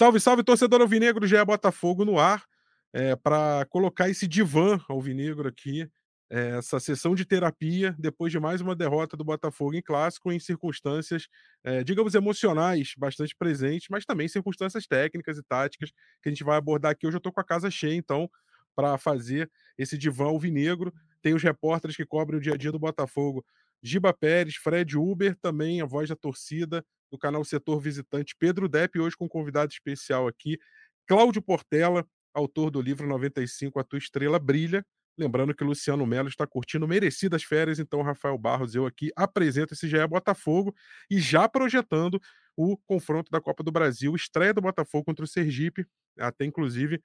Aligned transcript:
Salve, 0.00 0.18
salve, 0.18 0.42
torcedor 0.42 0.80
alvinegro, 0.80 1.26
já 1.26 1.40
é 1.40 1.44
Botafogo 1.44 2.06
no 2.06 2.18
ar, 2.18 2.46
é, 2.90 3.14
para 3.16 3.66
colocar 3.68 4.08
esse 4.08 4.26
divã 4.26 4.80
alvinegro 4.88 5.46
aqui, 5.46 5.86
é, 6.30 6.56
essa 6.56 6.80
sessão 6.80 7.14
de 7.14 7.26
terapia, 7.26 7.94
depois 7.98 8.32
de 8.32 8.40
mais 8.40 8.62
uma 8.62 8.74
derrota 8.74 9.14
do 9.14 9.22
Botafogo 9.22 9.74
em 9.74 9.82
clássico, 9.82 10.32
em 10.32 10.40
circunstâncias, 10.40 11.28
é, 11.62 11.84
digamos, 11.84 12.14
emocionais 12.14 12.94
bastante 12.96 13.36
presentes, 13.36 13.88
mas 13.90 14.06
também 14.06 14.26
circunstâncias 14.26 14.86
técnicas 14.86 15.36
e 15.36 15.42
táticas 15.42 15.90
que 16.22 16.30
a 16.30 16.32
gente 16.32 16.44
vai 16.44 16.56
abordar 16.56 16.92
aqui. 16.92 17.06
Hoje 17.06 17.16
eu 17.16 17.18
estou 17.18 17.30
com 17.30 17.42
a 17.42 17.44
casa 17.44 17.70
cheia, 17.70 17.94
então, 17.94 18.26
para 18.74 18.96
fazer 18.96 19.50
esse 19.76 19.98
divã 19.98 20.28
alvinegro. 20.28 20.94
Tem 21.20 21.34
os 21.34 21.42
repórteres 21.42 21.94
que 21.94 22.06
cobrem 22.06 22.38
o 22.38 22.42
dia 22.42 22.54
a 22.54 22.56
dia 22.56 22.72
do 22.72 22.78
Botafogo. 22.78 23.44
Giba 23.82 24.14
Pérez, 24.14 24.56
Fred 24.56 24.96
Uber, 24.96 25.36
também 25.42 25.82
a 25.82 25.84
voz 25.84 26.08
da 26.08 26.16
torcida, 26.16 26.82
do 27.10 27.18
canal 27.18 27.44
Setor 27.44 27.80
Visitante, 27.80 28.34
Pedro 28.38 28.68
Depp, 28.68 28.98
hoje 28.98 29.16
com 29.16 29.24
um 29.24 29.28
convidado 29.28 29.72
especial 29.72 30.28
aqui, 30.28 30.58
Cláudio 31.06 31.42
Portela, 31.42 32.06
autor 32.32 32.70
do 32.70 32.80
livro 32.80 33.06
95, 33.06 33.78
A 33.80 33.84
Tua 33.84 33.98
Estrela 33.98 34.38
Brilha. 34.38 34.84
Lembrando 35.18 35.54
que 35.54 35.64
Luciano 35.64 36.06
Melo 36.06 36.28
está 36.28 36.46
curtindo 36.46 36.86
merecidas 36.86 37.42
férias, 37.42 37.78
então 37.78 38.00
Rafael 38.00 38.38
Barros, 38.38 38.74
eu 38.74 38.86
aqui 38.86 39.10
apresento 39.16 39.74
esse 39.74 39.88
GE 39.88 40.06
Botafogo 40.06 40.74
e 41.10 41.18
já 41.18 41.48
projetando 41.48 42.20
o 42.56 42.76
confronto 42.86 43.30
da 43.30 43.40
Copa 43.40 43.62
do 43.62 43.72
Brasil, 43.72 44.14
estreia 44.14 44.54
do 44.54 44.60
Botafogo 44.60 45.04
contra 45.04 45.24
o 45.24 45.28
Sergipe, 45.28 45.84
até 46.18 46.44
inclusive 46.44 47.00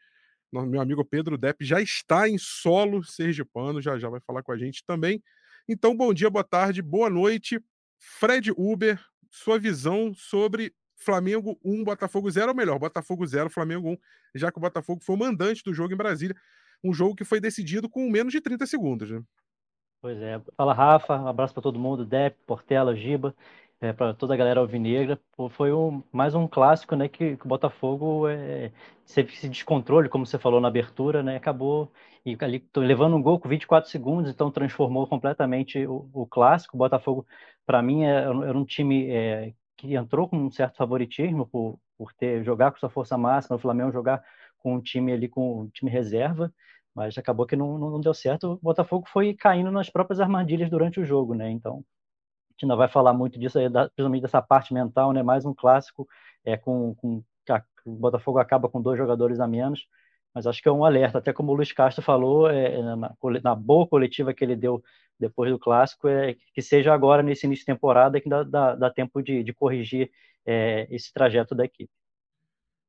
meu 0.51 0.79
amigo 0.79 1.03
Pedro 1.03 1.37
Depp 1.37 1.65
já 1.65 1.81
está 1.81 2.29
em 2.29 2.37
solo 2.37 3.03
sergipano, 3.03 3.81
já 3.81 3.97
já 3.97 4.07
vai 4.07 4.21
falar 4.21 4.43
com 4.43 4.51
a 4.51 4.57
gente 4.57 4.83
também. 4.85 5.21
Então, 5.67 5.97
bom 5.97 6.13
dia, 6.13 6.29
boa 6.29 6.43
tarde, 6.43 6.81
boa 6.81 7.09
noite. 7.09 7.59
Fred 7.99 8.51
Uber, 8.55 9.03
sua 9.35 9.59
visão 9.59 10.13
sobre 10.13 10.73
Flamengo 10.95 11.59
1, 11.63 11.83
Botafogo 11.83 12.31
0, 12.31 12.49
ou 12.49 12.55
melhor, 12.55 12.79
Botafogo 12.79 13.25
0, 13.27 13.49
Flamengo 13.49 13.89
1, 13.89 13.97
já 14.33 14.49
que 14.49 14.57
o 14.57 14.61
Botafogo 14.61 15.03
foi 15.03 15.15
o 15.15 15.19
mandante 15.19 15.61
do 15.61 15.73
jogo 15.73 15.93
em 15.93 15.97
Brasília, 15.97 16.35
um 16.81 16.93
jogo 16.93 17.15
que 17.15 17.25
foi 17.25 17.41
decidido 17.41 17.89
com 17.89 18.09
menos 18.09 18.31
de 18.31 18.39
30 18.39 18.65
segundos. 18.65 19.11
Né? 19.11 19.21
Pois 20.01 20.17
é. 20.21 20.41
Fala, 20.55 20.73
Rafa, 20.73 21.19
um 21.19 21.27
abraço 21.27 21.53
para 21.53 21.63
todo 21.63 21.77
mundo, 21.77 22.05
Dep, 22.05 22.37
Portela, 22.45 22.95
Giba, 22.95 23.35
é, 23.81 23.93
para 23.93 24.13
toda 24.13 24.33
a 24.33 24.37
galera 24.37 24.59
alvinegra. 24.59 25.19
Foi 25.51 25.73
um, 25.73 26.03
mais 26.11 26.35
um 26.35 26.47
clássico, 26.47 26.95
né, 26.95 27.07
que, 27.07 27.37
que 27.37 27.45
o 27.45 27.49
Botafogo 27.49 28.27
é, 28.27 28.71
esse 29.05 29.49
descontrole, 29.49 30.09
como 30.09 30.25
você 30.25 30.37
falou 30.39 30.59
na 30.61 30.67
abertura, 30.67 31.21
né, 31.23 31.35
acabou 31.37 31.91
e 32.25 32.35
ali 32.41 32.67
levando 32.75 33.15
um 33.15 33.21
gol 33.21 33.39
com 33.39 33.47
24 33.47 33.89
segundos, 33.89 34.31
então 34.31 34.49
transformou 34.49 35.05
completamente 35.07 35.85
o, 35.85 36.09
o 36.13 36.25
clássico. 36.25 36.75
O 36.75 36.79
Botafogo, 36.79 37.25
para 37.65 37.81
mim, 37.83 38.03
é, 38.03 38.23
era 38.23 38.57
um 38.57 38.65
time 38.65 39.09
é, 39.11 39.53
que 39.77 39.95
entrou 39.95 40.27
com 40.27 40.37
um 40.37 40.51
certo 40.51 40.77
favoritismo 40.77 41.45
por, 41.47 41.79
por 41.97 42.13
ter 42.13 42.43
jogar 42.43 42.71
com 42.71 42.79
sua 42.79 42.89
força 42.89 43.17
máxima, 43.17 43.57
o 43.57 43.59
Flamengo 43.59 43.91
jogar 43.91 44.23
com 44.57 44.75
um 44.75 44.81
time 44.81 45.13
ali 45.13 45.27
com 45.29 45.61
um 45.61 45.69
time 45.69 45.91
reserva, 45.91 46.51
mas 46.95 47.17
acabou 47.17 47.45
que 47.45 47.55
não, 47.55 47.77
não 47.77 48.01
deu 48.01 48.13
certo. 48.13 48.53
O 48.53 48.57
Botafogo 48.57 49.07
foi 49.07 49.33
caindo 49.35 49.69
nas 49.71 49.89
próprias 49.89 50.19
armadilhas 50.19 50.69
durante 50.69 50.99
o 50.99 51.05
jogo, 51.05 51.35
né? 51.35 51.51
Então, 51.51 51.83
gente 52.55 52.63
ainda 52.63 52.75
vai 52.75 52.87
falar 52.87 53.13
muito 53.13 53.37
disso 53.39 53.59
aí, 53.59 53.69
principalmente 53.69 54.21
dessa 54.21 54.41
parte 54.41 54.73
mental, 54.73 55.11
né? 55.11 55.21
Mais 55.21 55.45
um 55.45 55.53
clássico 55.53 56.07
é 56.43 56.57
com, 56.57 56.95
com 56.95 57.23
o 57.85 57.95
Botafogo 57.95 58.39
acaba 58.39 58.67
com 58.67 58.81
dois 58.81 58.97
jogadores 58.97 59.39
a 59.39 59.47
menos, 59.47 59.87
mas 60.33 60.47
acho 60.47 60.61
que 60.61 60.67
é 60.67 60.71
um 60.71 60.83
alerta, 60.83 61.19
até 61.19 61.31
como 61.31 61.51
o 61.51 61.55
Luiz 61.55 61.71
Castro 61.71 62.03
falou, 62.03 62.49
é, 62.49 62.81
na, 62.81 63.15
na, 63.43 63.55
boa 63.55 63.87
coletiva 63.87 64.33
que 64.33 64.43
ele 64.43 64.55
deu 64.55 64.83
depois 65.19 65.51
do 65.51 65.59
clássico, 65.59 66.07
é 66.07 66.35
que 66.53 66.61
seja 66.61 66.93
agora 66.93 67.21
nesse 67.21 67.45
início 67.45 67.61
de 67.61 67.71
temporada 67.71 68.19
que 68.19 68.27
dá, 68.27 68.43
dá, 68.43 68.75
dá 68.75 68.89
tempo 68.89 69.21
de, 69.21 69.43
de 69.43 69.53
corrigir 69.53 70.11
é, 70.45 70.87
esse 70.89 71.13
trajeto 71.13 71.53
da 71.53 71.63
equipe. 71.63 71.91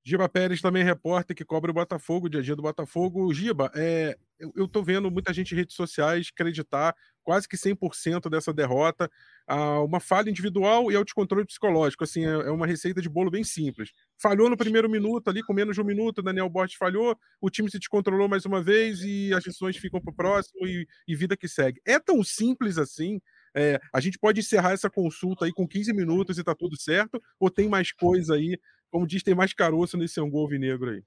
Giba 0.04 0.28
Pérez 0.28 0.60
também 0.60 0.82
é 0.82 0.84
repórter 0.84 1.36
que 1.36 1.44
cobre 1.44 1.70
o 1.70 1.74
Botafogo, 1.74 2.26
o 2.26 2.30
dia 2.30 2.40
a 2.40 2.42
dia 2.42 2.54
do 2.54 2.62
Botafogo. 2.62 3.32
Giba, 3.34 3.70
é, 3.74 4.16
eu, 4.54 4.68
tô 4.68 4.82
vendo 4.82 5.10
muita 5.10 5.32
gente 5.32 5.52
em 5.52 5.56
redes 5.56 5.74
sociais 5.74 6.30
acreditar 6.32 6.94
quase 7.26 7.48
que 7.48 7.56
100% 7.56 8.30
dessa 8.30 8.54
derrota 8.54 9.10
a 9.46 9.82
uma 9.82 10.00
falha 10.00 10.30
individual 10.30 10.90
e 10.90 10.96
ao 10.96 11.04
descontrole 11.04 11.44
psicológico. 11.44 12.04
Assim, 12.04 12.24
é, 12.24 12.30
é 12.30 12.50
uma 12.50 12.66
receita 12.66 13.02
de 13.02 13.08
bolo 13.08 13.30
bem 13.30 13.44
simples. 13.44 13.90
Falhou 14.16 14.48
no 14.48 14.56
primeiro 14.56 14.88
minuto, 14.88 15.28
ali 15.28 15.42
com 15.42 15.52
menos 15.52 15.74
de 15.74 15.82
um 15.82 15.84
minuto, 15.84 16.22
Daniel 16.22 16.48
Borges 16.48 16.76
falhou, 16.76 17.18
o 17.40 17.50
time 17.50 17.70
se 17.70 17.78
descontrolou 17.78 18.28
mais 18.28 18.46
uma 18.46 18.62
vez 18.62 19.00
e 19.02 19.34
as 19.34 19.44
lições 19.44 19.76
ficam 19.76 20.00
para 20.00 20.10
o 20.10 20.14
próximo 20.14 20.66
e, 20.66 20.86
e 21.06 21.14
vida 21.14 21.36
que 21.36 21.48
segue. 21.48 21.80
É 21.84 21.98
tão 21.98 22.24
simples 22.24 22.78
assim? 22.78 23.20
É, 23.54 23.80
a 23.92 24.00
gente 24.00 24.18
pode 24.18 24.40
encerrar 24.40 24.72
essa 24.72 24.88
consulta 24.88 25.44
aí 25.44 25.52
com 25.52 25.66
15 25.66 25.92
minutos 25.92 26.38
e 26.38 26.44
tá 26.44 26.54
tudo 26.54 26.80
certo? 26.80 27.20
Ou 27.40 27.50
tem 27.50 27.68
mais 27.68 27.90
coisa 27.90 28.34
aí 28.34 28.56
como 28.90 29.06
diz, 29.06 29.22
tem 29.22 29.34
mais 29.34 29.52
caroço 29.52 29.96
nesse 29.96 30.20
angu 30.20 30.48
vinegro 30.48 30.90
aí. 30.90 31.02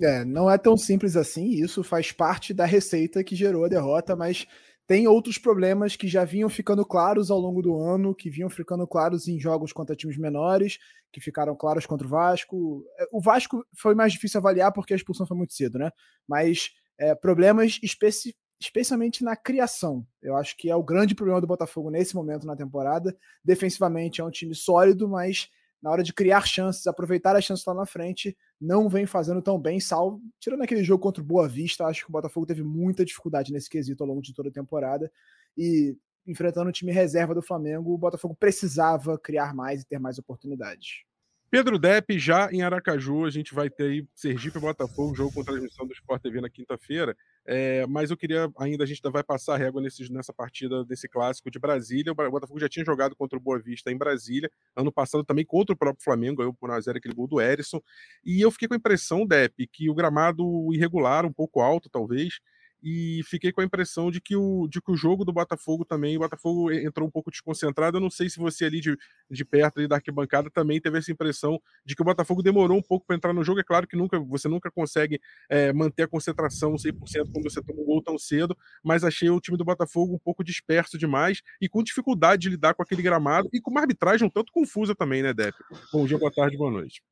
É, 0.00 0.24
não 0.24 0.50
é 0.50 0.58
tão 0.58 0.76
simples 0.76 1.16
assim, 1.16 1.50
isso 1.50 1.84
faz 1.84 2.10
parte 2.10 2.52
da 2.52 2.64
receita 2.64 3.22
que 3.22 3.36
gerou 3.36 3.64
a 3.64 3.68
derrota, 3.68 4.16
mas 4.16 4.46
tem 4.86 5.08
outros 5.08 5.38
problemas 5.38 5.96
que 5.96 6.06
já 6.06 6.24
vinham 6.24 6.48
ficando 6.48 6.84
claros 6.84 7.30
ao 7.30 7.38
longo 7.38 7.62
do 7.62 7.78
ano, 7.78 8.14
que 8.14 8.28
vinham 8.28 8.50
ficando 8.50 8.86
claros 8.86 9.26
em 9.28 9.40
jogos 9.40 9.72
contra 9.72 9.96
times 9.96 10.18
menores, 10.18 10.78
que 11.10 11.20
ficaram 11.20 11.56
claros 11.56 11.86
contra 11.86 12.06
o 12.06 12.10
Vasco. 12.10 12.84
É, 12.98 13.06
o 13.10 13.20
Vasco 13.20 13.64
foi 13.76 13.94
mais 13.94 14.12
difícil 14.12 14.38
avaliar 14.38 14.72
porque 14.72 14.92
a 14.92 14.96
expulsão 14.96 15.26
foi 15.26 15.36
muito 15.36 15.54
cedo, 15.54 15.78
né? 15.78 15.90
Mas 16.28 16.70
é, 16.98 17.14
problemas 17.14 17.78
especi 17.82 18.34
especialmente 18.60 19.22
na 19.22 19.36
criação. 19.36 20.06
Eu 20.22 20.36
acho 20.36 20.56
que 20.56 20.70
é 20.70 20.76
o 20.76 20.82
grande 20.82 21.14
problema 21.14 21.40
do 21.40 21.46
Botafogo 21.46 21.90
nesse 21.90 22.14
momento 22.14 22.46
na 22.46 22.56
temporada. 22.56 23.16
Defensivamente 23.44 24.20
é 24.20 24.24
um 24.24 24.30
time 24.30 24.54
sólido, 24.54 25.08
mas 25.08 25.48
na 25.84 25.90
hora 25.90 26.02
de 26.02 26.14
criar 26.14 26.46
chances, 26.46 26.86
aproveitar 26.86 27.36
as 27.36 27.44
chances 27.44 27.66
lá 27.66 27.74
na 27.74 27.84
frente, 27.84 28.34
não 28.58 28.88
vem 28.88 29.04
fazendo 29.04 29.42
tão 29.42 29.60
bem, 29.60 29.78
salvo, 29.78 30.18
tirando 30.40 30.62
aquele 30.62 30.82
jogo 30.82 31.02
contra 31.02 31.22
o 31.22 31.26
Boa 31.26 31.46
Vista, 31.46 31.84
acho 31.84 32.04
que 32.04 32.08
o 32.08 32.12
Botafogo 32.12 32.46
teve 32.46 32.62
muita 32.62 33.04
dificuldade 33.04 33.52
nesse 33.52 33.68
quesito 33.68 34.02
ao 34.02 34.08
longo 34.08 34.22
de 34.22 34.32
toda 34.32 34.48
a 34.48 34.52
temporada, 34.52 35.12
e 35.54 35.94
enfrentando 36.26 36.70
o 36.70 36.72
time 36.72 36.90
reserva 36.90 37.34
do 37.34 37.42
Flamengo, 37.42 37.92
o 37.92 37.98
Botafogo 37.98 38.34
precisava 38.34 39.18
criar 39.18 39.54
mais 39.54 39.82
e 39.82 39.86
ter 39.86 39.98
mais 39.98 40.18
oportunidades. 40.18 41.04
Pedro 41.50 41.78
Depp 41.78 42.18
já 42.18 42.50
em 42.50 42.62
Aracaju, 42.62 43.26
a 43.26 43.30
gente 43.30 43.54
vai 43.54 43.68
ter 43.68 43.84
aí 43.84 44.08
Sergipe 44.14 44.58
Botafogo, 44.58 45.14
jogo 45.14 45.34
com 45.34 45.44
transmissão 45.44 45.86
do 45.86 45.92
Sport 45.92 46.22
TV 46.22 46.40
na 46.40 46.48
quinta-feira. 46.48 47.14
É, 47.46 47.86
mas 47.86 48.10
eu 48.10 48.16
queria 48.16 48.50
ainda, 48.58 48.84
a 48.84 48.86
gente 48.86 49.02
vai 49.02 49.22
passar 49.22 49.54
a 49.54 49.58
régua 49.58 49.80
nesse, 49.82 50.10
nessa 50.10 50.32
partida 50.32 50.84
desse 50.84 51.08
clássico 51.08 51.50
de 51.50 51.58
Brasília. 51.58 52.12
O 52.12 52.14
Botafogo 52.14 52.58
já 52.58 52.68
tinha 52.68 52.84
jogado 52.84 53.14
contra 53.14 53.38
o 53.38 53.40
Boa 53.40 53.58
Vista 53.58 53.90
em 53.90 53.98
Brasília, 53.98 54.50
ano 54.74 54.90
passado 54.90 55.22
também 55.24 55.44
contra 55.44 55.74
o 55.74 55.76
próprio 55.76 56.02
Flamengo, 56.02 56.38
ganhou 56.38 56.54
por 56.54 56.70
1x0 56.70 56.96
aquele 56.96 57.14
gol 57.14 57.26
do 57.26 57.40
Erisson. 57.40 57.80
E 58.24 58.40
eu 58.40 58.50
fiquei 58.50 58.68
com 58.68 58.74
a 58.74 58.78
impressão, 58.78 59.26
Depp, 59.26 59.66
que 59.66 59.90
o 59.90 59.94
gramado 59.94 60.44
irregular, 60.72 61.26
um 61.26 61.32
pouco 61.32 61.60
alto 61.60 61.90
talvez, 61.90 62.40
e 62.86 63.22
fiquei 63.24 63.50
com 63.50 63.62
a 63.62 63.64
impressão 63.64 64.10
de 64.10 64.20
que 64.20 64.36
o, 64.36 64.68
de 64.68 64.78
que 64.78 64.92
o 64.92 64.96
jogo 64.96 65.24
do 65.24 65.32
Botafogo 65.32 65.86
também, 65.86 66.18
o 66.18 66.20
Botafogo 66.20 66.70
entrou 66.70 67.08
um 67.08 67.10
pouco 67.10 67.30
desconcentrado. 67.30 67.96
Eu 67.96 68.00
não 68.00 68.10
sei 68.10 68.28
se 68.28 68.38
você 68.38 68.66
ali 68.66 68.78
de, 68.78 68.94
de 69.30 69.42
perto 69.42 69.78
ali 69.78 69.88
da 69.88 69.96
arquibancada 69.96 70.50
também 70.50 70.78
teve 70.78 70.98
essa 70.98 71.10
impressão 71.10 71.58
de 71.82 71.96
que 71.96 72.02
o 72.02 72.04
Botafogo 72.04 72.42
demorou 72.42 72.76
um 72.76 72.82
pouco 72.82 73.06
para 73.06 73.16
entrar 73.16 73.32
no 73.32 73.42
jogo. 73.42 73.58
É 73.58 73.64
claro 73.64 73.88
que 73.88 73.96
nunca 73.96 74.20
você 74.20 74.48
nunca 74.48 74.70
consegue 74.70 75.18
é, 75.48 75.72
manter 75.72 76.02
a 76.02 76.08
concentração 76.08 76.74
100% 76.74 77.32
quando 77.32 77.44
você 77.44 77.62
toma 77.62 77.80
um 77.80 77.86
gol 77.86 78.02
tão 78.02 78.18
cedo, 78.18 78.54
mas 78.84 79.02
achei 79.02 79.30
o 79.30 79.40
time 79.40 79.56
do 79.56 79.64
Botafogo 79.64 80.14
um 80.14 80.18
pouco 80.18 80.44
disperso 80.44 80.98
demais 80.98 81.40
e 81.62 81.70
com 81.70 81.82
dificuldade 81.82 82.42
de 82.42 82.50
lidar 82.50 82.74
com 82.74 82.82
aquele 82.82 83.00
gramado 83.00 83.48
e 83.50 83.62
com 83.62 83.70
uma 83.70 83.80
arbitragem 83.80 84.26
um 84.26 84.30
tanto 84.30 84.52
confusa 84.52 84.94
também, 84.94 85.22
né, 85.22 85.32
Depp? 85.32 85.56
Bom 85.90 86.04
dia, 86.04 86.18
boa 86.18 86.30
tarde, 86.30 86.58
boa 86.58 86.70
noite. 86.70 87.02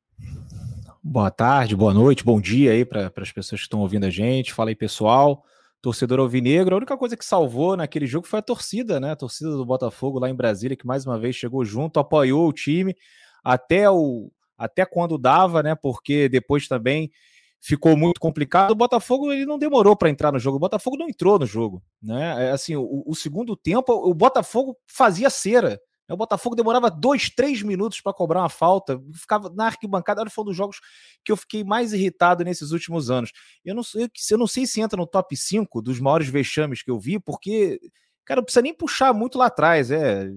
Boa 1.03 1.31
tarde, 1.31 1.75
boa 1.75 1.95
noite, 1.95 2.23
bom 2.23 2.39
dia 2.39 2.73
aí 2.73 2.85
para 2.85 3.11
as 3.17 3.31
pessoas 3.31 3.61
que 3.61 3.65
estão 3.65 3.79
ouvindo 3.79 4.05
a 4.05 4.11
gente. 4.11 4.53
Fala 4.53 4.69
aí, 4.69 4.75
pessoal 4.75 5.43
torcedor 5.83 6.21
alvinegro. 6.21 6.73
A 6.73 6.77
única 6.77 6.97
coisa 6.97 7.17
que 7.17 7.25
salvou 7.25 7.75
naquele 7.75 8.07
jogo 8.07 8.25
foi 8.25 8.39
a 8.39 8.41
torcida, 8.41 9.01
né? 9.01 9.11
A 9.11 9.15
torcida 9.17 9.51
do 9.51 9.65
Botafogo 9.65 10.17
lá 10.17 10.29
em 10.29 10.33
Brasília, 10.33 10.77
que 10.77 10.87
mais 10.87 11.05
uma 11.05 11.19
vez 11.19 11.35
chegou 11.35 11.63
junto, 11.65 11.99
apoiou 11.99 12.47
o 12.47 12.53
time 12.53 12.95
até 13.43 13.91
o 13.91 14.31
até 14.57 14.85
quando 14.85 15.17
dava, 15.17 15.61
né? 15.61 15.75
Porque 15.75 16.29
depois 16.29 16.69
também 16.69 17.11
ficou 17.59 17.97
muito 17.97 18.17
complicado. 18.21 18.71
O 18.71 18.75
Botafogo 18.75 19.29
ele 19.29 19.45
não 19.45 19.59
demorou 19.59 19.93
para 19.93 20.09
entrar 20.09 20.31
no 20.31 20.39
jogo. 20.39 20.55
O 20.55 20.59
Botafogo 20.59 20.95
não 20.95 21.09
entrou 21.09 21.37
no 21.37 21.45
jogo, 21.45 21.83
né? 22.01 22.47
É, 22.47 22.51
assim, 22.51 22.77
o, 22.77 23.03
o 23.05 23.13
segundo 23.13 23.53
tempo 23.53 23.91
o 23.91 24.13
Botafogo 24.13 24.77
fazia 24.87 25.29
cera. 25.29 25.81
O 26.09 26.17
Botafogo 26.17 26.55
demorava 26.55 26.91
dois, 26.91 27.29
três 27.29 27.61
minutos 27.61 28.01
para 28.01 28.13
cobrar 28.13 28.41
uma 28.41 28.49
falta, 28.49 29.01
ficava 29.13 29.49
na 29.49 29.67
arquibancada. 29.67 30.29
Foi 30.29 30.43
um 30.43 30.47
dos 30.47 30.55
jogos 30.55 30.79
que 31.23 31.31
eu 31.31 31.37
fiquei 31.37 31.63
mais 31.63 31.93
irritado 31.93 32.43
nesses 32.43 32.71
últimos 32.71 33.09
anos. 33.09 33.31
Eu 33.63 33.73
não, 33.73 33.83
sei, 33.83 34.09
eu 34.31 34.37
não 34.37 34.47
sei 34.47 34.67
se 34.67 34.81
entra 34.81 34.97
no 34.97 35.07
top 35.07 35.35
5 35.35 35.81
dos 35.81 35.99
maiores 35.99 36.27
vexames 36.27 36.83
que 36.83 36.91
eu 36.91 36.99
vi, 36.99 37.19
porque, 37.19 37.79
cara, 38.25 38.41
não 38.41 38.43
precisa 38.43 38.61
nem 38.61 38.73
puxar 38.73 39.13
muito 39.13 39.37
lá 39.37 39.45
atrás. 39.45 39.91
É, 39.91 40.29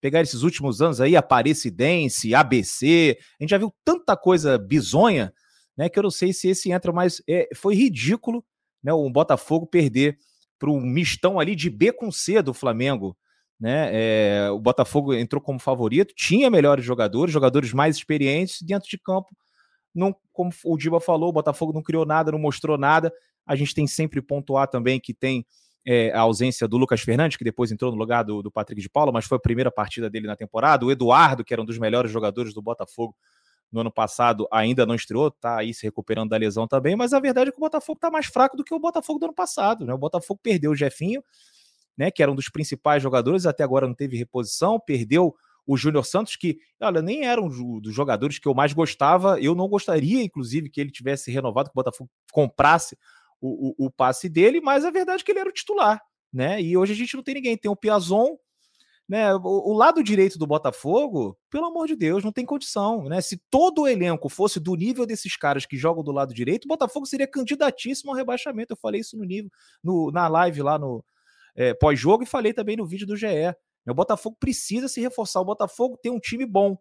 pegar 0.00 0.20
esses 0.20 0.42
últimos 0.42 0.82
anos 0.82 1.00
aí, 1.00 1.14
Aparecidense, 1.14 2.34
ABC, 2.34 3.16
a 3.38 3.44
gente 3.44 3.50
já 3.50 3.58
viu 3.58 3.72
tanta 3.84 4.16
coisa 4.16 4.58
bizonha, 4.58 5.32
né, 5.76 5.88
que 5.88 5.98
eu 5.98 6.02
não 6.02 6.10
sei 6.10 6.32
se 6.32 6.48
esse 6.48 6.72
entra, 6.72 6.92
mas 6.92 7.22
é, 7.28 7.48
foi 7.54 7.74
ridículo 7.76 8.44
né, 8.82 8.92
o 8.92 9.08
Botafogo 9.08 9.66
perder 9.66 10.18
para 10.58 10.70
um 10.70 10.80
mistão 10.80 11.38
ali 11.38 11.54
de 11.54 11.70
B 11.70 11.92
com 11.92 12.10
C 12.10 12.42
do 12.42 12.52
Flamengo 12.52 13.16
né? 13.62 13.90
É, 13.92 14.50
o 14.50 14.58
Botafogo 14.58 15.14
entrou 15.14 15.40
como 15.40 15.56
favorito, 15.60 16.12
tinha 16.16 16.50
melhores 16.50 16.84
jogadores, 16.84 17.32
jogadores 17.32 17.72
mais 17.72 17.94
experientes 17.94 18.60
dentro 18.60 18.88
de 18.88 18.98
campo. 18.98 19.28
não, 19.94 20.12
como 20.32 20.50
o 20.64 20.76
Diba 20.76 21.00
falou, 21.00 21.28
o 21.28 21.32
Botafogo 21.32 21.72
não 21.72 21.80
criou 21.80 22.04
nada, 22.04 22.32
não 22.32 22.40
mostrou 22.40 22.76
nada. 22.76 23.12
A 23.46 23.54
gente 23.54 23.72
tem 23.72 23.86
sempre 23.86 24.20
pontuar 24.20 24.66
também 24.66 24.98
que 24.98 25.14
tem 25.14 25.46
é, 25.86 26.10
a 26.10 26.22
ausência 26.22 26.66
do 26.66 26.76
Lucas 26.76 27.02
Fernandes, 27.02 27.36
que 27.36 27.44
depois 27.44 27.70
entrou 27.70 27.92
no 27.92 27.96
lugar 27.96 28.24
do, 28.24 28.42
do 28.42 28.50
Patrick 28.50 28.82
de 28.82 28.88
Paula, 28.88 29.12
mas 29.12 29.26
foi 29.26 29.36
a 29.36 29.40
primeira 29.40 29.70
partida 29.70 30.10
dele 30.10 30.26
na 30.26 30.34
temporada. 30.34 30.84
O 30.84 30.90
Eduardo, 30.90 31.44
que 31.44 31.54
era 31.54 31.62
um 31.62 31.64
dos 31.64 31.78
melhores 31.78 32.10
jogadores 32.10 32.52
do 32.52 32.60
Botafogo 32.60 33.14
no 33.70 33.82
ano 33.82 33.92
passado, 33.92 34.48
ainda 34.50 34.84
não 34.84 34.96
estreou, 34.96 35.30
tá 35.30 35.58
aí 35.58 35.72
se 35.72 35.84
recuperando 35.84 36.30
da 36.30 36.36
lesão 36.36 36.66
também, 36.66 36.96
mas 36.96 37.12
a 37.12 37.20
verdade 37.20 37.50
é 37.50 37.52
que 37.52 37.58
o 37.58 37.60
Botafogo 37.60 38.00
tá 38.00 38.10
mais 38.10 38.26
fraco 38.26 38.56
do 38.56 38.64
que 38.64 38.74
o 38.74 38.78
Botafogo 38.80 39.20
do 39.20 39.26
ano 39.26 39.34
passado, 39.34 39.86
né? 39.86 39.94
O 39.94 39.98
Botafogo 39.98 40.40
perdeu 40.42 40.72
o 40.72 40.76
Jefinho, 40.76 41.22
né, 41.96 42.10
que 42.10 42.22
era 42.22 42.30
um 42.30 42.34
dos 42.34 42.48
principais 42.48 43.02
jogadores, 43.02 43.46
até 43.46 43.62
agora 43.62 43.86
não 43.86 43.94
teve 43.94 44.16
reposição, 44.16 44.80
perdeu 44.80 45.34
o 45.66 45.76
Júnior 45.76 46.04
Santos, 46.04 46.36
que, 46.36 46.58
olha, 46.80 47.00
nem 47.00 47.24
era 47.24 47.40
um 47.40 47.48
dos 47.80 47.94
jogadores 47.94 48.38
que 48.38 48.48
eu 48.48 48.54
mais 48.54 48.72
gostava, 48.72 49.40
eu 49.40 49.54
não 49.54 49.68
gostaria, 49.68 50.22
inclusive, 50.22 50.68
que 50.68 50.80
ele 50.80 50.90
tivesse 50.90 51.30
renovado, 51.30 51.68
que 51.68 51.74
o 51.74 51.80
Botafogo 51.80 52.10
comprasse 52.32 52.96
o, 53.40 53.68
o, 53.68 53.86
o, 53.86 53.90
passe 53.90 54.28
dele, 54.28 54.60
mas 54.60 54.84
a 54.84 54.90
verdade 54.90 55.22
é 55.22 55.24
que 55.24 55.32
ele 55.32 55.40
era 55.40 55.48
o 55.48 55.52
titular, 55.52 56.00
né? 56.32 56.60
E 56.60 56.76
hoje 56.76 56.92
a 56.92 56.96
gente 56.96 57.16
não 57.16 57.22
tem 57.22 57.34
ninguém. 57.34 57.56
Tem 57.56 57.70
o 57.70 57.76
Piazon, 57.76 58.36
né? 59.08 59.34
O, 59.34 59.70
o, 59.70 59.72
lado 59.72 60.02
direito 60.02 60.38
do 60.38 60.46
Botafogo, 60.46 61.36
pelo 61.50 61.66
amor 61.66 61.86
de 61.86 61.96
Deus, 61.96 62.22
não 62.22 62.32
tem 62.32 62.46
condição, 62.46 63.08
né? 63.08 63.20
Se 63.20 63.40
todo 63.50 63.82
o 63.82 63.88
elenco 63.88 64.28
fosse 64.28 64.60
do 64.60 64.74
nível 64.74 65.04
desses 65.04 65.36
caras 65.36 65.66
que 65.66 65.76
jogam 65.76 66.04
do 66.04 66.12
lado 66.12 66.32
direito, 66.32 66.64
o 66.64 66.68
Botafogo 66.68 67.06
seria 67.06 67.26
candidatíssimo 67.26 68.10
ao 68.10 68.16
rebaixamento. 68.16 68.72
Eu 68.72 68.78
falei 68.78 69.00
isso 69.00 69.16
no 69.16 69.24
nível, 69.24 69.50
no, 69.82 70.10
na 70.10 70.28
live 70.28 70.62
lá 70.62 70.78
no 70.78 71.04
é, 71.54 71.74
pós-jogo 71.74 72.22
e 72.22 72.26
falei 72.26 72.52
também 72.52 72.76
no 72.76 72.86
vídeo 72.86 73.06
do 73.06 73.16
GE. 73.16 73.26
O 73.86 73.94
Botafogo 73.94 74.36
precisa 74.38 74.88
se 74.88 75.00
reforçar. 75.00 75.40
O 75.40 75.44
Botafogo 75.44 75.98
tem 76.00 76.12
um 76.12 76.20
time 76.20 76.46
bom. 76.46 76.76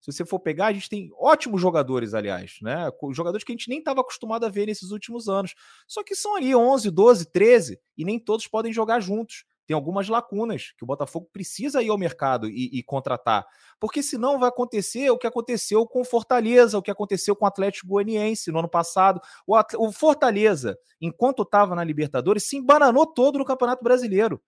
Se 0.00 0.12
você 0.12 0.26
for 0.26 0.38
pegar, 0.38 0.66
a 0.66 0.72
gente 0.72 0.90
tem 0.90 1.10
ótimos 1.18 1.62
jogadores, 1.62 2.12
aliás, 2.12 2.58
né? 2.60 2.90
Jogadores 3.12 3.42
que 3.42 3.52
a 3.52 3.54
gente 3.54 3.70
nem 3.70 3.78
estava 3.78 4.02
acostumado 4.02 4.44
a 4.44 4.50
ver 4.50 4.66
nesses 4.66 4.90
últimos 4.90 5.30
anos. 5.30 5.54
Só 5.88 6.04
que 6.04 6.14
são 6.14 6.36
ali 6.36 6.54
11, 6.54 6.90
12, 6.90 7.32
13 7.32 7.80
e 7.96 8.04
nem 8.04 8.18
todos 8.18 8.46
podem 8.46 8.70
jogar 8.70 9.00
juntos. 9.00 9.46
Tem 9.66 9.74
algumas 9.74 10.08
lacunas 10.08 10.72
que 10.76 10.84
o 10.84 10.86
Botafogo 10.86 11.28
precisa 11.32 11.82
ir 11.82 11.88
ao 11.88 11.98
mercado 11.98 12.48
e, 12.48 12.70
e 12.78 12.82
contratar. 12.82 13.46
Porque 13.80 14.02
senão 14.02 14.38
vai 14.38 14.48
acontecer 14.48 15.10
o 15.10 15.18
que 15.18 15.26
aconteceu 15.26 15.86
com 15.86 16.02
o 16.02 16.04
Fortaleza, 16.04 16.76
o 16.76 16.82
que 16.82 16.90
aconteceu 16.90 17.34
com 17.34 17.44
o 17.44 17.48
Atlético 17.48 17.88
Goianiense 17.88 18.52
no 18.52 18.58
ano 18.58 18.68
passado. 18.68 19.20
O, 19.46 19.58
o 19.78 19.92
Fortaleza, 19.92 20.76
enquanto 21.00 21.42
estava 21.42 21.74
na 21.74 21.84
Libertadores, 21.84 22.44
se 22.44 22.56
embananou 22.56 23.06
todo 23.06 23.38
no 23.38 23.44
Campeonato 23.44 23.82
Brasileiro. 23.82 24.40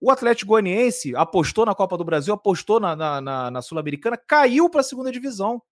O 0.00 0.10
Atlético 0.10 0.50
Goianiense 0.50 1.14
apostou 1.14 1.66
na 1.66 1.74
Copa 1.74 1.96
do 1.98 2.04
Brasil, 2.04 2.32
apostou 2.32 2.80
na, 2.80 2.96
na, 2.96 3.20
na, 3.20 3.50
na 3.50 3.62
Sul-Americana, 3.62 4.16
caiu 4.16 4.68
para 4.70 4.80
a 4.80 4.84
segunda 4.84 5.12
divisão. 5.12 5.62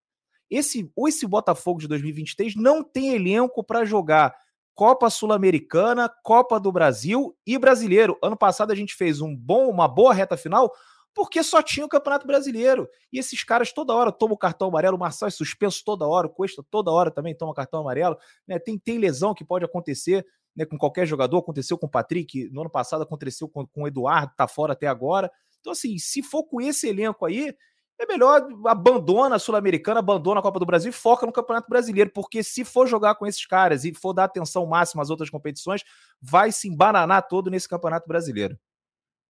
Esse, 0.50 0.90
esse 1.06 1.26
Botafogo 1.26 1.80
de 1.80 1.88
2023 1.88 2.54
não 2.56 2.82
tem 2.82 3.14
elenco 3.14 3.62
para 3.62 3.84
jogar 3.84 4.34
Copa 4.78 5.10
Sul-Americana, 5.10 6.08
Copa 6.22 6.60
do 6.60 6.70
Brasil 6.70 7.36
e 7.44 7.58
Brasileiro. 7.58 8.16
Ano 8.22 8.36
passado 8.36 8.70
a 8.70 8.76
gente 8.76 8.94
fez 8.94 9.20
um 9.20 9.34
bom, 9.34 9.68
uma 9.68 9.88
boa 9.88 10.14
reta 10.14 10.36
final 10.36 10.72
porque 11.12 11.42
só 11.42 11.60
tinha 11.60 11.84
o 11.84 11.88
Campeonato 11.88 12.28
Brasileiro. 12.28 12.88
E 13.12 13.18
esses 13.18 13.42
caras 13.42 13.72
toda 13.72 13.92
hora 13.92 14.12
tomam 14.12 14.36
o 14.36 14.38
cartão 14.38 14.68
amarelo, 14.68 14.96
o 14.96 15.00
Marçal 15.00 15.26
é 15.26 15.32
suspenso 15.32 15.82
toda 15.84 16.06
hora, 16.06 16.28
o 16.28 16.30
Cuesta 16.30 16.64
toda 16.70 16.92
hora 16.92 17.10
também 17.10 17.34
toma 17.34 17.52
cartão 17.52 17.80
amarelo. 17.80 18.16
Né? 18.46 18.56
Tem, 18.60 18.78
tem 18.78 18.98
lesão 18.98 19.34
que 19.34 19.44
pode 19.44 19.64
acontecer 19.64 20.24
né, 20.54 20.64
com 20.64 20.78
qualquer 20.78 21.06
jogador, 21.06 21.38
aconteceu 21.38 21.76
com 21.76 21.86
o 21.86 21.90
Patrick, 21.90 22.48
no 22.52 22.60
ano 22.60 22.70
passado 22.70 23.02
aconteceu 23.02 23.48
com, 23.48 23.66
com 23.66 23.82
o 23.82 23.88
Eduardo, 23.88 24.32
tá 24.36 24.46
fora 24.46 24.74
até 24.74 24.86
agora. 24.86 25.28
Então, 25.58 25.72
assim, 25.72 25.98
se 25.98 26.22
for 26.22 26.44
com 26.44 26.60
esse 26.60 26.86
elenco 26.86 27.26
aí, 27.26 27.52
é 27.98 28.06
melhor 28.06 28.46
abandona 28.66 29.36
a 29.36 29.38
Sul-Americana, 29.38 29.98
abandona 29.98 30.40
a 30.40 30.42
Copa 30.42 30.58
do 30.58 30.66
Brasil 30.66 30.90
e 30.90 30.92
foca 30.92 31.26
no 31.26 31.32
Campeonato 31.32 31.68
Brasileiro, 31.68 32.10
porque 32.14 32.42
se 32.42 32.64
for 32.64 32.86
jogar 32.86 33.16
com 33.16 33.26
esses 33.26 33.44
caras 33.44 33.84
e 33.84 33.92
for 33.92 34.12
dar 34.12 34.24
atenção 34.24 34.64
máxima 34.66 35.02
às 35.02 35.10
outras 35.10 35.28
competições, 35.28 35.82
vai 36.20 36.52
se 36.52 36.68
embananar 36.68 37.26
todo 37.26 37.50
nesse 37.50 37.68
Campeonato 37.68 38.06
Brasileiro. 38.06 38.56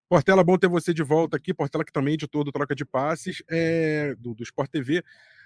Portela, 0.08 0.42
bom 0.42 0.56
ter 0.56 0.68
você 0.68 0.94
de 0.94 1.02
volta 1.02 1.36
aqui. 1.36 1.52
Portela, 1.52 1.84
que 1.84 1.92
também 1.92 2.12
é 2.12 2.14
editor 2.14 2.44
do 2.44 2.52
Troca 2.52 2.74
de 2.74 2.84
Passes, 2.84 3.42
é, 3.48 4.14
do, 4.18 4.34
do 4.34 4.42
Sport 4.42 4.70
TV. 4.70 5.02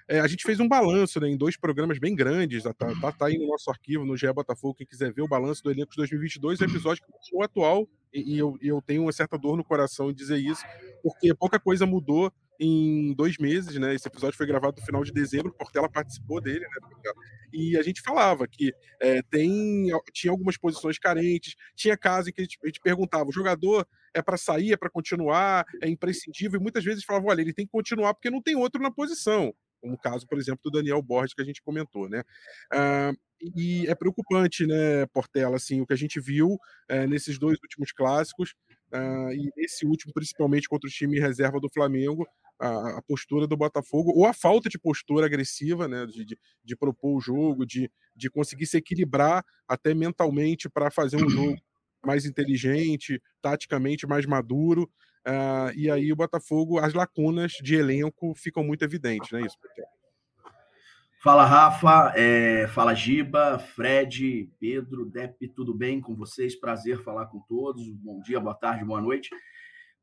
É, 0.09 0.21
a 0.21 0.27
gente 0.27 0.45
fez 0.45 0.61
um 0.61 0.69
balanço 0.69 1.21
né, 1.21 1.29
em 1.29 1.37
dois 1.37 1.57
programas 1.57 1.99
bem 1.99 2.15
grandes, 2.15 2.65
tá, 2.65 2.75
tá, 2.75 3.13
tá, 3.13 3.27
aí 3.27 3.39
no 3.39 3.47
nosso 3.47 3.71
arquivo, 3.71 4.05
no 4.05 4.17
GE 4.17 4.33
Botafogo, 4.33 4.75
quem 4.75 4.87
quiser 4.87 5.13
ver 5.13 5.23
o 5.23 5.29
balanço 5.29 5.63
do 5.63 5.71
elenco 5.71 5.93
de 5.93 5.97
2022, 5.97 6.61
é 6.61 6.65
o 6.65 6.69
episódio 6.69 7.05
que 7.05 7.13
continua 7.13 7.45
atual, 7.45 7.89
e, 8.13 8.35
e 8.35 8.39
eu, 8.39 8.59
eu, 8.61 8.83
tenho 8.83 9.03
uma 9.03 9.13
certa 9.13 9.39
dor 9.39 9.57
no 9.57 9.65
coração 9.65 10.11
em 10.11 10.15
dizer 10.15 10.39
isso, 10.39 10.65
porque 11.03 11.33
pouca 11.35 11.59
coisa 11.59 11.87
mudou 11.87 12.33
em 12.62 13.12
dois 13.14 13.38
meses, 13.38 13.75
né? 13.76 13.93
Esse 13.93 14.06
episódio 14.06 14.37
foi 14.37 14.47
gravado 14.47 14.76
no 14.79 14.87
final 14.87 15.03
de 15.03 15.12
dezembro, 15.12 15.53
Portela 15.53 15.88
participou 15.88 16.41
dele, 16.41 16.61
né? 16.61 17.12
E 17.53 17.76
a 17.76 17.82
gente 17.82 18.00
falava 18.00 18.47
que 18.47 18.73
é, 19.00 19.20
tem, 19.23 19.88
tinha 20.12 20.31
algumas 20.31 20.56
posições 20.56 20.99
carentes, 20.99 21.56
tinha 21.75 21.97
casos 21.97 22.29
em 22.29 22.32
que 22.32 22.41
a 22.41 22.44
gente, 22.44 22.59
a 22.62 22.67
gente 22.67 22.81
perguntava, 22.81 23.29
o 23.29 23.32
jogador 23.32 23.87
é 24.14 24.23
para 24.23 24.37
sair, 24.37 24.73
é 24.73 24.76
para 24.76 24.88
continuar, 24.88 25.67
é 25.82 25.88
imprescindível, 25.88 26.61
e 26.61 26.62
muitas 26.62 26.85
vezes 26.85 27.05
falava, 27.05 27.26
olha, 27.26 27.41
ele 27.41 27.53
tem 27.53 27.67
que 27.67 27.73
continuar 27.73 28.14
porque 28.14 28.31
não 28.31 28.41
tem 28.41 28.55
outro 28.55 28.81
na 28.81 28.91
posição 28.91 29.53
como 29.82 29.94
o 29.94 29.99
caso, 29.99 30.25
por 30.29 30.38
exemplo, 30.38 30.61
do 30.62 30.70
Daniel 30.70 31.03
Borges, 31.03 31.35
que 31.35 31.43
a 31.43 31.44
gente 31.44 31.61
comentou, 31.61 32.08
né? 32.08 32.23
Ah, 32.73 33.12
e 33.56 33.85
é 33.88 33.94
preocupante, 33.97 34.65
né, 34.65 35.05
Portela, 35.06 35.56
assim, 35.56 35.81
o 35.81 35.87
que 35.87 35.93
a 35.93 35.97
gente 35.97 36.20
viu 36.20 36.56
é, 36.88 37.05
nesses 37.08 37.37
dois 37.37 37.58
últimos 37.61 37.91
clássicos, 37.91 38.55
ah, 38.93 39.31
e 39.33 39.50
nesse 39.56 39.87
último, 39.87 40.12
principalmente 40.12 40.69
contra 40.69 40.87
o 40.87 40.93
time 40.93 41.19
reserva 41.19 41.59
do 41.59 41.69
Flamengo, 41.69 42.27
a, 42.59 42.99
a, 42.99 43.03
postura 43.03 43.47
do 43.47 43.56
Botafogo, 43.56 44.12
ou 44.15 44.27
a 44.27 44.35
falta 44.35 44.69
de 44.69 44.79
postura 44.79 45.27
agressiva, 45.27 45.89
né, 45.89 46.06
de, 46.06 46.25
de, 46.25 46.39
de 46.62 46.77
propor 46.77 47.17
o 47.17 47.21
jogo, 47.21 47.67
de, 47.67 47.91
de 48.15 48.31
conseguir 48.31 48.67
se 48.67 48.77
equilibrar 48.77 49.44
até 49.67 49.94
mentalmente 49.94 50.69
para 50.69 50.91
fazer 50.91 51.17
um 51.17 51.29
jogo 51.29 51.56
mais 52.05 52.27
inteligente, 52.27 53.21
taticamente 53.41 54.06
mais 54.06 54.27
maduro. 54.27 54.91
Uh, 55.27 55.73
e 55.77 55.91
aí 55.91 56.12
o 56.12 56.17
Botafogo, 56.17 56.79
as 56.79 56.93
lacunas 56.93 57.53
de 57.62 57.77
elenco 57.77 58.35
ficam 58.35 58.62
muito 58.62 58.85
evidentes, 58.85 59.31
não 59.31 59.39
é 59.39 59.47
isso, 59.47 59.56
Peter? 59.61 59.85
Fala, 61.23 61.45
Rafa. 61.45 62.13
É, 62.17 62.67
fala, 62.67 62.95
Giba, 62.95 63.57
Fred, 63.57 64.51
Pedro, 64.59 65.07
Dep, 65.07 65.47
tudo 65.55 65.73
bem 65.73 66.01
com 66.01 66.17
vocês? 66.17 66.59
Prazer 66.59 67.01
falar 67.05 67.27
com 67.27 67.39
todos. 67.39 67.89
Bom 67.91 68.21
dia, 68.21 68.41
boa 68.41 68.57
tarde, 68.57 68.85
boa 68.85 69.01
noite. 69.01 69.31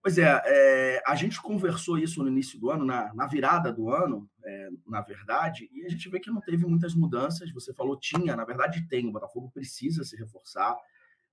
Pois 0.02 0.18
é, 0.18 0.42
é 0.46 1.04
a 1.06 1.16
gente 1.16 1.42
conversou 1.42 1.98
isso 1.98 2.24
no 2.24 2.30
início 2.30 2.58
do 2.58 2.72
ano, 2.72 2.86
na, 2.86 3.14
na 3.14 3.28
virada 3.28 3.70
do 3.70 3.90
ano, 3.90 4.30
é, 4.46 4.70
na 4.88 5.02
verdade, 5.02 5.70
e 5.74 5.86
a 5.86 5.90
gente 5.90 6.08
vê 6.08 6.22
que 6.22 6.32
não 6.32 6.40
teve 6.40 6.66
muitas 6.66 6.96
mudanças. 6.96 7.52
Você 7.52 7.74
falou 7.74 8.00
tinha, 8.00 8.34
na 8.34 8.46
verdade 8.46 8.88
tem. 8.88 9.06
O 9.06 9.12
Botafogo 9.12 9.52
precisa 9.54 10.06
se 10.06 10.16
reforçar 10.16 10.74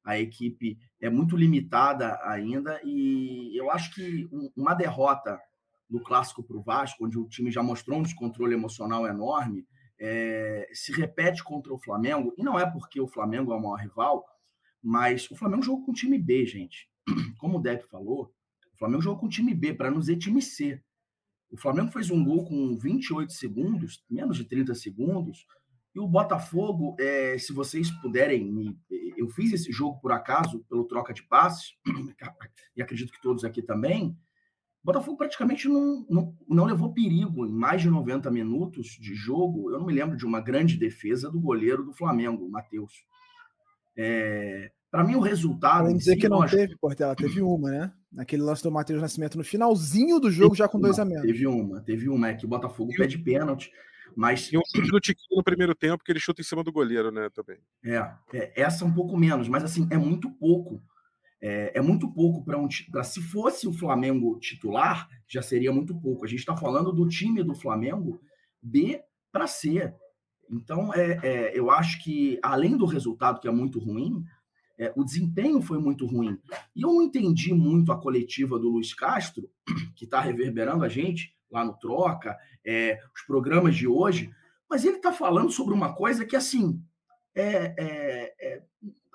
a 0.05 0.19
equipe 0.19 0.77
é 1.01 1.09
muito 1.09 1.37
limitada 1.37 2.19
ainda 2.25 2.81
e 2.85 3.57
eu 3.57 3.71
acho 3.71 3.93
que 3.95 4.29
uma 4.57 4.75
derrota 4.75 5.39
no 5.89 6.01
clássico 6.01 6.43
para 6.43 6.57
o 6.57 6.63
Vasco, 6.63 7.05
onde 7.05 7.19
o 7.19 7.29
time 7.29 7.51
já 7.51 7.63
mostrou 7.63 7.99
um 7.99 8.03
descontrole 8.03 8.55
emocional 8.55 9.07
enorme, 9.07 9.67
é, 9.99 10.69
se 10.73 10.93
repete 10.93 11.43
contra 11.43 11.73
o 11.73 11.79
Flamengo, 11.79 12.35
e 12.37 12.43
não 12.43 12.59
é 12.59 12.71
porque 12.71 13.01
o 13.01 13.09
Flamengo 13.09 13.53
é 13.53 13.57
o 13.57 13.61
maior 13.61 13.77
rival, 13.77 14.25
mas 14.83 15.31
o 15.31 15.37
Flamengo 15.37 15.63
jogou 15.63 15.85
com 15.85 15.93
time 15.93 16.19
B, 16.19 16.47
gente. 16.47 16.89
Como 17.39 17.59
o 17.59 17.61
Depp 17.61 17.89
falou, 17.89 18.33
o 18.75 18.79
Flamengo 18.79 19.03
jogou 19.03 19.21
com 19.21 19.29
time 19.29 19.55
B, 19.55 19.75
para 19.75 19.91
não 19.91 20.01
dizer 20.01 20.17
time 20.17 20.43
C. 20.43 20.83
O 21.51 21.57
Flamengo 21.57 21.93
fez 21.93 22.11
um 22.11 22.25
gol 22.25 22.45
com 22.45 22.77
28 22.77 23.33
segundos, 23.33 24.05
menos 24.11 24.37
de 24.37 24.45
30 24.45 24.75
segundos, 24.75 25.47
e 25.97 25.99
o 25.99 26.07
Botafogo, 26.07 26.95
é, 27.01 27.39
se 27.39 27.55
vocês 27.55 27.91
puderem, 28.03 28.45
me, 28.45 28.79
eu 29.17 29.31
fiz 29.31 29.55
esse 29.55 29.73
jogo 29.73 29.99
por 29.99 30.13
acaso, 30.13 30.63
pelo 30.69 30.85
troca 30.85 31.15
de 31.15 31.23
passes, 31.23 31.75
e 32.77 32.83
acredito 32.83 33.11
que 33.11 33.23
todos 33.23 33.45
aqui 33.45 33.63
também. 33.63 34.15
O 34.87 34.93
Botafogo 34.93 35.17
praticamente 35.17 35.69
não, 35.69 36.07
não, 36.09 36.33
não 36.49 36.65
levou 36.65 36.93
perigo 36.93 37.45
em 37.45 37.51
mais 37.51 37.83
de 37.83 37.91
90 37.91 38.31
minutos 38.31 38.87
de 39.01 39.17
jogo. 39.17 39.73
Eu 39.73 39.81
não 39.81 39.87
me 39.87 39.93
lembro 39.93 40.17
de 40.17 40.25
uma 40.25 40.41
grande 40.41 40.77
defesa 40.77 41.29
do 41.29 41.41
goleiro 41.41 41.83
do 41.83 41.93
Flamengo, 41.93 42.47
o 42.47 42.49
Matheus. 42.49 43.05
É, 43.97 44.71
Para 44.89 45.03
mim, 45.03 45.17
o 45.17 45.21
resultado. 45.21 45.87
Vamos 45.87 45.99
dizer 45.99 46.13
si, 46.13 46.19
que 46.21 46.29
não 46.29 46.47
teve, 46.47 46.77
Portela, 46.77 47.17
teve 47.17 47.43
uma, 47.43 47.69
né? 47.69 47.93
Naquele 48.13 48.43
lance 48.43 48.63
do 48.63 48.71
Matheus 48.71 49.03
Nascimento 49.03 49.37
no 49.37 49.43
finalzinho 49.43 50.21
do 50.21 50.31
jogo, 50.31 50.55
já 50.55 50.69
com 50.69 50.79
dois 50.79 51.01
a 51.01 51.05
menos. 51.05 51.23
Teve 51.23 51.49
uma, 51.49 51.81
teve 51.81 52.09
uma, 52.09 52.29
é 52.29 52.35
que 52.35 52.45
o 52.45 52.49
Botafogo 52.49 52.93
pede 52.97 53.19
pênalti. 53.19 53.73
Mas... 54.15 54.53
E 54.53 54.57
um 54.57 54.63
chute 54.65 54.89
do 54.89 55.01
Tiquinho 55.01 55.39
no 55.39 55.43
primeiro 55.43 55.75
tempo, 55.75 56.05
que 56.05 56.13
ele 56.13 56.21
chuta 56.21 56.43
em 56.43 56.45
cima 56.45 56.63
do 56.63 56.71
goleiro, 56.71 57.11
né, 57.11 57.29
também. 57.35 57.59
É, 57.85 58.09
é 58.33 58.63
essa 58.63 58.85
um 58.85 58.95
pouco 58.95 59.17
menos, 59.17 59.49
mas 59.49 59.65
assim, 59.65 59.89
é 59.91 59.99
muito 59.99 60.31
pouco. 60.31 60.81
É, 61.41 61.73
é 61.79 61.81
muito 61.81 62.11
pouco 62.13 62.45
para 62.45 62.59
um 62.59 62.67
pra, 62.91 63.05
se 63.05 63.21
fosse 63.21 63.69
o 63.69 63.73
Flamengo 63.73 64.39
titular, 64.39 65.09
já 65.29 65.43
seria 65.43 65.73
muito 65.73 65.95
pouco. 66.01 66.25
A 66.25 66.29
gente 66.29 66.41
está 66.41 66.57
falando 66.57 66.93
do 66.93 67.07
time 67.07 67.43
do 67.43 67.55
Flamengo 67.55 68.21
B 68.63 69.01
para 69.31 69.47
C. 69.47 69.93
Então, 70.51 70.95
é, 70.95 71.19
é, 71.23 71.59
eu 71.59 71.71
acho 71.71 72.03
que, 72.03 72.39
além 72.43 72.77
do 72.77 72.87
resultado, 72.87 73.41
que 73.41 73.49
é 73.49 73.51
muito 73.51 73.79
ruim, 73.79 74.25
é, 74.79 74.93
o 74.97 75.05
desempenho 75.05 75.61
foi 75.61 75.79
muito 75.79 76.07
ruim. 76.07 76.39
E 76.75 76.83
eu 76.83 76.93
não 76.93 77.03
entendi 77.03 77.53
muito 77.53 77.93
a 77.93 78.01
coletiva 78.01 78.59
do 78.59 78.69
Luiz 78.69 78.95
Castro, 78.95 79.51
que 79.97 80.05
está 80.05 80.21
reverberando 80.21 80.85
a 80.85 80.89
gente, 80.89 81.35
lá 81.51 81.65
no 81.65 81.79
Troca, 81.79 82.37
é, 82.65 82.99
os 83.15 83.23
programas 83.23 83.77
de 83.77 83.87
hoje, 83.87 84.31
Mas 84.69 84.85
ele 84.85 84.97
está 84.97 85.13
falando 85.13 85.53
sobre 85.53 85.73
uma 85.73 85.95
coisa 85.95 86.25
que, 86.25 86.35
assim, 86.35 86.83
é, 87.37 87.75
é, 87.79 88.35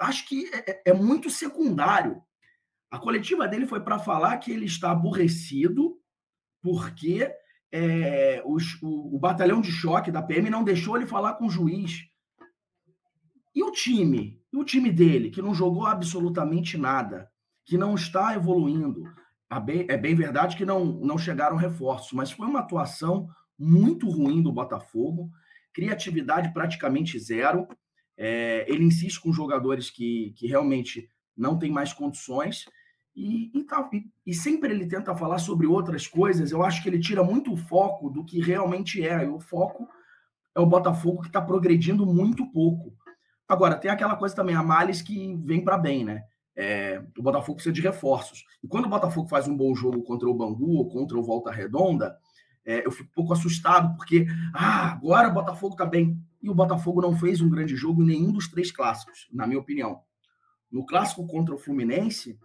acho 0.02 0.28
que 0.28 0.50
é, 0.54 0.72
é, 0.72 0.82
é 0.88 0.94
muito 0.94 1.30
secundário. 1.30 2.22
A 2.90 3.00
coletiva 3.00 3.48
dele 3.48 3.66
foi 3.66 3.80
para 3.82 4.00
falar 4.00 4.38
que 4.38 4.52
ele 4.52 4.66
está 4.66 4.92
aborrecido 4.92 5.98
porque 6.62 7.34
é, 7.72 8.44
os, 8.46 8.82
o, 8.82 9.16
o, 9.16 9.20
batalhão 9.20 9.62
de 9.62 9.72
choque 9.72 10.12
da 10.12 10.22
PM 10.22 10.50
não 10.50 10.64
deixou 10.64 10.98
ele 10.98 11.08
falar 11.08 11.36
com 11.36 11.46
o 11.46 11.50
juiz. 11.50 12.06
E 13.56 13.64
o 13.64 13.72
time? 13.72 14.42
E 14.52 14.58
o 14.58 14.64
time 14.64 14.92
dele, 14.92 15.30
que 15.30 15.42
não 15.42 15.54
jogou 15.54 15.86
absolutamente 15.86 16.78
nada, 16.78 17.30
que 17.66 17.78
não 17.78 17.96
está 17.96 18.36
evoluindo? 18.36 19.04
É 19.88 19.98
bem 19.98 20.16
verdade 20.16 20.56
que 20.56 20.66
não, 20.66 20.86
não 20.86 21.18
chegaram 21.18 21.58
reforços, 21.58 22.14
mas 22.14 22.32
foi 22.32 22.48
uma 22.48 22.60
atuação 22.60 23.28
muito 23.60 24.10
ruim 24.10 24.42
do 24.42 24.52
Botafogo, 24.52 25.30
criatividade 25.74 26.54
praticamente 26.54 27.20
zero. 27.20 27.68
É, 28.18 28.66
ele 28.68 28.84
insiste 28.84 29.20
com 29.20 29.34
jogadores 29.34 29.90
que, 29.90 30.34
que 30.38 30.48
realmente 30.48 31.10
não 31.36 31.58
têm 31.58 31.72
mais 31.72 31.94
condições. 31.94 32.66
E, 33.16 33.52
e, 33.54 33.64
tá, 33.64 33.90
e, 33.92 34.06
e, 34.26 34.34
sempre 34.34 34.72
ele 34.72 34.88
tenta 34.88 35.16
falar 35.16 35.40
sobre 35.40 35.68
outras 35.68 36.08
coisas. 36.08 36.52
Eu 36.52 36.64
acho 36.64 36.82
que 36.82 36.90
ele 36.90 37.00
tira 37.00 37.24
muito 37.24 37.52
o 37.52 37.58
foco 37.58 38.10
do 38.10 38.24
que 38.24 38.42
realmente 38.42 39.06
é. 39.06 39.24
E 39.24 39.28
o 39.28 39.40
foco 39.40 39.88
é 40.56 40.60
o 40.60 40.66
Botafogo 40.66 41.22
que 41.22 41.28
está 41.28 41.42
progredindo 41.42 42.06
muito 42.06 42.46
pouco. 42.52 42.94
Agora, 43.48 43.76
tem 43.76 43.92
aquela 43.92 44.16
coisa 44.16 44.34
também, 44.34 44.56
a 44.56 44.64
males 44.64 45.02
que 45.02 45.36
vem 45.44 45.64
para 45.64 45.78
bem, 45.78 46.06
né? 46.06 46.24
É, 46.56 47.02
o 47.18 47.24
Botafogo 47.24 47.56
precisa 47.56 47.74
de 47.74 47.82
reforços. 47.82 48.46
E 48.64 48.68
quando 48.68 48.86
o 48.86 48.90
Botafogo 48.90 49.28
faz 49.28 49.48
um 49.48 49.56
bom 49.56 49.74
jogo 49.76 50.04
contra 50.04 50.30
o 50.30 50.34
Bangu 50.34 50.78
ou 50.78 50.90
contra 50.90 51.18
o 51.18 51.24
Volta 51.24 51.52
Redonda, 51.52 52.18
é, 52.66 52.86
eu 52.86 52.92
fico 52.92 53.10
um 53.10 53.14
pouco 53.14 53.34
assustado, 53.34 53.96
porque 53.98 54.26
ah, 54.54 54.92
agora 54.92 55.30
o 55.30 55.34
Botafogo 55.34 55.74
está 55.74 55.86
bem. 55.86 56.18
E 56.42 56.50
o 56.50 56.56
Botafogo 56.56 57.02
não 57.02 57.16
fez 57.16 57.42
um 57.42 57.50
grande 57.50 57.76
jogo 57.76 58.02
em 58.02 58.08
nenhum 58.08 58.32
dos 58.32 58.48
três 58.48 58.72
clássicos, 58.72 59.28
na 59.32 59.46
minha 59.46 59.60
opinião. 59.60 60.02
No 60.72 60.86
clássico 60.86 61.28
contra 61.28 61.54
o 61.54 61.58
Fluminense, 61.58 62.40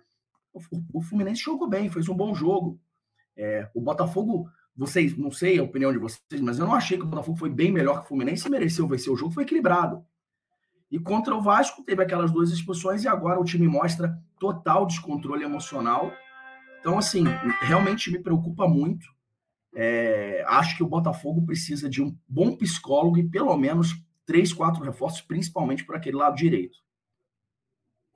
o, 0.92 1.02
Fluminense 1.02 1.42
jogou 1.42 1.68
bem, 1.68 1.90
fez 1.90 2.08
um 2.08 2.16
bom 2.16 2.34
jogo. 2.34 2.80
É, 3.36 3.70
o 3.74 3.80
Botafogo, 3.80 4.48
vocês, 4.74 5.16
não 5.16 5.30
sei 5.30 5.58
a 5.58 5.62
opinião 5.62 5.92
de 5.92 5.98
vocês, 5.98 6.40
mas 6.40 6.58
eu 6.58 6.66
não 6.66 6.74
achei 6.74 6.96
que 6.96 7.04
o 7.04 7.06
Botafogo 7.06 7.38
foi 7.38 7.50
bem 7.50 7.70
melhor 7.70 7.98
que 7.98 8.04
o 8.06 8.08
Fluminense 8.08 8.46
e 8.46 8.50
mereceu 8.50 8.88
vencer 8.88 9.12
o 9.12 9.16
jogo, 9.16 9.32
foi 9.32 9.44
equilibrado. 9.44 10.04
E 10.90 10.98
contra 10.98 11.34
o 11.34 11.42
Vasco 11.42 11.82
teve 11.84 12.02
aquelas 12.02 12.30
duas 12.30 12.50
expulsões 12.50 13.04
e 13.04 13.08
agora 13.08 13.40
o 13.40 13.44
time 13.44 13.66
mostra 13.66 14.18
total 14.38 14.86
descontrole 14.86 15.44
emocional. 15.44 16.12
Então, 16.80 16.98
assim, 16.98 17.24
realmente 17.62 18.10
me 18.10 18.18
preocupa 18.18 18.68
muito. 18.68 19.06
É, 19.78 20.42
acho 20.46 20.74
que 20.74 20.82
o 20.82 20.88
Botafogo 20.88 21.44
precisa 21.44 21.86
de 21.86 22.02
um 22.02 22.16
bom 22.26 22.56
psicólogo 22.56 23.18
e 23.18 23.28
pelo 23.28 23.54
menos 23.58 23.94
três, 24.24 24.50
quatro 24.50 24.82
reforços, 24.82 25.20
principalmente 25.20 25.84
por 25.84 25.94
aquele 25.94 26.16
lado 26.16 26.34
direito. 26.34 26.78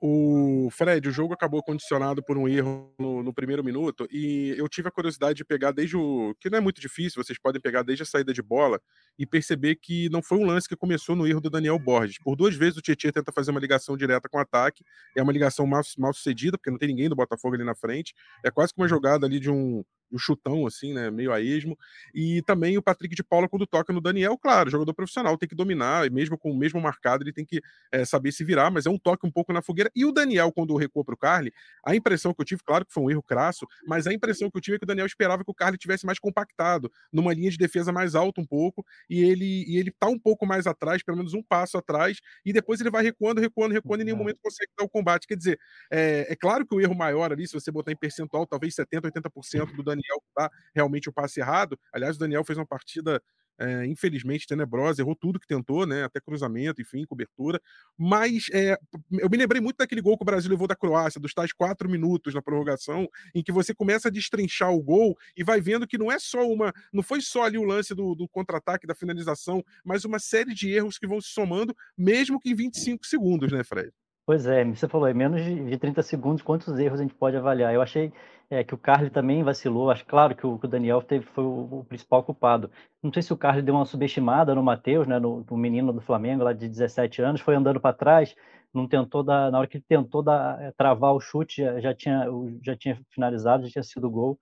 O 0.03 0.67
Fred, 0.71 1.07
o 1.07 1.11
jogo 1.11 1.35
acabou 1.35 1.61
condicionado 1.61 2.23
por 2.23 2.35
um 2.35 2.47
erro 2.47 2.91
no, 2.99 3.21
no, 3.21 3.31
primeiro 3.31 3.63
minuto 3.63 4.07
e 4.09 4.55
eu 4.57 4.67
tive 4.67 4.87
a 4.87 4.91
curiosidade 4.91 5.37
de 5.37 5.45
pegar 5.45 5.71
desde 5.71 5.95
o. 5.95 6.33
que 6.39 6.49
não 6.49 6.57
é 6.57 6.61
muito 6.61 6.81
difícil, 6.81 7.23
vocês 7.23 7.37
podem 7.37 7.61
pegar 7.61 7.83
desde 7.83 8.01
a 8.01 8.05
saída 8.07 8.33
de 8.33 8.41
bola 8.41 8.81
e 9.19 9.27
perceber 9.27 9.75
que 9.75 10.09
não 10.09 10.23
foi 10.23 10.39
um 10.39 10.45
lance 10.45 10.67
que 10.67 10.75
começou 10.75 11.15
no 11.15 11.27
erro 11.27 11.39
do 11.39 11.51
Daniel 11.51 11.77
Borges. 11.77 12.17
Por 12.17 12.35
duas 12.35 12.55
vezes 12.55 12.77
o 12.77 12.81
Tietchan 12.81 13.11
tenta 13.11 13.31
fazer 13.31 13.51
uma 13.51 13.59
ligação 13.59 13.95
direta 13.95 14.27
com 14.27 14.39
o 14.39 14.41
ataque, 14.41 14.83
é 15.15 15.21
uma 15.21 15.31
ligação 15.31 15.67
mal, 15.67 15.83
mal 15.99 16.11
sucedida, 16.11 16.57
porque 16.57 16.71
não 16.71 16.79
tem 16.79 16.87
ninguém 16.87 17.07
do 17.07 17.15
Botafogo 17.15 17.53
ali 17.53 17.63
na 17.63 17.75
frente. 17.75 18.15
É 18.43 18.49
quase 18.49 18.73
que 18.73 18.81
uma 18.81 18.87
jogada 18.87 19.27
ali 19.27 19.39
de 19.39 19.51
um, 19.51 19.83
um 20.11 20.17
chutão, 20.17 20.65
assim, 20.65 20.93
né? 20.93 21.09
Meio 21.09 21.31
a 21.31 21.41
esmo. 21.41 21.77
E 22.13 22.41
também 22.43 22.77
o 22.77 22.81
Patrick 22.81 23.15
de 23.15 23.23
Paula, 23.23 23.47
quando 23.47 23.65
toca 23.65 23.93
no 23.93 24.01
Daniel, 24.01 24.37
claro, 24.37 24.69
jogador 24.69 24.93
profissional, 24.93 25.37
tem 25.37 25.47
que 25.47 25.55
dominar, 25.55 26.05
e 26.05 26.09
mesmo 26.09 26.37
com 26.37 26.51
o 26.51 26.57
mesmo 26.57 26.79
marcado, 26.81 27.23
ele 27.23 27.33
tem 27.33 27.45
que 27.45 27.61
é, 27.91 28.05
saber 28.05 28.31
se 28.31 28.43
virar, 28.43 28.71
mas 28.71 28.85
é 28.85 28.89
um 28.89 28.97
toque 28.97 29.25
um 29.25 29.31
pouco 29.31 29.53
na 29.53 29.61
fogueira. 29.61 29.91
E 29.95 30.05
o 30.05 30.11
Daniel, 30.11 30.51
quando 30.51 30.75
recuou 30.75 31.05
para 31.05 31.13
o 31.15 31.17
Carly, 31.17 31.53
a 31.85 31.95
impressão 31.95 32.33
que 32.33 32.41
eu 32.41 32.45
tive, 32.45 32.61
claro 32.63 32.85
que 32.85 32.93
foi 32.93 33.03
um 33.03 33.09
erro 33.09 33.23
crasso, 33.23 33.65
mas 33.87 34.07
a 34.07 34.13
impressão 34.13 34.49
que 34.49 34.57
eu 34.57 34.61
tive 34.61 34.75
é 34.75 34.79
que 34.79 34.83
o 34.83 34.87
Daniel 34.87 35.05
esperava 35.05 35.43
que 35.43 35.51
o 35.51 35.53
Carly 35.53 35.77
tivesse 35.77 36.05
mais 36.05 36.19
compactado, 36.19 36.91
numa 37.11 37.33
linha 37.33 37.49
de 37.49 37.57
defesa 37.57 37.91
mais 37.91 38.15
alta 38.15 38.41
um 38.41 38.45
pouco, 38.45 38.85
e 39.09 39.21
ele, 39.21 39.65
e 39.67 39.77
ele 39.77 39.91
tá 39.91 40.07
um 40.07 40.19
pouco 40.19 40.45
mais 40.45 40.67
atrás, 40.67 41.03
pelo 41.03 41.17
menos 41.17 41.33
um 41.33 41.43
passo 41.43 41.77
atrás, 41.77 42.19
e 42.45 42.53
depois 42.53 42.79
ele 42.81 42.89
vai 42.89 43.03
recuando, 43.03 43.39
recuando, 43.39 43.73
recuando, 43.73 44.01
e 44.01 44.03
em 44.03 44.05
nenhum 44.05 44.17
momento 44.17 44.39
consegue 44.41 44.71
dar 44.77 44.83
o 44.85 44.89
combate. 44.89 45.27
Quer 45.27 45.37
dizer, 45.37 45.59
é, 45.91 46.27
é 46.29 46.35
claro 46.35 46.65
que 46.65 46.75
o 46.75 46.81
erro 46.81 46.95
maior 46.95 47.31
ali, 47.31 47.47
se 47.47 47.53
você 47.53 47.71
botar 47.71 47.91
em 47.91 47.95
percentual, 47.95 48.45
talvez 48.45 48.75
70%, 48.75 49.11
80% 49.11 49.75
do 49.75 49.83
Daniel 49.83 50.00
tá 50.35 50.49
realmente 50.73 51.09
o 51.09 51.13
passe 51.13 51.39
errado. 51.39 51.79
Aliás, 51.93 52.15
o 52.15 52.19
Daniel 52.19 52.43
fez 52.43 52.57
uma 52.57 52.65
partida 52.65 53.21
é, 53.61 53.85
infelizmente 53.85 54.47
tenebrosa, 54.47 55.01
errou 55.01 55.15
tudo 55.15 55.39
que 55.39 55.45
tentou, 55.45 55.85
né? 55.85 56.03
Até 56.03 56.19
cruzamento, 56.19 56.81
enfim, 56.81 57.05
cobertura. 57.05 57.61
Mas 57.97 58.47
é, 58.51 58.75
eu 59.11 59.29
me 59.29 59.37
lembrei 59.37 59.61
muito 59.61 59.77
daquele 59.77 60.01
gol 60.01 60.17
que 60.17 60.23
o 60.23 60.25
Brasil 60.25 60.49
levou 60.49 60.67
da 60.67 60.75
Croácia, 60.75 61.21
dos 61.21 61.33
tais 61.33 61.53
quatro 61.53 61.87
minutos 61.87 62.33
na 62.33 62.41
prorrogação, 62.41 63.07
em 63.35 63.43
que 63.43 63.51
você 63.51 63.73
começa 63.73 64.07
a 64.07 64.11
destrinchar 64.11 64.71
o 64.71 64.81
gol 64.81 65.15
e 65.37 65.43
vai 65.43 65.61
vendo 65.61 65.87
que 65.87 65.97
não 65.97 66.11
é 66.11 66.17
só 66.17 66.41
uma. 66.47 66.73
Não 66.91 67.03
foi 67.03 67.21
só 67.21 67.43
ali 67.43 67.57
o 67.57 67.63
lance 67.63 67.93
do, 67.93 68.15
do 68.15 68.27
contra-ataque, 68.27 68.87
da 68.87 68.95
finalização, 68.95 69.63
mas 69.85 70.05
uma 70.05 70.17
série 70.17 70.55
de 70.55 70.71
erros 70.71 70.97
que 70.97 71.07
vão 71.07 71.21
se 71.21 71.29
somando, 71.29 71.75
mesmo 71.95 72.39
que 72.39 72.49
em 72.49 72.55
25 72.55 73.05
segundos, 73.05 73.51
né, 73.51 73.63
Fred? 73.63 73.91
Pois 74.25 74.45
é, 74.45 74.63
você 74.63 74.87
falou, 74.87 75.07
é 75.07 75.13
menos 75.13 75.43
de 75.43 75.77
30 75.77 76.01
segundos, 76.03 76.41
quantos 76.41 76.79
erros 76.79 76.99
a 76.99 77.03
gente 77.03 77.13
pode 77.13 77.35
avaliar? 77.35 77.73
Eu 77.73 77.81
achei 77.81 78.13
é, 78.51 78.65
que 78.65 78.75
o 78.75 78.77
Carly 78.77 79.09
também 79.09 79.43
vacilou, 79.43 79.89
acho 79.89 80.05
claro 80.05 80.35
que 80.35 80.45
o, 80.45 80.57
Daniel 80.57 81.01
teve, 81.01 81.25
foi 81.27 81.45
o, 81.45 81.85
principal 81.87 82.21
culpado. 82.21 82.69
Não 83.01 83.11
sei 83.11 83.23
se 83.23 83.31
o 83.31 83.37
Carly 83.37 83.61
deu 83.61 83.73
uma 83.73 83.85
subestimada 83.85 84.53
no 84.53 84.61
Matheus, 84.61 85.07
né, 85.07 85.17
no, 85.19 85.45
no, 85.49 85.57
menino 85.57 85.93
do 85.93 86.01
Flamengo, 86.01 86.43
lá 86.43 86.51
de 86.51 86.67
17 86.67 87.21
anos, 87.21 87.39
foi 87.39 87.55
andando 87.55 87.79
para 87.79 87.95
trás, 87.95 88.35
não 88.73 88.85
tentou 88.89 89.23
dar, 89.23 89.49
na 89.49 89.57
hora 89.57 89.67
que 89.67 89.77
ele 89.77 89.85
tentou 89.87 90.21
dar, 90.21 90.61
é, 90.61 90.71
travar 90.73 91.13
o 91.13 91.19
chute, 91.21 91.63
já, 91.63 91.79
já, 91.79 91.93
tinha, 91.95 92.25
já 92.61 92.75
tinha 92.75 92.99
finalizado, 93.09 93.63
já 93.63 93.71
tinha 93.71 93.83
sido 93.83 94.11
gol, 94.11 94.37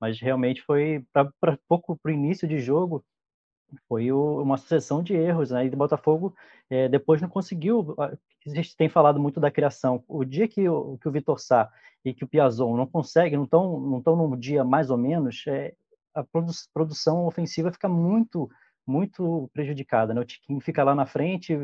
mas 0.00 0.18
realmente 0.18 0.62
foi 0.62 1.04
para 1.12 1.58
pouco 1.68 1.98
para 2.02 2.10
o 2.10 2.14
início 2.14 2.48
de 2.48 2.58
jogo, 2.60 3.04
foi 3.88 4.10
o, 4.12 4.42
uma 4.42 4.56
sucessão 4.56 5.02
de 5.02 5.14
erros, 5.14 5.50
né? 5.50 5.66
E 5.66 5.68
o 5.68 5.76
Botafogo 5.76 6.34
é, 6.68 6.88
depois 6.88 7.20
não 7.20 7.28
conseguiu. 7.28 7.94
A 7.98 8.16
gente 8.46 8.76
tem 8.76 8.88
falado 8.88 9.20
muito 9.20 9.40
da 9.40 9.50
criação. 9.50 10.02
O 10.08 10.24
dia 10.24 10.48
que 10.48 10.68
o, 10.68 10.98
que 10.98 11.08
o 11.08 11.12
Vitor 11.12 11.38
Sá 11.38 11.70
e 12.04 12.14
que 12.14 12.24
o 12.24 12.28
Piazon 12.28 12.76
não 12.76 12.86
conseguem, 12.86 13.36
não 13.36 13.44
estão 13.44 13.80
não 13.80 13.98
estão 13.98 14.16
num 14.16 14.36
dia 14.36 14.64
mais 14.64 14.90
ou 14.90 14.96
menos, 14.96 15.44
é, 15.46 15.74
a 16.14 16.24
produ 16.24 16.52
produção 16.72 17.26
ofensiva 17.26 17.72
fica 17.72 17.88
muito 17.88 18.50
muito 18.86 19.50
prejudicada, 19.52 20.14
né? 20.14 20.20
O 20.20 20.24
Tiquinho 20.24 20.60
fica 20.60 20.82
lá 20.82 20.94
na 20.94 21.06
frente 21.06 21.56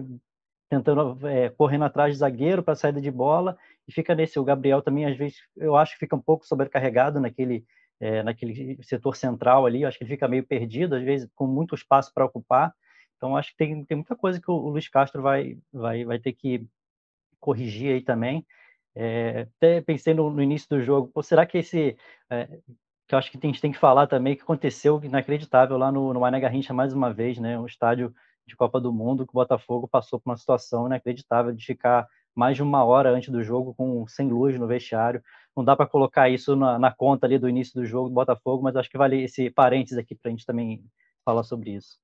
tentando 0.68 1.26
é, 1.28 1.48
correndo 1.50 1.84
atrás 1.84 2.12
de 2.12 2.18
zagueiro 2.18 2.62
para 2.62 2.74
saída 2.74 3.00
de 3.00 3.10
bola 3.10 3.56
e 3.86 3.92
fica 3.92 4.14
nesse. 4.14 4.38
O 4.38 4.44
Gabriel 4.44 4.82
também 4.82 5.06
às 5.06 5.16
vezes 5.16 5.38
eu 5.56 5.76
acho 5.76 5.94
que 5.94 6.00
fica 6.00 6.16
um 6.16 6.20
pouco 6.20 6.46
sobrecarregado 6.46 7.20
naquele 7.20 7.64
é, 8.00 8.22
naquele 8.22 8.82
setor 8.82 9.16
central 9.16 9.66
ali, 9.66 9.84
acho 9.84 9.98
que 9.98 10.04
ele 10.04 10.10
fica 10.10 10.28
meio 10.28 10.44
perdido, 10.44 10.94
às 10.94 11.02
vezes 11.02 11.28
com 11.34 11.46
muito 11.46 11.74
espaço 11.74 12.12
para 12.12 12.24
ocupar. 12.24 12.74
Então 13.16 13.36
acho 13.36 13.50
que 13.50 13.56
tem, 13.56 13.84
tem 13.84 13.96
muita 13.96 14.14
coisa 14.14 14.40
que 14.40 14.50
o, 14.50 14.68
Luiz 14.68 14.88
Castro 14.88 15.22
vai, 15.22 15.58
vai, 15.72 16.04
vai 16.04 16.18
ter 16.18 16.32
que 16.32 16.66
corrigir 17.40 17.94
aí 17.94 18.02
também. 18.02 18.46
É, 18.94 19.46
até 19.56 19.80
pensei 19.80 20.14
no, 20.14 20.30
no, 20.30 20.42
início 20.42 20.68
do 20.70 20.82
jogo, 20.82 21.10
pô, 21.12 21.22
será 21.22 21.44
que 21.46 21.58
esse 21.58 21.96
é, 22.30 22.46
que 23.06 23.14
eu 23.14 23.18
acho 23.18 23.30
que 23.30 23.38
a 23.38 23.46
gente 23.46 23.60
tem 23.60 23.72
que 23.72 23.78
falar 23.78 24.06
também 24.06 24.34
que 24.34 24.42
aconteceu 24.42 25.00
inacreditável 25.02 25.76
lá 25.78 25.92
no, 25.92 26.12
no 26.12 26.20
Mané 26.20 26.40
Garrincha 26.40 26.74
mais 26.74 26.92
uma 26.92 27.12
vez, 27.12 27.38
né? 27.38 27.58
Um 27.58 27.66
estádio 27.66 28.14
de 28.46 28.56
Copa 28.56 28.80
do 28.80 28.92
Mundo 28.92 29.24
que 29.24 29.30
o 29.30 29.34
Botafogo 29.34 29.88
passou 29.88 30.20
por 30.20 30.30
uma 30.30 30.36
situação 30.36 30.86
inacreditável 30.86 31.52
de 31.52 31.64
ficar 31.64 32.06
mais 32.36 32.56
de 32.56 32.62
uma 32.62 32.84
hora 32.84 33.10
antes 33.10 33.30
do 33.30 33.42
jogo 33.42 33.74
com 33.74 34.06
sem 34.06 34.28
luz 34.28 34.58
no 34.58 34.66
vestiário 34.66 35.22
não 35.56 35.64
dá 35.64 35.74
para 35.74 35.86
colocar 35.86 36.28
isso 36.28 36.54
na, 36.54 36.78
na, 36.78 36.92
conta 36.92 37.26
ali 37.26 37.38
do 37.38 37.48
início 37.48 37.74
do 37.80 37.86
jogo 37.86 38.10
do 38.10 38.14
Botafogo, 38.14 38.62
mas 38.62 38.76
acho 38.76 38.90
que 38.90 38.98
vale 38.98 39.24
esse 39.24 39.50
parênteses 39.50 39.96
aqui 39.96 40.14
para 40.14 40.28
a 40.28 40.32
gente 40.32 40.44
também 40.44 40.84
falar 41.24 41.42
sobre 41.44 41.70
isso. 41.70 41.98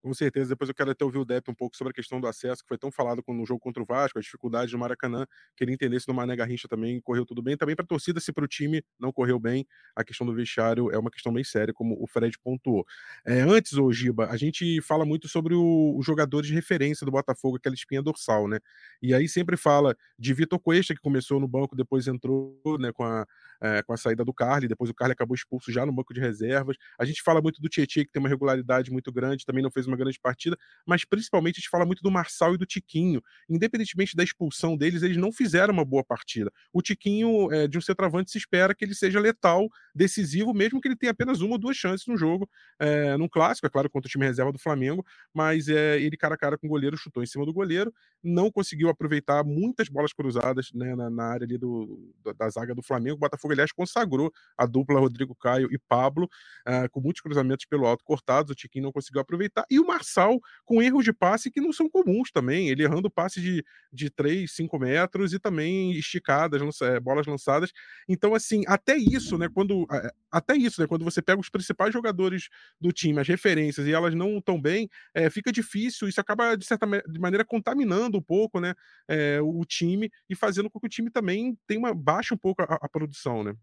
Com 0.00 0.14
certeza, 0.14 0.50
depois 0.50 0.68
eu 0.68 0.74
quero 0.74 0.92
até 0.92 1.04
ouvir 1.04 1.18
o 1.18 1.24
Depp 1.24 1.50
um 1.50 1.54
pouco 1.54 1.76
sobre 1.76 1.90
a 1.90 1.94
questão 1.94 2.20
do 2.20 2.28
acesso, 2.28 2.62
que 2.62 2.68
foi 2.68 2.78
tão 2.78 2.90
falado 2.90 3.20
no 3.26 3.44
jogo 3.44 3.58
contra 3.58 3.82
o 3.82 3.86
Vasco, 3.86 4.16
as 4.16 4.24
dificuldades 4.24 4.70
do 4.70 4.78
Maracanã. 4.78 5.26
Queria 5.56 5.74
entender 5.74 5.98
se 6.00 6.06
no 6.06 6.14
Mané 6.14 6.36
Garrincha 6.36 6.68
também 6.68 7.00
correu 7.00 7.26
tudo 7.26 7.42
bem. 7.42 7.56
Também 7.56 7.74
para 7.74 7.84
a 7.84 7.88
torcida, 7.88 8.20
se 8.20 8.32
para 8.32 8.44
o 8.44 8.48
time 8.48 8.80
não 8.98 9.12
correu 9.12 9.40
bem, 9.40 9.66
a 9.96 10.04
questão 10.04 10.24
do 10.24 10.32
vestiário 10.32 10.88
é 10.92 10.98
uma 10.98 11.10
questão 11.10 11.32
bem 11.32 11.42
séria, 11.42 11.74
como 11.74 12.00
o 12.00 12.06
Fred 12.06 12.38
pontuou. 12.38 12.86
É, 13.26 13.40
antes, 13.40 13.72
ô 13.72 13.92
Giba, 13.92 14.26
a 14.30 14.36
gente 14.36 14.80
fala 14.82 15.04
muito 15.04 15.26
sobre 15.28 15.54
os 15.56 16.06
jogadores 16.06 16.46
de 16.46 16.54
referência 16.54 17.04
do 17.04 17.10
Botafogo, 17.10 17.56
aquela 17.56 17.74
espinha 17.74 18.00
dorsal, 18.00 18.46
né? 18.46 18.60
E 19.02 19.12
aí 19.12 19.28
sempre 19.28 19.56
fala 19.56 19.96
de 20.16 20.32
Vitor 20.32 20.60
Cuesta, 20.60 20.94
que 20.94 21.00
começou 21.00 21.40
no 21.40 21.48
banco, 21.48 21.74
depois 21.74 22.06
entrou 22.06 22.56
né, 22.78 22.92
com, 22.92 23.02
a, 23.02 23.26
é, 23.60 23.82
com 23.82 23.92
a 23.92 23.96
saída 23.96 24.24
do 24.24 24.32
Carly, 24.32 24.68
depois 24.68 24.90
o 24.90 24.94
Carly 24.94 25.12
acabou 25.12 25.34
expulso 25.34 25.72
já 25.72 25.84
no 25.84 25.92
banco 25.92 26.14
de 26.14 26.20
reservas. 26.20 26.76
A 26.98 27.04
gente 27.04 27.20
fala 27.20 27.42
muito 27.42 27.60
do 27.60 27.68
Tietchan, 27.68 28.04
que 28.04 28.12
tem 28.12 28.20
uma 28.20 28.28
regularidade 28.28 28.92
muito 28.92 29.10
grande, 29.12 29.44
também 29.44 29.62
não 29.62 29.70
fez 29.70 29.87
uma 29.88 29.96
grande 29.96 30.18
partida, 30.20 30.56
mas 30.86 31.04
principalmente 31.04 31.56
a 31.56 31.60
gente 31.60 31.70
fala 31.70 31.86
muito 31.86 32.02
do 32.02 32.10
Marçal 32.10 32.54
e 32.54 32.58
do 32.58 32.66
Tiquinho. 32.66 33.22
Independentemente 33.48 34.16
da 34.16 34.22
expulsão 34.22 34.76
deles, 34.76 35.02
eles 35.02 35.16
não 35.16 35.32
fizeram 35.32 35.72
uma 35.72 35.84
boa 35.84 36.04
partida. 36.04 36.52
O 36.72 36.82
Tiquinho, 36.82 37.50
é, 37.52 37.66
de 37.66 37.78
um 37.78 37.80
centroavante, 37.80 38.30
se 38.30 38.38
espera 38.38 38.74
que 38.74 38.84
ele 38.84 38.94
seja 38.94 39.18
letal, 39.18 39.68
decisivo, 39.94 40.54
mesmo 40.54 40.80
que 40.80 40.88
ele 40.88 40.96
tenha 40.96 41.12
apenas 41.12 41.40
uma 41.40 41.52
ou 41.52 41.58
duas 41.58 41.76
chances 41.76 42.06
no 42.06 42.16
jogo, 42.16 42.48
é, 42.78 43.16
num 43.16 43.28
clássico, 43.28 43.66
é 43.66 43.70
claro, 43.70 43.90
contra 43.90 44.06
o 44.06 44.10
time 44.10 44.24
reserva 44.24 44.52
do 44.52 44.58
Flamengo, 44.58 45.04
mas 45.32 45.68
é, 45.68 46.00
ele 46.00 46.16
cara 46.16 46.34
a 46.34 46.38
cara 46.38 46.58
com 46.58 46.66
o 46.66 46.70
goleiro, 46.70 46.96
chutou 46.96 47.22
em 47.22 47.26
cima 47.26 47.44
do 47.44 47.52
goleiro, 47.52 47.92
não 48.22 48.50
conseguiu 48.50 48.88
aproveitar 48.88 49.44
muitas 49.44 49.88
bolas 49.88 50.12
cruzadas 50.12 50.70
né, 50.74 50.94
na, 50.94 51.08
na, 51.08 51.24
área 51.24 51.44
ali 51.44 51.56
do, 51.56 52.12
da, 52.24 52.32
da, 52.32 52.48
zaga 52.50 52.74
do 52.74 52.82
Flamengo. 52.82 53.16
O 53.16 53.20
Botafogo, 53.20 53.52
aliás, 53.52 53.72
consagrou 53.72 54.32
a 54.56 54.66
dupla 54.66 55.00
Rodrigo 55.00 55.34
Caio 55.34 55.68
e 55.70 55.78
Pablo, 55.78 56.28
uh, 56.66 56.88
com 56.90 57.00
muitos 57.00 57.22
cruzamentos 57.22 57.66
pelo 57.66 57.86
alto 57.86 58.04
cortados, 58.04 58.50
o 58.50 58.54
Tiquinho 58.54 58.84
não 58.84 58.92
conseguiu 58.92 59.20
aproveitar, 59.20 59.64
e 59.70 59.77
o 59.80 59.86
Marçal 59.86 60.40
com 60.64 60.82
erros 60.82 61.04
de 61.04 61.12
passe 61.12 61.50
que 61.50 61.60
não 61.60 61.72
são 61.72 61.88
comuns 61.88 62.30
também, 62.30 62.68
ele 62.68 62.82
errando 62.82 63.10
passe 63.10 63.40
de, 63.40 63.64
de 63.92 64.10
3, 64.10 64.50
5 64.50 64.78
metros 64.78 65.32
e 65.32 65.38
também 65.38 65.92
esticadas, 65.92 66.60
lança, 66.60 66.86
é, 66.86 67.00
bolas 67.00 67.26
lançadas. 67.26 67.72
Então, 68.08 68.34
assim, 68.34 68.62
até 68.66 68.96
isso, 68.96 69.38
né, 69.38 69.48
quando 69.52 69.86
até 70.30 70.54
isso, 70.56 70.80
né, 70.80 70.86
quando 70.86 71.04
você 71.04 71.22
pega 71.22 71.40
os 71.40 71.48
principais 71.48 71.92
jogadores 71.92 72.48
do 72.80 72.92
time, 72.92 73.20
as 73.20 73.28
referências, 73.28 73.86
e 73.86 73.92
elas 73.92 74.14
não 74.14 74.38
estão 74.38 74.60
bem, 74.60 74.88
é, 75.14 75.30
fica 75.30 75.50
difícil, 75.50 76.08
isso 76.08 76.20
acaba, 76.20 76.56
de 76.56 76.66
certa 76.66 76.86
maneira, 77.18 77.44
contaminando 77.44 78.18
um 78.18 78.22
pouco, 78.22 78.60
né, 78.60 78.74
é, 79.08 79.40
o 79.40 79.64
time 79.64 80.10
e 80.28 80.34
fazendo 80.34 80.70
com 80.70 80.78
que 80.80 80.86
o 80.86 80.90
time 80.90 81.10
também 81.10 81.56
tenha 81.66 81.80
uma, 81.80 81.94
baixe 81.94 82.34
um 82.34 82.38
pouco 82.38 82.62
a, 82.62 82.78
a 82.82 82.88
produção, 82.88 83.42
né. 83.42 83.54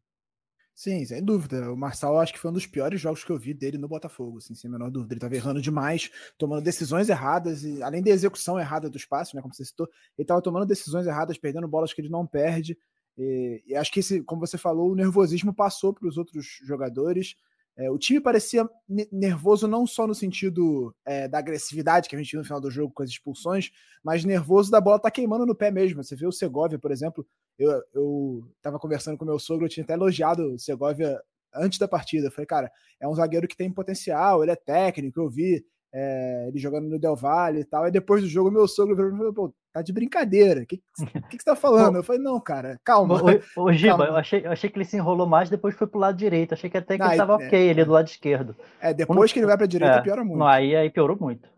Sim, 0.77 1.05
sem 1.05 1.23
dúvida. 1.23 1.71
O 1.71 1.77
Marçal 1.77 2.19
acho 2.19 2.33
que 2.33 2.39
foi 2.39 2.51
um 2.51 2.53
dos 2.53 2.67
piores 2.67 2.99
jogos 2.99 3.23
que 3.23 3.31
eu 3.31 3.39
vi 3.39 3.53
dele 3.53 3.77
no 3.77 3.87
Botafogo, 3.87 4.39
assim, 4.39 4.53
sem 4.53 4.67
a 4.69 4.71
menor 4.73 4.91
dúvida. 4.91 5.13
Ele 5.13 5.19
estava 5.19 5.33
errando 5.35 5.61
demais, 5.61 6.11
tomando 6.37 6.61
decisões 6.61 7.07
erradas, 7.07 7.63
e 7.63 7.81
além 7.81 8.03
da 8.03 8.09
execução 8.09 8.59
errada 8.59 8.89
do 8.89 8.97
espaço, 8.97 9.35
né, 9.37 9.41
como 9.41 9.53
você 9.53 9.63
citou, 9.63 9.87
ele 10.17 10.25
estava 10.25 10.41
tomando 10.41 10.65
decisões 10.65 11.07
erradas, 11.07 11.37
perdendo 11.37 11.65
bolas 11.65 11.93
que 11.93 12.01
ele 12.01 12.09
não 12.09 12.27
perde. 12.27 12.77
E, 13.17 13.63
e 13.65 13.73
acho 13.75 13.89
que, 13.89 14.01
esse, 14.01 14.21
como 14.23 14.45
você 14.45 14.57
falou, 14.57 14.91
o 14.91 14.95
nervosismo 14.95 15.53
passou 15.53 15.93
para 15.93 16.09
os 16.09 16.17
outros 16.17 16.45
jogadores. 16.65 17.35
É, 17.77 17.89
o 17.89 17.97
time 17.97 18.19
parecia 18.19 18.69
nervoso 19.11 19.67
não 19.69 19.87
só 19.87 20.05
no 20.05 20.15
sentido 20.15 20.93
é, 21.05 21.27
da 21.27 21.39
agressividade 21.39 22.09
que 22.09 22.15
a 22.15 22.19
gente 22.19 22.31
viu 22.31 22.39
no 22.39 22.45
final 22.45 22.59
do 22.59 22.71
jogo 22.71 22.93
com 22.93 23.03
as 23.03 23.09
expulsões, 23.09 23.69
mas 24.03 24.25
nervoso 24.25 24.71
da 24.71 24.79
bola 24.81 24.99
tá 24.99 25.09
queimando 25.09 25.45
no 25.45 25.55
pé 25.55 25.71
mesmo. 25.71 26.03
Você 26.03 26.15
vê 26.17 26.27
o 26.27 26.31
Segovia, 26.33 26.79
por 26.79 26.91
exemplo, 26.91 27.25
eu, 27.57 27.83
eu 27.93 28.43
tava 28.61 28.79
conversando 28.79 29.17
com 29.17 29.25
meu 29.25 29.39
sogro, 29.39 29.65
eu 29.65 29.69
tinha 29.69 29.83
até 29.83 29.93
elogiado 29.93 30.53
o 30.53 30.59
Segovia 30.59 31.21
antes 31.53 31.79
da 31.79 31.87
partida. 31.87 32.27
Eu 32.27 32.31
falei, 32.31 32.45
cara, 32.45 32.71
é 32.99 33.07
um 33.07 33.15
zagueiro 33.15 33.47
que 33.47 33.57
tem 33.57 33.71
potencial, 33.71 34.43
ele 34.43 34.51
é 34.51 34.55
técnico, 34.55 35.21
eu 35.21 35.29
vi 35.29 35.65
é, 35.97 36.47
ele 36.49 36.59
jogando 36.59 36.89
no 36.89 36.99
Del 36.99 37.15
Valle 37.15 37.61
e 37.61 37.63
tal. 37.63 37.87
E 37.87 37.91
depois 37.91 38.21
do 38.21 38.27
jogo, 38.27 38.51
meu 38.51 38.67
sogro 38.67 38.95
falou: 38.95 39.33
pô, 39.33 39.53
tá 39.71 39.81
de 39.81 39.93
brincadeira. 39.93 40.63
O 40.63 40.65
que, 40.65 40.77
que, 41.29 41.37
que, 41.37 41.37
você 41.37 41.45
tá 41.45 41.55
falando? 41.55 41.95
eu 41.95 42.03
falei, 42.03 42.21
não, 42.21 42.37
cara, 42.39 42.77
calma. 42.83 43.15
Ô, 43.55 43.63
ô 43.63 43.71
Giba, 43.73 43.97
calma. 43.97 44.05
Eu, 44.07 44.15
achei, 44.17 44.45
eu 44.45 44.51
achei 44.51 44.69
que 44.69 44.77
ele 44.77 44.85
se 44.85 44.97
enrolou 44.97 45.25
mais, 45.25 45.49
depois 45.49 45.73
foi 45.73 45.87
pro 45.87 45.99
lado 45.99 46.17
direito. 46.17 46.53
Achei 46.53 46.69
que 46.69 46.77
até 46.77 46.97
que 46.97 47.03
não, 47.03 47.09
ele 47.09 47.17
tava 47.17 47.41
é, 47.41 47.47
ok, 47.47 47.59
ele 47.59 47.81
é 47.81 47.85
do 47.85 47.91
lado 47.93 48.07
esquerdo. 48.07 48.55
É, 48.81 48.93
depois 48.93 49.31
que 49.31 49.39
ele 49.39 49.45
vai 49.45 49.57
pra 49.57 49.65
direita, 49.65 49.95
é, 49.95 50.01
piora 50.01 50.23
muito. 50.23 50.37
Não, 50.37 50.47
aí, 50.47 50.75
aí 50.75 50.89
piorou 50.89 51.17
muito. 51.17 51.54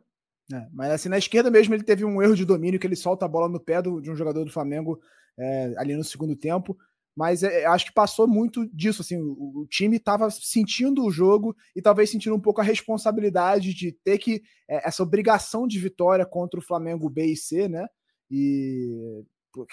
É, 0.54 0.68
mas 0.72 0.92
assim, 0.92 1.10
na 1.10 1.18
esquerda 1.18 1.52
mesmo 1.52 1.74
ele 1.74 1.84
teve 1.84 2.06
um 2.06 2.22
erro 2.22 2.36
de 2.36 2.46
domínio 2.46 2.80
que 2.80 2.88
ele 2.88 2.96
solta 2.96 3.26
a 3.26 3.30
bola 3.30 3.50
no 3.50 3.60
pé 3.60 3.82
do, 3.82 4.00
de 4.00 4.10
um 4.10 4.16
jogador 4.16 4.46
do 4.46 4.52
Flamengo 4.52 5.00
é, 5.38 5.74
ali 5.78 5.94
no 5.94 6.04
segundo 6.04 6.36
tempo 6.36 6.78
mas 7.18 7.42
é, 7.42 7.66
acho 7.66 7.88
que 7.88 7.94
passou 7.94 8.28
muito 8.28 8.68
disso. 8.68 9.02
Assim, 9.02 9.18
o, 9.18 9.62
o 9.62 9.68
time 9.68 9.98
estava 9.98 10.30
sentindo 10.30 11.04
o 11.04 11.10
jogo 11.10 11.56
e 11.76 11.82
talvez 11.82 12.12
sentindo 12.12 12.36
um 12.36 12.40
pouco 12.40 12.62
a 12.62 12.64
responsabilidade 12.64 13.74
de 13.74 13.92
ter 13.92 14.20
que 14.20 14.44
é, 14.70 14.88
essa 14.88 15.02
obrigação 15.02 15.68
de 15.68 15.80
vitória 15.80 16.28
contra 16.28 16.60
o 16.60 16.64
Flamengo 16.64 17.10
B 17.10 17.26
e 17.26 17.36
C, 17.36 17.68
né? 17.68 17.88
E 18.30 19.26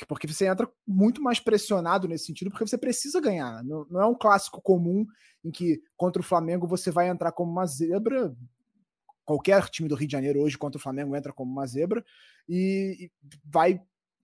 porque 0.09 0.26
você 0.26 0.47
entra 0.47 0.66
muito 0.87 1.21
mais 1.21 1.38
pressionado 1.38 2.09
nesse 2.09 2.25
sentido, 2.25 2.50
porque 2.50 2.66
você 2.66 2.78
precisa 2.78 3.21
ganhar. 3.21 3.62
Não, 3.62 3.87
não 3.90 4.00
é 4.00 4.07
um 4.07 4.14
clássico 4.14 4.62
comum 4.62 5.04
em 5.45 5.50
que 5.50 5.83
contra 5.99 6.23
o 6.23 6.25
Flamengo 6.25 6.66
você 6.66 6.90
vai 6.90 7.11
entrar 7.11 7.31
como 7.33 7.52
uma 7.52 7.66
zebra. 7.66 8.35
Qualquer 9.25 9.69
time 9.69 9.88
do 9.88 9.95
Rio 9.95 10.08
de 10.08 10.13
Janeiro 10.13 10.41
hoje 10.41 10.58
contra 10.58 10.78
o 10.78 10.82
Flamengo 10.82 11.17
entra 11.17 11.32
como 11.32 11.50
uma 11.50 11.67
zebra 11.67 12.04
e, 12.49 13.06
e 13.06 13.13
vai 13.45 13.80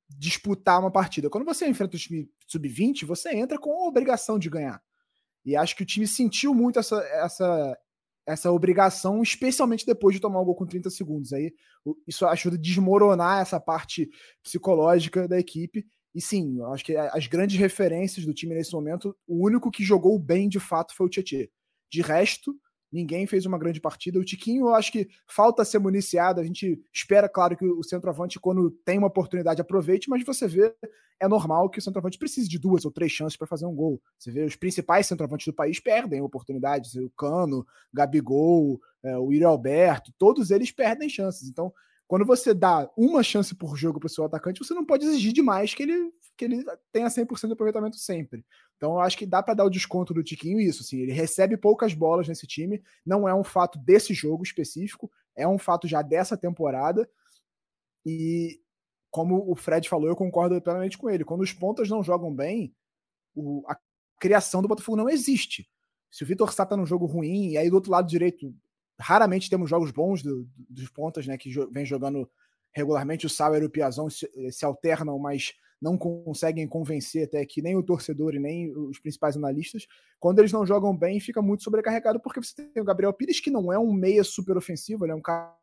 disputar 0.09 0.81
uma 0.81 0.91
partida. 0.91 1.31
Quando 1.31 1.45
você 1.45 1.67
enfrenta 1.69 1.97
o 1.97 1.99
time 1.99 2.29
sub-20, 2.47 3.05
você 3.05 3.31
entra 3.35 3.59
com 3.59 3.71
a 3.73 3.89
obrigação 3.89 4.39
de 4.39 4.51
ganhar. 4.51 4.83
E 5.45 5.57
acho 5.57 5.75
que 5.77 5.83
o 5.83 5.87
time 5.87 6.07
sentiu 6.07 6.55
muito 6.55 6.79
essa, 6.79 7.01
essa, 7.03 7.79
essa 8.27 8.53
obrigação, 8.53 9.23
especialmente 9.23 9.87
depois 9.87 10.15
de 10.15 10.21
tomar 10.21 10.41
o 10.41 10.45
gol 10.45 10.55
com 10.55 10.67
30 10.67 10.91
segundos. 10.91 11.33
Aí 11.33 11.53
isso 12.07 12.27
ajuda 12.27 12.57
a 12.57 12.61
desmoronar 12.61 13.41
essa 13.41 13.59
parte 13.59 14.11
psicológica 14.43 15.27
da 15.27 15.39
equipe. 15.39 15.87
E 16.15 16.21
sim, 16.21 16.61
acho 16.73 16.85
que 16.85 16.97
as 16.97 17.27
grandes 17.27 17.59
referências 17.59 18.27
do 18.27 18.35
time 18.35 18.55
nesse 18.55 18.73
momento, 18.73 19.17
o 19.27 19.47
único 19.47 19.71
que 19.71 19.85
jogou 19.85 20.19
bem 20.19 20.49
de 20.49 20.59
fato 20.59 20.95
foi 20.95 21.07
o 21.07 21.09
Tietchan. 21.09 21.47
De 21.91 22.03
resto, 22.03 22.55
Ninguém 22.93 23.27
fez 23.27 23.47
uma 23.47 23.59
grande 23.59 23.81
partida. 23.81 24.19
O 24.19 24.25
Tiquinho, 24.25 24.67
eu 24.67 24.75
acho 24.75 24.91
que 24.91 25.09
falta 25.27 25.65
ser 25.65 25.79
municiado. 25.79 26.41
A 26.41 26.45
gente 26.45 26.81
espera, 26.93 27.29
claro, 27.29 27.57
que 27.57 27.65
o 27.65 27.83
centroavante, 27.83 28.41
quando 28.41 28.71
tem 28.71 28.99
uma 28.99 29.07
oportunidade, 29.07 29.61
aproveite, 29.61 30.09
mas 30.09 30.25
você 30.25 30.49
vê, 30.49 30.75
é 31.21 31.29
normal 31.29 31.69
que 31.71 31.79
o 31.79 31.83
centroavante 31.83 32.19
precise 32.19 32.49
de 32.49 32.59
duas 32.59 32.85
ou 32.85 32.91
três 32.91 33.13
chances 33.13 33.37
para 33.37 33.47
fazer 33.47 33.67
um 33.67 33.75
gol. 33.75 34.01
Você 34.19 34.33
vê, 34.33 34.45
os 34.45 34.57
principais 34.57 35.07
centroavantes 35.07 35.47
do 35.47 35.53
país 35.53 35.79
perdem 35.79 36.21
oportunidades. 36.21 36.95
O 36.97 37.11
Cano, 37.11 37.65
Gabigol, 37.93 38.81
é, 39.03 39.17
o 39.17 39.33
Iri 39.33 39.45
Alberto, 39.45 40.13
todos 40.19 40.51
eles 40.51 40.73
perdem 40.73 41.09
chances. 41.09 41.49
Então, 41.49 41.73
quando 42.11 42.27
você 42.27 42.53
dá 42.53 42.91
uma 42.97 43.23
chance 43.23 43.55
por 43.55 43.77
jogo 43.77 44.01
para 44.01 44.09
o 44.09 44.11
seu 44.11 44.25
atacante, 44.25 44.59
você 44.59 44.75
não 44.75 44.85
pode 44.85 45.07
exigir 45.07 45.33
demais 45.33 45.73
que 45.73 45.85
ele, 45.85 46.13
que 46.37 46.45
ele 46.45 46.65
tenha 46.91 47.07
100% 47.07 47.47
de 47.47 47.53
aproveitamento 47.53 47.97
sempre. 47.99 48.45
Então, 48.77 48.95
eu 48.95 49.01
acho 49.01 49.17
que 49.17 49.25
dá 49.25 49.41
para 49.41 49.55
dar 49.55 49.65
o 49.65 49.71
desconto 49.71 50.13
do 50.13 50.25
Tiquinho 50.25 50.59
isso. 50.59 50.83
Assim, 50.83 50.99
ele 50.99 51.13
recebe 51.13 51.57
poucas 51.57 51.95
bolas 51.95 52.27
nesse 52.27 52.49
time, 52.49 52.83
não 53.07 53.29
é 53.29 53.33
um 53.33 53.45
fato 53.45 53.79
desse 53.79 54.13
jogo 54.13 54.43
específico, 54.43 55.09
é 55.37 55.47
um 55.47 55.57
fato 55.57 55.87
já 55.87 56.03
dessa 56.03 56.37
temporada. 56.37 57.09
E, 58.05 58.61
como 59.09 59.49
o 59.49 59.55
Fred 59.55 59.89
falou, 59.89 60.09
eu 60.09 60.17
concordo 60.17 60.61
plenamente 60.61 60.99
com 60.99 61.09
ele. 61.09 61.25
Quando 61.25 61.43
os 61.43 61.53
pontas 61.53 61.89
não 61.89 62.03
jogam 62.03 62.35
bem, 62.35 62.75
o, 63.37 63.63
a 63.69 63.79
criação 64.19 64.61
do 64.61 64.67
Botafogo 64.67 64.99
não 64.99 65.09
existe. 65.09 65.71
Se 66.11 66.25
o 66.25 66.27
Vitor 66.27 66.53
Sá 66.53 66.67
tá 66.67 66.77
num 66.77 66.85
jogo 66.85 67.07
ruim, 67.07 67.51
e 67.51 67.57
aí 67.57 67.71
do 67.71 67.77
outro 67.77 67.93
lado 67.93 68.09
direito 68.09 68.53
raramente 69.01 69.51
temos 69.51 69.71
jogos 69.71 69.91
bons 69.91 70.23
do, 70.23 70.47
dos 70.69 70.89
pontas, 70.91 71.27
né, 71.27 71.37
que 71.37 71.51
jo 71.51 71.69
vem 71.71 71.85
jogando 71.85 72.31
regularmente. 72.73 73.27
O 73.27 73.31
Sauer 73.31 73.63
e 73.63 73.67
o 73.67 73.71
Piazão 73.71 74.09
se, 74.09 74.29
se, 74.53 74.65
alternam, 74.65 75.19
mas 75.19 75.55
não 75.81 75.97
conseguem 75.97 76.69
convencer 76.69 77.25
até 77.25 77.45
que 77.47 77.63
nem 77.63 77.77
o 77.77 77.83
torcedor 77.83 78.35
e 78.35 78.39
nem 78.39 78.71
os 78.77 78.99
principais 78.99 79.37
analistas. 79.37 79.87
Quando 80.19 80.39
eles 80.39 80.53
não 80.53 80.67
jogam 80.67 80.95
bem, 80.95 81.19
fica 81.19 81.41
muito 81.41 81.65
sobrecarregado, 81.65 82.21
porque 82.21 82.41
você 82.43 82.55
tem 82.69 82.83
o 82.83 82.85
Gabriel 82.85 83.13
Pires, 83.13 83.41
que 83.41 83.51
não 83.51 83.73
é 83.73 83.79
um 83.79 83.93
meia 83.93 84.23
super 84.23 84.57
ofensivo, 84.57 85.05
ele 85.05 85.13
é 85.13 85.15
um 85.15 85.23
cara 85.23 85.57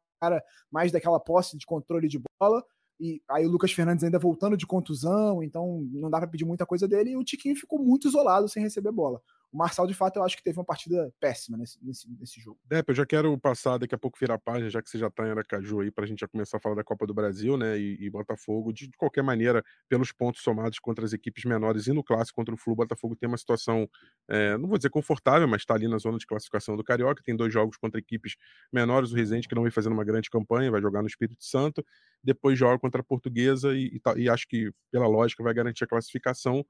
mais 0.71 0.91
daquela 0.91 1.19
posse 1.19 1.55
de 1.55 1.65
controle 1.65 2.07
de 2.07 2.19
bola, 2.39 2.63
e 2.99 3.21
aí 3.29 3.45
o 3.45 3.49
Lucas 3.49 3.71
Fernandes 3.71 4.03
ainda 4.03 4.17
voltando 4.17 4.57
de 4.57 4.65
contusão, 4.65 5.43
então 5.43 5.87
não 5.91 6.09
dá 6.09 6.17
para 6.17 6.27
pedir 6.27 6.45
muita 6.45 6.65
coisa 6.65 6.87
dele, 6.87 7.11
e 7.11 7.17
o 7.17 7.23
Tiquinho 7.23 7.55
ficou 7.55 7.77
muito 7.77 8.07
isolado 8.07 8.49
sem 8.49 8.63
receber 8.63 8.91
bola. 8.91 9.21
O 9.51 9.57
Marçal, 9.57 9.87
de 9.87 9.93
fato, 9.93 10.17
eu 10.17 10.23
acho 10.23 10.35
que 10.35 10.43
teve 10.43 10.59
uma 10.59 10.65
partida 10.65 11.11
péssima 11.19 11.57
nesse, 11.57 11.83
nesse, 11.83 12.09
nesse 12.19 12.39
jogo. 12.39 12.59
Depp, 12.65 12.89
eu 12.89 12.95
já 12.95 13.05
quero 13.05 13.37
passar 13.39 13.77
daqui 13.77 13.95
a 13.95 13.97
pouco 13.97 14.17
virar 14.19 14.35
a 14.35 14.39
página, 14.39 14.69
já 14.69 14.81
que 14.81 14.89
você 14.89 14.97
já 14.97 15.07
está 15.07 15.25
em 15.25 15.31
Aracaju 15.31 15.81
aí, 15.81 15.89
para 15.89 16.03
a 16.03 16.07
gente 16.07 16.19
já 16.19 16.27
começar 16.27 16.57
a 16.57 16.59
falar 16.59 16.75
da 16.75 16.83
Copa 16.83 17.07
do 17.07 17.13
Brasil, 17.13 17.55
né? 17.55 17.77
E, 17.79 17.97
e 18.05 18.09
Botafogo, 18.09 18.73
de, 18.73 18.87
de, 18.87 18.97
qualquer 18.97 19.23
maneira, 19.23 19.63
pelos 19.87 20.11
pontos 20.11 20.41
somados 20.41 20.79
contra 20.79 21.05
as 21.05 21.13
equipes 21.13 21.45
menores 21.45 21.87
e 21.87 21.93
no 21.93 22.03
clássico 22.03 22.35
contra 22.35 22.53
o 22.53 22.57
Flu, 22.57 22.75
Botafogo 22.75 23.15
tem 23.15 23.27
uma 23.27 23.37
situação, 23.37 23.89
é, 24.29 24.57
não 24.57 24.67
vou 24.67 24.77
dizer 24.77 24.89
confortável, 24.89 25.47
mas 25.47 25.61
está 25.61 25.73
ali 25.75 25.87
na 25.87 25.97
zona 25.97 26.17
de 26.17 26.27
classificação 26.27 26.75
do 26.75 26.83
Carioca. 26.83 27.23
Tem 27.23 27.35
dois 27.35 27.53
jogos 27.53 27.77
contra 27.77 27.99
equipes 27.99 28.35
menores, 28.71 29.11
o 29.11 29.15
Resende, 29.15 29.47
que 29.47 29.55
não 29.55 29.63
vem 29.63 29.71
fazendo 29.71 29.93
uma 29.93 30.03
grande 30.03 30.29
campanha, 30.29 30.69
vai 30.69 30.81
jogar 30.81 31.01
no 31.01 31.07
Espírito 31.07 31.43
Santo, 31.43 31.85
depois 32.21 32.59
joga 32.59 32.77
contra 32.77 32.99
a 32.99 33.03
Portuguesa 33.03 33.73
e, 33.73 33.97
e, 34.17 34.21
e 34.21 34.29
acho 34.29 34.47
que, 34.47 34.71
pela 34.91 35.07
lógica, 35.07 35.41
vai 35.41 35.53
garantir 35.53 35.85
a 35.85 35.87
classificação 35.87 36.65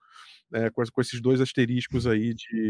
é, 0.54 0.70
com, 0.70 0.84
com, 0.92 1.02
esses 1.02 1.20
dois 1.20 1.42
asteriscos 1.42 2.06
aí 2.06 2.34
de, 2.34 2.67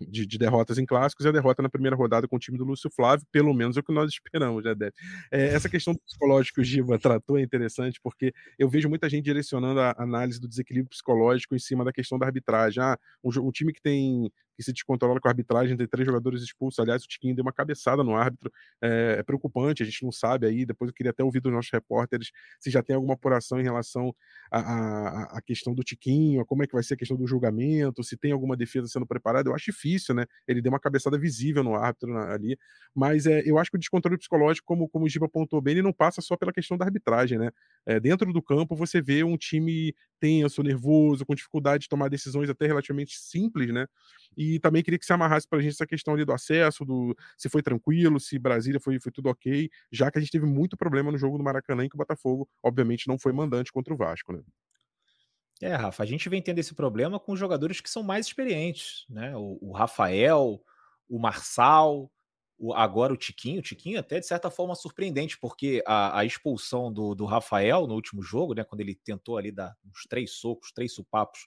de, 0.00 0.26
de, 0.26 0.38
derrotas 0.38 0.78
em 0.78 0.86
clássicos 0.86 1.24
e 1.24 1.28
a 1.28 1.32
derrota 1.32 1.62
na 1.62 1.68
primeira 1.68 1.96
rodada 1.96 2.26
com 2.28 2.36
o 2.36 2.38
time 2.38 2.58
do 2.58 2.64
Lúcio 2.64 2.90
Flávio, 2.90 3.26
pelo 3.30 3.52
menos 3.54 3.76
é 3.76 3.80
o 3.80 3.82
que 3.82 3.92
nós 3.92 4.10
esperamos, 4.12 4.64
né, 4.64 4.74
Débora? 4.74 4.92
É, 5.30 5.48
essa 5.48 5.68
questão 5.68 5.94
do 5.94 6.00
psicológico 6.00 6.56
que 6.56 6.60
o 6.60 6.64
Giva 6.64 6.98
tratou 7.00 7.38
é 7.38 7.42
interessante, 7.42 8.00
porque 8.02 8.32
eu 8.58 8.68
vejo 8.68 8.88
muita 8.88 9.08
gente 9.08 9.24
direcionando 9.24 9.80
a 9.80 9.94
análise 9.98 10.40
do 10.40 10.48
desequilíbrio 10.48 10.90
psicológico 10.90 11.54
em 11.54 11.58
cima 11.58 11.84
da 11.84 11.92
questão 11.92 12.18
da 12.18 12.26
arbitragem. 12.26 12.82
Ah, 12.82 12.98
um, 13.22 13.30
um 13.40 13.50
time 13.50 13.72
que 13.72 13.80
tem 13.80 14.30
que 14.58 14.64
se 14.64 14.72
descontrola 14.72 15.20
com 15.20 15.28
a 15.28 15.30
arbitragem, 15.30 15.76
tem 15.76 15.86
três 15.86 16.04
jogadores 16.04 16.42
expulsos. 16.42 16.80
Aliás, 16.80 17.04
o 17.04 17.06
Tiquinho 17.06 17.32
deu 17.32 17.42
uma 17.42 17.52
cabeçada 17.52 18.02
no 18.02 18.16
árbitro, 18.16 18.50
é, 18.82 19.18
é, 19.20 19.22
preocupante, 19.22 19.84
a 19.84 19.86
gente 19.86 20.02
não 20.02 20.10
sabe 20.10 20.48
aí. 20.48 20.66
Depois 20.66 20.88
eu 20.88 20.94
queria 20.94 21.12
até 21.12 21.22
ouvir 21.22 21.38
dos 21.38 21.52
nossos 21.52 21.70
repórteres 21.70 22.32
se 22.58 22.68
já 22.68 22.82
tem 22.82 22.96
alguma 22.96 23.14
apuração 23.14 23.60
em 23.60 23.62
relação 23.62 24.12
à, 24.50 25.40
questão 25.46 25.72
do 25.72 25.84
Tiquinho, 25.84 26.44
como 26.44 26.64
é 26.64 26.66
que 26.66 26.72
vai 26.72 26.82
ser 26.82 26.94
a 26.94 26.96
questão 26.96 27.16
do 27.16 27.24
julgamento, 27.24 28.02
se 28.02 28.16
tem 28.16 28.32
alguma 28.32 28.56
defesa 28.56 28.88
sendo 28.88 29.06
preparada. 29.06 29.48
Eu 29.48 29.54
acho 29.54 29.66
difícil, 29.66 30.12
né? 30.12 30.26
Ele 30.48 30.60
deu 30.60 30.72
uma 30.72 30.80
cabeçada 30.80 31.16
visível 31.16 31.62
no 31.62 31.76
árbitro 31.76 32.12
na, 32.12 32.32
ali, 32.34 32.58
mas 32.92 33.26
é, 33.26 33.42
eu 33.46 33.58
acho 33.58 33.70
que 33.70 33.76
o 33.76 33.80
descontrole 33.80 34.18
psicológico, 34.18 34.66
como, 34.66 34.88
como 34.88 35.04
o 35.04 35.08
Giba 35.08 35.26
apontou 35.26 35.60
bem, 35.60 35.74
ele 35.74 35.82
não 35.82 35.92
passa 35.92 36.20
só 36.20 36.36
pela 36.36 36.52
questão 36.52 36.76
da 36.76 36.84
arbitragem, 36.84 37.38
né? 37.38 37.50
É, 37.86 38.00
dentro 38.00 38.32
do 38.32 38.42
campo 38.42 38.74
você 38.74 39.00
vê 39.00 39.22
um 39.22 39.36
time 39.36 39.94
tenso, 40.18 40.62
nervoso, 40.62 41.24
com 41.24 41.34
dificuldade 41.34 41.82
de 41.82 41.88
tomar 41.88 42.08
decisões 42.08 42.50
até 42.50 42.66
relativamente 42.66 43.18
simples, 43.18 43.72
né? 43.72 43.86
E 44.36 44.58
também 44.60 44.82
queria 44.82 44.98
que 44.98 45.04
você 45.04 45.12
amarrasse 45.12 45.48
para 45.48 45.58
a 45.58 45.62
gente 45.62 45.72
essa 45.72 45.86
questão 45.86 46.14
ali 46.14 46.24
do 46.24 46.32
acesso, 46.32 46.84
do 46.84 47.16
se 47.36 47.48
foi 47.48 47.62
tranquilo, 47.62 48.20
se 48.20 48.38
Brasília 48.38 48.80
foi, 48.80 49.00
foi 49.00 49.12
tudo 49.12 49.28
ok, 49.28 49.68
já 49.90 50.10
que 50.10 50.18
a 50.18 50.20
gente 50.20 50.30
teve 50.30 50.46
muito 50.46 50.76
problema 50.76 51.10
no 51.10 51.18
jogo 51.18 51.38
do 51.38 51.44
Maracanã, 51.44 51.84
em 51.84 51.88
que 51.88 51.96
o 51.96 51.98
Botafogo, 51.98 52.48
obviamente, 52.62 53.08
não 53.08 53.18
foi 53.18 53.32
mandante 53.32 53.72
contra 53.72 53.92
o 53.92 53.96
Vasco, 53.96 54.32
né? 54.32 54.42
É, 55.60 55.74
Rafa, 55.74 56.04
a 56.04 56.06
gente 56.06 56.28
vem 56.28 56.40
tendo 56.40 56.58
esse 56.58 56.74
problema 56.74 57.18
com 57.18 57.34
jogadores 57.34 57.80
que 57.80 57.90
são 57.90 58.02
mais 58.02 58.26
experientes, 58.26 59.04
né? 59.08 59.36
O, 59.36 59.58
o 59.60 59.72
Rafael, 59.72 60.62
o 61.08 61.18
Marçal, 61.18 62.10
agora 62.74 63.12
o 63.12 63.16
Tiquinho. 63.16 63.60
O 63.60 63.62
Tiquinho 63.62 63.98
até, 63.98 64.18
de 64.18 64.26
certa 64.26 64.50
forma, 64.50 64.74
surpreendente, 64.74 65.38
porque 65.38 65.82
a, 65.86 66.20
a, 66.20 66.24
expulsão 66.24 66.92
do, 66.92 67.14
do 67.14 67.24
Rafael 67.24 67.86
no 67.86 67.94
último 67.94 68.22
jogo, 68.22 68.54
né? 68.54 68.64
Quando 68.64 68.80
ele 68.80 68.94
tentou 68.94 69.36
ali 69.36 69.52
dar 69.52 69.76
uns 69.86 70.04
três 70.08 70.32
socos, 70.32 70.72
três 70.72 70.92
supapos 70.92 71.46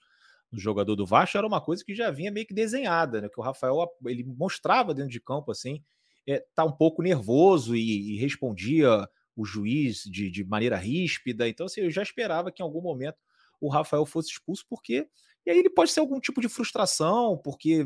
no 0.52 0.60
jogador 0.60 0.96
do 0.96 1.06
Vasco, 1.06 1.38
era 1.38 1.48
uma 1.48 1.62
coisa 1.62 1.84
que 1.84 1.96
já 1.96 2.12
vinha 2.12 2.32
meio 2.32 2.46
que 2.46 2.54
desenhada, 2.54 3.22
né? 3.22 3.30
Que 3.30 3.40
o 3.40 3.44
Rafael, 3.44 3.76
ele 4.06 4.24
mostrava 4.24 4.94
dentro 4.94 5.12
de 5.12 5.20
campo, 5.20 5.52
assim, 5.52 5.84
é, 6.28 6.44
tá 6.54 6.64
um 6.64 6.72
pouco 6.72 7.02
nervoso 7.02 7.76
e, 7.76 8.14
e 8.14 8.18
respondia 8.18 9.08
o 9.36 9.46
juiz 9.46 10.04
de, 10.04 10.30
de 10.30 10.44
maneira 10.44 10.78
ríspida. 10.78 11.48
Então, 11.48 11.66
assim, 11.66 11.82
eu 11.82 11.92
já 11.92 12.04
esperava 12.04 12.52
que 12.52 12.62
em 12.62 12.66
algum 12.66 12.82
momento 12.82 13.18
o 13.60 13.70
Rafael 13.70 14.06
fosse 14.06 14.32
expulso, 14.32 14.66
porque. 14.70 15.08
E 15.46 15.50
aí 15.50 15.58
ele 15.58 15.70
pode 15.70 15.92
ser 15.92 16.00
algum 16.00 16.20
tipo 16.20 16.40
de 16.40 16.48
frustração, 16.48 17.38
porque 17.38 17.86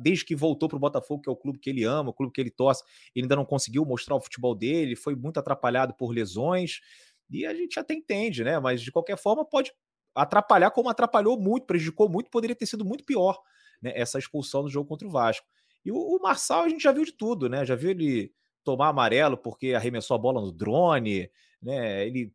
desde 0.00 0.24
que 0.24 0.34
voltou 0.34 0.68
para 0.68 0.76
o 0.76 0.80
Botafogo, 0.80 1.22
que 1.22 1.28
é 1.28 1.32
o 1.32 1.36
clube 1.36 1.58
que 1.58 1.70
ele 1.70 1.84
ama, 1.84 2.10
o 2.10 2.12
clube 2.12 2.32
que 2.32 2.40
ele 2.40 2.50
torce, 2.50 2.82
ele 3.14 3.24
ainda 3.24 3.36
não 3.36 3.44
conseguiu 3.44 3.84
mostrar 3.84 4.16
o 4.16 4.20
futebol 4.20 4.54
dele, 4.54 4.96
foi 4.96 5.14
muito 5.14 5.38
atrapalhado 5.38 5.94
por 5.94 6.10
lesões, 6.10 6.80
e 7.30 7.46
a 7.46 7.54
gente 7.54 7.78
até 7.78 7.94
entende, 7.94 8.42
né? 8.42 8.58
Mas 8.58 8.82
de 8.82 8.90
qualquer 8.90 9.16
forma 9.16 9.44
pode 9.44 9.72
atrapalhar, 10.14 10.70
como 10.70 10.88
atrapalhou 10.88 11.38
muito, 11.38 11.66
prejudicou 11.66 12.08
muito, 12.08 12.30
poderia 12.30 12.56
ter 12.56 12.66
sido 12.66 12.84
muito 12.84 13.04
pior 13.04 13.38
né, 13.82 13.92
essa 13.94 14.18
expulsão 14.18 14.62
no 14.62 14.68
jogo 14.68 14.88
contra 14.88 15.06
o 15.06 15.10
Vasco. 15.10 15.46
E 15.84 15.92
o, 15.92 15.96
o 15.96 16.20
Marçal 16.20 16.62
a 16.62 16.68
gente 16.68 16.82
já 16.82 16.92
viu 16.92 17.04
de 17.04 17.12
tudo, 17.12 17.48
né? 17.48 17.64
Já 17.64 17.76
viu 17.76 17.90
ele 17.90 18.32
tomar 18.64 18.88
amarelo 18.88 19.36
porque 19.36 19.74
arremessou 19.74 20.14
a 20.16 20.18
bola 20.18 20.40
no 20.40 20.50
drone, 20.50 21.30
né? 21.62 22.06
Ele 22.06 22.32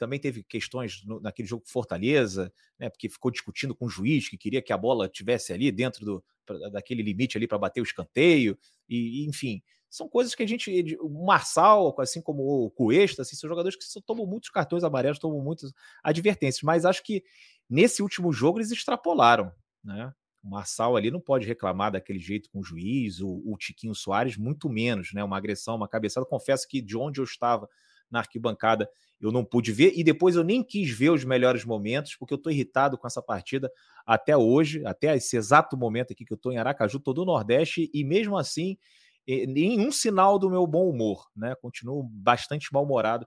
também 0.00 0.18
teve 0.18 0.42
questões 0.42 1.04
no, 1.04 1.20
naquele 1.20 1.46
jogo 1.46 1.62
Fortaleza, 1.66 2.50
né, 2.78 2.88
porque 2.88 3.06
ficou 3.06 3.30
discutindo 3.30 3.74
com 3.74 3.84
o 3.84 3.90
juiz 3.90 4.30
que 4.30 4.38
queria 4.38 4.62
que 4.62 4.72
a 4.72 4.78
bola 4.78 5.10
tivesse 5.10 5.52
ali 5.52 5.70
dentro 5.70 6.06
do, 6.06 6.24
pra, 6.46 6.70
daquele 6.70 7.02
limite 7.02 7.36
ali 7.36 7.46
para 7.46 7.58
bater 7.58 7.82
o 7.82 7.84
escanteio, 7.84 8.58
e, 8.88 9.22
e, 9.22 9.28
enfim, 9.28 9.62
são 9.90 10.08
coisas 10.08 10.34
que 10.34 10.42
a 10.42 10.46
gente, 10.46 10.96
o 11.00 11.26
Marçal, 11.26 11.94
assim 12.00 12.22
como 12.22 12.42
o 12.42 12.70
Cuesta, 12.70 13.20
assim, 13.20 13.36
são 13.36 13.46
jogadores 13.46 13.76
que 13.76 14.00
tomam 14.00 14.24
muitos 14.24 14.48
cartões 14.48 14.82
amarelos, 14.82 15.18
tomam 15.18 15.42
muitas 15.42 15.70
advertências, 16.02 16.62
mas 16.62 16.86
acho 16.86 17.02
que 17.02 17.22
nesse 17.68 18.02
último 18.02 18.32
jogo 18.32 18.58
eles 18.58 18.70
extrapolaram, 18.70 19.52
né? 19.84 20.14
O 20.42 20.48
Marçal 20.48 20.96
ali 20.96 21.10
não 21.10 21.20
pode 21.20 21.46
reclamar 21.46 21.92
daquele 21.92 22.18
jeito 22.18 22.48
com 22.48 22.60
o 22.60 22.64
juiz, 22.64 23.20
o, 23.20 23.42
o 23.44 23.58
Tiquinho 23.58 23.94
Soares, 23.94 24.38
muito 24.38 24.70
menos, 24.70 25.12
né? 25.12 25.22
Uma 25.22 25.36
agressão, 25.36 25.76
uma 25.76 25.88
cabeçada. 25.88 26.24
Confesso 26.24 26.66
que 26.66 26.80
de 26.80 26.96
onde 26.96 27.20
eu 27.20 27.24
estava 27.24 27.68
na 28.10 28.20
arquibancada 28.20 28.88
eu 29.20 29.30
não 29.30 29.44
pude 29.44 29.70
ver 29.70 29.92
e 29.94 30.02
depois 30.02 30.34
eu 30.34 30.42
nem 30.42 30.62
quis 30.62 30.90
ver 30.90 31.10
os 31.10 31.24
melhores 31.24 31.64
momentos, 31.64 32.16
porque 32.16 32.32
eu 32.32 32.36
estou 32.36 32.50
irritado 32.50 32.96
com 32.96 33.06
essa 33.06 33.20
partida 33.20 33.70
até 34.06 34.36
hoje, 34.36 34.84
até 34.86 35.14
esse 35.14 35.36
exato 35.36 35.76
momento 35.76 36.12
aqui 36.12 36.24
que 36.24 36.32
eu 36.32 36.36
estou 36.36 36.52
em 36.52 36.58
Aracaju, 36.58 36.98
todo 36.98 37.22
o 37.22 37.24
Nordeste, 37.24 37.90
e 37.92 38.02
mesmo 38.02 38.36
assim, 38.36 38.78
nenhum 39.26 39.92
sinal 39.92 40.38
do 40.38 40.50
meu 40.50 40.66
bom 40.66 40.88
humor, 40.88 41.28
né? 41.36 41.54
Continuo 41.60 42.02
bastante 42.02 42.72
mal-humorado 42.72 43.26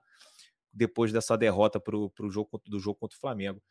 depois 0.71 1.12
dessa 1.12 1.38
derrota 1.38 1.79
pro, 1.79 2.10
pro 2.10 2.29
jogo, 2.29 2.62
do 2.65 2.79
jogo 2.79 2.99
contra 2.99 3.15
o 3.15 3.19
Flamengo. 3.19 3.62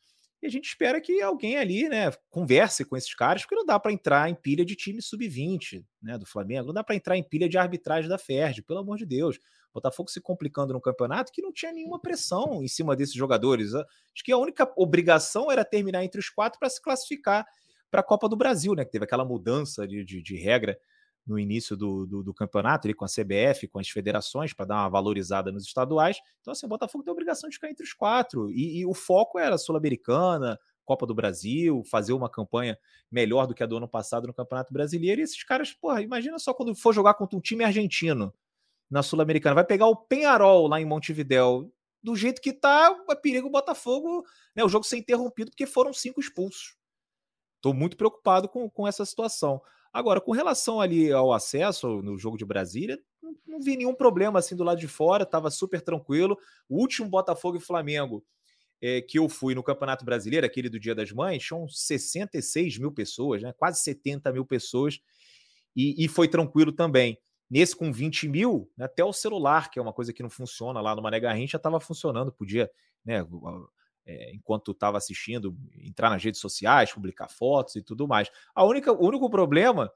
E 0.40 0.46
a 0.46 0.50
gente 0.50 0.66
espera 0.66 1.00
que 1.00 1.20
alguém 1.22 1.56
ali, 1.56 1.88
né, 1.88 2.12
converse 2.28 2.84
com 2.84 2.96
esses 2.96 3.14
caras, 3.14 3.42
porque 3.42 3.54
não 3.54 3.64
dá 3.64 3.78
para 3.78 3.92
entrar 3.92 4.28
em 4.28 4.34
pilha 4.34 4.64
de 4.64 4.74
time 4.74 5.00
sub-20, 5.00 5.84
né, 6.00 6.18
do 6.18 6.26
Flamengo, 6.26 6.66
não 6.66 6.74
dá 6.74 6.82
para 6.82 6.96
entrar 6.96 7.16
em 7.16 7.22
pilha 7.22 7.48
de 7.48 7.56
arbitragem 7.56 8.08
da 8.08 8.18
Ferdi, 8.18 8.62
pelo 8.62 8.80
amor 8.80 8.96
de 8.96 9.06
Deus. 9.06 9.38
Botafogo 9.72 10.10
se 10.10 10.20
complicando 10.20 10.72
no 10.72 10.80
campeonato 10.80 11.32
que 11.32 11.42
não 11.42 11.52
tinha 11.52 11.72
nenhuma 11.72 12.00
pressão 12.00 12.62
em 12.62 12.68
cima 12.68 12.94
desses 12.94 13.14
jogadores. 13.14 13.74
Acho 13.74 14.24
que 14.24 14.32
a 14.32 14.38
única 14.38 14.70
obrigação 14.76 15.50
era 15.50 15.64
terminar 15.64 16.04
entre 16.04 16.20
os 16.20 16.28
quatro 16.28 16.58
para 16.58 16.68
se 16.68 16.80
classificar 16.80 17.46
para 17.90 18.00
a 18.00 18.04
Copa 18.04 18.28
do 18.28 18.36
Brasil, 18.36 18.74
né, 18.74 18.84
que 18.84 18.90
teve 18.90 19.04
aquela 19.04 19.24
mudança 19.24 19.86
de, 19.86 20.02
de, 20.02 20.22
de 20.22 20.36
regra 20.36 20.78
no 21.26 21.38
início 21.38 21.76
do, 21.76 22.06
do, 22.06 22.22
do, 22.22 22.34
campeonato, 22.34 22.86
ali 22.86 22.94
com 22.94 23.04
a 23.04 23.08
CBF, 23.08 23.68
com 23.68 23.78
as 23.78 23.88
federações, 23.88 24.52
para 24.52 24.66
dar 24.66 24.74
uma 24.76 24.88
valorizada 24.88 25.52
nos 25.52 25.64
estaduais. 25.64 26.18
Então, 26.40 26.52
assim, 26.52 26.66
o 26.66 26.68
Botafogo 26.68 27.04
tem 27.04 27.10
a 27.10 27.12
obrigação 27.12 27.48
de 27.48 27.54
ficar 27.54 27.70
entre 27.70 27.84
os 27.84 27.92
quatro. 27.92 28.50
E, 28.50 28.80
e 28.80 28.86
o 28.86 28.94
foco 28.94 29.38
era 29.38 29.56
Sul-Americana, 29.56 30.58
Copa 30.84 31.06
do 31.06 31.14
Brasil, 31.14 31.82
fazer 31.84 32.12
uma 32.12 32.28
campanha 32.28 32.76
melhor 33.10 33.46
do 33.46 33.54
que 33.54 33.62
a 33.62 33.66
do 33.66 33.76
ano 33.76 33.88
passado 33.88 34.26
no 34.26 34.34
Campeonato 34.34 34.72
Brasileiro. 34.72 35.20
E 35.20 35.24
esses 35.24 35.44
caras, 35.44 35.72
porra, 35.72 36.02
imagina 36.02 36.38
só 36.40 36.52
quando 36.52 36.74
for 36.74 36.92
jogar 36.92 37.14
contra 37.14 37.38
um 37.38 37.40
time 37.40 37.62
argentino 37.62 38.32
na 38.92 39.02
Sul-Americana. 39.02 39.54
Vai 39.54 39.64
pegar 39.64 39.86
o 39.86 39.96
Penharol 39.96 40.68
lá 40.68 40.78
em 40.78 40.84
Montevidéu. 40.84 41.72
Do 42.02 42.14
jeito 42.14 42.42
que 42.42 42.52
tá, 42.52 42.94
é 43.08 43.14
perigo 43.14 43.48
o 43.48 43.50
Botafogo, 43.50 44.24
né? 44.54 44.62
O 44.62 44.68
jogo 44.68 44.84
ser 44.84 44.98
interrompido 44.98 45.50
porque 45.50 45.64
foram 45.66 45.94
cinco 45.94 46.20
expulsos. 46.20 46.76
Estou 47.56 47.72
muito 47.72 47.96
preocupado 47.96 48.48
com, 48.48 48.68
com 48.68 48.86
essa 48.86 49.06
situação. 49.06 49.62
Agora, 49.92 50.20
com 50.20 50.32
relação 50.32 50.80
ali 50.80 51.10
ao 51.10 51.32
acesso 51.32 52.02
no 52.02 52.18
jogo 52.18 52.36
de 52.36 52.44
Brasília, 52.44 52.98
não, 53.22 53.34
não 53.46 53.60
vi 53.60 53.76
nenhum 53.76 53.94
problema 53.94 54.40
assim 54.40 54.54
do 54.54 54.64
lado 54.64 54.78
de 54.78 54.88
fora, 54.88 55.22
estava 55.22 55.50
super 55.50 55.80
tranquilo. 55.80 56.36
O 56.68 56.78
último 56.78 57.08
Botafogo 57.08 57.56
e 57.56 57.60
Flamengo 57.60 58.22
é, 58.82 59.00
que 59.00 59.18
eu 59.18 59.28
fui 59.28 59.54
no 59.54 59.62
Campeonato 59.62 60.04
Brasileiro, 60.04 60.44
aquele 60.44 60.68
do 60.68 60.78
Dia 60.78 60.94
das 60.94 61.12
Mães, 61.12 61.42
tinham 61.42 61.66
66 61.68 62.78
mil 62.78 62.92
pessoas, 62.92 63.40
né? 63.40 63.54
quase 63.56 63.80
70 63.80 64.32
mil 64.32 64.44
pessoas, 64.44 65.00
e, 65.74 66.04
e 66.04 66.08
foi 66.08 66.26
tranquilo 66.26 66.72
também. 66.72 67.16
Nesse 67.52 67.76
com 67.76 67.92
20 67.92 68.28
mil, 68.28 68.72
né, 68.74 68.86
até 68.86 69.04
o 69.04 69.12
celular, 69.12 69.70
que 69.70 69.78
é 69.78 69.82
uma 69.82 69.92
coisa 69.92 70.10
que 70.10 70.22
não 70.22 70.30
funciona 70.30 70.80
lá 70.80 70.96
no 70.96 71.02
Mané 71.02 71.20
Garrincha, 71.20 71.58
estava 71.58 71.78
funcionando, 71.78 72.32
podia, 72.32 72.70
né, 73.04 73.26
é, 74.06 74.34
enquanto 74.34 74.70
estava 74.70 74.96
assistindo, 74.96 75.54
entrar 75.76 76.08
nas 76.08 76.24
redes 76.24 76.40
sociais, 76.40 76.94
publicar 76.94 77.28
fotos 77.28 77.76
e 77.76 77.82
tudo 77.82 78.08
mais. 78.08 78.30
A 78.54 78.64
única, 78.64 78.90
o 78.90 79.06
único 79.06 79.28
problema 79.28 79.92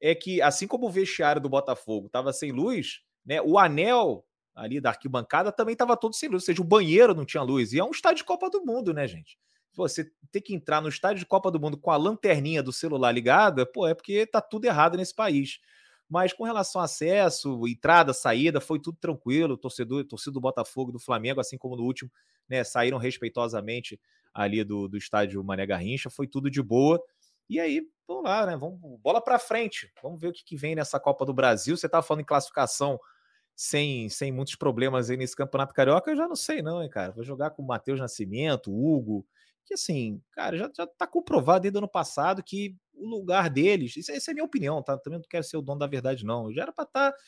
é 0.00 0.14
que, 0.14 0.40
assim 0.40 0.68
como 0.68 0.86
o 0.86 0.90
vestiário 0.90 1.42
do 1.42 1.48
Botafogo 1.48 2.06
estava 2.06 2.32
sem 2.32 2.52
luz, 2.52 3.00
né, 3.26 3.42
o 3.42 3.58
anel 3.58 4.24
ali 4.54 4.80
da 4.80 4.90
arquibancada 4.90 5.50
também 5.50 5.72
estava 5.72 5.96
todo 5.96 6.14
sem 6.14 6.28
luz, 6.28 6.44
ou 6.44 6.46
seja, 6.46 6.62
o 6.62 6.64
banheiro 6.64 7.12
não 7.12 7.24
tinha 7.24 7.42
luz. 7.42 7.72
E 7.72 7.80
é 7.80 7.84
um 7.84 7.90
estádio 7.90 8.18
de 8.18 8.24
Copa 8.24 8.48
do 8.48 8.64
Mundo, 8.64 8.94
né, 8.94 9.08
gente? 9.08 9.36
Você 9.72 10.08
ter 10.30 10.42
que 10.42 10.54
entrar 10.54 10.80
no 10.80 10.88
estádio 10.88 11.18
de 11.18 11.26
Copa 11.26 11.50
do 11.50 11.58
Mundo 11.58 11.76
com 11.76 11.90
a 11.90 11.96
lanterninha 11.96 12.62
do 12.62 12.72
celular 12.72 13.10
ligada, 13.10 13.66
pô, 13.66 13.88
é 13.88 13.94
porque 13.94 14.24
tá 14.26 14.40
tudo 14.40 14.66
errado 14.66 14.96
nesse 14.96 15.12
país. 15.12 15.58
Mas 16.10 16.32
com 16.32 16.42
relação 16.42 16.82
a 16.82 16.84
acesso, 16.84 17.66
entrada, 17.68 18.12
saída, 18.12 18.60
foi 18.60 18.80
tudo 18.80 18.98
tranquilo. 19.00 19.56
Torcedor, 19.56 20.04
torcedor 20.04 20.34
do 20.34 20.40
Botafogo, 20.40 20.90
do 20.90 20.98
Flamengo, 20.98 21.40
assim 21.40 21.56
como 21.56 21.76
no 21.76 21.84
último, 21.84 22.10
né, 22.48 22.64
saíram 22.64 22.98
respeitosamente 22.98 24.00
ali 24.34 24.64
do, 24.64 24.88
do 24.88 24.98
estádio 24.98 25.42
Mané 25.44 25.64
Garrincha, 25.66 26.10
foi 26.10 26.26
tudo 26.26 26.50
de 26.50 26.60
boa. 26.60 27.00
E 27.48 27.60
aí, 27.60 27.82
vamos 28.06 28.24
lá, 28.24 28.46
né? 28.46 28.56
Vamos 28.56 28.78
bola 29.00 29.20
para 29.22 29.38
frente. 29.38 29.92
Vamos 30.02 30.20
ver 30.20 30.28
o 30.28 30.32
que, 30.32 30.44
que 30.44 30.56
vem 30.56 30.74
nessa 30.74 30.98
Copa 30.98 31.24
do 31.24 31.32
Brasil. 31.32 31.76
Você 31.76 31.86
estava 31.86 32.02
falando 32.02 32.22
em 32.22 32.26
classificação 32.26 32.98
sem, 33.54 34.08
sem 34.08 34.32
muitos 34.32 34.56
problemas 34.56 35.10
aí 35.10 35.16
nesse 35.18 35.36
Campeonato 35.36 35.74
Carioca, 35.74 36.10
eu 36.10 36.16
já 36.16 36.26
não 36.26 36.34
sei, 36.34 36.62
não, 36.62 36.82
hein, 36.82 36.88
cara. 36.88 37.12
Vou 37.12 37.22
jogar 37.22 37.50
com 37.50 37.62
o 37.62 37.66
Matheus 37.66 38.00
Nascimento, 38.00 38.72
Hugo, 38.72 39.26
que 39.66 39.74
assim, 39.74 40.22
cara, 40.32 40.56
já, 40.56 40.70
já 40.74 40.86
tá 40.86 41.06
comprovado 41.06 41.60
desde 41.60 41.76
o 41.76 41.80
ano 41.80 41.88
passado 41.88 42.42
que 42.42 42.74
o 43.00 43.08
lugar 43.08 43.48
deles, 43.50 43.96
isso, 43.96 44.12
essa 44.12 44.30
é 44.30 44.32
a 44.32 44.34
minha 44.34 44.44
opinião, 44.44 44.82
tá? 44.82 44.98
Também 44.98 45.18
não 45.18 45.26
quero 45.28 45.44
ser 45.44 45.56
o 45.56 45.62
dono 45.62 45.78
da 45.78 45.86
verdade, 45.86 46.24
não. 46.24 46.52
Já 46.52 46.62
era 46.62 46.72
para 46.72 46.84
estar 46.84 47.12
tá, 47.12 47.18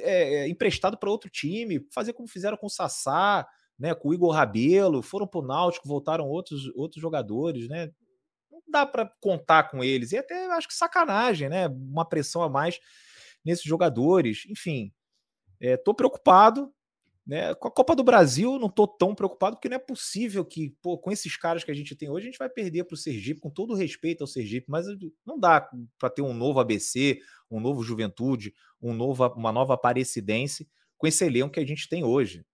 é, 0.00 0.48
emprestado 0.48 0.96
para 0.96 1.10
outro 1.10 1.28
time, 1.30 1.86
fazer 1.92 2.12
como 2.12 2.28
fizeram 2.28 2.56
com 2.56 2.66
o 2.66 2.70
Sassá, 2.70 3.46
né? 3.78 3.94
Com 3.94 4.10
o 4.10 4.14
Igor 4.14 4.32
Rabelo, 4.32 5.02
foram 5.02 5.26
pro 5.26 5.42
Náutico, 5.42 5.88
voltaram 5.88 6.26
outros, 6.26 6.66
outros 6.74 7.00
jogadores, 7.00 7.68
né? 7.68 7.90
Não 8.50 8.62
dá 8.68 8.86
para 8.86 9.10
contar 9.20 9.64
com 9.64 9.82
eles. 9.82 10.12
E 10.12 10.18
até 10.18 10.46
acho 10.52 10.68
que 10.68 10.74
sacanagem, 10.74 11.48
né? 11.48 11.68
Uma 11.68 12.08
pressão 12.08 12.42
a 12.42 12.48
mais 12.48 12.78
nesses 13.44 13.64
jogadores. 13.64 14.44
Enfim, 14.48 14.92
é, 15.60 15.76
tô 15.76 15.94
preocupado, 15.94 16.72
Né? 17.30 17.54
Com 17.54 17.68
a 17.68 17.70
Copa 17.70 17.94
do 17.94 18.02
Brasil, 18.02 18.58
não 18.58 18.66
estou 18.66 18.88
tão 18.88 19.14
preocupado, 19.14 19.54
porque 19.54 19.68
não 19.68 19.76
é 19.76 19.78
possível 19.78 20.44
que, 20.44 20.76
pô, 20.82 20.98
com 20.98 21.12
esses 21.12 21.36
caras 21.36 21.62
que 21.62 21.70
a 21.70 21.74
gente 21.74 21.94
tem 21.94 22.10
hoje, 22.10 22.26
a 22.26 22.30
gente 22.32 22.38
vai 22.40 22.48
perder 22.48 22.82
para 22.82 22.94
o 22.94 22.96
Sergipe, 22.96 23.38
com 23.38 23.48
todo 23.48 23.72
respeito 23.72 24.22
ao 24.22 24.26
Sergipe, 24.26 24.66
mas 24.68 24.84
não 25.24 25.38
dá 25.38 25.70
para 25.96 26.10
ter 26.10 26.22
um 26.22 26.34
novo 26.34 26.58
ABC, 26.58 27.20
um 27.48 27.60
novo 27.60 27.84
Juventude, 27.84 28.52
um 28.82 28.92
novo, 28.92 29.24
uma 29.36 29.52
nova 29.52 29.74
Aparecidense 29.74 30.68
com 30.98 31.06
esse 31.06 31.24
elenco 31.24 31.52
que 31.52 31.60
a 31.60 31.64
gente 31.64 31.88
tem 31.88 32.02
hoje. 32.02 32.44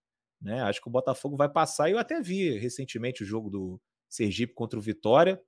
Né? 0.43 0.61
Acho 0.61 0.83
que 0.83 0.89
o 0.89 0.93
Botafogo 0.93 1.39
vai 1.39 1.49
passar. 1.49 1.91
Eu 1.91 1.97
até 1.97 2.21
vi 2.21 2.59
recentemente 2.59 3.23
o 3.23 3.27
jogo 3.27 3.49
do 3.49 3.81
Sergipe 4.11 4.53
contra 4.53 4.79
o 4.79 4.83
Vitória. 4.83 5.41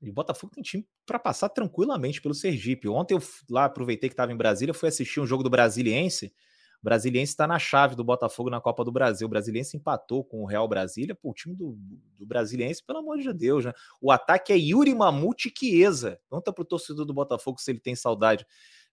E 0.00 0.10
o 0.10 0.12
Botafogo 0.12 0.52
tem 0.54 0.62
time 0.62 0.86
para 1.04 1.18
passar 1.18 1.48
tranquilamente 1.48 2.22
pelo 2.22 2.34
Sergipe. 2.34 2.88
Ontem 2.88 3.14
eu 3.14 3.22
lá 3.50 3.64
aproveitei 3.64 4.08
que 4.08 4.12
estava 4.12 4.30
em 4.30 4.36
Brasília, 4.36 4.72
fui 4.72 4.88
assistir 4.88 5.18
um 5.18 5.26
jogo 5.26 5.42
do 5.42 5.50
Brasiliense. 5.50 6.32
O 6.80 6.84
Brasiliense 6.84 7.32
está 7.32 7.46
na 7.46 7.58
chave 7.58 7.96
do 7.96 8.04
Botafogo 8.04 8.50
na 8.50 8.60
Copa 8.60 8.84
do 8.84 8.92
Brasil. 8.92 9.26
O 9.26 9.30
Brasiliense 9.30 9.76
empatou 9.76 10.24
com 10.24 10.42
o 10.42 10.46
Real 10.46 10.68
Brasília. 10.68 11.14
Pô, 11.14 11.30
o 11.30 11.34
time 11.34 11.56
do, 11.56 11.76
do 12.16 12.24
Brasiliense, 12.24 12.84
pelo 12.84 13.00
amor 13.00 13.18
de 13.18 13.32
Deus, 13.32 13.64
né? 13.64 13.72
O 14.00 14.12
ataque 14.12 14.52
é 14.52 14.56
Yuri 14.56 14.94
Mamute 14.94 15.52
Chiesa. 15.56 16.20
Conta 16.30 16.52
para 16.52 16.62
o 16.62 16.64
torcedor 16.64 17.04
do 17.04 17.12
Botafogo 17.12 17.60
se 17.60 17.70
ele 17.70 17.80
tem 17.80 17.96
saudade 17.96 18.46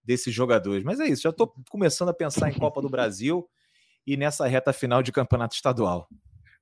desses 0.04 0.34
jogadores. 0.34 0.84
Mas 0.84 1.00
é 1.00 1.08
isso, 1.08 1.24
já 1.24 1.30
estou 1.30 1.54
começando 1.70 2.10
a 2.10 2.14
pensar 2.14 2.50
em 2.50 2.58
Copa 2.58 2.82
do 2.82 2.90
Brasil 2.90 3.48
e 4.06 4.16
nessa 4.16 4.48
reta 4.48 4.72
final 4.72 5.02
de 5.02 5.12
campeonato 5.12 5.56
estadual. 5.56 6.08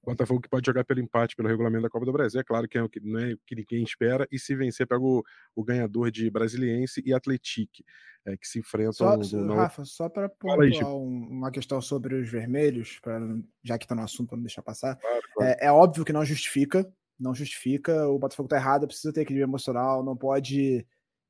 Botafogo 0.05 0.41
que 0.41 0.49
pode 0.49 0.65
jogar 0.65 0.83
pelo 0.83 0.99
empate, 0.99 1.35
pelo 1.35 1.47
regulamento 1.47 1.83
da 1.83 1.89
Copa 1.89 2.05
do 2.05 2.11
Brasil. 2.11 2.39
É 2.39 2.43
claro 2.43 2.67
que, 2.67 2.77
é 2.77 2.83
o 2.83 2.89
que 2.89 2.99
não 2.99 3.19
é 3.19 3.33
o 3.33 3.39
que 3.45 3.55
ninguém 3.55 3.83
espera. 3.83 4.27
E 4.31 4.37
se 4.37 4.55
vencer, 4.55 4.85
pega 4.85 5.01
o, 5.01 5.23
o 5.55 5.63
ganhador 5.63 6.11
de 6.11 6.29
Brasiliense 6.29 7.01
e 7.05 7.13
Atletique, 7.13 7.85
é, 8.25 8.35
que 8.35 8.47
se 8.47 8.59
enfrentam. 8.59 8.93
Só, 8.93 9.37
no. 9.37 9.55
Rafa, 9.55 9.85
só 9.85 10.09
para 10.09 10.27
pontuar 10.27 10.95
uma 10.95 11.51
questão 11.51 11.81
sobre 11.81 12.15
os 12.15 12.29
vermelhos, 12.29 12.99
pra, 13.01 13.19
já 13.63 13.77
que 13.77 13.85
está 13.85 13.95
no 13.95 14.03
assunto, 14.03 14.29
para 14.29 14.37
não 14.37 14.43
deixar 14.43 14.61
passar. 14.61 14.97
Claro, 14.97 15.21
claro. 15.35 15.51
É, 15.51 15.67
é, 15.67 15.71
óbvio 15.71 16.03
que 16.03 16.13
não 16.13 16.25
justifica. 16.25 16.85
Não 17.17 17.33
justifica. 17.33 18.07
O 18.07 18.19
Botafogo 18.19 18.47
está 18.47 18.57
errado, 18.57 18.87
precisa 18.87 19.13
ter 19.13 19.21
equilíbrio 19.21 19.45
emocional, 19.45 20.03
não 20.03 20.17
pode 20.17 20.85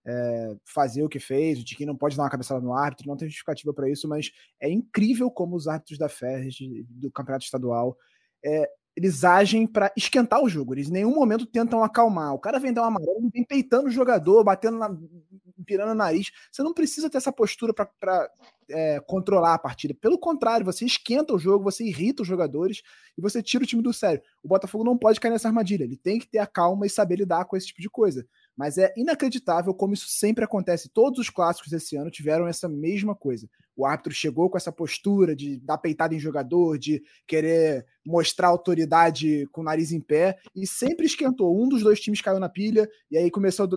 é, 0.05 0.55
fazer 0.65 1.03
o 1.03 1.09
que 1.09 1.19
fez, 1.19 1.59
o 1.59 1.63
Tiquinho 1.63 1.87
não 1.87 1.97
pode 1.97 2.17
dar 2.17 2.23
uma 2.23 2.29
cabeçada 2.29 2.59
no 2.59 2.73
árbitro, 2.73 3.07
não 3.07 3.15
tem 3.15 3.27
justificativa 3.27 3.73
para 3.73 3.89
isso, 3.89 4.07
mas 4.07 4.31
é 4.59 4.69
incrível 4.69 5.31
como 5.31 5.55
os 5.55 5.67
árbitros 5.67 5.97
da 5.97 6.09
FERJ, 6.09 6.85
do 6.89 7.11
campeonato 7.11 7.45
estadual, 7.45 7.97
é, 8.43 8.69
eles 8.95 9.23
agem 9.23 9.65
para 9.65 9.91
esquentar 9.97 10.41
o 10.41 10.49
jogo. 10.49 10.73
Eles 10.73 10.87
em 10.87 10.93
nenhum 10.93 11.13
momento 11.15 11.45
tentam 11.45 11.83
acalmar. 11.83 12.33
O 12.33 12.39
cara 12.39 12.59
vem 12.59 12.71
dar 12.71 12.81
uma 12.83 12.87
amarelo, 12.89 13.29
vem 13.33 13.43
peitando 13.43 13.87
o 13.87 13.91
jogador, 13.91 14.43
batendo 14.43 14.77
na. 14.77 14.95
empirando 15.57 15.91
o 15.91 15.95
nariz. 15.95 16.31
Você 16.51 16.61
não 16.61 16.73
precisa 16.73 17.09
ter 17.09 17.17
essa 17.17 17.31
postura 17.31 17.73
para 17.73 18.29
é, 18.69 18.99
controlar 18.99 19.55
a 19.55 19.59
partida. 19.59 19.95
Pelo 19.99 20.17
contrário, 20.17 20.65
você 20.65 20.85
esquenta 20.85 21.33
o 21.33 21.39
jogo, 21.39 21.63
você 21.63 21.83
irrita 21.83 22.21
os 22.21 22.27
jogadores 22.27 22.83
e 23.17 23.21
você 23.21 23.41
tira 23.41 23.63
o 23.63 23.67
time 23.67 23.81
do 23.81 23.93
sério. 23.93 24.21
O 24.43 24.47
Botafogo 24.47 24.83
não 24.83 24.97
pode 24.97 25.19
cair 25.19 25.31
nessa 25.31 25.47
armadilha. 25.47 25.83
Ele 25.83 25.97
tem 25.97 26.19
que 26.19 26.27
ter 26.27 26.39
a 26.39 26.47
calma 26.47 26.85
e 26.85 26.89
saber 26.89 27.15
lidar 27.15 27.45
com 27.45 27.57
esse 27.57 27.67
tipo 27.67 27.81
de 27.81 27.89
coisa. 27.89 28.27
Mas 28.55 28.77
é 28.77 28.93
inacreditável 28.95 29.73
como 29.73 29.93
isso 29.93 30.07
sempre 30.07 30.43
acontece. 30.43 30.89
Todos 30.89 31.19
os 31.19 31.29
clássicos 31.29 31.71
desse 31.71 31.95
ano 31.95 32.11
tiveram 32.11 32.47
essa 32.47 32.69
mesma 32.69 33.15
coisa. 33.15 33.49
O 33.75 33.85
árbitro 33.85 34.13
chegou 34.13 34.49
com 34.49 34.57
essa 34.57 34.71
postura 34.71 35.35
de 35.35 35.59
dar 35.59 35.79
peitada 35.79 36.13
em 36.13 36.19
jogador, 36.19 36.77
de 36.77 37.03
querer 37.25 37.85
mostrar 38.05 38.49
autoridade 38.49 39.47
com 39.51 39.61
o 39.61 39.63
nariz 39.63 39.91
em 39.91 39.99
pé, 39.99 40.37
e 40.55 40.67
sempre 40.67 41.05
esquentou. 41.05 41.59
Um 41.59 41.67
dos 41.67 41.81
dois 41.81 41.99
times 41.99 42.21
caiu 42.21 42.39
na 42.39 42.49
pilha, 42.49 42.87
e 43.09 43.17
aí 43.17 43.31
começou 43.31 43.65
a 43.65 43.69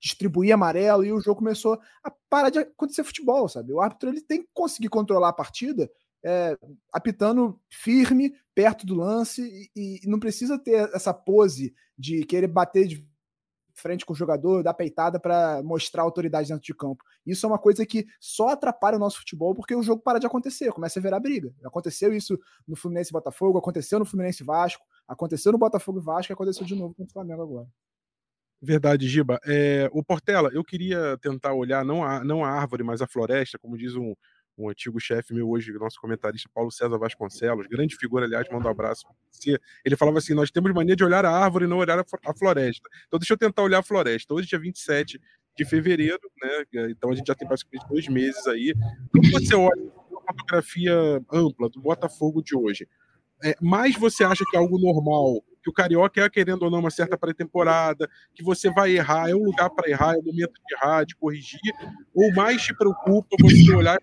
distribuir 0.00 0.54
amarelo, 0.54 1.04
e 1.04 1.12
o 1.12 1.20
jogo 1.20 1.38
começou 1.38 1.78
a 2.04 2.12
parar 2.28 2.50
de 2.50 2.60
acontecer 2.60 3.02
futebol, 3.02 3.48
sabe? 3.48 3.72
O 3.72 3.80
árbitro 3.80 4.10
ele 4.10 4.20
tem 4.20 4.42
que 4.42 4.48
conseguir 4.52 4.88
controlar 4.88 5.30
a 5.30 5.32
partida 5.32 5.90
é, 6.24 6.56
apitando 6.92 7.60
firme, 7.70 8.32
perto 8.54 8.86
do 8.86 8.94
lance, 8.94 9.42
e, 9.76 10.00
e, 10.02 10.08
não 10.08 10.18
precisa 10.18 10.58
ter 10.58 10.88
essa 10.94 11.12
pose 11.12 11.74
de 11.98 12.24
querer 12.24 12.46
bater 12.46 12.86
de 12.86 13.06
frente 13.74 14.06
com 14.06 14.12
o 14.12 14.16
jogador, 14.16 14.62
dar 14.62 14.74
peitada 14.74 15.18
para 15.18 15.62
mostrar 15.62 16.02
autoridade 16.02 16.48
dentro 16.48 16.64
de 16.64 16.74
campo. 16.74 17.04
Isso 17.26 17.44
é 17.44 17.48
uma 17.48 17.58
coisa 17.58 17.84
que 17.84 18.06
só 18.20 18.48
atrapalha 18.48 18.96
o 18.96 19.00
nosso 19.00 19.18
futebol 19.18 19.54
porque 19.54 19.74
o 19.74 19.82
jogo 19.82 20.02
para 20.02 20.18
de 20.18 20.26
acontecer, 20.26 20.72
começa 20.72 20.98
a 20.98 21.02
virar 21.02 21.20
briga. 21.20 21.52
Aconteceu 21.64 22.12
isso 22.12 22.38
no 22.66 22.76
Fluminense 22.76 23.12
Botafogo, 23.12 23.58
aconteceu 23.58 23.98
no 23.98 24.04
Fluminense 24.04 24.44
Vasco, 24.44 24.84
aconteceu 25.06 25.52
no 25.52 25.58
Botafogo 25.58 26.00
Vasco 26.00 26.32
aconteceu 26.32 26.64
de 26.64 26.74
novo 26.74 26.94
com 26.94 27.04
o 27.04 27.08
Flamengo 27.08 27.42
agora. 27.42 27.68
Verdade, 28.60 29.06
Giba. 29.06 29.38
É, 29.44 29.90
o 29.92 30.02
Portela, 30.02 30.48
eu 30.52 30.64
queria 30.64 31.18
tentar 31.18 31.52
olhar 31.52 31.84
não 31.84 32.02
a, 32.02 32.24
não 32.24 32.42
a 32.42 32.48
árvore, 32.48 32.82
mas 32.82 33.02
a 33.02 33.06
floresta, 33.06 33.58
como 33.58 33.76
diz 33.76 33.94
um, 33.94 34.14
um 34.56 34.68
antigo 34.68 35.00
chefe 35.00 35.34
meu 35.34 35.48
hoje, 35.48 35.72
nosso 35.72 36.00
comentarista 36.00 36.48
Paulo 36.52 36.70
César 36.70 36.96
Vasconcelos, 36.98 37.66
grande 37.66 37.96
figura, 37.96 38.24
aliás, 38.24 38.46
manda 38.50 38.68
um 38.68 38.70
abraço. 38.70 39.06
Ele 39.84 39.96
falava 39.96 40.18
assim: 40.18 40.34
nós 40.34 40.50
temos 40.50 40.72
mania 40.72 40.96
de 40.96 41.04
olhar 41.04 41.24
a 41.24 41.30
árvore 41.30 41.64
e 41.64 41.68
não 41.68 41.78
olhar 41.78 41.98
a 41.98 42.34
floresta. 42.34 42.88
Então, 43.06 43.18
deixa 43.18 43.34
eu 43.34 43.38
tentar 43.38 43.62
olhar 43.62 43.80
a 43.80 43.82
floresta. 43.82 44.32
Hoje, 44.32 44.48
dia 44.48 44.58
27 44.58 45.20
de 45.56 45.64
fevereiro, 45.64 46.20
né? 46.42 46.88
Então, 46.90 47.10
a 47.10 47.14
gente 47.14 47.26
já 47.26 47.34
tem 47.34 47.46
praticamente 47.46 47.88
dois 47.88 48.08
meses 48.08 48.46
aí. 48.46 48.74
Quando 49.10 49.30
você 49.30 49.54
olha 49.54 49.82
uma 50.10 50.20
fotografia 50.20 50.94
ampla 51.32 51.68
do 51.68 51.80
Botafogo 51.80 52.42
de 52.42 52.56
hoje, 52.56 52.88
é, 53.42 53.54
mais 53.60 53.96
você 53.96 54.24
acha 54.24 54.44
que 54.50 54.56
é 54.56 54.58
algo 54.58 54.78
normal, 54.78 55.42
que 55.62 55.70
o 55.70 55.72
Carioca 55.72 56.20
é, 56.20 56.30
querendo 56.30 56.62
ou 56.62 56.70
não, 56.70 56.78
uma 56.78 56.90
certa 56.90 57.16
pré-temporada, 57.16 58.08
que 58.34 58.42
você 58.42 58.70
vai 58.70 58.92
errar, 58.92 59.30
é 59.30 59.34
um 59.34 59.44
lugar 59.44 59.70
para 59.70 59.88
errar, 59.88 60.14
é 60.14 60.18
o 60.18 60.22
momento 60.22 60.52
de 60.52 60.74
errar, 60.74 61.04
de 61.04 61.16
corrigir, 61.16 61.60
ou 62.14 62.32
mais 62.32 62.62
te 62.62 62.74
preocupa 62.74 63.36
você 63.40 63.72
olhar 63.74 63.98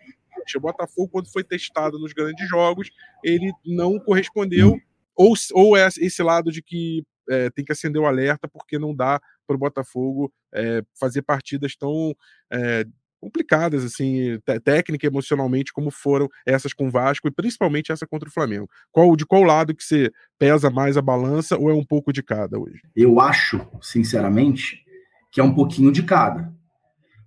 o 0.56 0.62
Botafogo, 0.62 1.10
quando 1.10 1.32
foi 1.32 1.44
testado 1.44 2.00
nos 2.00 2.14
grandes 2.14 2.48
jogos, 2.48 2.90
ele 3.24 3.52
não 3.66 4.00
correspondeu, 4.00 4.80
ou, 5.16 5.34
ou 5.54 5.78
é 5.78 5.88
esse 6.00 6.24
lado 6.24 6.52
de 6.52 6.62
que 6.62 7.04
é, 7.30 7.50
tem 7.50 7.64
que 7.64 7.72
acender 7.72 8.02
o 8.02 8.06
alerta, 8.06 8.48
porque 8.48 8.80
não 8.80 8.96
dá 8.96 9.20
para 9.46 9.56
o 9.56 9.60
Botafogo 9.60 10.32
é, 10.54 10.82
fazer 11.00 11.22
partidas 11.22 11.76
tão 11.76 12.16
é, 12.52 12.86
complicadas, 13.22 13.86
assim, 13.86 14.40
técnica 14.64 15.06
e 15.06 15.10
emocionalmente, 15.10 15.72
como 15.72 15.92
foram 15.92 16.28
essas 16.46 16.74
com 16.74 16.88
o 16.88 16.92
Vasco 16.92 17.28
e 17.28 17.32
principalmente 17.32 17.92
essa 17.92 18.08
contra 18.08 18.28
o 18.28 18.32
Flamengo. 18.32 18.68
Qual, 18.92 19.16
de 19.16 19.26
qual 19.26 19.44
lado 19.44 19.76
que 19.76 19.84
você 19.84 20.12
pesa 20.40 20.72
mais 20.72 20.98
a 20.98 21.02
balança 21.02 21.56
ou 21.56 21.70
é 21.70 21.74
um 21.74 21.86
pouco 21.86 22.12
de 22.12 22.24
cada 22.24 22.60
hoje? 22.60 22.82
Eu 22.96 23.20
acho, 23.20 23.62
sinceramente, 23.80 24.84
que 25.32 25.40
é 25.40 25.44
um 25.44 25.54
pouquinho 25.54 25.92
de 25.92 26.02
cada. 26.02 26.52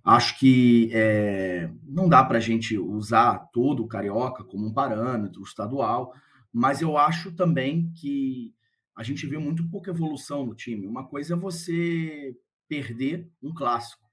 Acho 0.05 0.37
que 0.37 0.91
é, 0.93 1.67
não 1.83 2.07
dá 2.07 2.23
para 2.23 2.37
a 2.37 2.41
gente 2.41 2.77
usar 2.77 3.39
todo 3.51 3.83
o 3.83 3.87
carioca 3.87 4.43
como 4.43 4.67
um 4.67 4.73
parâmetro 4.73 5.41
estadual, 5.41 6.13
mas 6.53 6.79
eu 6.79 6.95
acho 6.95 7.31
também 7.31 7.91
que 7.91 8.53
a 8.95 9.01
gente 9.01 9.25
vê 9.25 9.39
muito 9.39 9.67
pouca 9.67 9.89
evolução 9.89 10.45
no 10.45 10.53
time. 10.53 10.85
Uma 10.85 11.07
coisa 11.07 11.33
é 11.33 11.37
você 11.37 12.37
perder 12.69 13.27
um 13.41 13.51
clássico, 13.51 14.05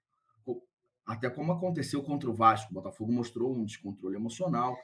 até 1.06 1.28
como 1.28 1.52
aconteceu 1.52 2.02
contra 2.02 2.30
o 2.30 2.34
Vasco. 2.34 2.70
O 2.70 2.74
Botafogo 2.74 3.12
mostrou 3.12 3.54
um 3.54 3.64
descontrole 3.64 4.16
emocional. 4.16 4.74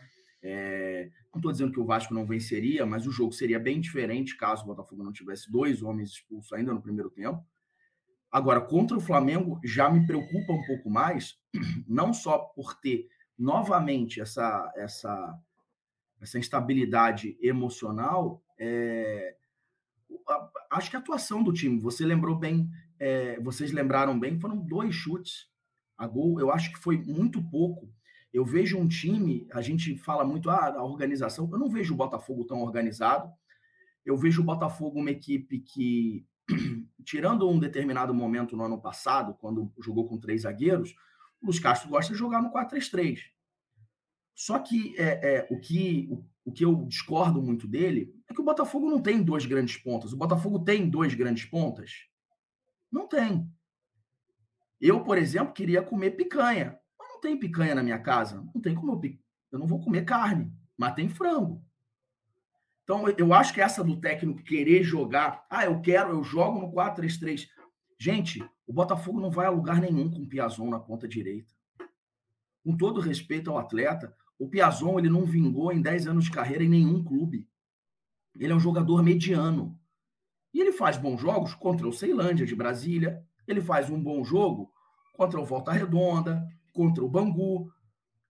É, 0.42 1.10
não 1.32 1.38
estou 1.38 1.50
dizendo 1.50 1.72
que 1.72 1.80
o 1.80 1.86
Vasco 1.86 2.12
não 2.12 2.26
venceria, 2.26 2.84
mas 2.84 3.06
o 3.06 3.10
jogo 3.10 3.32
seria 3.32 3.58
bem 3.58 3.80
diferente 3.80 4.36
caso 4.36 4.62
o 4.62 4.66
Botafogo 4.66 5.02
não 5.02 5.12
tivesse 5.12 5.50
dois 5.50 5.82
homens 5.82 6.10
expulsos 6.10 6.52
ainda 6.52 6.74
no 6.74 6.82
primeiro 6.82 7.08
tempo. 7.08 7.42
Agora, 8.30 8.60
contra 8.60 8.96
o 8.96 9.00
Flamengo, 9.00 9.60
já 9.64 9.88
me 9.88 10.06
preocupa 10.06 10.52
um 10.52 10.62
pouco 10.66 10.90
mais, 10.90 11.38
não 11.88 12.12
só 12.12 12.38
por 12.38 12.74
ter 12.74 13.08
novamente 13.38 14.20
essa, 14.20 14.70
essa, 14.76 15.38
essa 16.20 16.38
instabilidade 16.38 17.38
emocional, 17.40 18.42
é, 18.58 19.36
acho 20.70 20.90
que 20.90 20.96
a 20.96 20.98
atuação 20.98 21.42
do 21.42 21.52
time, 21.52 21.80
você 21.80 22.04
lembrou 22.04 22.36
bem, 22.36 22.68
é, 22.98 23.40
vocês 23.40 23.72
lembraram 23.72 24.18
bem, 24.18 24.38
foram 24.38 24.56
dois 24.56 24.94
chutes 24.94 25.48
a 25.96 26.06
gol, 26.06 26.38
eu 26.38 26.52
acho 26.52 26.72
que 26.72 26.78
foi 26.78 26.96
muito 26.98 27.42
pouco. 27.50 27.92
Eu 28.32 28.44
vejo 28.44 28.78
um 28.78 28.86
time, 28.86 29.48
a 29.52 29.62
gente 29.62 29.96
fala 29.96 30.24
muito 30.24 30.50
ah, 30.50 30.74
a 30.76 30.84
organização, 30.84 31.48
eu 31.50 31.58
não 31.58 31.70
vejo 31.70 31.94
o 31.94 31.96
Botafogo 31.96 32.44
tão 32.44 32.60
organizado. 32.60 33.32
Eu 34.04 34.16
vejo 34.16 34.42
o 34.42 34.44
Botafogo 34.44 35.00
uma 35.00 35.10
equipe 35.10 35.60
que 35.60 36.26
tirando 37.08 37.48
um 37.48 37.58
determinado 37.58 38.12
momento 38.12 38.54
no 38.54 38.64
ano 38.64 38.78
passado, 38.78 39.32
quando 39.40 39.72
jogou 39.80 40.06
com 40.06 40.18
três 40.18 40.42
zagueiros, 40.42 40.94
o 41.40 41.46
Luiz 41.46 41.58
Castro 41.58 41.88
gosta 41.88 42.12
de 42.12 42.18
jogar 42.18 42.42
no 42.42 42.52
4-3-3. 42.52 43.20
Só 44.34 44.58
que, 44.58 44.94
é, 44.98 45.36
é, 45.36 45.48
o 45.50 45.58
que 45.58 46.06
o, 46.10 46.22
o, 46.44 46.52
que 46.52 46.66
eu 46.66 46.84
discordo 46.84 47.40
muito 47.40 47.66
dele 47.66 48.14
é 48.28 48.34
que 48.34 48.40
o 48.42 48.44
Botafogo 48.44 48.90
não 48.90 49.00
tem 49.00 49.22
dois 49.22 49.46
grandes 49.46 49.78
pontas. 49.78 50.12
O 50.12 50.18
Botafogo 50.18 50.58
tem 50.58 50.86
dois 50.86 51.14
grandes 51.14 51.46
pontas? 51.46 51.92
Não 52.92 53.08
tem. 53.08 53.50
Eu, 54.78 55.02
por 55.02 55.16
exemplo, 55.16 55.54
queria 55.54 55.80
comer 55.80 56.10
picanha. 56.10 56.78
Mas 56.98 57.08
não 57.08 57.20
tem 57.22 57.38
picanha 57.38 57.74
na 57.74 57.82
minha 57.82 57.98
casa. 57.98 58.46
Não 58.54 58.60
tem 58.60 58.74
como 58.74 58.92
eu... 58.92 59.00
Eu 59.50 59.58
não 59.58 59.66
vou 59.66 59.80
comer 59.80 60.04
carne, 60.04 60.52
mas 60.76 60.94
tem 60.94 61.08
frango. 61.08 61.64
Então, 62.88 63.06
eu 63.18 63.34
acho 63.34 63.52
que 63.52 63.60
essa 63.60 63.84
do 63.84 64.00
técnico 64.00 64.42
querer 64.42 64.82
jogar, 64.82 65.44
ah, 65.50 65.66
eu 65.66 65.78
quero, 65.82 66.08
eu 66.08 66.24
jogo 66.24 66.58
no 66.58 66.72
4-3-3. 66.72 67.46
Gente, 68.00 68.42
o 68.66 68.72
Botafogo 68.72 69.20
não 69.20 69.30
vai 69.30 69.44
a 69.44 69.50
lugar 69.50 69.78
nenhum 69.78 70.10
com 70.10 70.22
o 70.22 70.26
Piazon 70.26 70.70
na 70.70 70.80
ponta 70.80 71.06
direita. 71.06 71.52
Com 72.64 72.74
todo 72.74 72.98
respeito 72.98 73.50
ao 73.50 73.58
atleta, 73.58 74.16
O 74.38 74.48
Piazon 74.48 74.98
ele 74.98 75.10
não 75.10 75.26
vingou 75.26 75.70
em 75.70 75.82
10 75.82 76.06
anos 76.06 76.24
de 76.24 76.30
carreira 76.30 76.64
em 76.64 76.68
nenhum 76.68 77.04
clube. 77.04 77.46
Ele 78.38 78.52
é 78.52 78.56
um 78.56 78.60
jogador 78.60 79.02
mediano. 79.02 79.78
E 80.54 80.60
ele 80.60 80.72
faz 80.72 80.96
bons 80.96 81.20
jogos 81.20 81.54
contra 81.54 81.86
o 81.86 81.92
Ceilândia 81.92 82.46
de 82.46 82.54
Brasília. 82.54 83.22
Ele 83.46 83.60
faz 83.60 83.90
um 83.90 84.00
bom 84.00 84.24
jogo 84.24 84.72
contra 85.12 85.40
o 85.40 85.44
Volta 85.44 85.72
Redonda, 85.72 86.46
contra 86.72 87.04
o 87.04 87.08
Bangu. 87.08 87.70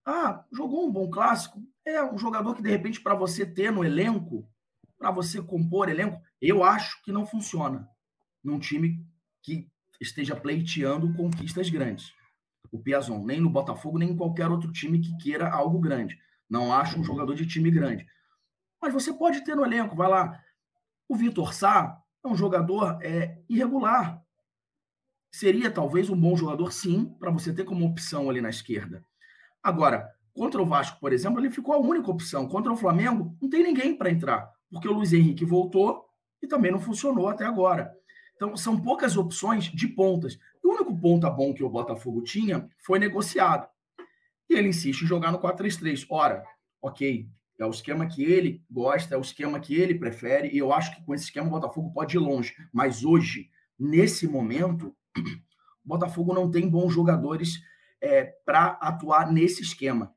Ah, 0.03 0.43
jogou 0.51 0.85
um 0.85 0.91
bom 0.91 1.09
clássico. 1.09 1.63
É 1.89 2.03
um 2.03 2.19
jogador 2.19 2.53
que, 2.55 2.61
de 2.61 2.69
repente, 2.69 3.01
para 3.01 3.15
você 3.15 3.43
ter 3.43 3.71
no 3.71 3.83
elenco, 3.83 4.47
para 4.95 5.09
você 5.09 5.41
compor 5.41 5.89
elenco, 5.89 6.21
eu 6.39 6.63
acho 6.63 7.01
que 7.03 7.11
não 7.11 7.25
funciona 7.25 7.89
num 8.43 8.59
time 8.59 9.03
que 9.41 9.67
esteja 9.99 10.35
pleiteando 10.35 11.11
conquistas 11.15 11.67
grandes. 11.69 12.13
O 12.71 12.79
Piazon, 12.79 13.25
nem 13.25 13.41
no 13.41 13.49
Botafogo, 13.49 13.97
nem 13.97 14.11
em 14.11 14.15
qualquer 14.15 14.49
outro 14.49 14.71
time 14.71 15.01
que 15.01 15.17
queira 15.17 15.49
algo 15.49 15.79
grande. 15.79 16.15
Não 16.47 16.71
acho 16.71 16.99
um 16.99 17.03
jogador 17.03 17.33
de 17.33 17.47
time 17.47 17.71
grande. 17.71 18.05
Mas 18.79 18.93
você 18.93 19.11
pode 19.11 19.43
ter 19.43 19.55
no 19.55 19.65
elenco, 19.65 19.95
vai 19.95 20.07
lá. 20.07 20.39
O 21.07 21.15
Vitor 21.15 21.55
Sá 21.55 21.99
é 22.23 22.27
um 22.27 22.35
jogador 22.35 22.99
é, 23.01 23.41
irregular. 23.49 24.23
Seria 25.33 25.71
talvez 25.71 26.07
um 26.07 26.19
bom 26.19 26.35
jogador, 26.35 26.71
sim, 26.71 27.15
para 27.19 27.31
você 27.31 27.51
ter 27.51 27.65
como 27.65 27.85
opção 27.85 28.29
ali 28.29 28.41
na 28.41 28.49
esquerda. 28.49 29.03
Agora, 29.63 30.07
contra 30.39 30.61
o 30.61 30.65
Vasco, 30.65 30.97
por 31.01 31.11
exemplo, 31.11 31.41
ele 31.41 31.51
ficou 31.51 31.75
a 31.75 31.77
única 31.77 32.09
opção. 32.09 32.47
Contra 32.47 32.71
o 32.71 32.77
Flamengo, 32.77 33.35
não 33.41 33.49
tem 33.49 33.61
ninguém 33.61 33.93
para 33.93 34.09
entrar, 34.09 34.49
porque 34.71 34.87
o 34.87 34.93
Luiz 34.93 35.11
Henrique 35.11 35.43
voltou 35.43 36.05
e 36.41 36.47
também 36.47 36.71
não 36.71 36.79
funcionou 36.79 37.27
até 37.27 37.43
agora. 37.43 37.93
Então, 38.37 38.55
são 38.55 38.79
poucas 38.79 39.17
opções 39.17 39.65
de 39.65 39.85
pontas. 39.85 40.39
O 40.63 40.69
único 40.69 40.97
ponta 40.97 41.29
bom 41.29 41.53
que 41.53 41.61
o 41.61 41.69
Botafogo 41.69 42.23
tinha 42.23 42.69
foi 42.77 42.99
negociado. 42.99 43.67
E 44.49 44.53
ele 44.53 44.69
insiste 44.69 45.01
em 45.01 45.07
jogar 45.07 45.33
no 45.33 45.39
4-3-3. 45.39 46.05
Ora, 46.09 46.41
ok, 46.81 47.27
é 47.59 47.65
o 47.65 47.69
esquema 47.69 48.07
que 48.07 48.23
ele 48.23 48.63
gosta, 48.71 49.15
é 49.15 49.17
o 49.17 49.21
esquema 49.21 49.59
que 49.59 49.75
ele 49.75 49.99
prefere, 49.99 50.47
e 50.53 50.57
eu 50.57 50.71
acho 50.71 50.95
que 50.95 51.03
com 51.03 51.13
esse 51.13 51.25
esquema 51.25 51.47
o 51.47 51.51
Botafogo 51.51 51.91
pode 51.91 52.15
ir 52.15 52.19
longe. 52.19 52.55
Mas 52.71 53.03
hoje, 53.03 53.49
nesse 53.77 54.25
momento, 54.25 54.95
o 55.83 55.87
Botafogo 55.89 56.33
não 56.33 56.49
tem 56.49 56.69
bons 56.69 56.93
jogadores 56.93 57.59
é, 58.01 58.23
para 58.45 58.67
atuar 58.79 59.29
nesse 59.29 59.63
esquema. 59.63 60.15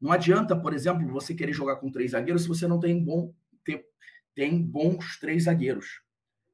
Não 0.00 0.12
adianta, 0.12 0.56
por 0.56 0.72
exemplo, 0.72 1.06
você 1.08 1.34
querer 1.34 1.52
jogar 1.52 1.76
com 1.76 1.90
três 1.90 2.12
zagueiros 2.12 2.42
se 2.42 2.48
você 2.48 2.66
não 2.66 2.80
tem, 2.80 3.02
bom, 3.02 3.34
tem, 3.64 3.84
tem 4.34 4.62
bons 4.62 5.18
três 5.18 5.44
zagueiros. 5.44 6.00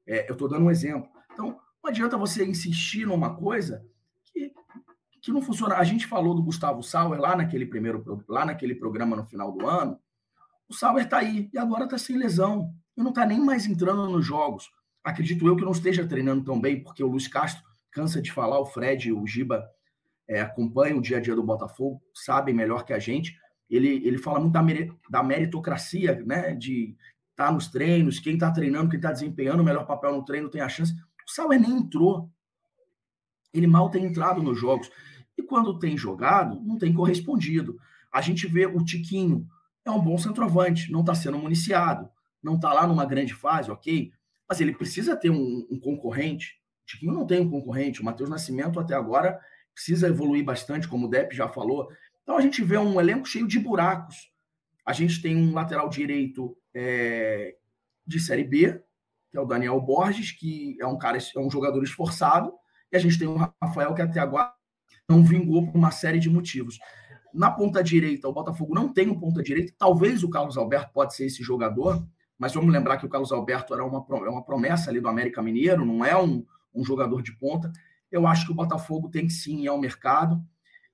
É, 0.07 0.29
eu 0.29 0.33
estou 0.33 0.49
dando 0.49 0.65
um 0.65 0.71
exemplo. 0.71 1.09
Então, 1.33 1.61
não 1.83 1.91
adianta 1.91 2.17
você 2.17 2.45
insistir 2.45 3.07
numa 3.07 3.37
coisa 3.37 3.85
que, 4.33 4.53
que 5.21 5.33
não 5.33 5.41
funciona. 5.41 5.77
A 5.77 5.85
gente 5.85 6.07
falou 6.07 6.35
do 6.35 6.43
Gustavo 6.43 6.83
Sauer 6.83 7.21
lá 7.21 7.37
naquele 7.37 7.67
primeiro 7.67 8.25
lá 8.29 8.45
naquele 8.45 8.75
programa 8.75 9.17
no 9.17 9.25
final 9.25 9.53
do 9.53 9.67
ano 9.67 10.01
o 10.69 10.75
Sauer 10.75 11.05
está 11.05 11.19
aí 11.19 11.49
e 11.53 11.59
agora 11.59 11.85
está 11.85 11.99
sem 11.99 12.17
lesão. 12.17 12.75
E 12.97 13.03
não 13.03 13.11
está 13.11 13.25
nem 13.25 13.41
mais 13.41 13.67
entrando 13.67 14.09
nos 14.09 14.25
jogos. 14.25 14.71
Acredito 15.05 15.47
eu 15.47 15.57
que 15.57 15.65
não 15.65 15.73
esteja 15.73 16.07
treinando 16.07 16.45
tão 16.45 16.61
bem, 16.61 16.83
porque 16.83 17.03
o 17.03 17.09
Luiz 17.09 17.29
Castro 17.29 17.63
cansa 17.91 18.21
de 18.21 18.33
falar, 18.33 18.59
o 18.59 18.67
Fred 18.67 19.09
e 19.09 19.13
o 19.13 19.27
Giba 19.27 19.65
é, 20.29 20.41
acompanham 20.41 20.99
o 20.99 21.03
dia 21.03 21.19
a 21.19 21.21
dia 21.21 21.35
do 21.35 21.43
Botafogo, 21.43 22.03
sabem 22.15 22.55
melhor 22.55 22.85
que 22.85 22.93
a 22.93 22.99
gente. 22.99 23.39
Ele, 23.69 24.07
ele 24.07 24.19
fala 24.19 24.41
muito 24.41 24.53
da, 25.11 25.23
meritocracia, 25.23 26.23
né? 26.25 26.55
De 26.55 26.97
estar 27.31 27.47
tá 27.47 27.53
nos 27.53 27.69
treinos, 27.69 28.19
quem 28.19 28.35
está 28.35 28.51
treinando, 28.51 28.89
quem 28.89 28.99
está 28.99 29.13
desempenhando 29.13 29.61
o 29.61 29.65
melhor 29.65 29.87
papel 29.87 30.13
no 30.13 30.25
treino 30.25 30.49
tem 30.49 30.61
a 30.61 30.69
chance. 30.69 30.93
O 31.27 31.31
Sauer 31.31 31.61
nem 31.61 31.79
entrou. 31.79 32.31
Ele 33.53 33.67
mal 33.67 33.91
tem 33.91 34.05
entrado 34.05 34.43
nos 34.43 34.59
jogos. 34.59 34.91
E 35.37 35.43
quando 35.43 35.79
tem 35.79 35.97
jogado, 35.97 36.61
não 36.63 36.79
tem 36.79 36.93
correspondido. 36.93 37.79
A 38.13 38.21
gente 38.21 38.47
vê 38.47 38.67
o 38.67 38.85
Tiquinho 38.85 39.47
é 39.85 39.91
um 39.91 40.01
bom 40.01 40.19
centroavante, 40.19 40.91
não 40.91 41.01
está 41.01 41.15
sendo 41.15 41.39
municiado, 41.39 42.09
não 42.43 42.57
está 42.57 42.73
lá 42.73 42.87
numa 42.87 43.05
grande 43.05 43.35
fase, 43.35 43.71
ok? 43.71 44.11
Mas 44.49 44.61
ele 44.61 44.75
precisa 44.75 45.17
ter 45.17 45.31
um, 45.31 45.67
um 45.71 45.79
concorrente. 45.79 46.61
O 46.83 46.87
Tiquinho 46.87 47.13
não 47.13 47.27
tem 47.27 47.41
um 47.41 47.51
concorrente. 47.51 48.01
O 48.01 48.05
Matheus 48.05 48.31
Nascimento, 48.31 48.81
até 48.81 48.95
agora, 48.95 49.39
precisa 49.77 50.09
evoluir 50.09 50.43
bastante, 50.43 50.89
como 50.89 51.07
o 51.07 51.11
Depp 51.11 51.37
já 51.37 51.47
falou. 51.47 51.89
Então 52.23 52.39
a 52.39 52.41
gente 52.41 52.65
vê 52.65 52.79
um 52.79 52.99
elenco 52.99 53.29
cheio 53.29 53.47
de 53.47 53.59
buracos. 53.59 54.33
A 54.87 54.93
gente 54.95 55.21
tem 55.21 55.37
um 55.37 55.53
lateral 55.53 55.91
direito 55.91 56.57
é, 56.75 57.55
de 58.07 58.19
Série 58.19 58.45
B, 58.45 58.83
que 59.31 59.37
é 59.37 59.41
o 59.41 59.45
Daniel 59.45 59.79
Borges, 59.79 60.33
que 60.33 60.79
é 60.81 60.87
um 60.87 60.97
cara, 60.97 61.19
é 61.19 61.39
um 61.39 61.51
jogador 61.51 61.83
esforçado, 61.83 62.55
e 62.91 62.97
a 62.97 62.99
gente 62.99 63.19
tem 63.19 63.29
o 63.29 63.37
Rafael, 63.63 63.95
que 63.95 64.01
até 64.01 64.19
agora 64.19 64.51
não 65.07 65.23
vingou 65.23 65.67
por 65.67 65.77
uma 65.77 65.91
série 65.91 66.19
de 66.19 66.31
motivos. 66.31 66.79
Na 67.35 67.51
ponta 67.51 67.85
direita, 67.85 68.27
o 68.29 68.33
Botafogo 68.33 68.75
não 68.75 68.91
tem 68.91 69.11
um 69.11 69.21
ponta 69.21 69.43
direita. 69.43 69.75
Talvez 69.77 70.23
o 70.23 70.31
Carlos 70.31 70.57
Alberto 70.57 70.91
pode 70.95 71.15
ser 71.15 71.27
esse 71.27 71.43
jogador, 71.43 72.03
mas 72.39 72.55
vamos 72.55 72.73
lembrar 72.73 72.97
que 72.97 73.05
o 73.05 73.11
Carlos 73.11 73.31
Alberto 73.31 73.75
era 73.75 73.85
uma, 73.85 74.07
é 74.09 74.31
uma 74.31 74.43
promessa 74.43 74.89
ali 74.89 75.01
do 75.01 75.09
América 75.09 75.43
Mineiro, 75.43 75.85
não 75.85 76.03
é 76.03 76.17
um, 76.17 76.47
um 76.75 76.83
jogador 76.83 77.21
de 77.21 77.37
ponta. 77.37 77.71
Eu 78.11 78.27
acho 78.27 78.47
que 78.47 78.53
o 78.53 78.55
Botafogo 78.55 79.09
tem 79.09 79.27
que 79.27 79.33
sim 79.33 79.63
ir 79.63 79.69
ao 79.69 79.81
mercado 79.81 80.43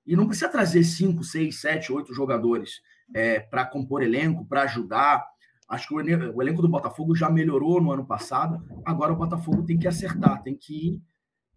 e 0.05 0.15
não 0.15 0.27
precisa 0.27 0.49
trazer 0.49 0.83
cinco, 0.83 1.23
seis, 1.23 1.61
sete, 1.61 1.91
oito 1.91 2.13
jogadores 2.13 2.81
é, 3.13 3.39
para 3.39 3.65
compor 3.65 4.03
elenco, 4.03 4.45
para 4.45 4.63
ajudar. 4.63 5.25
Acho 5.69 5.87
que 5.87 5.93
o 5.93 6.01
elenco, 6.01 6.61
do 6.61 6.67
Botafogo 6.67 7.15
já 7.15 7.29
melhorou 7.29 7.81
no 7.81 7.91
ano 7.91 8.05
passado. 8.05 8.63
Agora 8.85 9.13
o 9.13 9.17
Botafogo 9.17 9.63
tem 9.63 9.77
que 9.77 9.87
acertar, 9.87 10.43
tem 10.43 10.55
que 10.55 10.87
ir 10.87 11.01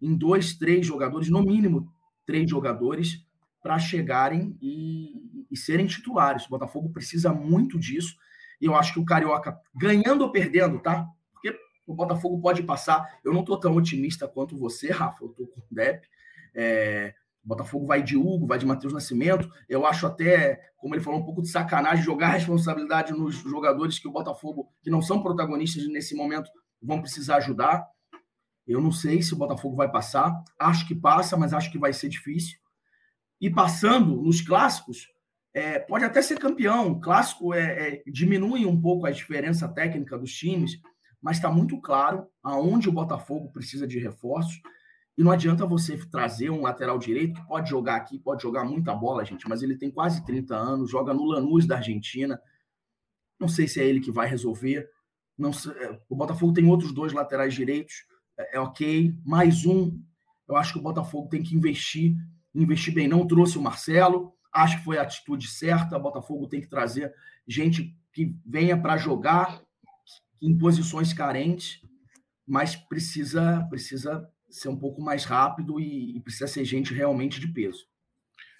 em 0.01 0.15
dois, 0.15 0.55
três 0.55 0.85
jogadores, 0.85 1.29
no 1.29 1.41
mínimo 1.41 1.91
três 2.25 2.49
jogadores, 2.49 3.25
para 3.63 3.79
chegarem 3.79 4.57
e, 4.61 5.45
e, 5.49 5.57
serem 5.57 5.87
titulares. 5.87 6.45
O 6.45 6.49
Botafogo 6.49 6.89
precisa 6.89 7.33
muito 7.33 7.79
disso. 7.79 8.15
E 8.61 8.65
eu 8.65 8.75
acho 8.75 8.93
que 8.93 8.99
o 8.99 9.05
Carioca, 9.05 9.57
ganhando 9.73 10.23
ou 10.23 10.31
perdendo, 10.31 10.79
tá? 10.79 11.07
O 11.87 11.95
Botafogo 11.95 12.39
pode 12.39 12.61
passar. 12.61 13.19
Eu 13.23 13.33
não 13.33 13.39
estou 13.39 13.59
tão 13.59 13.75
otimista 13.75 14.27
quanto 14.27 14.55
você, 14.55 14.91
Rafa. 14.91 15.23
Eu 15.23 15.31
estou 15.31 15.47
com 15.47 15.59
o 15.59 15.63
Depp. 15.71 16.07
É, 16.53 17.15
o 17.43 17.47
Botafogo 17.47 17.87
vai 17.87 18.03
de 18.03 18.15
Hugo, 18.15 18.45
vai 18.45 18.59
de 18.59 18.65
Matheus 18.65 18.93
Nascimento. 18.93 19.49
Eu 19.67 19.85
acho 19.85 20.05
até, 20.05 20.69
como 20.77 20.93
ele 20.93 21.03
falou, 21.03 21.19
um 21.19 21.25
pouco 21.25 21.41
de 21.41 21.47
sacanagem 21.47 22.03
jogar 22.03 22.29
responsabilidade 22.29 23.13
nos 23.13 23.35
jogadores 23.35 23.97
que 23.97 24.07
o 24.07 24.11
Botafogo, 24.11 24.69
que 24.83 24.91
não 24.91 25.01
são 25.01 25.23
protagonistas 25.23 25.87
nesse 25.87 26.13
momento, 26.13 26.51
vão 26.79 27.01
precisar 27.01 27.37
ajudar. 27.37 27.87
Eu 28.67 28.81
não 28.81 28.91
sei 28.91 29.23
se 29.23 29.33
o 29.33 29.37
Botafogo 29.37 29.75
vai 29.75 29.89
passar. 29.89 30.43
Acho 30.59 30.85
que 30.87 30.93
passa, 30.93 31.37
mas 31.37 31.53
acho 31.53 31.71
que 31.71 31.79
vai 31.79 31.93
ser 31.93 32.09
difícil 32.09 32.59
e 33.39 33.49
passando 33.49 34.21
nos 34.21 34.41
clássicos, 34.41 35.07
é, 35.53 35.79
pode 35.79 36.03
até 36.03 36.21
ser 36.21 36.39
campeão. 36.39 36.99
clássico 36.99 37.53
é, 37.53 37.89
é, 37.89 38.03
diminui 38.07 38.65
um 38.65 38.79
pouco 38.79 39.05
a 39.05 39.11
diferença 39.11 39.67
técnica 39.67 40.17
dos 40.17 40.33
times, 40.33 40.79
mas 41.21 41.37
está 41.37 41.51
muito 41.51 41.79
claro 41.81 42.27
aonde 42.43 42.89
o 42.89 42.91
Botafogo 42.91 43.51
precisa 43.51 43.87
de 43.87 43.99
reforços. 43.99 44.61
E 45.17 45.23
não 45.23 45.31
adianta 45.31 45.65
você 45.65 45.97
trazer 45.97 46.49
um 46.49 46.61
lateral 46.61 46.99
direito 46.99 47.33
que 47.33 47.47
pode 47.47 47.69
jogar 47.69 47.95
aqui, 47.95 48.19
pode 48.19 48.43
jogar 48.43 48.63
muita 48.63 48.93
bola, 48.93 49.25
gente, 49.25 49.47
mas 49.49 49.63
ele 49.63 49.75
tem 49.75 49.89
quase 49.89 50.23
30 50.23 50.55
anos, 50.55 50.91
joga 50.91 51.13
no 51.13 51.25
Lanús 51.25 51.65
da 51.65 51.77
Argentina. 51.77 52.39
Não 53.39 53.47
sei 53.47 53.67
se 53.67 53.81
é 53.81 53.85
ele 53.85 53.99
que 53.99 54.11
vai 54.11 54.27
resolver. 54.27 54.87
Não 55.37 55.51
sei, 55.51 55.71
é, 55.73 55.99
o 56.07 56.15
Botafogo 56.15 56.53
tem 56.53 56.65
outros 56.65 56.93
dois 56.93 57.13
laterais 57.13 57.53
direitos, 57.53 58.05
é, 58.37 58.57
é 58.57 58.59
ok. 58.59 59.15
Mais 59.25 59.65
um, 59.65 59.99
eu 60.47 60.55
acho 60.55 60.73
que 60.73 60.79
o 60.79 60.83
Botafogo 60.83 61.29
tem 61.29 61.41
que 61.41 61.55
investir 61.55 62.15
investir 62.61 62.93
bem. 62.93 63.07
Não 63.07 63.27
trouxe 63.27 63.57
o 63.57 63.61
Marcelo, 63.61 64.33
acho 64.51 64.77
que 64.77 64.83
foi 64.83 64.97
a 64.97 65.03
atitude 65.03 65.47
certa. 65.47 65.97
O 65.97 66.01
Botafogo 66.01 66.47
tem 66.47 66.61
que 66.61 66.67
trazer 66.67 67.13
gente 67.47 67.95
que 68.11 68.35
venha 68.45 68.79
para 68.79 68.97
jogar 68.97 69.61
em 70.41 70.57
posições 70.57 71.13
carentes, 71.13 71.81
mas 72.45 72.75
precisa, 72.75 73.65
precisa 73.69 74.27
ser 74.49 74.69
um 74.69 74.77
pouco 74.77 75.01
mais 75.01 75.25
rápido 75.25 75.79
e, 75.79 76.17
e 76.17 76.21
precisa 76.21 76.47
ser 76.47 76.63
gente 76.63 76.93
realmente 76.93 77.39
de 77.39 77.47
peso. 77.47 77.85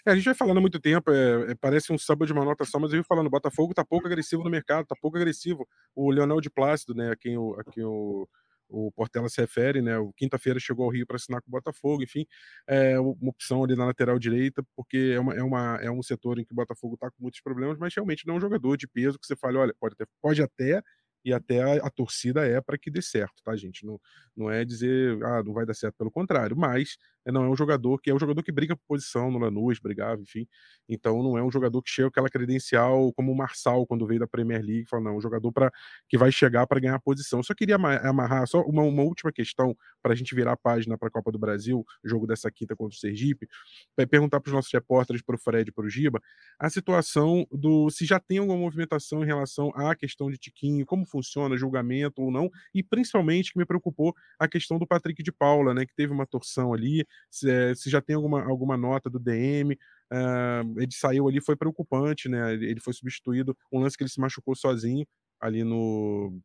É, 0.06 0.12
a 0.12 0.14
gente 0.14 0.24
vai 0.24 0.34
falando 0.34 0.58
há 0.58 0.60
muito 0.60 0.80
tempo, 0.80 1.10
é, 1.10 1.52
é, 1.52 1.54
parece 1.54 1.92
um 1.92 1.98
sábado 1.98 2.26
de 2.26 2.32
uma 2.32 2.44
nota 2.44 2.64
só, 2.64 2.78
mas 2.78 2.92
eu 2.92 2.98
ia 2.98 3.04
falando, 3.04 3.26
o 3.26 3.30
Botafogo 3.30 3.74
tá 3.74 3.84
pouco 3.84 4.06
agressivo 4.06 4.44
no 4.44 4.50
mercado, 4.50 4.86
tá 4.86 4.94
pouco 5.00 5.16
agressivo. 5.16 5.66
O 5.94 6.10
Leonel 6.10 6.40
de 6.40 6.50
Plácido, 6.50 6.94
né, 6.94 7.10
a 7.10 7.16
quem 7.16 7.36
o, 7.36 7.54
a 7.58 7.64
quem 7.64 7.84
o 7.84 8.28
o 8.68 8.92
Portela 8.92 9.28
se 9.28 9.40
refere, 9.40 9.80
né? 9.80 9.98
O 9.98 10.12
quinta-feira 10.12 10.60
chegou 10.60 10.84
ao 10.84 10.90
Rio 10.90 11.06
para 11.06 11.16
assinar 11.16 11.40
com 11.40 11.48
o 11.48 11.52
Botafogo, 11.52 12.02
enfim, 12.02 12.26
é 12.66 12.98
uma 13.00 13.30
opção 13.30 13.64
ali 13.64 13.74
na 13.74 13.86
lateral 13.86 14.18
direita, 14.18 14.62
porque 14.76 15.12
é, 15.14 15.20
uma, 15.20 15.34
é, 15.34 15.42
uma, 15.42 15.76
é 15.80 15.90
um 15.90 16.02
setor 16.02 16.38
em 16.38 16.44
que 16.44 16.52
o 16.52 16.56
Botafogo 16.56 16.94
está 16.94 17.10
com 17.10 17.22
muitos 17.22 17.40
problemas, 17.40 17.78
mas 17.78 17.94
realmente 17.94 18.26
não 18.26 18.34
é 18.34 18.36
um 18.36 18.40
jogador 18.40 18.76
de 18.76 18.86
peso 18.86 19.18
que 19.18 19.26
você 19.26 19.36
fale, 19.36 19.56
olha, 19.56 19.74
pode, 19.80 19.96
ter, 19.96 20.06
pode 20.20 20.42
até 20.42 20.82
e 21.24 21.32
até 21.32 21.62
a, 21.62 21.86
a 21.86 21.90
torcida 21.90 22.46
é 22.46 22.60
para 22.60 22.78
que 22.78 22.90
dê 22.90 23.02
certo, 23.02 23.42
tá, 23.44 23.56
gente? 23.56 23.84
Não, 23.84 24.00
não 24.36 24.50
é 24.50 24.64
dizer, 24.64 25.22
ah, 25.24 25.42
não 25.42 25.52
vai 25.52 25.66
dar 25.66 25.74
certo, 25.74 25.96
pelo 25.96 26.10
contrário, 26.10 26.56
mas 26.56 26.96
não 27.32 27.44
é 27.44 27.48
um 27.48 27.56
jogador 27.56 27.98
que 28.00 28.10
é 28.10 28.14
um 28.14 28.18
jogador 28.18 28.42
que 28.42 28.52
briga 28.52 28.76
por 28.76 28.84
posição 28.86 29.30
no 29.30 29.38
Lanús, 29.38 29.78
brigava, 29.78 30.20
enfim. 30.20 30.46
Então 30.88 31.22
não 31.22 31.36
é 31.36 31.42
um 31.42 31.50
jogador 31.50 31.82
que 31.82 31.90
chega 31.90 32.08
com 32.08 32.12
aquela 32.12 32.28
credencial 32.28 33.12
como 33.12 33.32
o 33.32 33.36
Marçal 33.36 33.86
quando 33.86 34.06
veio 34.06 34.20
da 34.20 34.26
Premier 34.26 34.62
League, 34.64 34.86
fala, 34.88 35.04
não, 35.04 35.12
é 35.12 35.14
um 35.16 35.20
jogador 35.20 35.52
para 35.52 35.70
que 36.08 36.16
vai 36.18 36.32
chegar 36.32 36.66
para 36.66 36.80
ganhar 36.80 36.98
posição. 37.00 37.42
Só 37.42 37.54
queria 37.54 37.76
amarrar 37.76 38.46
só 38.46 38.62
uma, 38.62 38.82
uma 38.82 39.02
última 39.02 39.32
questão 39.32 39.76
para 40.02 40.12
a 40.12 40.16
gente 40.16 40.34
virar 40.34 40.52
a 40.52 40.56
página 40.56 40.96
para 40.96 41.08
a 41.08 41.10
Copa 41.10 41.30
do 41.32 41.38
Brasil, 41.38 41.84
jogo 42.04 42.26
dessa 42.26 42.50
quinta 42.50 42.74
contra 42.76 42.94
o 42.96 42.98
Sergipe, 42.98 43.48
para 43.94 44.06
perguntar 44.06 44.40
para 44.40 44.48
os 44.48 44.54
nossos 44.54 44.72
repórteres, 44.72 45.22
para 45.22 45.34
o 45.34 45.38
Fred 45.38 45.72
para 45.72 45.84
o 45.84 45.90
Giba, 45.90 46.20
a 46.58 46.70
situação 46.70 47.46
do 47.50 47.90
se 47.90 48.04
já 48.04 48.18
tem 48.18 48.38
alguma 48.38 48.58
movimentação 48.58 49.22
em 49.22 49.26
relação 49.26 49.70
à 49.74 49.94
questão 49.94 50.30
de 50.30 50.38
Tiquinho, 50.38 50.84
como 50.86 51.06
funciona, 51.06 51.56
julgamento 51.56 52.22
ou 52.22 52.30
não, 52.30 52.50
e 52.74 52.82
principalmente 52.82 53.52
que 53.52 53.58
me 53.58 53.66
preocupou 53.66 54.14
a 54.38 54.48
questão 54.48 54.78
do 54.78 54.86
Patrick 54.86 55.22
de 55.22 55.32
Paula, 55.32 55.74
né, 55.74 55.86
que 55.86 55.94
teve 55.94 56.12
uma 56.12 56.26
torção 56.26 56.72
ali, 56.72 57.04
se, 57.30 57.50
é, 57.50 57.74
se 57.74 57.90
já 57.90 58.00
tem 58.00 58.16
alguma, 58.16 58.42
alguma 58.44 58.76
nota 58.76 59.08
do 59.10 59.18
DM, 59.18 59.74
uh, 59.74 59.78
ah, 60.12 60.62
ele 60.76 60.92
saiu 60.92 61.28
ali, 61.28 61.40
foi 61.40 61.56
preocupante, 61.56 62.28
né, 62.28 62.54
ele 62.54 62.80
foi 62.80 62.92
substituído, 62.92 63.56
um 63.72 63.80
lance 63.80 63.96
que 63.96 64.02
ele 64.02 64.10
se 64.10 64.20
machucou 64.20 64.54
sozinho 64.54 65.06
ali 65.40 65.64
no 65.64 66.40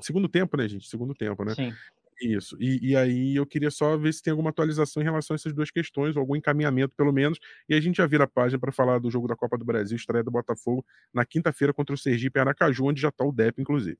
segundo 0.00 0.28
tempo, 0.28 0.56
né, 0.56 0.68
gente, 0.68 0.88
segundo 0.88 1.14
tempo, 1.14 1.44
né, 1.44 1.54
Sim. 1.54 1.72
Isso. 2.20 2.56
E, 2.60 2.90
e, 2.90 2.96
aí 2.96 3.36
eu 3.36 3.44
queria 3.44 3.70
só 3.70 3.96
ver 3.96 4.12
se 4.12 4.22
tem 4.22 4.30
alguma 4.30 4.50
atualização 4.50 5.02
em 5.02 5.04
relação 5.04 5.34
a 5.34 5.36
essas 5.36 5.52
duas 5.52 5.70
questões, 5.70 6.14
ou 6.14 6.20
algum 6.20 6.36
encaminhamento, 6.36 6.94
pelo 6.96 7.12
menos. 7.12 7.38
E 7.68 7.74
a 7.74 7.80
gente 7.80 7.96
já 7.96 8.06
vira 8.06 8.24
a 8.24 8.28
página 8.28 8.60
para 8.60 8.70
falar 8.70 9.00
do 9.00 9.10
jogo 9.10 9.26
da 9.26 9.34
Copa 9.34 9.58
do 9.58 9.64
Brasil, 9.64 9.96
estreia 9.96 10.22
do 10.22 10.30
Botafogo, 10.30 10.84
na 11.12 11.24
quinta-feira 11.24 11.72
contra 11.72 11.94
o 11.94 11.98
Sergipe 11.98 12.38
em 12.38 12.42
Aracaju, 12.42 12.84
onde 12.84 13.00
já 13.00 13.08
está 13.08 13.24
o 13.24 13.32
DEP, 13.32 13.60
inclusive. 13.60 13.98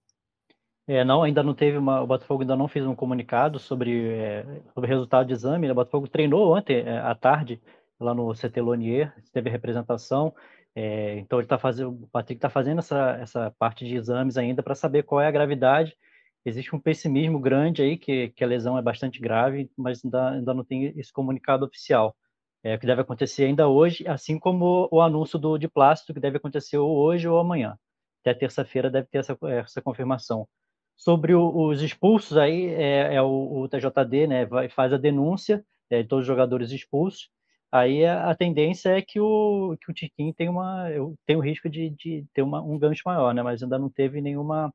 É, 0.87 1.05
não, 1.05 1.22
ainda 1.22 1.43
não 1.43 1.55
teve 1.55 1.78
uma. 1.78 2.03
O 2.03 2.07
Botafogo 2.07 2.43
ainda 2.43 2.57
não 2.57 2.68
fez 2.68 2.87
um 2.87 2.95
comunicado 2.95 3.59
sobre, 3.59 4.09
é, 4.14 4.43
sobre 4.74 4.89
o 4.89 4.93
resultado 4.93 5.26
de 5.26 5.33
exame. 5.33 5.66
Né? 5.66 5.72
O 5.72 5.76
Botafogo 5.76 6.09
treinou 6.09 6.57
ontem 6.57 6.78
é, 6.80 6.99
à 6.99 7.14
tarde, 7.14 7.61
lá 8.01 8.14
no 8.14 8.33
CT 8.35 8.61
Lonier, 8.61 9.14
teve 9.33 9.49
representação. 9.51 10.35
É, 10.74 11.18
então 11.18 11.39
ele 11.39 11.47
tá 11.47 11.59
fazendo, 11.59 11.91
o 11.91 12.09
Patrick 12.09 12.39
está 12.39 12.49
fazendo 12.51 12.78
essa, 12.78 13.12
essa 13.20 13.51
parte 13.59 13.85
de 13.85 13.95
exames 13.95 14.37
ainda 14.37 14.62
para 14.62 14.74
saber 14.74 15.03
qual 15.03 15.20
é 15.20 15.26
a 15.26 15.30
gravidade 15.30 15.97
existe 16.45 16.74
um 16.74 16.80
pessimismo 16.80 17.39
grande 17.41 17.83
aí, 17.83 17.97
que, 17.97 18.30
que 18.30 18.45
a 18.45 18.47
lesão 18.47 18.76
é 18.76 18.83
bastante 18.83 19.20
grave, 19.20 19.70
mas 19.76 20.05
ainda, 20.05 20.30
ainda 20.30 20.55
não 20.55 20.64
tem 20.64 20.87
esse 20.99 21.12
comunicado 21.12 21.64
oficial. 21.64 22.16
É, 22.64 22.78
que 22.78 22.87
deve 22.87 23.01
acontecer 23.03 23.45
ainda 23.45 23.66
hoje, 23.68 24.07
assim 24.07 24.39
como 24.39 24.89
o 24.93 25.01
anúncio 25.01 25.37
do 25.37 25.59
de 25.59 25.68
plástico, 25.68 26.14
que 26.14 26.20
deve 26.20 26.37
acontecer 26.37 26.78
hoje 26.78 27.26
ou 27.26 27.39
amanhã. 27.39 27.76
Até 28.20 28.35
terça-feira 28.35 28.89
deve 28.89 29.09
ter 29.09 29.18
essa, 29.18 29.37
essa 29.43 29.83
confirmação. 29.83 30.49
Sobre 30.97 31.34
o, 31.34 31.68
os 31.68 31.82
expulsos, 31.82 32.36
aí 32.36 32.66
é, 32.66 33.14
é 33.14 33.22
o, 33.22 33.62
o, 33.62 33.68
TJD 33.68 34.26
né, 34.26 34.47
vai, 34.47 34.68
faz 34.68 34.93
a 34.93 34.99
denúncia 34.99 35.64
é, 35.90 36.03
de 36.03 36.09
todos 36.09 36.22
os 36.22 36.26
jogadores 36.26 36.70
expulsos. 36.70 37.28
Aí 37.72 38.05
a, 38.05 38.30
a, 38.30 38.34
tendência 38.34 38.90
é 38.90 39.03
que 39.03 39.18
o, 39.18 39.76
que 39.80 39.90
o 39.90 39.95
Tiquinho 39.95 40.32
tem, 40.34 40.49
uma, 40.49 40.88
tem 41.26 41.36
o 41.36 41.40
risco 41.40 41.68
de, 41.68 41.90
de 41.90 42.24
ter 42.34 42.43
uma, 42.43 42.62
um 42.62 42.78
gancho 42.78 43.03
maior, 43.07 43.34
né, 43.34 43.43
mas 43.43 43.62
ainda 43.62 43.78
não 43.78 43.90
teve 43.90 44.20
nenhuma 44.20 44.72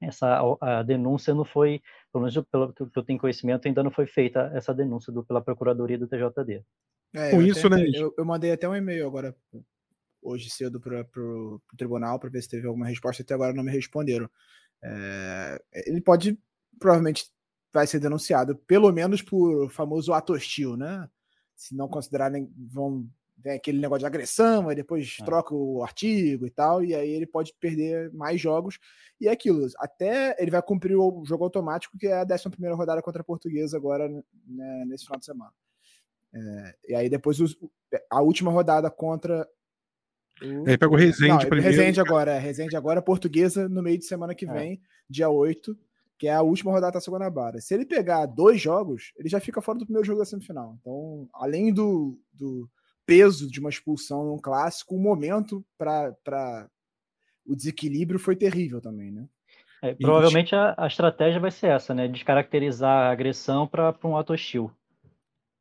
essa 0.00 0.40
a 0.60 0.82
denúncia 0.82 1.32
não 1.32 1.44
foi, 1.44 1.80
pelo 2.12 2.24
menos 2.24 2.46
pelo 2.50 2.72
que 2.72 2.98
eu 2.98 3.04
tenho 3.04 3.20
conhecimento, 3.20 3.68
ainda 3.68 3.82
não 3.82 3.90
foi 3.90 4.06
feita 4.06 4.50
essa 4.54 4.74
denúncia 4.74 5.12
do, 5.12 5.24
pela 5.24 5.40
Procuradoria 5.40 5.98
do 5.98 6.08
TJD. 6.08 6.64
É, 7.14 7.30
Com 7.30 7.42
isso, 7.42 7.66
até, 7.66 7.76
né? 7.76 7.90
Eu, 7.94 8.12
eu, 8.16 8.24
mandei 8.24 8.52
até 8.52 8.68
um 8.68 8.74
e-mail 8.74 9.06
agora, 9.06 9.36
hoje 10.22 10.50
cedo, 10.50 10.80
para 10.80 11.06
o 11.22 11.60
tribunal, 11.76 12.18
para 12.18 12.30
ver 12.30 12.42
se 12.42 12.48
teve 12.48 12.66
alguma 12.66 12.86
resposta. 12.86 13.22
Até 13.22 13.34
agora 13.34 13.52
não 13.52 13.62
me 13.62 13.70
responderam. 13.70 14.28
É, 14.82 15.62
ele 15.86 16.00
pode, 16.00 16.38
provavelmente, 16.78 17.30
vai 17.72 17.86
ser 17.86 18.00
denunciado, 18.00 18.56
pelo 18.56 18.92
menos 18.92 19.22
por 19.22 19.70
famoso 19.70 20.12
ato 20.12 20.32
hostil, 20.32 20.76
né? 20.76 21.08
Se 21.54 21.74
não 21.74 21.88
considerarem, 21.88 22.50
vão 22.56 23.08
tem 23.42 23.54
aquele 23.54 23.80
negócio 23.80 24.00
de 24.00 24.06
agressão, 24.06 24.68
aí 24.68 24.76
depois 24.76 25.16
é. 25.20 25.24
troca 25.24 25.54
o 25.54 25.82
artigo 25.82 26.46
e 26.46 26.50
tal, 26.50 26.84
e 26.84 26.94
aí 26.94 27.10
ele 27.10 27.26
pode 27.26 27.52
perder 27.58 28.12
mais 28.12 28.40
jogos. 28.40 28.78
E 29.20 29.28
é 29.28 29.32
aquilo, 29.32 29.66
até 29.78 30.36
ele 30.38 30.50
vai 30.50 30.62
cumprir 30.62 30.96
o 30.96 31.24
jogo 31.26 31.44
automático, 31.44 31.98
que 31.98 32.06
é 32.06 32.14
a 32.14 32.22
11 32.22 32.72
rodada 32.74 33.02
contra 33.02 33.22
a 33.22 33.24
Portuguesa 33.24 33.76
agora 33.76 34.08
né, 34.08 34.84
nesse 34.86 35.04
final 35.04 35.18
de 35.18 35.24
semana. 35.24 35.52
É, 36.34 36.74
e 36.88 36.94
aí 36.94 37.10
depois 37.10 37.40
os, 37.40 37.56
a 38.08 38.22
última 38.22 38.50
rodada 38.50 38.90
contra. 38.90 39.46
Ele 40.42 40.78
pega 40.78 40.92
o 40.92 40.96
Resende 40.96 41.46
primeiro. 41.46 41.76
Resende 41.76 42.00
agora, 42.00 42.32
é. 42.32 42.38
Resende 42.38 42.76
agora, 42.76 43.02
Portuguesa 43.02 43.68
no 43.68 43.82
meio 43.82 43.98
de 43.98 44.04
semana 44.04 44.34
que 44.34 44.46
é. 44.46 44.52
vem, 44.52 44.72
é. 44.74 44.78
dia 45.08 45.28
8, 45.28 45.76
que 46.18 46.28
é 46.28 46.34
a 46.34 46.42
última 46.42 46.70
rodada 46.72 46.92
da 46.92 47.00
segunda 47.00 47.28
barra. 47.30 47.60
Se 47.60 47.74
ele 47.74 47.84
pegar 47.84 48.26
dois 48.26 48.60
jogos, 48.60 49.12
ele 49.16 49.28
já 49.28 49.40
fica 49.40 49.60
fora 49.60 49.78
do 49.78 49.84
primeiro 49.84 50.06
jogo 50.06 50.20
da 50.20 50.24
semifinal. 50.24 50.76
Então, 50.80 51.28
além 51.34 51.72
do, 51.72 52.18
do 52.32 52.68
peso 53.06 53.50
de 53.50 53.60
uma 53.60 53.70
expulsão 53.70 54.24
num 54.24 54.38
clássico, 54.38 54.94
o 54.94 55.00
momento 55.00 55.64
para 55.76 56.68
o 57.44 57.56
desequilíbrio 57.56 58.18
foi 58.18 58.36
terrível 58.36 58.80
também, 58.80 59.10
né? 59.10 59.26
É, 59.82 59.94
provavelmente 59.96 60.54
a, 60.54 60.74
a, 60.78 60.86
estratégia 60.86 61.40
vai 61.40 61.50
ser 61.50 61.66
essa, 61.66 61.92
né? 61.92 62.06
Descaracterizar 62.06 63.08
a 63.08 63.10
agressão 63.10 63.66
para 63.66 63.92
um 64.04 64.16
ato 64.16 64.32
hostil. 64.32 64.70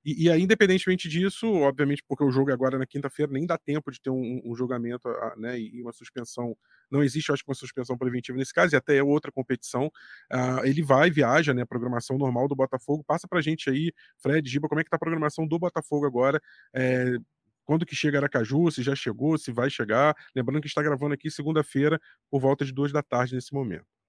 E, 0.04 0.26
e, 0.26 0.30
aí, 0.32 0.42
independentemente 0.42 1.08
disso, 1.08 1.48
obviamente, 1.48 2.04
porque 2.08 2.24
o 2.24 2.32
jogo 2.32 2.50
é 2.50 2.54
agora 2.54 2.78
na 2.78 2.86
quinta-feira, 2.86 3.32
nem 3.32 3.46
dá 3.46 3.58
tempo 3.58 3.92
de 3.92 4.02
ter 4.02 4.10
um, 4.10 4.42
um 4.44 4.56
julgamento 4.56 5.08
né, 5.38 5.60
e 5.60 5.82
uma 5.82 5.92
suspensão. 5.92 6.56
Não 6.90 7.04
existe, 7.04 7.32
acho 7.32 7.44
que, 7.44 7.50
uma 7.50 7.56
suspensão 7.56 7.98
preventiva 7.98 8.38
nesse 8.38 8.54
caso, 8.54 8.76
e 8.76 8.78
até 8.78 8.98
é 8.98 9.04
outra 9.04 9.32
competição. 9.32 9.88
Uh, 10.32 10.66
ele 10.66 10.82
vai, 10.82 11.12
viaja, 11.12 11.54
né? 11.54 11.66
Programação 11.66 12.18
normal 12.18 12.48
do 12.48 12.56
Botafogo. 12.56 13.04
Passa 13.04 13.28
pra 13.28 13.42
gente 13.42 13.70
aí, 13.70 13.94
Fred, 14.18 14.50
Giba, 14.50 14.68
como 14.68 14.82
é 14.82 14.84
que 14.84 14.90
tá 14.90 14.96
a 14.98 15.00
programação 15.00 15.48
do 15.48 15.60
Botafogo 15.60 16.06
agora? 16.06 16.42
É, 16.74 17.18
quando 17.64 17.86
que 17.86 17.96
chega 17.96 18.18
Aracaju, 18.18 18.72
se 18.72 18.84
já 18.84 18.96
chegou, 18.96 19.38
se 19.38 19.52
vai 19.52 19.70
chegar. 19.70 20.16
Lembrando 20.36 20.62
que 20.62 20.68
está 20.68 20.82
gravando 20.82 21.14
aqui 21.14 21.30
segunda-feira, 21.30 22.00
por 22.30 22.42
volta 22.42 22.66
de 22.66 22.74
duas 22.74 22.92
da 22.92 23.04
tarde 23.04 23.36
nesse 23.36 23.54
momento. 23.54 24.01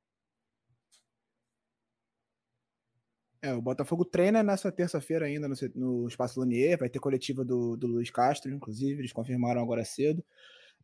É, 3.43 3.53
o 3.53 3.61
Botafogo 3.61 4.05
treina 4.05 4.40
nessa 4.40 4.70
terça-feira 4.70 5.26
ainda 5.26 5.49
no, 5.49 5.55
no, 5.74 6.07
Espaço 6.07 6.38
Lanier, 6.38 6.78
vai 6.78 6.88
ter 6.88 7.01
coletiva 7.01 7.45
do, 7.45 7.76
do 7.76 7.88
Luiz 7.88 8.09
Castro, 8.09 8.53
inclusive, 8.53 9.01
eles 9.01 9.12
confirmaram 9.12 9.61
agora 9.61 9.84
cedo. 9.84 10.24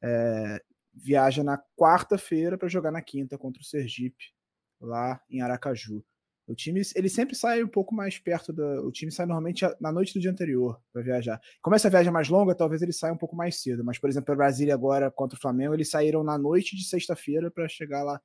É, 0.03 0.61
viaja 0.93 1.45
na 1.45 1.63
quarta-feira 1.77 2.59
para 2.59 2.69
jogar 2.69 2.91
na 2.91 3.01
quinta 3.01 3.39
contra 3.39 3.63
o 3.63 3.65
Sergipe, 3.65 4.33
lá 4.81 5.21
em 5.31 5.41
Aracaju. 5.41 6.05
O 6.49 6.55
time, 6.55 6.81
ele 6.97 7.09
sempre 7.09 7.37
sai 7.37 7.63
um 7.63 7.69
pouco 7.69 7.95
mais 7.95 8.19
perto 8.19 8.53
da. 8.53 8.81
O 8.81 8.91
time 8.91 9.13
sai 9.13 9.27
normalmente 9.27 9.67
na 9.79 9.93
noite 9.93 10.15
do 10.15 10.21
dia 10.21 10.31
anterior 10.31 10.81
para 10.93 11.03
viajar. 11.03 11.41
Como 11.61 11.77
essa 11.77 11.91
viagem 11.91 12.09
é 12.09 12.13
mais 12.13 12.29
longa, 12.29 12.55
talvez 12.55 12.81
ele 12.81 12.93
saia 12.93 13.13
um 13.13 13.19
pouco 13.19 13.37
mais 13.37 13.61
cedo. 13.61 13.85
Mas, 13.85 13.99
por 13.99 14.09
exemplo, 14.09 14.33
a 14.33 14.37
Brasília 14.37 14.73
agora 14.73 15.11
contra 15.11 15.37
o 15.37 15.41
Flamengo, 15.41 15.75
eles 15.75 15.91
saíram 15.91 16.25
na 16.25 16.39
noite 16.39 16.75
de 16.75 16.85
sexta-feira 16.85 17.51
para 17.51 17.69
chegar 17.69 18.03
lá 18.03 18.19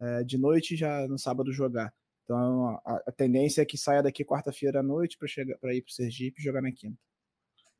é, 0.00 0.24
de 0.24 0.36
noite 0.36 0.74
já 0.74 1.06
no 1.06 1.16
sábado 1.16 1.52
jogar. 1.52 1.94
Então 2.24 2.80
a, 2.84 3.02
a 3.06 3.12
tendência 3.12 3.62
é 3.62 3.64
que 3.64 3.78
saia 3.78 4.02
daqui 4.02 4.24
quarta-feira 4.24 4.80
à 4.80 4.82
noite 4.82 5.16
para 5.18 5.28
chegar 5.28 5.56
para 5.58 5.74
ir 5.74 5.82
para 5.82 5.90
o 5.90 5.94
Sergipe 5.94 6.40
e 6.40 6.44
jogar 6.44 6.62
na 6.62 6.72
quinta. 6.72 6.98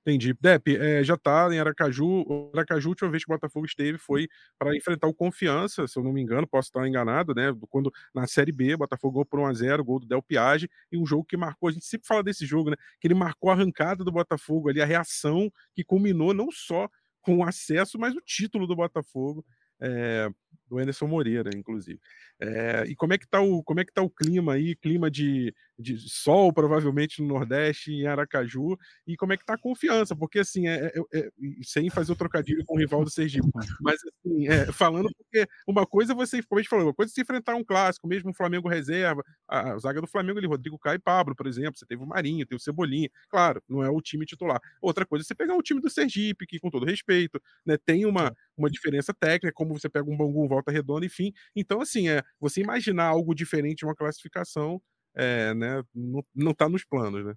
Entendi. 0.07 0.35
Dep, 0.39 0.69
é, 0.77 1.03
já 1.03 1.17
tá 1.17 1.49
em 1.51 1.59
Aracaju. 1.59 2.51
Aracaju, 2.53 2.89
a 2.89 2.91
última 2.91 3.11
vez 3.11 3.25
que 3.25 3.33
o 3.33 3.35
Botafogo 3.35 3.65
esteve 3.65 3.97
foi 3.97 4.29
para 4.59 4.77
enfrentar 4.77 5.07
o 5.07 5.15
Confiança, 5.15 5.89
se 5.89 5.99
eu 5.99 6.05
não 6.05 6.13
me 6.13 6.21
engano, 6.21 6.47
posso 6.47 6.69
estar 6.69 6.87
enganado, 6.87 7.35
né? 7.35 7.45
Quando 7.71 7.91
na 8.15 8.27
Série 8.27 8.53
B, 8.53 8.75
o 8.75 8.79
Botafogo 8.79 9.15
ganhou 9.15 9.25
por 9.25 9.41
1x0, 9.41 9.83
gol 9.83 9.99
do 9.99 10.07
Del 10.07 10.23
Piage, 10.23 10.69
e 10.93 10.99
um 10.99 11.07
jogo 11.07 11.25
que 11.25 11.39
marcou, 11.39 11.71
a 11.71 11.73
gente 11.73 11.87
sempre 11.87 12.07
fala 12.07 12.23
desse 12.23 12.45
jogo, 12.45 12.69
né? 12.69 12.77
Que 13.01 13.07
ele 13.07 13.15
marcou 13.15 13.49
a 13.49 13.55
arrancada 13.55 14.05
do 14.05 14.13
Botafogo 14.13 14.69
ali, 14.69 14.83
a 14.83 14.85
reação 14.85 15.51
que 15.75 15.83
culminou 15.83 16.35
não 16.35 16.51
só 16.51 16.87
com 17.23 17.39
o 17.39 17.45
acesso, 17.45 17.99
mas 17.99 18.15
o 18.15 18.21
título 18.21 18.67
do 18.67 18.77
Botafogo. 18.77 19.43
É, 19.81 20.29
do 20.69 20.79
Anderson 20.79 21.07
Moreira, 21.07 21.51
inclusive. 21.55 22.01
É, 22.41 22.85
e 22.87 22.95
como 22.97 23.13
é 23.13 23.19
que 23.19 23.27
tá 23.27 23.41
o 23.41 23.63
como 23.63 23.81
é 23.81 23.85
que 23.85 23.93
tá 23.93 24.03
o 24.03 24.11
clima 24.11 24.55
aí, 24.55 24.75
clima 24.77 25.11
de, 25.11 25.55
de 25.79 25.97
sol 25.99 26.53
provavelmente 26.53 27.23
no 27.23 27.29
Nordeste, 27.29 27.93
em 27.93 28.07
Aracaju, 28.07 28.77
e 29.07 29.17
como 29.17 29.33
é 29.33 29.37
que 29.37 29.45
tá 29.45 29.55
a 29.55 29.59
confiança, 29.59 30.17
porque 30.17 30.41
assim, 30.41 30.67
é, 30.69 30.87
é, 30.87 31.19
é 31.19 31.31
sem 31.63 31.91
fazer 31.91 32.13
o 32.13 32.17
trocadilho 32.17 32.65
com 32.67 32.75
o 32.77 32.79
rival 32.79 33.05
do 33.05 33.11
Sergipe, 33.11 33.49
mas 33.81 33.97
assim, 34.03 34.49
é, 34.49 34.73
falando 34.73 35.09
porque 35.17 35.47
uma 35.67 35.87
coisa 35.87 36.15
você, 36.15 36.43
como 36.43 36.59
a 36.59 36.63
gente 36.63 36.71
falou, 36.71 36.87
uma 36.87 36.95
coisa 36.95 37.13
é 37.13 37.15
se 37.15 37.21
enfrentar 37.21 37.55
um 37.55 37.65
clássico, 37.65 38.09
mesmo 38.09 38.31
o 38.31 38.35
Flamengo 38.35 38.69
reserva, 38.69 39.23
a, 39.49 39.73
a 39.73 39.79
zaga 39.79 40.01
do 40.01 40.07
Flamengo 40.07 40.39
ali, 40.39 40.47
Rodrigo 40.47 40.79
Caio 40.79 40.97
e 40.97 41.01
Pablo, 41.01 41.35
por 41.35 41.47
exemplo, 41.47 41.79
você 41.79 41.87
teve 41.87 42.03
o 42.03 42.07
Marinho, 42.07 42.47
tem 42.47 42.57
o 42.57 42.61
Cebolinha, 42.61 43.09
claro, 43.29 43.63
não 43.69 43.83
é 43.83 43.91
o 43.91 44.01
time 44.01 44.25
titular. 44.27 44.61
Outra 44.81 45.07
coisa 45.07 45.25
é 45.25 45.27
você 45.27 45.35
pegar 45.35 45.57
o 45.57 45.63
time 45.63 45.81
do 45.81 45.91
Sergipe, 45.91 46.47
que 46.47 46.59
com 46.59 46.71
todo 46.71 46.87
respeito, 46.87 47.41
né, 47.65 47.77
tem 47.85 48.07
uma, 48.07 48.35
uma 48.57 48.71
diferença 48.71 49.13
técnica, 49.15 49.53
como 49.55 49.79
você 49.79 49.89
pega 49.89 50.11
um 50.11 50.17
Bangu 50.17 50.44
volta 50.49 50.71
redonda, 50.73 51.07
enfim. 51.07 51.33
Então, 51.55 51.81
assim, 51.81 52.09
é, 52.09 52.23
você 52.41 52.61
imaginar 52.61 53.07
algo 53.07 53.35
diferente 53.35 53.79
de 53.79 53.85
uma 53.85 53.95
classificação, 53.95 54.81
é, 55.15 55.55
né, 55.55 55.83
não, 55.95 56.25
não 56.35 56.55
tá 56.55 56.69
nos 56.69 56.85
planos, 56.85 57.25
né? 57.25 57.35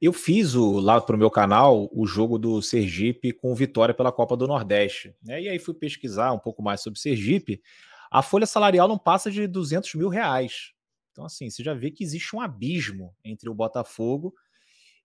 Eu 0.00 0.12
fiz 0.12 0.54
o, 0.54 0.78
lá 0.78 1.00
para 1.00 1.16
o 1.16 1.18
meu 1.18 1.30
canal 1.30 1.88
o 1.90 2.06
jogo 2.06 2.38
do 2.38 2.60
Sergipe 2.60 3.32
com 3.32 3.54
vitória 3.54 3.94
pela 3.94 4.12
Copa 4.12 4.36
do 4.36 4.46
Nordeste. 4.46 5.14
Né? 5.22 5.42
E 5.42 5.48
aí 5.48 5.58
fui 5.58 5.72
pesquisar 5.72 6.32
um 6.32 6.38
pouco 6.38 6.62
mais 6.62 6.82
sobre 6.82 7.00
Sergipe. 7.00 7.62
A 8.10 8.20
folha 8.20 8.44
salarial 8.44 8.86
não 8.86 8.98
passa 8.98 9.30
de 9.30 9.46
200 9.46 9.94
mil 9.94 10.10
reais. 10.10 10.72
Então, 11.12 11.24
assim, 11.24 11.48
você 11.48 11.62
já 11.62 11.72
vê 11.72 11.90
que 11.90 12.04
existe 12.04 12.36
um 12.36 12.42
abismo 12.42 13.16
entre 13.24 13.48
o 13.48 13.54
Botafogo 13.54 14.34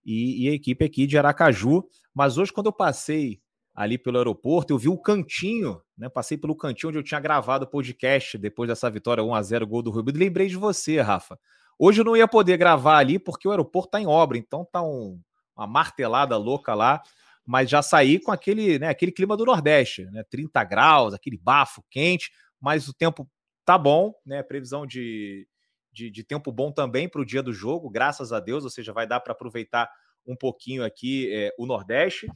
e, 0.04 0.44
e 0.44 0.48
a 0.50 0.52
equipe 0.52 0.84
aqui 0.84 1.06
de 1.06 1.16
Aracaju. 1.16 1.88
Mas 2.14 2.36
hoje, 2.36 2.52
quando 2.52 2.66
eu 2.66 2.72
passei 2.72 3.40
ali 3.74 3.96
pelo 3.96 4.18
aeroporto, 4.18 4.72
eu 4.72 4.78
vi 4.78 4.88
o 4.88 4.98
cantinho, 4.98 5.80
né? 5.96 6.08
Passei 6.08 6.36
pelo 6.36 6.54
cantinho 6.54 6.90
onde 6.90 6.98
eu 6.98 7.02
tinha 7.02 7.20
gravado 7.20 7.64
o 7.64 7.68
podcast 7.68 8.36
depois 8.36 8.68
dessa 8.68 8.90
vitória 8.90 9.24
1 9.24 9.34
a 9.34 9.42
0 9.42 9.66
gol 9.66 9.82
do 9.82 9.90
Rubio. 9.90 10.14
Lembrei 10.14 10.46
de 10.46 10.56
você, 10.56 11.00
Rafa. 11.00 11.38
Hoje 11.78 12.00
eu 12.00 12.04
não 12.04 12.16
ia 12.16 12.28
poder 12.28 12.56
gravar 12.58 12.98
ali 12.98 13.18
porque 13.18 13.48
o 13.48 13.50
aeroporto 13.50 13.88
está 13.88 14.00
em 14.00 14.06
obra, 14.06 14.36
então 14.36 14.66
tá 14.70 14.82
um, 14.82 15.18
uma 15.56 15.66
martelada 15.66 16.36
louca 16.36 16.74
lá, 16.74 17.02
mas 17.46 17.70
já 17.70 17.82
saí 17.82 18.20
com 18.20 18.30
aquele, 18.30 18.78
né, 18.78 18.88
aquele 18.88 19.10
clima 19.10 19.36
do 19.36 19.44
Nordeste, 19.44 20.04
né? 20.12 20.22
30 20.30 20.62
graus, 20.64 21.14
aquele 21.14 21.38
bafo 21.38 21.82
quente, 21.90 22.30
mas 22.60 22.88
o 22.88 22.94
tempo 22.94 23.28
tá 23.64 23.78
bom, 23.78 24.12
né? 24.24 24.42
Previsão 24.42 24.86
de, 24.86 25.48
de, 25.90 26.10
de 26.10 26.22
tempo 26.22 26.52
bom 26.52 26.70
também 26.70 27.08
para 27.08 27.22
o 27.22 27.24
dia 27.24 27.42
do 27.42 27.52
jogo, 27.52 27.88
graças 27.88 28.32
a 28.32 28.38
Deus, 28.38 28.64
ou 28.64 28.70
seja, 28.70 28.92
vai 28.92 29.06
dar 29.06 29.20
para 29.20 29.32
aproveitar 29.32 29.90
um 30.26 30.36
pouquinho 30.36 30.84
aqui 30.84 31.32
é, 31.32 31.52
o 31.58 31.66
Nordeste. 31.66 32.28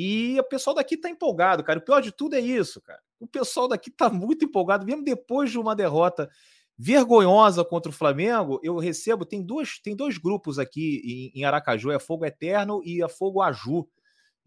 E 0.00 0.38
o 0.38 0.44
pessoal 0.44 0.76
daqui 0.76 0.96
tá 0.96 1.10
empolgado, 1.10 1.64
cara. 1.64 1.80
O 1.80 1.82
pior 1.82 2.00
de 2.00 2.12
tudo 2.12 2.36
é 2.36 2.40
isso, 2.40 2.80
cara. 2.80 3.00
O 3.18 3.26
pessoal 3.26 3.66
daqui 3.66 3.90
tá 3.90 4.08
muito 4.08 4.44
empolgado, 4.44 4.86
mesmo 4.86 5.02
depois 5.02 5.50
de 5.50 5.58
uma 5.58 5.74
derrota 5.74 6.30
vergonhosa 6.78 7.64
contra 7.64 7.90
o 7.90 7.92
Flamengo. 7.92 8.60
Eu 8.62 8.78
recebo, 8.78 9.24
tem 9.24 9.42
dois, 9.42 9.80
tem 9.80 9.96
dois 9.96 10.16
grupos 10.16 10.56
aqui 10.56 11.32
em, 11.34 11.40
em 11.40 11.44
Aracaju, 11.44 11.90
é 11.90 11.98
Fogo 11.98 12.24
Eterno 12.24 12.80
e 12.84 13.02
a 13.02 13.08
Fogo 13.08 13.42
Aju. 13.42 13.88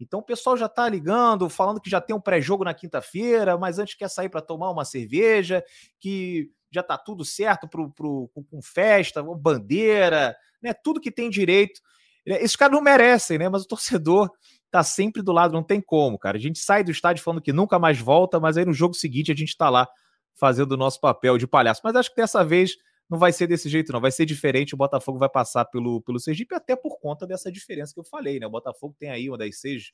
Então 0.00 0.20
o 0.20 0.22
pessoal 0.22 0.56
já 0.56 0.70
tá 0.70 0.88
ligando, 0.88 1.50
falando 1.50 1.82
que 1.82 1.90
já 1.90 2.00
tem 2.00 2.16
um 2.16 2.20
pré-jogo 2.20 2.64
na 2.64 2.72
quinta-feira, 2.72 3.58
mas 3.58 3.78
antes 3.78 3.94
quer 3.94 4.08
sair 4.08 4.30
para 4.30 4.40
tomar 4.40 4.70
uma 4.70 4.86
cerveja, 4.86 5.62
que 6.00 6.50
já 6.70 6.82
tá 6.82 6.96
tudo 6.96 7.26
certo 7.26 7.68
pro, 7.68 7.90
pro, 7.90 8.30
com 8.32 8.62
festa, 8.62 9.22
bandeira, 9.22 10.34
né? 10.62 10.72
Tudo 10.72 10.98
que 10.98 11.10
tem 11.10 11.28
direito. 11.28 11.78
Esses 12.24 12.56
caras 12.56 12.74
não 12.74 12.80
merecem, 12.82 13.36
né? 13.36 13.50
Mas 13.50 13.64
o 13.64 13.68
torcedor 13.68 14.30
tá 14.72 14.82
sempre 14.82 15.22
do 15.22 15.32
lado, 15.32 15.52
não 15.52 15.62
tem 15.62 15.82
como, 15.82 16.18
cara. 16.18 16.38
A 16.38 16.40
gente 16.40 16.58
sai 16.58 16.82
do 16.82 16.90
estádio 16.90 17.22
falando 17.22 17.42
que 17.42 17.52
nunca 17.52 17.78
mais 17.78 18.00
volta, 18.00 18.40
mas 18.40 18.56
aí 18.56 18.64
no 18.64 18.72
jogo 18.72 18.94
seguinte 18.94 19.30
a 19.30 19.34
gente 19.34 19.54
tá 19.54 19.68
lá 19.68 19.86
fazendo 20.34 20.72
o 20.72 20.76
nosso 20.78 20.98
papel 20.98 21.36
de 21.36 21.46
palhaço. 21.46 21.82
Mas 21.84 21.94
acho 21.94 22.08
que 22.08 22.16
dessa 22.16 22.42
vez 22.42 22.76
não 23.08 23.18
vai 23.18 23.32
ser 23.32 23.46
desse 23.46 23.68
jeito, 23.68 23.92
não. 23.92 24.00
Vai 24.00 24.10
ser 24.10 24.24
diferente. 24.24 24.74
O 24.74 24.78
Botafogo 24.78 25.18
vai 25.18 25.28
passar 25.28 25.66
pelo, 25.66 26.00
pelo 26.00 26.18
Sergipe, 26.18 26.54
até 26.54 26.74
por 26.74 26.98
conta 26.98 27.26
dessa 27.26 27.52
diferença 27.52 27.92
que 27.92 28.00
eu 28.00 28.04
falei, 28.04 28.40
né? 28.40 28.46
O 28.46 28.50
Botafogo 28.50 28.96
tem 28.98 29.10
aí 29.10 29.28
uma 29.28 29.36
das 29.36 29.60
seis, 29.60 29.92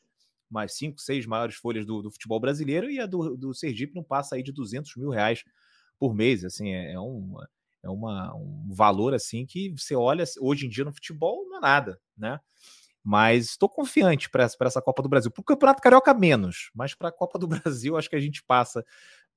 mais 0.49 0.77
cinco, 0.77 1.01
seis 1.01 1.27
maiores 1.27 1.57
folhas 1.57 1.85
do, 1.85 2.01
do 2.01 2.13
futebol 2.13 2.39
brasileiro 2.39 2.89
e 2.89 3.01
a 3.01 3.07
do, 3.07 3.37
do 3.37 3.53
Sergipe 3.53 3.97
não 3.97 4.05
passa 4.05 4.37
aí 4.37 4.45
de 4.45 4.53
200 4.53 4.95
mil 4.95 5.11
reais 5.11 5.43
por 5.99 6.15
mês. 6.15 6.45
Assim, 6.45 6.73
é, 6.73 6.93
é, 6.93 7.01
uma, 7.01 7.49
é 7.83 7.91
uma, 7.91 8.33
um 8.37 8.73
valor 8.73 9.13
assim 9.13 9.45
que 9.45 9.71
você 9.71 9.97
olha 9.97 10.23
hoje 10.41 10.67
em 10.67 10.69
dia 10.69 10.85
no 10.85 10.93
futebol 10.93 11.45
não 11.49 11.59
é 11.59 11.61
nada, 11.61 12.01
né? 12.17 12.39
Mas 13.09 13.53
estou 13.53 13.71
confiante 13.71 14.29
para 14.29 14.45
essa, 14.45 14.83
Copa 14.83 15.03
do 15.03 15.09
Brasil. 15.09 15.31
Para 15.31 15.41
o 15.41 15.45
Campeonato 15.45 15.81
Carioca, 15.81 16.13
menos. 16.13 16.71
Mas 16.75 16.95
para 16.95 17.09
a 17.09 17.13
Copa 17.13 17.39
do 17.39 17.47
Brasil, 17.49 17.97
acho 17.97 18.11
que 18.11 18.17
a 18.17 18.21
gente 18.21 18.43
passa 18.43 18.85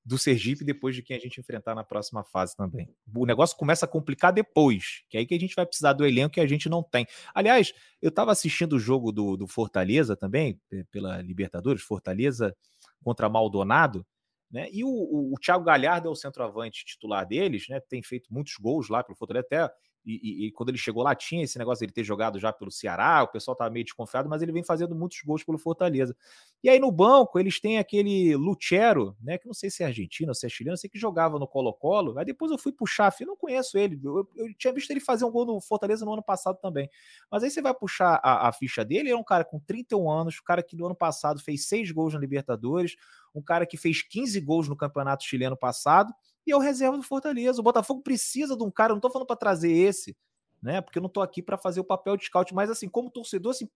do 0.03 0.17
Sergipe 0.17 0.65
depois 0.65 0.93
de 0.93 1.01
quem 1.01 1.15
a 1.15 1.19
gente 1.19 1.39
enfrentar 1.39 1.73
na 1.73 1.81
próxima 1.81 2.21
fase 2.21 2.53
também. 2.53 2.93
O 3.15 3.25
negócio 3.25 3.55
começa 3.55 3.85
a 3.85 3.87
complicar 3.87 4.33
depois, 4.33 5.03
que 5.09 5.15
é 5.15 5.21
aí 5.21 5.25
que 5.25 5.33
a 5.33 5.39
gente 5.39 5.55
vai 5.55 5.65
precisar 5.65 5.93
do 5.93 6.05
elenco 6.05 6.33
que 6.33 6.41
a 6.41 6.45
gente 6.45 6.67
não 6.67 6.83
tem. 6.83 7.07
Aliás, 7.33 7.71
eu 8.01 8.09
estava 8.09 8.33
assistindo 8.33 8.73
o 8.73 8.79
jogo 8.79 9.09
do, 9.09 9.37
do 9.37 9.47
Fortaleza 9.47 10.17
também, 10.17 10.59
pela 10.91 11.21
Libertadores, 11.21 11.81
Fortaleza 11.81 12.53
contra 13.01 13.29
Maldonado, 13.29 14.05
né? 14.51 14.67
E 14.69 14.83
o, 14.83 14.89
o, 14.89 15.33
o 15.33 15.39
Thiago 15.39 15.63
Galhardo 15.63 16.09
é 16.09 16.11
o 16.11 16.15
centroavante 16.15 16.83
titular 16.83 17.25
deles, 17.25 17.69
né? 17.69 17.79
Tem 17.79 18.03
feito 18.03 18.33
muitos 18.33 18.55
gols 18.59 18.89
lá 18.89 19.01
pelo 19.01 19.15
Fortaleza, 19.15 19.45
até 19.45 19.73
e, 20.05 20.13
e, 20.13 20.47
e, 20.47 20.51
quando 20.51 20.69
ele 20.69 20.77
chegou 20.77 21.03
lá, 21.03 21.13
tinha 21.13 21.43
esse 21.43 21.59
negócio 21.59 21.83
ele 21.83 21.91
ter 21.91 22.03
jogado 22.03 22.39
já 22.39 22.51
pelo 22.51 22.71
Ceará, 22.71 23.21
o 23.23 23.27
pessoal 23.27 23.53
estava 23.53 23.69
meio 23.69 23.85
desconfiado, 23.85 24.27
mas 24.27 24.41
ele 24.41 24.51
vem 24.51 24.63
fazendo 24.63 24.95
muitos 24.95 25.21
gols 25.21 25.43
pelo 25.43 25.59
Fortaleza. 25.59 26.15
E 26.63 26.69
aí 26.69 26.79
no 26.79 26.91
banco, 26.91 27.39
eles 27.39 27.59
têm 27.59 27.77
aquele 27.77 28.35
Lucero, 28.35 29.15
né? 29.21 29.37
Que 29.37 29.45
não 29.45 29.53
sei 29.53 29.69
se 29.69 29.83
é 29.83 29.85
argentino 29.85 30.33
se 30.33 30.45
é 30.45 30.49
chileno, 30.49 30.75
sei 30.75 30.89
que 30.89 30.97
jogava 30.97 31.37
no 31.37 31.47
Colo-Colo. 31.47 32.17
Aí 32.17 32.25
depois 32.25 32.51
eu 32.51 32.57
fui 32.57 32.71
puxar, 32.71 33.13
eu 33.19 33.27
não 33.27 33.35
conheço 33.35 33.77
ele. 33.77 33.99
Eu, 34.03 34.17
eu, 34.17 34.47
eu, 34.47 34.53
tinha 34.55 34.73
visto 34.73 34.89
ele 34.89 34.99
fazer 34.99 35.23
um 35.23 35.31
gol 35.31 35.45
no 35.45 35.61
Fortaleza 35.61 36.03
no 36.03 36.13
ano 36.13 36.23
passado 36.23 36.57
também. 36.59 36.89
Mas 37.29 37.43
aí 37.43 37.51
você 37.51 37.61
vai 37.61 37.73
puxar 37.73 38.19
a, 38.23 38.49
a 38.49 38.53
ficha 38.53 38.83
dele, 38.83 39.09
ele 39.09 39.11
é 39.11 39.17
um 39.17 39.23
cara 39.23 39.45
com 39.45 39.59
31 39.59 40.09
anos, 40.09 40.39
um 40.41 40.43
cara 40.43 40.63
que 40.63 40.75
no 40.75 40.85
ano 40.85 40.95
passado 40.95 41.39
fez 41.39 41.67
seis 41.67 41.91
gols 41.91 42.13
na 42.13 42.19
Libertadores, 42.19 42.95
um 43.35 43.41
cara 43.41 43.65
que 43.65 43.77
fez 43.77 44.01
15 44.01 44.39
gols 44.41 44.67
no 44.67 44.75
Campeonato 44.75 45.23
Chileno 45.23 45.55
passado 45.55 46.13
e 46.45 46.51
é 46.51 46.55
o 46.55 46.59
reserva 46.59 46.97
do 46.97 47.03
Fortaleza. 47.03 47.59
O 47.59 47.63
Botafogo 47.63 48.01
precisa 48.01 48.55
de 48.55 48.63
um 48.63 48.71
cara, 48.71 48.93
não 48.93 48.97
estou 48.97 49.11
falando 49.11 49.27
para 49.27 49.35
trazer 49.35 49.71
esse, 49.71 50.15
né? 50.61 50.81
Porque 50.81 50.99
eu 50.99 51.01
não 51.01 51.07
estou 51.07 51.23
aqui 51.23 51.41
para 51.41 51.57
fazer 51.57 51.79
o 51.79 51.83
papel 51.83 52.15
de 52.15 52.25
scout, 52.25 52.53
mas 52.53 52.69
assim, 52.69 52.87
como 52.87 53.09
torcedor, 53.09 53.51
assim, 53.51 53.67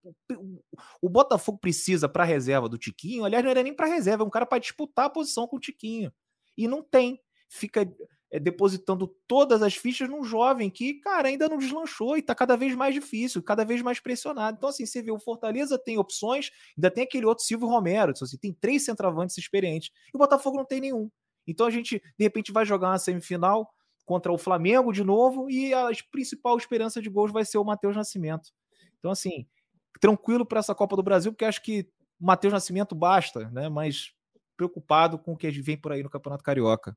o 1.01 1.09
Botafogo 1.09 1.57
precisa 1.57 2.07
para 2.07 2.24
reserva 2.24 2.70
do 2.70 2.78
Tiquinho. 2.78 3.26
Aliás, 3.26 3.43
não 3.43 3.51
era 3.51 3.63
nem 3.63 3.74
para 3.74 3.88
reserva, 3.88 4.24
é 4.24 4.28
um 4.28 4.30
cara 4.30 4.45
para 4.45 4.59
disputar 4.59 5.05
a 5.05 5.09
posição 5.09 5.47
com 5.47 5.57
o 5.57 5.59
Tiquinho. 5.59 6.11
E 6.57 6.68
não 6.68 6.84
tem. 6.84 7.20
Fica 7.49 7.88
é, 8.32 8.39
depositando 8.39 9.07
todas 9.28 9.61
as 9.61 9.76
fichas 9.76 10.09
num 10.09 10.24
jovem 10.24 10.70
que, 10.70 10.95
cara, 10.95 11.30
ainda 11.30 11.47
não 11.47 11.57
deslanchou 11.57 12.18
e 12.18 12.20
está 12.20 12.36
cada 12.36 12.57
vez 12.57 12.76
mais 12.76 12.93
difícil, 12.93 13.41
cada 13.41 13.63
vez 13.63 13.82
mais 13.82 13.99
pressionado. 13.99 14.57
Então, 14.57 14.70
assim, 14.70 14.86
você 14.86 15.01
vê 15.01 15.11
o 15.11 15.20
Fortaleza 15.20 15.78
tem 15.78 15.97
opções, 15.97 16.51
ainda 16.78 16.91
tem 16.91 17.03
aquele 17.03 17.26
outro 17.26 17.45
Silvio 17.45 17.68
Romero, 17.68 18.11
então, 18.11 18.26
assim, 18.26 18.38
tem 18.38 18.53
três 18.53 18.84
centroavantes 18.84 19.38
experientes, 19.38 19.91
e 20.13 20.18
o 20.18 20.20
Botafogo 20.20 20.57
não 20.57 20.66
tem 20.66 20.82
nenhum. 20.82 21.09
Então 21.47 21.65
a 21.65 21.71
gente, 21.71 22.01
de 22.17 22.23
repente, 22.23 22.51
vai 22.51 22.65
jogar 22.65 22.89
uma 22.89 22.99
semifinal 22.99 23.69
contra 24.05 24.31
o 24.31 24.37
Flamengo 24.37 24.93
de 24.93 25.03
novo 25.03 25.49
e 25.49 25.73
a 25.73 25.89
principal 26.11 26.57
esperança 26.57 27.01
de 27.01 27.09
gols 27.09 27.31
vai 27.31 27.43
ser 27.43 27.57
o 27.57 27.63
Matheus 27.63 27.95
Nascimento. 27.95 28.51
Então, 28.99 29.11
assim, 29.11 29.47
tranquilo 29.99 30.45
para 30.45 30.59
essa 30.59 30.75
Copa 30.75 30.95
do 30.95 31.03
Brasil, 31.03 31.31
porque 31.31 31.45
acho 31.45 31.61
que 31.61 31.87
o 32.19 32.25
Matheus 32.25 32.53
Nascimento 32.53 32.95
basta, 32.95 33.49
né? 33.49 33.67
Mas 33.67 34.13
preocupado 34.55 35.19
com 35.19 35.33
o 35.33 35.37
que 35.37 35.49
vem 35.49 35.77
por 35.77 35.91
aí 35.91 36.03
no 36.03 36.09
Campeonato 36.09 36.43
Carioca. 36.43 36.95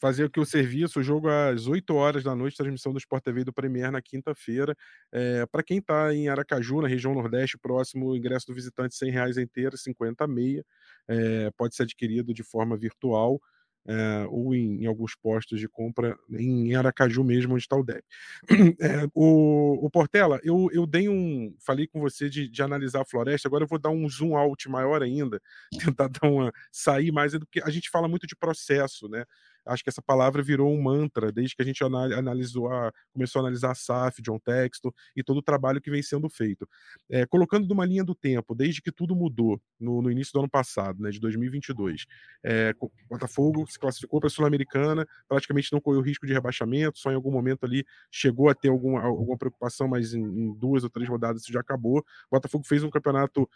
Fazer 0.00 0.26
aqui 0.26 0.38
o 0.38 0.46
serviço, 0.46 1.00
o 1.00 1.02
jogo 1.02 1.28
às 1.28 1.66
8 1.66 1.92
horas 1.92 2.22
da 2.22 2.32
noite, 2.32 2.56
transmissão 2.56 2.92
do 2.92 2.98
Sport 2.98 3.24
TV 3.24 3.42
do 3.42 3.52
Premier 3.52 3.90
na 3.90 4.00
quinta-feira. 4.00 4.76
É, 5.10 5.44
para 5.46 5.62
quem 5.62 5.78
está 5.78 6.14
em 6.14 6.28
Aracaju, 6.28 6.82
na 6.82 6.88
região 6.88 7.14
Nordeste, 7.14 7.58
próximo, 7.58 8.06
o 8.06 8.16
ingresso 8.16 8.46
do 8.46 8.54
visitante 8.54 8.96
R$ 9.04 9.10
reais 9.10 9.36
inteira, 9.36 9.76
50 9.76 10.24
meia. 10.28 10.64
É, 11.08 11.50
pode 11.56 11.74
ser 11.74 11.82
adquirido 11.82 12.32
de 12.32 12.44
forma 12.44 12.76
virtual 12.76 13.40
é, 13.88 14.26
ou 14.28 14.54
em, 14.54 14.82
em, 14.82 14.86
alguns 14.86 15.16
postos 15.16 15.58
de 15.58 15.66
compra 15.66 16.14
em, 16.30 16.74
Aracaju 16.74 17.24
mesmo, 17.24 17.54
onde 17.54 17.62
está 17.62 17.74
o 17.74 17.82
DEP. 17.82 18.04
É, 18.80 19.08
o, 19.14 19.86
o, 19.86 19.90
Portela, 19.90 20.38
eu, 20.42 20.68
eu 20.72 20.86
dei 20.86 21.08
um. 21.08 21.54
Falei 21.58 21.86
com 21.86 22.00
você 22.00 22.28
de, 22.28 22.48
de, 22.48 22.62
analisar 22.62 23.00
a 23.00 23.04
floresta, 23.04 23.48
agora 23.48 23.64
eu 23.64 23.68
vou 23.68 23.78
dar 23.78 23.90
um 23.90 24.08
zoom 24.08 24.36
out 24.36 24.68
maior 24.68 25.02
ainda, 25.02 25.40
tentar 25.96 26.08
dar 26.08 26.28
uma. 26.28 26.52
sair 26.70 27.10
mais, 27.10 27.36
porque 27.36 27.62
a 27.62 27.70
gente 27.70 27.90
fala 27.90 28.06
muito 28.06 28.26
de 28.26 28.36
processo, 28.36 29.08
né? 29.08 29.24
Acho 29.68 29.82
que 29.82 29.90
essa 29.90 30.02
palavra 30.02 30.42
virou 30.42 30.72
um 30.72 30.82
mantra 30.82 31.30
desde 31.30 31.54
que 31.54 31.62
a 31.62 31.64
gente 31.64 31.82
analisou 31.84 32.72
a, 32.72 32.92
começou 33.12 33.40
a 33.40 33.42
analisar 33.42 33.70
a 33.70 33.74
SAF, 33.74 34.22
John 34.22 34.38
Texto 34.38 34.94
e 35.14 35.22
todo 35.22 35.38
o 35.38 35.42
trabalho 35.42 35.80
que 35.80 35.90
vem 35.90 36.02
sendo 36.02 36.28
feito. 36.28 36.68
É, 37.10 37.26
colocando 37.26 37.68
numa 37.68 37.84
linha 37.84 38.02
do 38.02 38.14
tempo, 38.14 38.54
desde 38.54 38.82
que 38.82 38.90
tudo 38.90 39.14
mudou 39.14 39.60
no, 39.78 40.02
no 40.02 40.10
início 40.10 40.32
do 40.32 40.40
ano 40.40 40.50
passado, 40.50 41.02
né, 41.02 41.10
de 41.10 41.20
2022, 41.20 42.06
é, 42.42 42.74
Botafogo 43.08 43.66
se 43.68 43.78
classificou 43.78 44.20
para 44.20 44.28
a 44.28 44.30
Sul-Americana, 44.30 45.06
praticamente 45.28 45.72
não 45.72 45.80
correu 45.80 46.00
risco 46.00 46.26
de 46.26 46.32
rebaixamento, 46.32 46.98
só 46.98 47.10
em 47.10 47.14
algum 47.14 47.30
momento 47.30 47.64
ali 47.64 47.84
chegou 48.10 48.48
a 48.48 48.54
ter 48.54 48.68
alguma, 48.68 49.02
alguma 49.02 49.36
preocupação, 49.36 49.88
mas 49.88 50.14
em, 50.14 50.22
em 50.22 50.54
duas 50.54 50.84
ou 50.84 50.90
três 50.90 51.08
rodadas 51.08 51.42
isso 51.42 51.52
já 51.52 51.60
acabou. 51.60 52.04
Botafogo 52.30 52.64
fez 52.66 52.82
um 52.82 52.90
campeonato, 52.90 53.48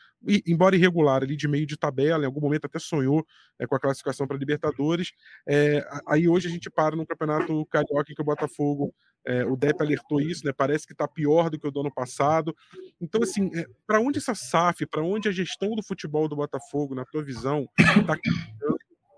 embora 0.47 0.77
irregular, 0.77 1.23
ali 1.23 1.37
de 1.37 1.49
meio 1.49 1.67
de 1.67 1.77
tabela, 1.77 2.25
em 2.25 2.27
algum 2.27 2.41
momento 2.41 2.67
até 2.67 2.79
sonhou 2.79 3.27
é, 3.59 3.67
com 3.67 3.75
a 3.75 3.81
classificação 3.81 4.27
para 4.27 4.37
Libertadores. 4.37 5.13
É, 5.47 5.85
aí 6.07 6.29
hoje 6.29 6.49
a 6.49 6.51
gente 6.51 6.71
para 6.71 6.97
no 6.97 7.07
campeonato 7.07 7.67
carioca 7.67 8.11
em 8.11 8.15
que 8.15 8.23
o 8.23 8.25
Botafogo, 8.25 8.95
é, 9.25 9.45
o 9.45 9.57
Depp 9.57 9.83
alertou 9.83 10.21
isso, 10.21 10.45
né? 10.45 10.53
Parece 10.53 10.87
que 10.87 10.93
está 10.93 11.07
pior 11.07 11.51
do 11.51 11.59
que 11.59 11.67
o 11.67 11.71
do 11.71 11.81
ano 11.81 11.93
passado. 11.93 12.55
Então, 13.01 13.23
assim, 13.23 13.51
é, 13.55 13.67
para 13.87 14.01
onde 14.01 14.19
essa 14.19 14.35
SAF, 14.35 14.87
para 14.87 15.03
onde 15.03 15.29
a 15.29 15.33
gestão 15.33 15.75
do 15.75 15.83
futebol 15.83 16.29
do 16.29 16.37
Botafogo, 16.37 16.95
na 16.95 17.05
tua 17.05 17.23
visão, 17.23 17.69
está 17.79 18.17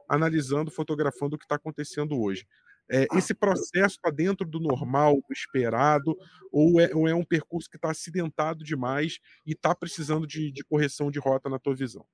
analisando, 0.08 0.70
fotografando 0.70 1.36
o 1.36 1.38
que 1.38 1.44
está 1.44 1.56
acontecendo 1.56 2.20
hoje? 2.20 2.46
É, 2.90 3.06
esse 3.14 3.32
processo 3.34 3.96
está 3.96 4.10
dentro 4.10 4.46
do 4.46 4.60
normal, 4.60 5.14
do 5.14 5.32
esperado, 5.32 6.16
ou 6.52 6.78
é, 6.78 6.94
ou 6.94 7.08
é 7.08 7.14
um 7.14 7.24
percurso 7.24 7.70
que 7.70 7.76
está 7.76 7.90
acidentado 7.90 8.62
demais 8.62 9.18
e 9.46 9.52
está 9.52 9.74
precisando 9.74 10.26
de, 10.26 10.52
de 10.52 10.62
correção 10.64 11.10
de 11.10 11.18
rota 11.18 11.48
na 11.48 11.58
tua 11.58 11.74
visão? 11.74 12.04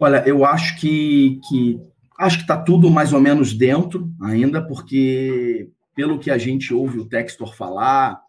Olha, 0.00 0.26
eu 0.26 0.44
acho 0.44 0.80
que, 0.80 1.40
que 1.48 1.80
Acho 2.18 2.38
que 2.38 2.42
está 2.42 2.60
tudo 2.60 2.90
mais 2.90 3.12
ou 3.12 3.20
menos 3.20 3.54
dentro 3.54 4.12
ainda, 4.20 4.60
porque 4.66 5.70
pelo 5.94 6.18
que 6.18 6.32
a 6.32 6.36
gente 6.36 6.74
ouve 6.74 6.98
o 6.98 7.08
Textor 7.08 7.54
falar, 7.54 8.20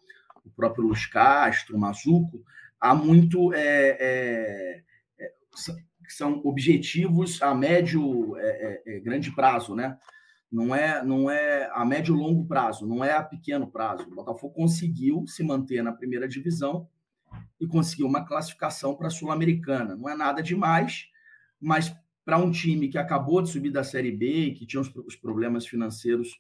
o 0.46 0.50
próprio 0.52 0.86
Luz 0.86 1.08
Castro, 1.08 1.76
o 1.76 1.80
Mazuco, 1.80 2.44
há 2.80 2.94
muito. 2.94 3.52
É, 3.54 3.98
é, 4.00 4.84
é, 5.20 5.32
são 6.08 6.40
objetivos 6.46 7.42
a 7.42 7.54
médio, 7.56 8.38
é, 8.38 8.48
é, 8.48 8.96
é, 8.96 9.00
grande 9.00 9.32
prazo, 9.32 9.76
né? 9.76 9.98
Não 10.52 10.76
é, 10.76 11.04
não 11.04 11.30
é 11.30 11.70
a 11.74 11.84
médio 11.84 12.16
e 12.16 12.20
longo 12.20 12.46
prazo, 12.46 12.88
não 12.88 13.04
é 13.04 13.14
a 13.14 13.24
pequeno 13.24 13.72
prazo. 13.72 14.04
O 14.04 14.16
Botafogo 14.16 14.54
conseguiu 14.54 15.26
se 15.28 15.44
manter 15.44 15.84
na 15.84 15.94
primeira 15.94 16.28
divisão 16.28 16.88
e 17.60 17.68
conseguiu 17.68 18.08
uma 18.08 18.26
classificação 18.26 18.96
para 18.96 19.08
a 19.08 19.12
Sul-Americana. 19.12 19.96
Não 19.96 20.10
é 20.10 20.16
nada 20.16 20.42
demais, 20.42 21.08
mas 21.60 21.96
para 22.26 22.38
um 22.38 22.52
time 22.52 22.88
que 22.90 22.98
acabou 22.98 23.42
de 23.42 23.50
subir 23.50 23.72
da 23.72 23.84
Série 23.84 24.12
B 24.12 24.46
e 24.46 24.54
que 24.54 24.66
tinha 24.66 24.82
os, 24.82 24.94
os 24.96 25.16
problemas 25.16 25.66
financeiros 25.66 26.40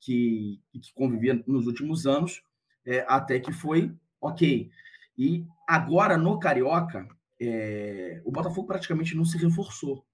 que, 0.00 0.60
que 0.72 0.92
convivia 0.94 1.42
nos 1.46 1.66
últimos 1.66 2.06
anos, 2.06 2.42
é, 2.86 3.04
até 3.08 3.40
que 3.40 3.52
foi 3.52 3.94
ok. 4.20 4.70
E 5.16 5.46
agora 5.66 6.16
no 6.18 6.38
Carioca, 6.38 7.08
é, 7.40 8.20
o 8.24 8.30
Botafogo 8.30 8.66
praticamente 8.66 9.16
não 9.16 9.24
se 9.24 9.38
reforçou 9.38 10.04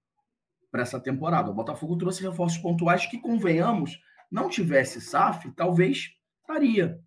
para 0.71 0.83
essa 0.83 0.99
temporada. 0.99 1.51
O 1.51 1.53
Botafogo 1.53 1.97
trouxe 1.97 2.23
reforços 2.23 2.57
pontuais 2.59 3.05
que, 3.05 3.19
convenhamos, 3.19 3.99
não 4.31 4.49
tivesse 4.49 5.01
SAF, 5.01 5.51
talvez 5.51 6.11
estaria. 6.41 6.99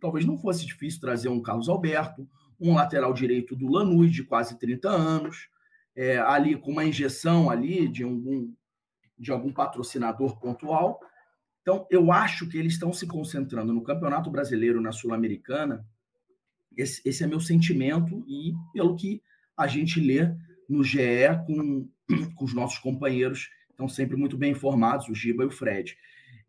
Talvez 0.00 0.24
não 0.24 0.38
fosse 0.38 0.64
difícil 0.64 1.00
trazer 1.00 1.28
um 1.28 1.42
Carlos 1.42 1.68
Alberto, 1.68 2.28
um 2.60 2.74
lateral 2.74 3.12
direito 3.12 3.56
do 3.56 3.68
Lanús, 3.68 4.12
de 4.12 4.22
quase 4.22 4.58
30 4.58 4.88
anos, 4.88 5.48
é, 5.96 6.18
ali 6.18 6.56
com 6.56 6.72
uma 6.72 6.84
injeção 6.84 7.50
ali 7.50 7.88
de 7.88 8.02
algum, 8.02 8.52
de 9.18 9.30
algum 9.30 9.52
patrocinador 9.52 10.38
pontual. 10.38 11.00
Então, 11.62 11.86
eu 11.90 12.10
acho 12.10 12.48
que 12.48 12.56
eles 12.56 12.74
estão 12.74 12.92
se 12.92 13.06
concentrando 13.06 13.72
no 13.72 13.82
Campeonato 13.82 14.30
Brasileiro, 14.30 14.80
na 14.80 14.92
Sul-Americana. 14.92 15.86
Esse, 16.76 17.02
esse, 17.04 17.22
é 17.22 17.26
meu 17.26 17.40
sentimento 17.40 18.24
e 18.26 18.52
pelo 18.72 18.96
que 18.96 19.22
a 19.56 19.66
gente 19.66 20.00
lê 20.00 20.32
no 20.68 20.82
GE 20.82 20.98
com, 21.46 21.88
com 22.34 22.44
os 22.44 22.54
nossos 22.54 22.78
companheiros, 22.78 23.50
estão 23.68 23.88
sempre 23.88 24.16
muito 24.16 24.38
bem 24.38 24.52
informados, 24.52 25.08
o 25.08 25.14
Giba 25.14 25.42
e 25.42 25.46
o 25.46 25.50
Fred. 25.50 25.96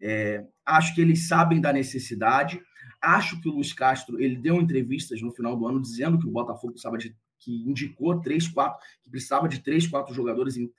É, 0.02 0.46
acho 0.66 0.96
que 0.96 1.02
eles 1.02 1.28
sabem 1.28 1.62
da 1.62 1.72
necessidade. 1.72 2.62
Acho 3.02 3.40
que 3.42 3.50
o 3.50 3.54
Luiz 3.54 3.74
Castro 3.74 4.20
ele 4.20 4.36
deu 4.36 4.62
entrevistas 4.62 5.22
no 5.22 5.32
final 5.32 5.56
do 5.56 5.68
ano 5.68 5.82
dizendo 5.82 6.20
que 6.20 6.28
o 6.28 6.32
Botafogo 6.32 6.74
precisava 6.74 6.98
de 6.98 7.16
que 7.42 7.68
indicou 7.70 8.22
três, 8.22 8.48
quatro, 8.48 8.80
que 9.04 9.10
precisava 9.10 9.50
de 9.50 9.60
três, 9.60 9.86
quatro 9.88 10.14
jogadores 10.14 10.56
em, 10.56 10.72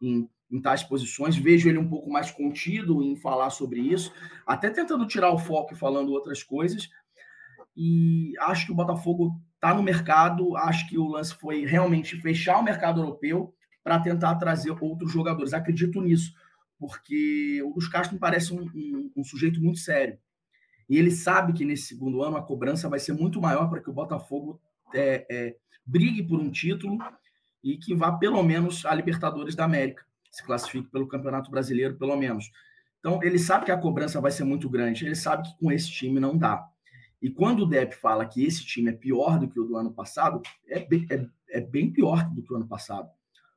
em 0.00 0.28
em 0.50 0.60
tais 0.60 0.82
posições. 0.82 1.36
Vejo 1.36 1.68
ele 1.68 1.78
um 1.78 1.88
pouco 1.88 2.10
mais 2.10 2.30
contido 2.30 3.02
em 3.02 3.16
falar 3.16 3.50
sobre 3.50 3.80
isso, 3.80 4.12
até 4.44 4.68
tentando 4.68 5.06
tirar 5.06 5.30
o 5.30 5.38
foco 5.38 5.74
e 5.74 5.76
falando 5.76 6.10
outras 6.10 6.42
coisas. 6.42 6.90
E 7.76 8.32
acho 8.40 8.66
que 8.66 8.72
o 8.72 8.74
Botafogo 8.74 9.40
está 9.54 9.72
no 9.72 9.82
mercado. 9.82 10.56
Acho 10.56 10.88
que 10.88 10.98
o 10.98 11.06
lance 11.06 11.34
foi 11.34 11.64
realmente 11.64 12.20
fechar 12.20 12.58
o 12.58 12.64
mercado 12.64 13.00
europeu 13.00 13.54
para 13.82 14.00
tentar 14.00 14.34
trazer 14.34 14.70
outros 14.80 15.12
jogadores. 15.12 15.54
Acredito 15.54 16.02
nisso, 16.02 16.34
porque 16.78 17.62
o 17.62 17.70
Luiz 17.70 17.88
Castro 17.88 18.14
me 18.14 18.20
parece 18.20 18.52
um, 18.52 18.62
um, 18.74 19.12
um 19.16 19.24
sujeito 19.24 19.60
muito 19.62 19.78
sério. 19.78 20.18
E 20.88 20.98
ele 20.98 21.12
sabe 21.12 21.52
que 21.52 21.64
nesse 21.64 21.84
segundo 21.84 22.20
ano 22.20 22.36
a 22.36 22.42
cobrança 22.42 22.88
vai 22.88 22.98
ser 22.98 23.12
muito 23.12 23.40
maior 23.40 23.70
para 23.70 23.80
que 23.80 23.88
o 23.88 23.92
Botafogo 23.92 24.60
é, 24.94 25.26
é, 25.30 25.56
brigue 25.84 26.22
por 26.22 26.40
um 26.40 26.50
título 26.50 26.98
e 27.62 27.76
que 27.76 27.94
vá 27.94 28.12
pelo 28.12 28.42
menos 28.42 28.84
à 28.86 28.94
Libertadores 28.94 29.54
da 29.54 29.64
América 29.64 30.04
se 30.30 30.44
classifique 30.44 30.88
pelo 30.90 31.08
Campeonato 31.08 31.50
Brasileiro, 31.50 31.96
pelo 31.96 32.16
menos. 32.16 32.50
Então, 33.00 33.22
ele 33.22 33.38
sabe 33.38 33.64
que 33.64 33.72
a 33.72 33.76
cobrança 33.76 34.20
vai 34.20 34.30
ser 34.30 34.44
muito 34.44 34.68
grande, 34.68 35.04
ele 35.04 35.16
sabe 35.16 35.48
que 35.48 35.58
com 35.58 35.72
esse 35.72 35.90
time 35.90 36.20
não 36.20 36.36
dá. 36.36 36.64
E 37.20 37.28
quando 37.28 37.60
o 37.60 37.66
Depp 37.66 37.96
fala 37.96 38.24
que 38.24 38.44
esse 38.44 38.64
time 38.64 38.90
é 38.90 38.94
pior 38.94 39.38
do 39.38 39.48
que 39.48 39.58
o 39.58 39.64
do 39.64 39.76
ano 39.76 39.92
passado, 39.92 40.40
é 40.68 40.80
bem, 40.80 41.06
é, 41.10 41.26
é 41.48 41.60
bem 41.60 41.90
pior 41.90 42.28
do 42.30 42.42
que 42.42 42.52
o 42.52 42.56
ano 42.56 42.66
passado. 42.66 43.08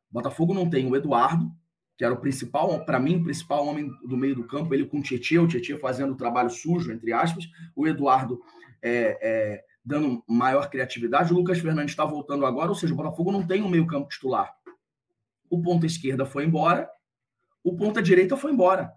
O 0.10 0.14
Botafogo 0.14 0.54
não 0.54 0.70
tem 0.70 0.86
o 0.86 0.96
Eduardo, 0.96 1.52
que 1.98 2.04
era 2.04 2.14
o 2.14 2.20
principal, 2.20 2.84
para 2.86 3.00
mim, 3.00 3.18
o 3.18 3.24
principal 3.24 3.66
homem 3.66 3.90
do 4.06 4.18
meio 4.18 4.36
do 4.36 4.46
campo, 4.46 4.74
ele 4.74 4.86
com 4.86 5.00
o 5.00 5.02
Tietchan, 5.02 5.44
o 5.44 5.48
Tietchan 5.48 5.78
fazendo 5.78 6.14
o 6.14 6.18
trabalho 6.18 6.50
sujo, 6.50 6.92
entre 6.92 7.14
aspas, 7.14 7.46
o 7.76 7.88
Eduardo 7.88 8.42
é, 8.82 9.18
é, 9.22 9.64
dando 9.84 10.24
maior 10.28 10.70
criatividade, 10.70 11.34
o 11.34 11.36
Lucas 11.36 11.60
Fernandes 11.60 11.92
está 11.92 12.06
voltando 12.06 12.46
agora, 12.46 12.70
ou 12.70 12.76
seja, 12.76 12.94
o 12.94 12.98
Botafogo 12.98 13.32
não 13.32 13.46
tem 13.46 13.62
um 13.62 13.70
meio 13.70 13.86
campo 13.86 14.10
titular 14.10 14.54
o 15.54 15.62
ponta 15.62 15.86
esquerda 15.86 16.26
foi 16.26 16.46
embora, 16.46 16.90
o 17.64 17.76
ponta 17.76 18.02
direita 18.02 18.36
foi 18.36 18.52
embora. 18.52 18.92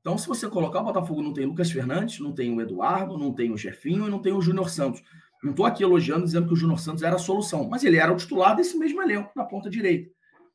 Então, 0.00 0.16
se 0.16 0.26
você 0.26 0.48
colocar 0.48 0.80
o 0.80 0.84
Botafogo, 0.84 1.22
não 1.22 1.34
tem 1.34 1.44
Lucas 1.44 1.70
Fernandes, 1.70 2.18
não 2.18 2.32
tem 2.32 2.52
o 2.56 2.60
Eduardo, 2.62 3.18
não 3.18 3.32
tem 3.32 3.52
o 3.52 3.58
Jefinho 3.58 4.06
e 4.06 4.10
não 4.10 4.20
tem 4.20 4.32
o 4.32 4.40
Júnior 4.40 4.70
Santos. 4.70 5.02
Não 5.44 5.50
estou 5.50 5.66
aqui 5.66 5.82
elogiando, 5.82 6.24
dizendo 6.24 6.46
que 6.46 6.54
o 6.54 6.56
Júnior 6.56 6.80
Santos 6.80 7.02
era 7.02 7.16
a 7.16 7.18
solução, 7.18 7.68
mas 7.68 7.84
ele 7.84 7.98
era 7.98 8.10
o 8.10 8.16
titular 8.16 8.56
desse 8.56 8.76
mesmo 8.78 9.02
elenco 9.02 9.30
na 9.36 9.44
ponta 9.44 9.68
direita. 9.68 10.10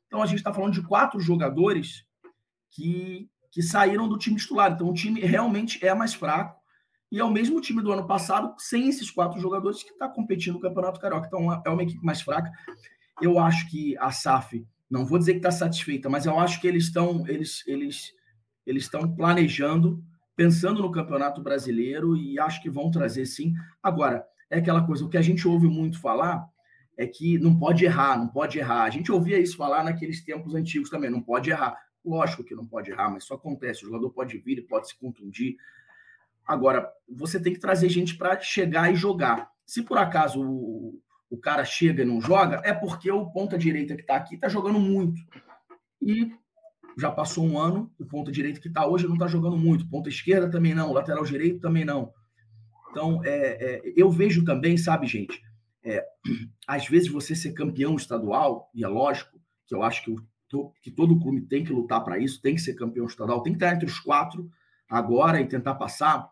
Então, 0.08 0.20
a 0.20 0.26
gente 0.26 0.38
está 0.38 0.52
falando 0.52 0.72
de 0.72 0.82
quatro 0.82 1.20
jogadores 1.20 2.04
que, 2.70 3.30
que 3.52 3.62
saíram 3.62 4.08
do 4.08 4.18
time 4.18 4.36
titular. 4.36 4.72
Então, 4.72 4.88
o 4.88 4.94
time 4.94 5.20
realmente 5.20 5.84
é 5.86 5.94
mais 5.94 6.14
fraco. 6.14 6.57
E 7.10 7.18
é 7.18 7.24
o 7.24 7.30
mesmo 7.30 7.60
time 7.60 7.82
do 7.82 7.92
ano 7.92 8.06
passado, 8.06 8.54
sem 8.58 8.88
esses 8.88 9.10
quatro 9.10 9.40
jogadores 9.40 9.82
que 9.82 9.90
está 9.90 10.08
competindo 10.08 10.54
no 10.54 10.60
Campeonato 10.60 11.00
Carioca. 11.00 11.26
Então, 11.26 11.62
é 11.64 11.70
uma 11.70 11.82
equipe 11.82 12.04
mais 12.04 12.20
fraca. 12.20 12.50
Eu 13.20 13.38
acho 13.38 13.70
que 13.70 13.96
a 13.98 14.10
SAF, 14.10 14.66
não 14.90 15.06
vou 15.06 15.18
dizer 15.18 15.32
que 15.32 15.38
está 15.38 15.50
satisfeita, 15.50 16.08
mas 16.08 16.26
eu 16.26 16.38
acho 16.38 16.60
que 16.60 16.66
eles 16.66 16.84
estão 16.84 17.26
eles, 17.26 17.62
eles, 17.66 18.12
eles 18.66 18.84
estão 18.84 19.14
planejando, 19.14 20.02
pensando 20.36 20.82
no 20.82 20.92
Campeonato 20.92 21.42
Brasileiro 21.42 22.16
e 22.16 22.38
acho 22.38 22.62
que 22.62 22.70
vão 22.70 22.90
trazer 22.90 23.26
sim. 23.26 23.54
Agora, 23.82 24.24
é 24.50 24.58
aquela 24.58 24.86
coisa, 24.86 25.04
o 25.04 25.08
que 25.08 25.18
a 25.18 25.22
gente 25.22 25.48
ouve 25.48 25.66
muito 25.66 26.00
falar 26.00 26.46
é 26.96 27.06
que 27.06 27.38
não 27.38 27.56
pode 27.56 27.84
errar, 27.84 28.18
não 28.18 28.28
pode 28.28 28.58
errar. 28.58 28.82
A 28.82 28.90
gente 28.90 29.10
ouvia 29.10 29.38
isso 29.38 29.56
falar 29.56 29.84
naqueles 29.84 30.24
tempos 30.24 30.54
antigos 30.54 30.90
também, 30.90 31.10
não 31.10 31.22
pode 31.22 31.50
errar. 31.50 31.76
Lógico 32.04 32.44
que 32.44 32.54
não 32.54 32.66
pode 32.66 32.90
errar, 32.90 33.10
mas 33.10 33.24
isso 33.24 33.34
acontece. 33.34 33.84
O 33.84 33.86
jogador 33.86 34.10
pode 34.10 34.36
vir 34.38 34.58
e 34.58 34.62
pode 34.62 34.88
se 34.88 34.98
contundir. 34.98 35.56
Agora, 36.48 36.90
você 37.06 37.38
tem 37.38 37.52
que 37.52 37.60
trazer 37.60 37.90
gente 37.90 38.16
para 38.16 38.40
chegar 38.40 38.90
e 38.90 38.96
jogar. 38.96 39.50
Se 39.66 39.82
por 39.82 39.98
acaso 39.98 40.40
o, 40.42 40.98
o 41.28 41.36
cara 41.36 41.62
chega 41.62 42.02
e 42.02 42.06
não 42.06 42.22
joga, 42.22 42.62
é 42.64 42.72
porque 42.72 43.10
o 43.12 43.30
ponta 43.30 43.58
direita 43.58 43.94
que 43.94 44.00
está 44.00 44.16
aqui 44.16 44.36
está 44.36 44.48
jogando 44.48 44.80
muito. 44.80 45.20
E 46.00 46.32
já 46.96 47.10
passou 47.10 47.44
um 47.44 47.58
ano, 47.58 47.92
o 47.98 48.06
ponta 48.06 48.32
direita 48.32 48.60
que 48.60 48.68
está 48.68 48.86
hoje 48.86 49.06
não 49.06 49.12
está 49.12 49.26
jogando 49.26 49.58
muito. 49.58 49.86
Ponta 49.90 50.08
esquerda 50.08 50.50
também 50.50 50.74
não, 50.74 50.90
lateral 50.90 51.22
direito 51.22 51.60
também 51.60 51.84
não. 51.84 52.14
Então, 52.90 53.22
é, 53.24 53.30
é, 53.30 53.92
eu 53.94 54.10
vejo 54.10 54.42
também, 54.42 54.78
sabe, 54.78 55.06
gente, 55.06 55.42
é, 55.84 56.02
às 56.66 56.88
vezes 56.88 57.08
você 57.08 57.36
ser 57.36 57.52
campeão 57.52 57.94
estadual, 57.94 58.70
e 58.74 58.82
é 58.82 58.88
lógico 58.88 59.38
que 59.66 59.74
eu 59.74 59.82
acho 59.82 60.02
que, 60.02 60.10
o, 60.56 60.72
que 60.82 60.90
todo 60.90 61.20
clube 61.20 61.42
tem 61.42 61.62
que 61.62 61.74
lutar 61.74 62.02
para 62.02 62.18
isso, 62.18 62.40
tem 62.40 62.54
que 62.54 62.62
ser 62.62 62.74
campeão 62.74 63.04
estadual, 63.04 63.42
tem 63.42 63.52
que 63.52 63.58
estar 63.58 63.74
entre 63.74 63.84
os 63.84 64.00
quatro 64.00 64.50
agora 64.88 65.40
e 65.40 65.46
tentar 65.46 65.74
passar, 65.74 66.28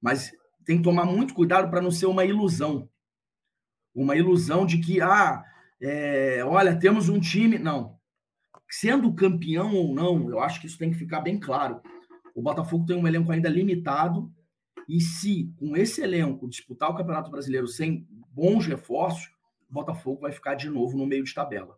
mas 0.00 0.30
tem 0.64 0.78
que 0.78 0.82
tomar 0.82 1.04
muito 1.04 1.34
cuidado 1.34 1.70
para 1.70 1.80
não 1.80 1.90
ser 1.90 2.06
uma 2.06 2.24
ilusão 2.24 2.88
uma 3.94 4.16
ilusão 4.16 4.64
de 4.64 4.78
que, 4.78 5.00
ah, 5.00 5.42
é, 5.80 6.42
olha, 6.44 6.78
temos 6.78 7.08
um 7.08 7.18
time. 7.18 7.58
Não. 7.58 7.98
Sendo 8.70 9.12
campeão 9.14 9.74
ou 9.74 9.94
não, 9.94 10.28
eu 10.30 10.40
acho 10.40 10.60
que 10.60 10.66
isso 10.66 10.78
tem 10.78 10.90
que 10.90 10.98
ficar 10.98 11.20
bem 11.20 11.38
claro. 11.38 11.80
O 12.34 12.42
Botafogo 12.42 12.86
tem 12.86 12.96
um 12.96 13.06
elenco 13.06 13.32
ainda 13.32 13.48
limitado, 13.48 14.30
e 14.88 15.00
se 15.00 15.52
com 15.58 15.76
esse 15.76 16.00
elenco 16.00 16.48
disputar 16.48 16.90
o 16.90 16.94
Campeonato 16.94 17.30
Brasileiro 17.30 17.66
sem 17.66 18.06
bons 18.30 18.66
reforços, 18.66 19.30
o 19.68 19.74
Botafogo 19.74 20.20
vai 20.20 20.32
ficar 20.32 20.54
de 20.54 20.70
novo 20.70 20.96
no 20.96 21.06
meio 21.06 21.24
de 21.24 21.34
tabela. 21.34 21.76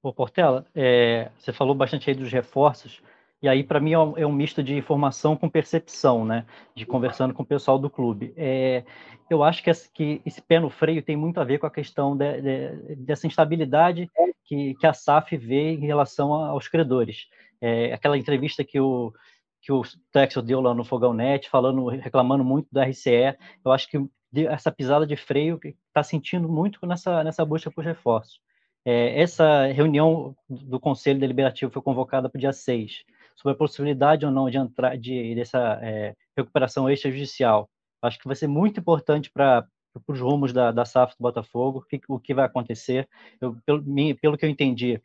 Pô, 0.00 0.12
Portela, 0.12 0.66
é, 0.74 1.30
você 1.38 1.52
falou 1.52 1.74
bastante 1.74 2.10
aí 2.10 2.16
dos 2.16 2.32
reforços. 2.32 3.02
E 3.44 3.48
aí, 3.48 3.62
para 3.62 3.78
mim, 3.78 3.92
é 3.92 3.98
um, 3.98 4.16
é 4.16 4.26
um, 4.26 4.32
misto 4.32 4.62
de 4.62 4.74
informação 4.74 5.36
com 5.36 5.50
percepção, 5.50 6.24
né? 6.24 6.46
De 6.74 6.86
conversando 6.86 7.34
com 7.34 7.42
o 7.42 7.46
pessoal 7.46 7.78
do 7.78 7.90
clube. 7.90 8.32
É, 8.38 8.84
eu 9.28 9.44
acho 9.44 9.62
que, 9.62 9.68
esse, 9.68 9.92
que 9.92 10.22
esse 10.24 10.40
pé 10.40 10.58
no 10.58 10.70
freio 10.70 11.02
tem 11.02 11.14
muito 11.14 11.38
a 11.38 11.44
ver 11.44 11.58
com 11.58 11.66
a 11.66 11.70
questão 11.70 12.16
de, 12.16 12.40
de, 12.40 12.96
dessa 12.96 13.26
instabilidade 13.26 14.10
que, 14.46 14.74
que, 14.76 14.86
a 14.86 14.94
SAF 14.94 15.36
vê 15.36 15.72
em 15.72 15.84
relação 15.84 16.32
aos 16.32 16.68
credores. 16.68 17.26
É, 17.60 17.92
aquela 17.92 18.16
entrevista 18.16 18.64
que 18.64 18.80
o, 18.80 19.12
que 19.60 19.70
o 19.70 19.82
Texas 20.10 20.42
deu 20.42 20.62
lá 20.62 20.72
no 20.72 20.82
Fogão 20.82 21.12
Net, 21.12 21.50
falando, 21.50 21.84
reclamando 21.88 22.42
muito 22.42 22.68
da 22.72 22.86
RCE, 22.86 23.36
eu 23.62 23.72
acho 23.72 23.90
que 23.90 24.02
essa 24.48 24.72
pisada 24.72 25.06
de 25.06 25.16
freio 25.16 25.60
está 25.88 26.02
sentindo 26.02 26.48
muito 26.48 26.78
nessa, 26.86 27.22
nessa 27.22 27.44
busca 27.44 27.70
por 27.70 27.84
reforços. 27.84 28.40
É, 28.86 29.20
essa 29.20 29.66
reunião 29.66 30.34
do 30.48 30.80
Conselho 30.80 31.20
Deliberativo 31.20 31.70
foi 31.70 31.82
convocada 31.82 32.30
para 32.30 32.38
o 32.38 32.40
dia 32.40 32.52
6 32.54 33.04
sobre 33.34 33.54
a 33.54 33.58
possibilidade 33.58 34.24
ou 34.24 34.32
não 34.32 34.48
de 34.48 34.56
entrar 34.56 34.96
de, 34.96 35.34
dessa 35.34 35.78
é, 35.82 36.14
recuperação 36.36 36.88
extrajudicial. 36.88 37.68
Acho 38.02 38.18
que 38.18 38.26
vai 38.26 38.36
ser 38.36 38.46
muito 38.46 38.80
importante 38.80 39.30
para 39.30 39.66
os 40.06 40.20
rumos 40.20 40.52
da, 40.52 40.70
da 40.70 40.84
SAF 40.84 41.14
do 41.16 41.22
Botafogo, 41.22 41.84
que, 41.88 42.00
o 42.08 42.18
que 42.18 42.34
vai 42.34 42.44
acontecer. 42.44 43.08
Eu, 43.40 43.56
pelo, 43.64 43.82
pelo 44.20 44.36
que 44.36 44.44
eu 44.44 44.50
entendi, 44.50 45.00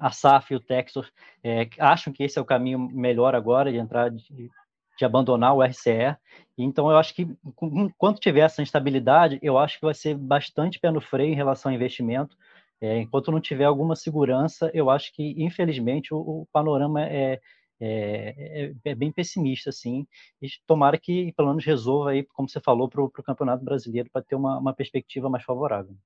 a 0.00 0.10
SAF 0.10 0.52
e 0.52 0.56
o 0.56 0.60
Texas 0.60 1.10
é, 1.44 1.68
acham 1.78 2.12
que 2.12 2.24
esse 2.24 2.38
é 2.38 2.42
o 2.42 2.46
caminho 2.46 2.78
melhor 2.78 3.34
agora 3.34 3.70
de 3.70 3.78
entrar, 3.78 4.10
de, 4.10 4.50
de 4.98 5.04
abandonar 5.04 5.54
o 5.54 5.62
RCE. 5.62 6.16
Então, 6.56 6.90
eu 6.90 6.96
acho 6.96 7.14
que 7.14 7.28
enquanto 7.62 8.20
tiver 8.20 8.40
essa 8.40 8.62
instabilidade, 8.62 9.38
eu 9.42 9.58
acho 9.58 9.78
que 9.78 9.84
vai 9.84 9.94
ser 9.94 10.16
bastante 10.16 10.80
pé 10.80 10.90
no 10.90 11.00
freio 11.00 11.32
em 11.32 11.36
relação 11.36 11.70
ao 11.70 11.76
investimento. 11.76 12.36
É, 12.82 12.98
enquanto 12.98 13.30
não 13.30 13.40
tiver 13.40 13.64
alguma 13.64 13.94
segurança, 13.94 14.68
eu 14.74 14.90
acho 14.90 15.12
que, 15.14 15.36
infelizmente, 15.40 16.12
o, 16.12 16.18
o 16.18 16.48
panorama 16.52 17.00
é, 17.00 17.40
é, 17.80 18.34
é, 18.64 18.72
é, 18.84 18.94
bem 18.96 19.12
pessimista, 19.12 19.70
assim, 19.70 20.04
e 20.42 20.48
tomara 20.66 20.98
que 20.98 21.32
pelo 21.36 21.50
menos 21.50 21.64
resolva 21.64 22.10
aí, 22.10 22.24
como 22.24 22.48
você 22.48 22.58
falou, 22.58 22.88
para 22.88 23.00
o 23.00 23.08
Campeonato 23.08 23.64
Brasileiro, 23.64 24.10
para 24.12 24.20
ter 24.22 24.34
uma, 24.34 24.58
uma 24.58 24.74
perspectiva 24.74 25.30
mais 25.30 25.44
favorável. 25.44 25.96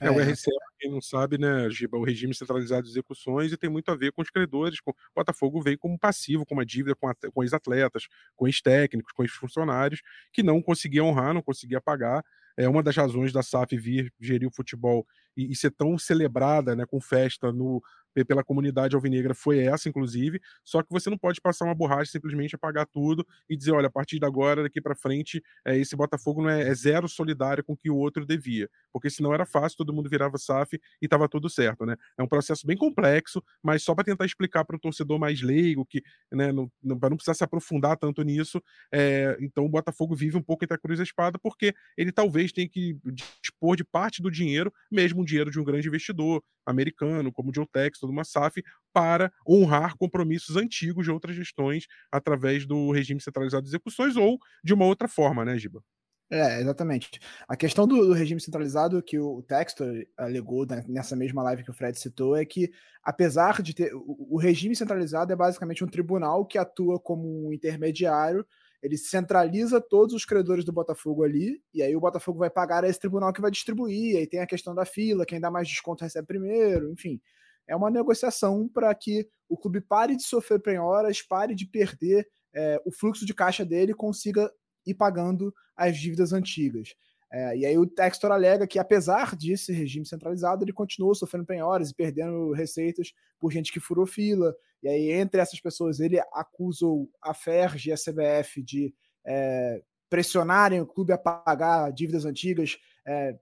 É, 0.00 0.10
o 0.10 0.18
RCE, 0.18 0.50
quem 0.78 0.90
não 0.90 1.00
sabe, 1.02 1.36
né, 1.36 1.68
Giba, 1.70 1.98
o 1.98 2.04
regime 2.04 2.34
centralizado 2.34 2.84
de 2.84 2.88
execuções 2.88 3.52
e 3.52 3.56
tem 3.58 3.68
muito 3.68 3.90
a 3.90 3.94
ver 3.94 4.10
com 4.10 4.22
os 4.22 4.30
credores. 4.30 4.80
Com... 4.80 4.92
O 4.92 4.94
Botafogo 5.14 5.60
veio 5.60 5.78
como 5.78 5.98
passivo, 5.98 6.44
com 6.46 6.54
uma 6.54 6.64
dívida 6.64 6.96
com, 6.96 7.12
com 7.32 7.42
ex-atletas, 7.42 8.08
com 8.34 8.46
ex-técnicos, 8.46 9.12
com 9.12 9.22
ex-funcionários, 9.22 10.00
que 10.32 10.42
não 10.42 10.60
conseguia 10.62 11.04
honrar, 11.04 11.34
não 11.34 11.42
conseguia 11.42 11.82
pagar. 11.82 12.24
É 12.56 12.68
uma 12.68 12.82
das 12.82 12.96
razões 12.96 13.32
da 13.32 13.42
SAF 13.42 13.76
vir 13.76 14.12
gerir 14.20 14.48
o 14.48 14.54
futebol 14.54 15.06
e, 15.36 15.50
e 15.52 15.56
ser 15.56 15.70
tão 15.70 15.98
celebrada, 15.98 16.74
né, 16.76 16.84
com 16.86 17.00
festa 17.00 17.52
no, 17.52 17.82
pela 18.22 18.44
comunidade 18.44 18.94
alvinegra 18.94 19.34
foi 19.34 19.58
essa, 19.58 19.88
inclusive. 19.88 20.40
Só 20.62 20.82
que 20.82 20.90
você 20.90 21.10
não 21.10 21.18
pode 21.18 21.40
passar 21.40 21.64
uma 21.64 21.74
borracha 21.74 22.12
simplesmente 22.12 22.54
apagar 22.54 22.86
tudo 22.86 23.26
e 23.48 23.56
dizer, 23.56 23.72
olha, 23.72 23.88
a 23.88 23.90
partir 23.90 24.18
de 24.18 24.26
agora, 24.26 24.62
daqui 24.62 24.80
para 24.80 24.94
frente, 24.94 25.42
é, 25.64 25.76
esse 25.76 25.96
Botafogo 25.96 26.42
não 26.42 26.50
é, 26.50 26.68
é, 26.68 26.74
zero 26.74 27.08
solidário 27.08 27.64
com 27.64 27.72
o 27.72 27.76
que 27.76 27.90
o 27.90 27.96
outro 27.96 28.24
devia. 28.24 28.68
Porque 28.92 29.10
senão 29.10 29.34
era 29.34 29.44
fácil, 29.46 29.78
todo 29.78 29.92
mundo 29.92 30.08
virava 30.08 30.38
SAF 30.38 30.74
e 30.74 31.06
estava 31.06 31.28
tudo 31.28 31.48
certo, 31.48 31.84
né? 31.84 31.96
É 32.18 32.22
um 32.22 32.28
processo 32.28 32.66
bem 32.66 32.76
complexo, 32.76 33.42
mas 33.62 33.82
só 33.82 33.94
para 33.94 34.04
tentar 34.04 34.26
explicar 34.26 34.64
para 34.64 34.76
o 34.76 34.78
torcedor 34.78 35.18
mais 35.18 35.40
leigo, 35.40 35.84
que, 35.86 36.02
né, 36.30 36.52
não, 36.52 36.70
não, 36.82 36.98
para 36.98 37.10
não 37.10 37.16
precisar 37.16 37.34
se 37.34 37.44
aprofundar 37.44 37.96
tanto 37.96 38.22
nisso, 38.22 38.62
é, 38.92 39.36
então 39.40 39.64
o 39.64 39.68
Botafogo 39.68 40.14
vive 40.14 40.36
um 40.36 40.42
pouco 40.42 40.64
entre 40.64 40.76
a 40.76 40.78
cruz 40.78 40.98
e 40.98 41.02
a 41.02 41.04
espada, 41.04 41.38
porque 41.38 41.74
ele 41.96 42.12
talvez 42.12 42.52
tenha 42.52 42.68
que 42.68 42.98
dispor 43.04 43.76
de 43.76 43.84
parte 43.84 44.22
do 44.22 44.30
dinheiro, 44.30 44.72
mesmo 44.90 45.22
um 45.22 45.24
dinheiro 45.24 45.50
de 45.50 45.58
um 45.58 45.64
grande 45.64 45.88
investidor 45.88 46.42
americano, 46.66 47.32
como 47.32 47.50
o 47.50 47.54
Geotex, 47.54 47.98
toda 47.98 48.12
uma 48.12 48.24
SAF, 48.24 48.62
para 48.92 49.32
honrar 49.48 49.96
compromissos 49.96 50.56
antigos 50.56 51.04
de 51.04 51.10
outras 51.10 51.34
gestões 51.34 51.86
através 52.10 52.66
do 52.66 52.90
regime 52.90 53.20
centralizado 53.20 53.62
de 53.62 53.70
execuções 53.70 54.16
ou 54.16 54.38
de 54.62 54.72
uma 54.72 54.84
outra 54.84 55.08
forma, 55.08 55.44
né, 55.44 55.58
Giba? 55.58 55.82
É, 56.30 56.60
exatamente. 56.60 57.20
A 57.46 57.54
questão 57.54 57.86
do, 57.86 58.06
do, 58.06 58.12
regime 58.12 58.40
centralizado 58.40 59.02
que 59.02 59.18
o 59.18 59.42
Textor 59.42 60.04
alegou 60.16 60.66
nessa 60.88 61.14
mesma 61.14 61.42
live 61.42 61.62
que 61.62 61.70
o 61.70 61.74
Fred 61.74 61.98
citou 61.98 62.34
é 62.34 62.44
que, 62.44 62.72
apesar 63.02 63.60
de 63.62 63.74
ter. 63.74 63.94
O, 63.94 64.28
o 64.30 64.38
regime 64.38 64.74
centralizado 64.74 65.32
é 65.32 65.36
basicamente 65.36 65.84
um 65.84 65.88
tribunal 65.88 66.46
que 66.46 66.58
atua 66.58 66.98
como 66.98 67.46
um 67.46 67.52
intermediário 67.52 68.44
ele 68.84 68.98
centraliza 68.98 69.80
todos 69.80 70.14
os 70.14 70.26
credores 70.26 70.62
do 70.62 70.70
Botafogo 70.70 71.24
ali, 71.24 71.58
e 71.72 71.82
aí 71.82 71.96
o 71.96 72.00
Botafogo 72.00 72.38
vai 72.38 72.50
pagar 72.50 72.84
a 72.84 72.88
esse 72.88 73.00
tribunal 73.00 73.32
que 73.32 73.40
vai 73.40 73.50
distribuir, 73.50 74.18
aí 74.18 74.26
tem 74.26 74.40
a 74.40 74.46
questão 74.46 74.74
da 74.74 74.84
fila, 74.84 75.24
quem 75.24 75.40
dá 75.40 75.50
mais 75.50 75.66
desconto 75.66 76.04
recebe 76.04 76.26
primeiro, 76.26 76.92
enfim. 76.92 77.18
É 77.66 77.74
uma 77.74 77.90
negociação 77.90 78.68
para 78.68 78.94
que 78.94 79.26
o 79.48 79.56
clube 79.56 79.80
pare 79.80 80.14
de 80.14 80.22
sofrer 80.22 80.60
penhoras, 80.60 81.22
pare 81.22 81.54
de 81.54 81.66
perder 81.66 82.28
é, 82.52 82.78
o 82.84 82.92
fluxo 82.92 83.24
de 83.24 83.32
caixa 83.32 83.64
dele 83.64 83.92
e 83.92 83.94
consiga 83.94 84.52
ir 84.84 84.92
pagando 84.92 85.54
as 85.74 85.96
dívidas 85.96 86.34
antigas. 86.34 86.94
É, 87.32 87.56
e 87.56 87.64
aí 87.64 87.78
o 87.78 87.86
Textor 87.86 88.32
alega 88.32 88.66
que, 88.66 88.78
apesar 88.78 89.34
desse 89.34 89.72
regime 89.72 90.04
centralizado, 90.04 90.62
ele 90.62 90.74
continuou 90.74 91.14
sofrendo 91.14 91.46
penhoras 91.46 91.88
e 91.88 91.94
perdendo 91.94 92.52
receitas 92.52 93.14
por 93.40 93.50
gente 93.50 93.72
que 93.72 93.80
furou 93.80 94.04
fila. 94.04 94.54
E 94.84 94.88
aí, 94.88 95.10
entre 95.10 95.40
essas 95.40 95.58
pessoas, 95.58 95.98
ele 95.98 96.20
acusou 96.32 97.10
a 97.20 97.34
FERJ 97.34 97.88
e 97.88 97.92
a 97.92 97.96
CBF 97.96 98.62
de 98.62 98.94
é, 99.26 99.82
pressionarem 100.08 100.80
o 100.80 100.86
clube 100.86 101.12
a 101.12 101.18
pagar 101.18 101.90
dívidas 101.90 102.24
antigas, 102.24 102.78
é, 103.06 103.36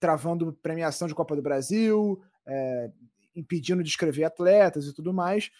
travando 0.00 0.52
premiação 0.62 1.06
de 1.06 1.14
Copa 1.14 1.36
do 1.36 1.42
Brasil, 1.42 2.20
é, 2.46 2.90
impedindo 3.36 3.82
de 3.82 3.90
escrever 3.90 4.24
atletas 4.24 4.86
e 4.86 4.94
tudo 4.94 5.12
mais. 5.12 5.50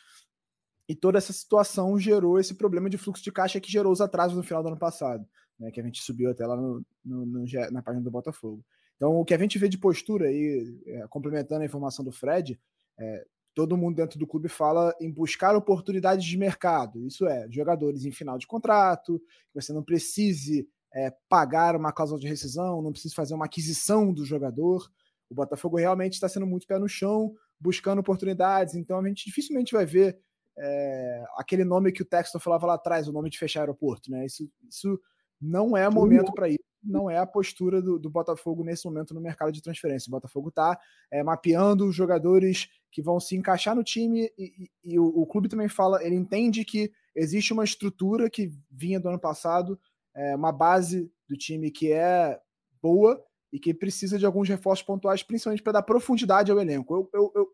E 0.88 0.96
toda 0.96 1.18
essa 1.18 1.32
situação 1.32 1.98
gerou 1.98 2.40
esse 2.40 2.54
problema 2.54 2.90
de 2.90 2.98
fluxo 2.98 3.22
de 3.22 3.30
caixa 3.30 3.60
que 3.60 3.70
gerou 3.70 3.92
os 3.92 4.00
atrasos 4.00 4.36
no 4.36 4.42
final 4.42 4.62
do 4.62 4.70
ano 4.70 4.78
passado 4.78 5.24
né, 5.60 5.70
que 5.70 5.80
a 5.80 5.84
gente 5.84 6.02
subiu 6.02 6.30
até 6.30 6.46
lá 6.46 6.56
no, 6.56 6.84
no, 7.04 7.26
no, 7.26 7.44
na 7.70 7.82
página 7.82 8.02
do 8.02 8.10
Botafogo. 8.10 8.64
Então, 8.96 9.14
o 9.16 9.24
que 9.24 9.34
a 9.34 9.38
gente 9.38 9.58
vê 9.58 9.68
de 9.68 9.78
postura 9.78 10.26
aí, 10.26 10.80
é, 10.86 11.06
complementando 11.08 11.62
a 11.62 11.66
informação 11.66 12.04
do 12.04 12.10
Fred, 12.10 12.58
é, 12.98 13.26
todo 13.54 13.76
mundo 13.76 13.96
dentro 13.96 14.18
do 14.18 14.26
clube 14.26 14.48
fala 14.48 14.94
em 15.00 15.10
buscar 15.10 15.56
oportunidades 15.56 16.24
de 16.24 16.36
mercado. 16.36 17.04
Isso 17.06 17.26
é, 17.26 17.46
jogadores 17.50 18.04
em 18.04 18.12
final 18.12 18.38
de 18.38 18.46
contrato, 18.46 19.18
que 19.18 19.60
você 19.60 19.72
não 19.72 19.82
precise 19.82 20.68
é, 20.94 21.12
pagar 21.28 21.76
uma 21.76 21.92
cláusula 21.92 22.20
de 22.20 22.28
rescisão, 22.28 22.82
não 22.82 22.92
precise 22.92 23.14
fazer 23.14 23.34
uma 23.34 23.46
aquisição 23.46 24.12
do 24.12 24.24
jogador. 24.24 24.90
O 25.28 25.34
Botafogo 25.34 25.76
realmente 25.76 26.14
está 26.14 26.28
sendo 26.28 26.46
muito 26.46 26.66
pé 26.66 26.78
no 26.78 26.88
chão, 26.88 27.34
buscando 27.58 28.00
oportunidades, 28.00 28.74
então 28.74 28.98
a 28.98 29.06
gente 29.06 29.26
dificilmente 29.26 29.72
vai 29.72 29.84
ver 29.84 30.18
é, 30.58 31.24
aquele 31.36 31.64
nome 31.64 31.92
que 31.92 32.02
o 32.02 32.06
Texto 32.06 32.38
falava 32.40 32.66
lá 32.66 32.74
atrás, 32.74 33.08
o 33.08 33.12
nome 33.12 33.30
de 33.30 33.38
fechar 33.38 33.60
aeroporto. 33.60 34.10
Né? 34.10 34.26
Isso, 34.26 34.50
isso 34.68 35.00
não 35.40 35.76
é 35.76 35.88
momento 35.88 36.32
para 36.32 36.48
isso, 36.48 36.58
não 36.82 37.10
é 37.10 37.18
a 37.18 37.26
postura 37.26 37.80
do, 37.80 37.98
do, 37.98 38.10
Botafogo 38.10 38.64
nesse 38.64 38.84
momento 38.86 39.14
no 39.14 39.20
mercado 39.20 39.52
de 39.52 39.62
transferência. 39.62 40.08
O 40.08 40.12
Botafogo 40.12 40.48
está 40.48 40.78
é, 41.10 41.22
mapeando 41.22 41.86
os 41.86 41.94
jogadores 41.94 42.68
que 42.90 43.00
vão 43.00 43.20
se 43.20 43.36
encaixar 43.36 43.74
no 43.74 43.84
time 43.84 44.30
e, 44.36 44.44
e, 44.84 44.92
e 44.92 44.98
o, 44.98 45.04
o, 45.04 45.26
clube 45.26 45.48
também 45.48 45.68
fala, 45.68 46.04
ele 46.04 46.16
entende 46.16 46.64
que 46.64 46.90
existe 47.14 47.52
uma 47.52 47.64
estrutura 47.64 48.28
que 48.28 48.52
vinha 48.70 48.98
do 48.98 49.08
ano 49.08 49.18
passado, 49.18 49.78
é, 50.14 50.34
uma 50.34 50.52
base 50.52 51.10
do 51.28 51.36
time 51.36 51.70
que 51.70 51.92
é 51.92 52.40
boa 52.82 53.22
e 53.52 53.58
que 53.58 53.74
precisa 53.74 54.18
de 54.18 54.26
alguns 54.26 54.48
reforços 54.48 54.84
pontuais, 54.84 55.22
principalmente 55.22 55.62
para 55.62 55.74
dar 55.74 55.82
profundidade 55.82 56.50
ao 56.50 56.60
elenco. 56.60 56.94
Eu, 56.94 57.10
eu, 57.12 57.32
eu 57.34 57.48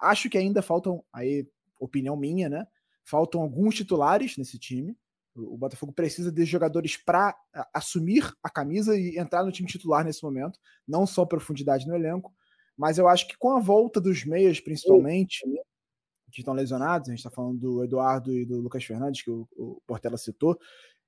acho 0.00 0.28
que 0.28 0.38
ainda 0.38 0.62
faltam, 0.62 1.04
aí, 1.12 1.46
opinião 1.78 2.16
minha, 2.16 2.48
né? 2.48 2.66
Faltam 3.04 3.40
alguns 3.40 3.74
titulares 3.74 4.36
nesse 4.36 4.58
time. 4.58 4.96
O 5.34 5.56
Botafogo 5.56 5.92
precisa 5.92 6.30
de 6.30 6.44
jogadores 6.44 6.96
para 6.96 7.34
assumir 7.72 8.30
a 8.42 8.50
camisa 8.50 8.96
e 8.96 9.18
entrar 9.18 9.42
no 9.42 9.52
time 9.52 9.68
titular 9.68 10.04
nesse 10.04 10.22
momento, 10.22 10.58
não 10.86 11.06
só 11.06 11.24
profundidade 11.24 11.86
no 11.86 11.94
elenco, 11.94 12.32
mas 12.82 12.98
eu 12.98 13.06
acho 13.06 13.28
que 13.28 13.38
com 13.38 13.50
a 13.50 13.60
volta 13.60 14.00
dos 14.00 14.24
meias, 14.24 14.58
principalmente, 14.58 15.40
que 16.32 16.40
estão 16.40 16.52
lesionados, 16.52 17.08
a 17.08 17.12
gente 17.12 17.20
está 17.20 17.30
falando 17.30 17.56
do 17.56 17.84
Eduardo 17.84 18.36
e 18.36 18.44
do 18.44 18.60
Lucas 18.60 18.82
Fernandes, 18.82 19.22
que 19.22 19.30
o, 19.30 19.46
o, 19.56 19.80
Portela 19.86 20.16
citou, 20.16 20.58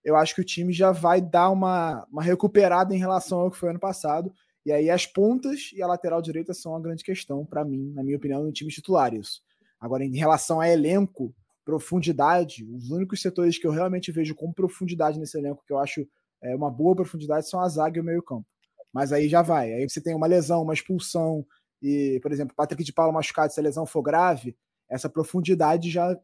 eu 0.05 0.15
acho 0.15 0.37
que 0.37 0.41
o 0.41 0.45
time 0.45 0.73
já 0.73 0.93
vai 0.93 1.21
dar 1.21 1.51
uma, 1.51 2.07
uma 2.13 2.23
recuperada 2.23 2.95
em 2.95 2.99
relação 2.99 3.41
ao 3.41 3.51
que 3.51 3.57
foi 3.57 3.71
ano 3.71 3.81
passado. 3.81 4.33
E 4.65 4.71
aí 4.71 4.89
as 4.89 5.05
pontas 5.05 5.73
e 5.75 5.83
a 5.83 5.87
lateral 5.89 6.23
direita 6.23 6.55
são 6.55 6.77
a 6.77 6.81
grande 6.81 7.03
questão, 7.03 7.45
para 7.45 7.65
mim, 7.65 7.93
na 7.93 8.05
minha 8.05 8.19
opinião, 8.19 8.45
no 8.45 8.53
time 8.53 8.71
titular. 8.71 9.13
Isso. 9.13 9.43
Agora, 9.81 10.05
em 10.05 10.17
relação 10.17 10.61
a 10.61 10.69
elenco, 10.69 11.35
profundidade, 11.65 12.65
os 12.73 12.93
únicos 12.93 13.21
setores 13.21 13.59
que 13.59 13.67
eu 13.67 13.73
realmente 13.73 14.13
vejo 14.13 14.33
com 14.37 14.53
profundidade 14.53 15.19
nesse 15.19 15.37
elenco, 15.37 15.65
que 15.67 15.73
eu 15.73 15.79
acho 15.79 16.07
é, 16.41 16.55
uma 16.55 16.71
boa 16.71 16.95
profundidade, 16.95 17.49
são 17.49 17.59
a 17.59 17.69
zaga 17.69 17.99
e 17.99 18.01
o 18.01 18.05
meio-campo. 18.05 18.47
Mas 18.93 19.13
aí 19.13 19.29
já 19.29 19.43
vai. 19.43 19.73
Aí 19.73 19.89
você 19.89 20.01
tem 20.01 20.15
uma 20.15 20.29
lesão, 20.29 20.63
uma 20.63 20.73
expulsão, 20.73 21.45
e, 21.85 22.19
por 22.21 22.33
exemplo, 22.33 22.57
Patrick 22.57 22.83
de 22.83 22.95
Paulo 22.95 23.13
machucado, 23.13 23.53
se 23.53 23.61
a 23.61 23.63
lesão 23.63 23.85
for 23.85 24.03
grave, 24.03 24.57
essa 24.89 25.07
profundidade 25.07 25.91
já 25.91 26.19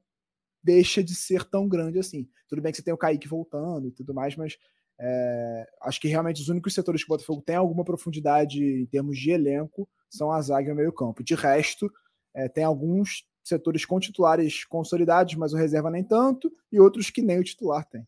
deixa 0.63 1.05
de 1.05 1.15
ser 1.15 1.45
tão 1.45 1.69
grande 1.69 1.99
assim. 1.99 2.27
Tudo 2.49 2.63
bem 2.63 2.73
que 2.73 2.79
você 2.79 2.83
tem 2.83 2.95
o 2.95 2.99
Kaique 2.99 3.29
voltando 3.29 3.87
e 3.87 3.91
tudo 3.91 4.15
mais, 4.15 4.35
mas 4.37 4.57
é, 4.99 5.69
acho 5.83 6.01
que 6.01 6.09
realmente 6.09 6.41
os 6.41 6.49
únicos 6.49 6.73
setores 6.73 7.05
que 7.05 7.11
o 7.11 7.15
Botafogo 7.15 7.43
tem 7.43 7.57
alguma 7.57 7.85
profundidade 7.85 8.63
em 8.63 8.87
termos 8.87 9.19
de 9.19 9.31
elenco 9.31 9.87
são 10.09 10.33
a 10.33 10.41
zaga 10.41 10.71
e 10.71 10.73
o 10.73 10.77
meio-campo. 10.77 11.23
De 11.23 11.35
resto, 11.35 11.93
é, 12.35 12.49
tem 12.49 12.65
alguns 12.65 13.27
setores 13.45 13.85
com 13.85 14.01
titulares 14.01 14.65
consolidados, 14.65 15.35
mas 15.35 15.53
o 15.53 15.57
reserva 15.57 15.91
nem 15.91 16.05
tanto, 16.05 16.51
e 16.73 16.81
outros 16.81 17.11
que 17.11 17.21
nem 17.21 17.39
o 17.39 17.45
titular 17.45 17.85
tem. 17.85 18.07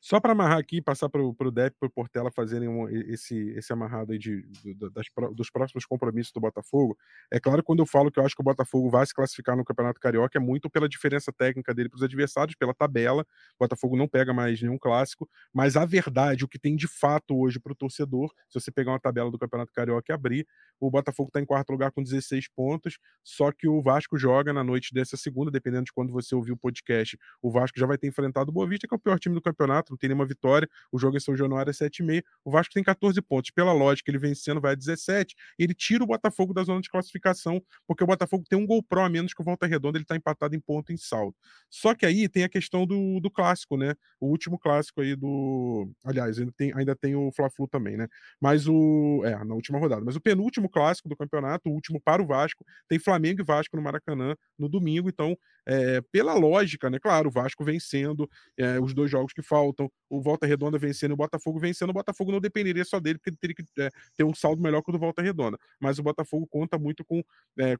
Só 0.00 0.20
para 0.20 0.32
amarrar 0.32 0.58
aqui, 0.58 0.80
passar 0.80 1.08
para 1.08 1.20
o 1.22 1.50
Depp 1.50 1.74
e 1.76 1.78
para 1.80 1.86
o 1.88 1.90
Portela 1.90 2.30
fazerem 2.30 2.68
um, 2.68 2.88
esse, 2.88 3.34
esse 3.56 3.72
amarrado 3.72 4.12
aí 4.12 4.18
de, 4.18 4.42
de, 4.48 4.74
das, 4.74 5.06
dos 5.34 5.50
próximos 5.50 5.84
compromissos 5.84 6.32
do 6.32 6.40
Botafogo. 6.40 6.96
É 7.32 7.40
claro, 7.40 7.62
quando 7.62 7.80
eu 7.80 7.86
falo 7.86 8.10
que 8.10 8.20
eu 8.20 8.24
acho 8.24 8.34
que 8.34 8.40
o 8.40 8.44
Botafogo 8.44 8.88
vai 8.88 9.04
se 9.06 9.14
classificar 9.14 9.56
no 9.56 9.64
Campeonato 9.64 9.98
Carioca, 9.98 10.38
é 10.38 10.40
muito 10.40 10.70
pela 10.70 10.88
diferença 10.88 11.32
técnica 11.32 11.74
dele 11.74 11.88
para 11.88 11.96
os 11.96 12.02
adversários, 12.02 12.54
pela 12.54 12.74
tabela. 12.74 13.22
O 13.58 13.64
Botafogo 13.64 13.96
não 13.96 14.06
pega 14.06 14.32
mais 14.32 14.60
nenhum 14.60 14.78
clássico, 14.78 15.28
mas 15.52 15.76
a 15.76 15.84
verdade, 15.84 16.44
o 16.44 16.48
que 16.48 16.58
tem 16.58 16.76
de 16.76 16.86
fato 16.86 17.36
hoje 17.36 17.58
para 17.58 17.72
o 17.72 17.76
torcedor, 17.76 18.32
se 18.48 18.60
você 18.60 18.70
pegar 18.70 18.92
uma 18.92 19.00
tabela 19.00 19.30
do 19.30 19.38
Campeonato 19.38 19.72
Carioca 19.72 20.12
e 20.12 20.14
abrir, 20.14 20.46
o 20.80 20.90
Botafogo 20.90 21.28
está 21.28 21.40
em 21.40 21.44
quarto 21.44 21.70
lugar 21.70 21.90
com 21.92 22.02
16 22.02 22.48
pontos, 22.48 22.98
só 23.22 23.50
que 23.52 23.68
o 23.68 23.82
Vasco 23.82 24.16
joga 24.18 24.52
na 24.52 24.62
noite 24.62 24.92
dessa 24.92 25.16
segunda, 25.16 25.50
dependendo 25.50 25.84
de 25.84 25.92
quando 25.92 26.12
você 26.12 26.34
ouvir 26.34 26.52
o 26.52 26.56
podcast, 26.56 27.18
o 27.42 27.50
Vasco 27.50 27.78
já 27.78 27.86
vai 27.86 27.98
ter 27.98 28.06
enfrentado 28.06 28.50
o 28.50 28.52
Boa 28.52 28.66
Vista, 28.66 28.86
que 28.86 28.94
é 28.94 28.96
o 28.96 29.00
pior 29.00 29.18
time 29.18 29.34
do 29.34 29.42
campeonato, 29.42 29.92
não 29.92 29.98
tem 29.98 30.08
nenhuma 30.08 30.26
vitória. 30.26 30.68
O 30.92 30.98
jogo 30.98 31.16
em 31.16 31.20
São 31.20 31.36
Januário 31.36 31.70
é 31.70 31.72
7,5. 31.72 32.22
O 32.44 32.50
Vasco 32.50 32.74
tem 32.74 32.82
14 32.82 33.20
pontos. 33.22 33.50
Pela 33.50 33.72
lógica, 33.72 34.10
ele 34.10 34.18
vencendo 34.18 34.60
vai 34.60 34.72
a 34.72 34.74
17. 34.74 35.34
E 35.58 35.64
ele 35.64 35.74
tira 35.74 36.04
o 36.04 36.06
Botafogo 36.06 36.52
da 36.52 36.62
zona 36.62 36.80
de 36.80 36.88
classificação, 36.88 37.62
porque 37.86 38.04
o 38.04 38.06
Botafogo 38.06 38.44
tem 38.48 38.58
um 38.58 38.66
gol 38.66 38.82
pró 38.82 39.04
a 39.04 39.08
menos 39.08 39.34
que 39.34 39.40
o 39.40 39.44
Volta 39.44 39.66
Redonda, 39.66 39.98
ele 39.98 40.04
está 40.04 40.16
empatado 40.16 40.54
em 40.54 40.60
ponto 40.60 40.92
em 40.92 40.96
saldo. 40.96 41.36
Só 41.70 41.94
que 41.94 42.06
aí 42.06 42.28
tem 42.28 42.44
a 42.44 42.48
questão 42.48 42.86
do, 42.86 43.20
do 43.20 43.30
clássico, 43.30 43.76
né? 43.76 43.94
O 44.20 44.26
último 44.26 44.58
clássico 44.58 45.00
aí 45.00 45.14
do. 45.14 45.90
Aliás, 46.04 46.38
ainda 46.38 46.52
tem, 46.52 46.72
ainda 46.74 46.94
tem 46.94 47.14
o 47.14 47.30
Fla-Flu 47.32 47.68
também, 47.68 47.96
né? 47.96 48.08
Mas 48.40 48.66
o. 48.68 49.22
É, 49.24 49.44
na 49.44 49.54
última 49.54 49.78
rodada. 49.78 50.02
Mas 50.04 50.16
o 50.16 50.20
penúltimo 50.20 50.65
clássico 50.68 51.08
do 51.08 51.16
campeonato, 51.16 51.68
o 51.68 51.72
último 51.72 52.00
para 52.00 52.22
o 52.22 52.26
Vasco, 52.26 52.64
tem 52.88 52.98
Flamengo 52.98 53.40
e 53.40 53.44
Vasco 53.44 53.76
no 53.76 53.82
Maracanã 53.82 54.34
no 54.58 54.68
domingo. 54.68 55.08
Então, 55.08 55.36
é, 55.66 56.00
pela 56.12 56.32
lógica, 56.34 56.88
né? 56.88 56.98
Claro, 56.98 57.28
o 57.28 57.30
Vasco 57.30 57.64
vencendo 57.64 58.30
é, 58.56 58.78
os 58.78 58.94
dois 58.94 59.10
jogos 59.10 59.32
que 59.32 59.42
faltam, 59.42 59.90
o 60.08 60.22
Volta 60.22 60.46
Redonda 60.46 60.78
vencendo 60.78 61.12
o 61.12 61.16
Botafogo 61.16 61.58
vencendo, 61.58 61.90
o 61.90 61.92
Botafogo 61.92 62.30
não 62.30 62.40
dependeria 62.40 62.84
só 62.84 63.00
dele, 63.00 63.18
porque 63.18 63.30
ele 63.30 63.36
teria 63.36 63.54
que 63.56 63.64
é, 63.80 63.90
ter 64.16 64.24
um 64.24 64.34
saldo 64.34 64.62
melhor 64.62 64.82
que 64.82 64.90
o 64.90 64.92
do 64.92 64.98
Volta 64.98 65.20
Redonda. 65.20 65.58
Mas 65.80 65.98
o 65.98 66.02
Botafogo 66.02 66.46
conta 66.46 66.78
muito 66.78 67.04
com, 67.04 67.22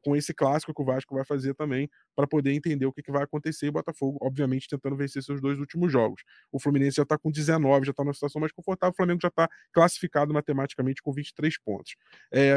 com 0.01 0.15
esse 0.15 0.33
clássico 0.33 0.73
que 0.73 0.81
o 0.81 0.85
Vasco 0.85 1.15
vai 1.15 1.23
fazer 1.23 1.53
também, 1.53 1.89
para 2.15 2.27
poder 2.27 2.51
entender 2.51 2.85
o 2.85 2.91
que, 2.91 3.01
que 3.01 3.11
vai 3.11 3.23
acontecer. 3.23 3.67
E 3.67 3.69
o 3.69 3.71
Botafogo, 3.71 4.17
obviamente, 4.21 4.67
tentando 4.67 4.95
vencer 4.95 5.23
seus 5.23 5.39
dois 5.39 5.57
últimos 5.59 5.91
jogos. 5.91 6.21
O 6.51 6.59
Fluminense 6.59 6.97
já 6.97 7.03
está 7.03 7.17
com 7.17 7.31
19, 7.31 7.85
já 7.85 7.91
está 7.91 8.03
numa 8.03 8.13
situação 8.13 8.41
mais 8.41 8.51
confortável, 8.51 8.91
o 8.91 8.95
Flamengo 8.95 9.19
já 9.21 9.29
está 9.29 9.49
classificado 9.71 10.33
matematicamente 10.33 11.01
com 11.01 11.13
23 11.13 11.57
pontos. 11.59 11.95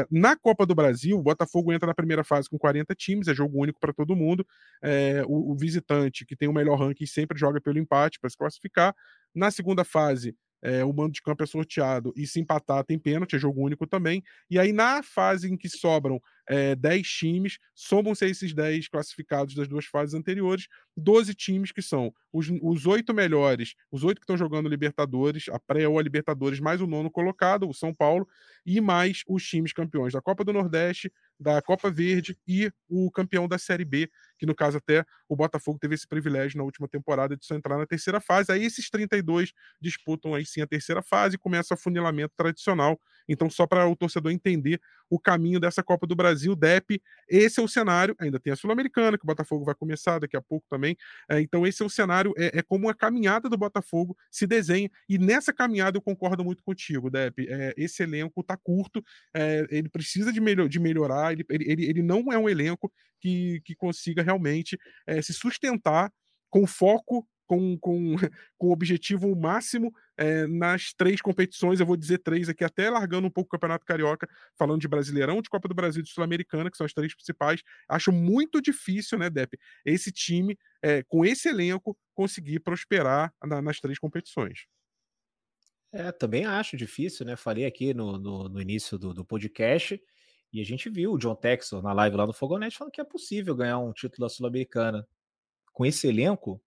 Na 0.09 0.35
Copa 0.35 0.65
do 0.65 0.75
Brasil, 0.75 1.17
o 1.17 1.21
Botafogo 1.21 1.71
entra 1.71 1.87
na 1.87 1.93
primeira 1.93 2.23
fase 2.23 2.49
com 2.49 2.57
40 2.57 2.93
times, 2.95 3.27
é 3.27 3.33
jogo 3.33 3.61
único 3.61 3.79
para 3.79 3.93
todo 3.93 4.15
mundo. 4.15 4.45
É, 4.81 5.20
o, 5.25 5.51
o 5.51 5.55
visitante, 5.55 6.25
que 6.25 6.35
tem 6.35 6.47
o 6.47 6.53
melhor 6.53 6.79
ranking, 6.79 7.05
sempre 7.05 7.37
joga 7.37 7.59
pelo 7.59 7.79
empate 7.79 8.19
para 8.19 8.29
se 8.29 8.37
classificar. 8.37 8.95
Na 9.33 9.51
segunda 9.51 9.83
fase, 9.83 10.35
é, 10.61 10.83
o 10.85 10.93
mando 10.93 11.11
de 11.11 11.21
campo 11.21 11.43
é 11.43 11.47
sorteado 11.47 12.13
e 12.15 12.27
se 12.27 12.39
empatar 12.39 12.83
tem 12.83 12.99
pênalti, 12.99 13.35
é 13.35 13.39
jogo 13.39 13.61
único 13.61 13.87
também. 13.87 14.23
E 14.49 14.59
aí, 14.59 14.71
na 14.71 15.01
fase 15.01 15.51
em 15.51 15.57
que 15.57 15.67
sobram 15.67 16.21
é, 16.47 16.75
10 16.75 17.07
times, 17.07 17.59
somam-se 17.73 18.25
esses 18.25 18.53
10 18.53 18.87
classificados 18.87 19.55
das 19.55 19.67
duas 19.67 19.85
fases 19.85 20.13
anteriores, 20.13 20.67
12 20.95 21.33
times 21.33 21.71
que 21.71 21.81
são 21.81 22.13
os, 22.33 22.85
8 22.85 23.13
melhores, 23.13 23.75
os 23.91 24.03
8 24.03 24.19
que 24.19 24.23
estão 24.23 24.37
jogando 24.37 24.69
Libertadores, 24.69 25.49
a 25.49 25.59
pré 25.59 25.87
ou 25.87 25.99
a 25.99 26.03
Libertadores, 26.03 26.59
mais 26.59 26.81
o 26.81 26.87
nono 26.87 27.11
colocado, 27.11 27.67
o 27.67 27.73
São 27.73 27.93
Paulo, 27.93 28.27
e 28.65 28.79
mais 28.79 29.23
os 29.27 29.45
times 29.45 29.73
campeões 29.73 30.13
da 30.13 30.21
Copa 30.21 30.43
do 30.43 30.53
Nordeste, 30.53 31.11
da 31.39 31.61
Copa 31.61 31.89
Verde 31.89 32.37
e 32.47 32.71
o 32.87 33.09
campeão 33.11 33.47
da 33.47 33.57
Série 33.57 33.83
B, 33.83 34.09
que 34.37 34.45
no 34.45 34.53
caso 34.53 34.77
até 34.77 35.03
o 35.27 35.35
Botafogo 35.35 35.79
teve 35.79 35.95
esse 35.95 36.07
privilégio 36.07 36.57
na 36.57 36.63
última 36.63 36.87
temporada 36.87 37.35
de 37.35 37.45
só 37.45 37.55
entrar 37.55 37.77
na 37.77 37.87
terceira 37.87 38.21
fase. 38.21 38.51
Aí 38.51 38.63
esses 38.63 38.89
32 38.89 39.51
disputam 39.81 40.35
aí 40.35 40.45
sim 40.45 40.61
a 40.61 40.67
terceira 40.67 41.01
fase 41.01 41.35
e 41.35 41.39
começa 41.39 41.73
o 41.73 41.77
funilamento 41.77 42.33
tradicional. 42.37 42.99
Então, 43.27 43.49
só 43.49 43.65
para 43.65 43.87
o 43.87 43.95
torcedor 43.95 44.31
entender 44.31 44.79
o 45.11 45.19
caminho 45.19 45.59
dessa 45.59 45.83
Copa 45.83 46.07
do 46.07 46.15
Brasil, 46.15 46.55
DEP, 46.55 47.01
esse 47.27 47.59
é 47.59 47.63
o 47.63 47.67
cenário. 47.67 48.15
Ainda 48.17 48.39
tem 48.39 48.53
a 48.53 48.55
Sul-Americana, 48.55 49.17
que 49.17 49.25
o 49.25 49.27
Botafogo 49.27 49.65
vai 49.65 49.75
começar 49.75 50.19
daqui 50.19 50.37
a 50.37 50.41
pouco 50.41 50.65
também. 50.69 50.95
É, 51.29 51.41
então, 51.41 51.67
esse 51.67 51.83
é 51.83 51.85
o 51.85 51.89
cenário, 51.89 52.33
é, 52.37 52.59
é, 52.59 52.61
como 52.61 52.87
a 52.87 52.95
caminhada 52.95 53.49
do 53.49 53.57
Botafogo 53.57 54.15
se 54.31 54.47
desenha. 54.47 54.89
E 55.09 55.17
nessa 55.17 55.51
caminhada 55.51 55.97
eu 55.97 56.01
concordo 56.01 56.45
muito 56.45 56.63
contigo, 56.63 57.09
DEP. 57.09 57.45
É, 57.49 57.73
esse 57.75 58.01
elenco 58.03 58.39
está 58.39 58.55
curto, 58.55 59.03
é, 59.33 59.67
ele 59.69 59.89
precisa 59.89 60.31
de, 60.31 60.39
melhor, 60.39 60.69
de 60.69 60.79
melhorar, 60.79 61.33
ele, 61.33 61.45
ele, 61.49 61.85
ele 61.85 62.01
não 62.01 62.31
é 62.31 62.37
um 62.37 62.47
elenco 62.47 62.89
que, 63.19 63.59
que 63.65 63.75
consiga 63.75 64.23
realmente 64.23 64.79
é, 65.05 65.21
se 65.21 65.33
sustentar 65.33 66.09
com 66.49 66.65
foco 66.65 67.27
com, 67.51 67.77
com, 67.77 68.15
com 68.57 68.67
o 68.67 68.71
objetivo 68.71 69.35
máximo 69.35 69.93
é, 70.15 70.47
nas 70.47 70.93
três 70.93 71.21
competições. 71.21 71.81
Eu 71.81 71.85
vou 71.85 71.97
dizer 71.97 72.19
três 72.19 72.47
aqui, 72.47 72.63
até 72.63 72.89
largando 72.89 73.27
um 73.27 73.29
pouco 73.29 73.49
o 73.49 73.51
Campeonato 73.51 73.85
Carioca, 73.85 74.25
falando 74.57 74.79
de 74.79 74.87
Brasileirão, 74.87 75.41
de 75.41 75.49
Copa 75.49 75.67
do 75.67 75.75
Brasil 75.75 76.01
e 76.01 76.07
Sul-Americana, 76.07 76.71
que 76.71 76.77
são 76.77 76.85
as 76.85 76.93
três 76.93 77.13
principais. 77.13 77.61
Acho 77.89 78.09
muito 78.09 78.61
difícil, 78.61 79.17
né, 79.17 79.29
Depp, 79.29 79.59
esse 79.85 80.13
time, 80.13 80.57
é, 80.81 81.03
com 81.03 81.25
esse 81.25 81.49
elenco, 81.49 81.97
conseguir 82.15 82.61
prosperar 82.61 83.33
na, 83.43 83.61
nas 83.61 83.81
três 83.81 83.99
competições. 83.99 84.59
É, 85.91 86.09
também 86.09 86.45
acho 86.45 86.77
difícil, 86.77 87.25
né? 87.25 87.35
Falei 87.35 87.65
aqui 87.65 87.93
no, 87.93 88.17
no, 88.17 88.47
no 88.47 88.61
início 88.61 88.97
do, 88.97 89.13
do, 89.13 89.25
podcast 89.25 90.01
e 90.53 90.61
a 90.61 90.63
gente 90.63 90.89
viu 90.89 91.11
o 91.11 91.17
John 91.17 91.35
Texor 91.35 91.83
na 91.83 91.91
live 91.91 92.15
lá 92.15 92.25
no 92.25 92.31
Fogonete 92.31 92.77
falando 92.77 92.93
que 92.93 93.01
é 93.01 93.03
possível 93.03 93.53
ganhar 93.53 93.77
um 93.79 93.91
título 93.91 94.25
da 94.25 94.29
Sul-Americana. 94.29 95.05
Com 95.73 95.85
esse 95.85 96.07
elenco, 96.07 96.61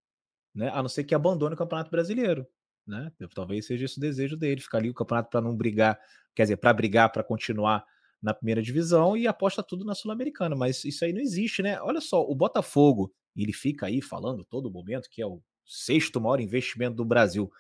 né? 0.55 0.71
A 0.73 0.83
não 0.83 0.89
ser 0.89 1.05
que 1.05 1.15
abandone 1.15 1.55
o 1.55 1.59
Campeonato 1.59 1.91
Brasileiro, 1.91 2.47
né? 2.87 3.11
Talvez 3.35 3.67
seja 3.67 3.85
esse 3.85 3.99
o 3.99 4.01
desejo 4.01 4.37
dele, 4.37 4.61
ficar 4.61 4.79
ali 4.79 4.91
o 4.91 4.95
campeonato 4.95 5.31
para 5.31 5.41
não 5.41 5.57
brigar, 5.57 5.99
quer 6.35 6.43
dizer, 6.43 6.57
para 6.57 6.73
brigar 6.73 7.11
para 7.11 7.25
continuar 7.25 7.85
na 8.23 8.33
primeira 8.33 8.63
divisão 8.63 9.17
e 9.17 9.27
aposta 9.27 9.63
tudo 9.63 9.85
na 9.85 9.95
Sul-Americana, 9.95 10.57
mas 10.57 10.85
isso 10.85 11.05
aí 11.05 11.13
não 11.13 11.21
existe, 11.21 11.63
né? 11.63 11.81
Olha 11.83 12.01
só, 12.01 12.23
o 12.23 12.35
Botafogo, 12.35 13.13
ele 13.37 13.53
fica 13.53 13.87
aí 13.87 14.01
falando 14.01 14.45
todo 14.45 14.71
momento 14.71 15.11
que 15.11 15.21
é 15.21 15.27
o 15.27 15.43
sexto 15.67 16.21
maior 16.21 16.41
investimento 16.41 16.97
do 16.97 17.05
Brasil. 17.05 17.51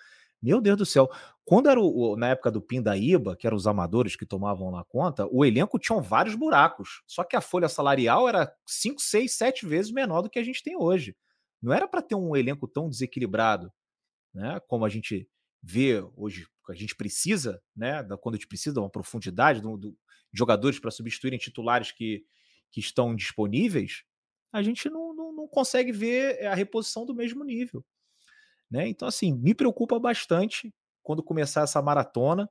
Meu 0.40 0.60
Deus 0.60 0.76
do 0.76 0.86
céu. 0.86 1.10
Quando 1.44 1.68
era 1.68 1.80
o, 1.80 2.16
na 2.16 2.28
época 2.28 2.50
do 2.50 2.60
Pindaíba, 2.60 3.36
que 3.36 3.46
eram 3.46 3.56
os 3.56 3.66
amadores 3.66 4.14
que 4.14 4.26
tomavam 4.26 4.70
lá 4.70 4.84
conta, 4.84 5.26
o 5.30 5.44
elenco 5.44 5.78
tinha 5.78 6.00
vários 6.00 6.34
buracos. 6.34 7.02
Só 7.06 7.24
que 7.24 7.36
a 7.36 7.40
folha 7.40 7.68
salarial 7.68 8.28
era 8.28 8.54
5, 8.66 9.00
6, 9.00 9.32
7 9.32 9.66
vezes 9.66 9.90
menor 9.90 10.22
do 10.22 10.30
que 10.30 10.38
a 10.38 10.44
gente 10.44 10.62
tem 10.62 10.76
hoje. 10.76 11.16
Não 11.64 11.72
era 11.72 11.88
para 11.88 12.02
ter 12.02 12.14
um 12.14 12.36
elenco 12.36 12.68
tão 12.68 12.90
desequilibrado, 12.90 13.72
né? 14.34 14.60
Como 14.68 14.84
a 14.84 14.88
gente 14.90 15.26
vê 15.62 15.98
hoje, 16.14 16.46
a 16.68 16.74
gente 16.74 16.94
precisa, 16.94 17.58
né? 17.74 18.04
Quando 18.20 18.34
a 18.34 18.36
gente 18.36 18.46
precisa 18.46 18.74
de 18.74 18.80
uma 18.80 18.90
profundidade 18.90 19.62
do, 19.62 19.78
do 19.78 19.96
jogadores 20.30 20.78
para 20.78 20.90
substituírem 20.90 21.38
titulares 21.38 21.90
que, 21.90 22.22
que 22.70 22.80
estão 22.80 23.16
disponíveis, 23.16 24.04
a 24.52 24.62
gente 24.62 24.90
não, 24.90 25.14
não, 25.14 25.32
não, 25.32 25.48
consegue 25.48 25.90
ver 25.90 26.44
a 26.46 26.54
reposição 26.54 27.06
do 27.06 27.14
mesmo 27.14 27.42
nível. 27.42 27.82
Né? 28.70 28.86
Então, 28.86 29.08
assim, 29.08 29.32
me 29.32 29.54
preocupa 29.54 29.98
bastante 29.98 30.70
quando 31.02 31.22
começar 31.22 31.62
essa 31.62 31.80
maratona, 31.80 32.46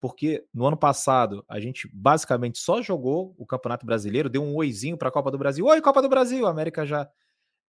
porque 0.00 0.46
no 0.54 0.66
ano 0.66 0.76
passado 0.76 1.44
a 1.48 1.58
gente 1.58 1.90
basicamente 1.92 2.58
só 2.60 2.80
jogou 2.80 3.34
o 3.36 3.44
Campeonato 3.44 3.84
Brasileiro, 3.84 4.30
deu 4.30 4.44
um 4.44 4.54
oizinho 4.54 4.96
para 4.96 5.08
a 5.08 5.12
Copa 5.12 5.32
do 5.32 5.38
Brasil. 5.38 5.66
Oi, 5.66 5.80
Copa 5.80 6.00
do 6.00 6.08
Brasil! 6.08 6.46
A 6.46 6.50
América 6.50 6.86
já 6.86 7.10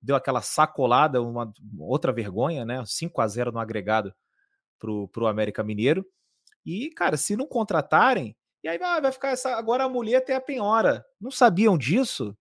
deu 0.02 0.16
aquela 0.16 0.42
sacolada, 0.42 1.22
uma 1.22 1.52
outra 1.78 2.12
vergonha, 2.12 2.64
né? 2.64 2.82
5 2.84 3.20
a 3.20 3.28
0 3.28 3.52
no 3.52 3.60
agregado 3.60 4.12
pro, 4.78 5.06
pro 5.08 5.26
América 5.28 5.62
Mineiro. 5.62 6.04
E, 6.66 6.90
cara, 6.90 7.16
se 7.16 7.36
não 7.36 7.46
contratarem, 7.46 8.36
e 8.64 8.68
aí 8.68 8.78
vai, 8.78 9.00
vai 9.00 9.12
ficar 9.12 9.30
essa. 9.30 9.56
Agora 9.56 9.84
a 9.84 9.88
mulher 9.88 10.24
tem 10.24 10.34
a 10.34 10.40
penhora. 10.40 11.04
Não 11.20 11.30
sabiam 11.30 11.78
disso? 11.78 12.36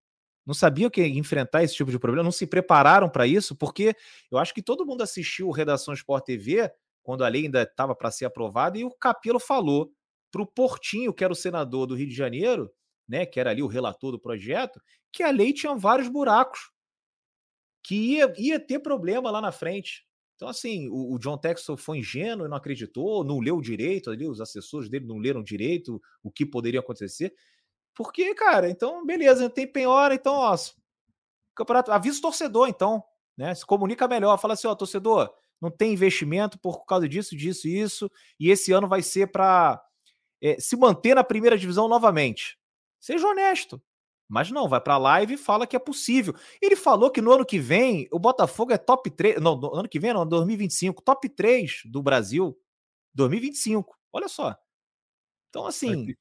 Não 0.46 0.54
sabiam 0.54 0.90
que 0.90 1.06
enfrentar 1.06 1.64
esse 1.64 1.76
tipo 1.76 1.92
de 1.92 2.00
problema? 2.00 2.24
Não 2.24 2.32
se 2.32 2.48
prepararam 2.48 3.08
para 3.08 3.28
isso? 3.28 3.56
Porque 3.56 3.96
eu 4.32 4.40
acho 4.40 4.54
que 4.54 4.62
todo 4.62 4.86
mundo 4.86 5.04
assistiu 5.04 5.48
o 5.48 5.52
Redação 5.52 5.94
Sport 5.94 6.26
TV 6.26 6.72
quando 7.04 7.24
a 7.24 7.28
lei 7.28 7.46
ainda 7.46 7.64
estava 7.64 7.96
para 7.96 8.12
ser 8.12 8.26
aprovada 8.26 8.78
e 8.78 8.84
o 8.84 8.92
Capelo 8.92 9.40
falou 9.40 9.92
para 10.32 10.42
o 10.42 10.48
Portinho, 10.48 11.14
que 11.14 11.24
era 11.24 11.34
o 11.34 11.36
senador 11.36 11.86
do 11.86 11.96
Rio 11.96 12.08
de 12.08 12.16
Janeiro, 12.16 12.72
né, 13.08 13.26
que 13.26 13.40
era 13.40 13.50
ali 13.50 13.62
o 13.62 13.68
relator 13.68 14.12
do 14.12 14.20
projeto, 14.20 14.80
que 15.12 15.24
a 15.24 15.30
lei 15.30 15.52
tinha 15.52 15.76
vários 15.76 16.08
buracos 16.08 16.72
que 17.84 17.96
ia, 17.96 18.34
ia 18.38 18.60
ter 18.60 18.80
problema 18.80 19.32
lá 19.32 19.42
na 19.42 19.52
frente. 19.52 20.06
Então, 20.36 20.50
assim, 20.50 20.90
o, 20.90 21.14
o 21.14 21.20
John 21.20 21.38
Texel 21.38 21.78
foi 21.78 22.00
ingênuo 22.00 22.46
e 22.46 22.50
não 22.50 22.58
acreditou, 22.58 23.24
não 23.24 23.40
leu 23.40 23.62
direito 23.62 24.10
ali, 24.10 24.28
os 24.28 24.42
assessores 24.42 24.90
dele 24.90 25.06
não 25.06 25.18
leram 25.18 25.44
direito 25.44 26.02
o 26.24 26.32
que 26.32 26.46
poderia 26.46 26.80
acontecer. 26.80 27.34
Porque, 27.94 28.34
cara, 28.34 28.70
então, 28.70 29.06
beleza, 29.06 29.50
tem 29.50 29.68
penhora, 29.68 30.16
então, 30.16 30.34
ó, 30.34 30.58
campeonato, 31.56 31.92
avisa 31.92 32.18
o 32.18 32.22
torcedor, 32.22 32.68
então, 32.70 33.04
né? 33.38 33.54
Se 33.54 33.66
comunica 33.66 34.08
melhor, 34.08 34.38
fala 34.38 34.54
assim, 34.54 34.68
ó, 34.68 34.74
torcedor, 34.74 35.32
não 35.62 35.70
tem 35.70 35.94
investimento 35.94 36.58
por 36.60 36.86
causa 36.86 37.08
disso, 37.08 37.36
disso 37.36 37.68
e 37.68 37.80
isso, 37.80 38.12
e 38.40 38.50
esse 38.50 38.72
ano 38.72 38.88
vai 38.88 39.04
ser 39.04 39.28
para 39.28 39.80
é, 40.42 40.60
se 40.60 40.76
manter 40.76 41.14
na 41.14 41.24
primeira 41.24 41.58
divisão 41.58 41.88
novamente. 41.88 42.58
Seja 43.00 43.28
honesto. 43.28 43.82
Mas 44.32 44.50
não, 44.50 44.70
vai 44.70 44.80
para 44.80 44.94
a 44.94 44.98
live 44.98 45.34
e 45.34 45.38
fala 45.38 45.68
que 45.68 45.76
é 45.76 45.80
possível. 45.80 46.34
Ele 46.62 46.78
falou 46.78 47.12
que 47.12 47.22
no 47.22 47.34
ano 47.34 47.46
que 47.46 47.60
vem 47.60 48.08
o 48.14 48.18
Botafogo 48.18 48.72
é 48.72 48.78
top 48.78 49.12
3. 49.12 49.42
Não, 49.42 49.58
no 49.58 49.76
ano 49.76 49.90
que 49.90 50.00
vem, 50.00 50.14
não, 50.14 50.26
2025, 50.26 51.02
top 51.02 51.28
3 51.28 51.82
do 51.86 52.02
Brasil. 52.02 52.58
2025. 53.14 53.94
Olha 54.14 54.30
só. 54.30 54.56
Então, 55.50 55.66
assim, 55.66 56.16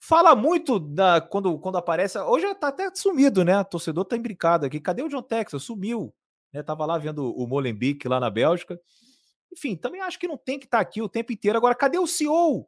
fala 0.00 0.34
muito 0.34 0.78
da, 0.78 1.20
quando, 1.20 1.58
quando 1.58 1.76
aparece. 1.76 2.18
Hoje 2.20 2.52
tá 2.54 2.68
até 2.68 2.90
sumido, 2.94 3.44
né? 3.44 3.60
O 3.60 3.64
torcedor 3.66 4.06
tá 4.06 4.16
embricado 4.16 4.64
aqui. 4.64 4.80
Cadê 4.80 5.02
o 5.02 5.08
John 5.10 5.20
Texas? 5.20 5.62
Sumiu. 5.62 6.14
Né? 6.54 6.62
Tava 6.62 6.86
lá 6.86 6.96
vendo 6.96 7.30
o 7.30 7.46
Molenbeek 7.46 8.08
lá 8.08 8.18
na 8.18 8.30
Bélgica. 8.30 8.80
Enfim, 9.52 9.76
também 9.76 10.00
acho 10.00 10.18
que 10.18 10.26
não 10.26 10.38
tem 10.38 10.58
que 10.58 10.64
estar 10.64 10.78
tá 10.78 10.82
aqui 10.82 11.02
o 11.02 11.10
tempo 11.10 11.30
inteiro. 11.30 11.58
Agora, 11.58 11.74
cadê 11.74 11.98
o 11.98 12.06
CEO? 12.06 12.66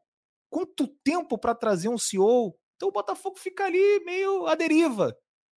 Quanto 0.50 0.86
tempo 0.86 1.38
para 1.38 1.54
trazer 1.54 1.88
um 1.88 1.96
CEO? 1.96 2.54
Então 2.82 2.88
o 2.88 2.92
Botafogo 2.92 3.38
fica 3.38 3.64
ali 3.66 4.02
meio 4.04 4.44
à 4.48 4.56
deriva, 4.56 5.16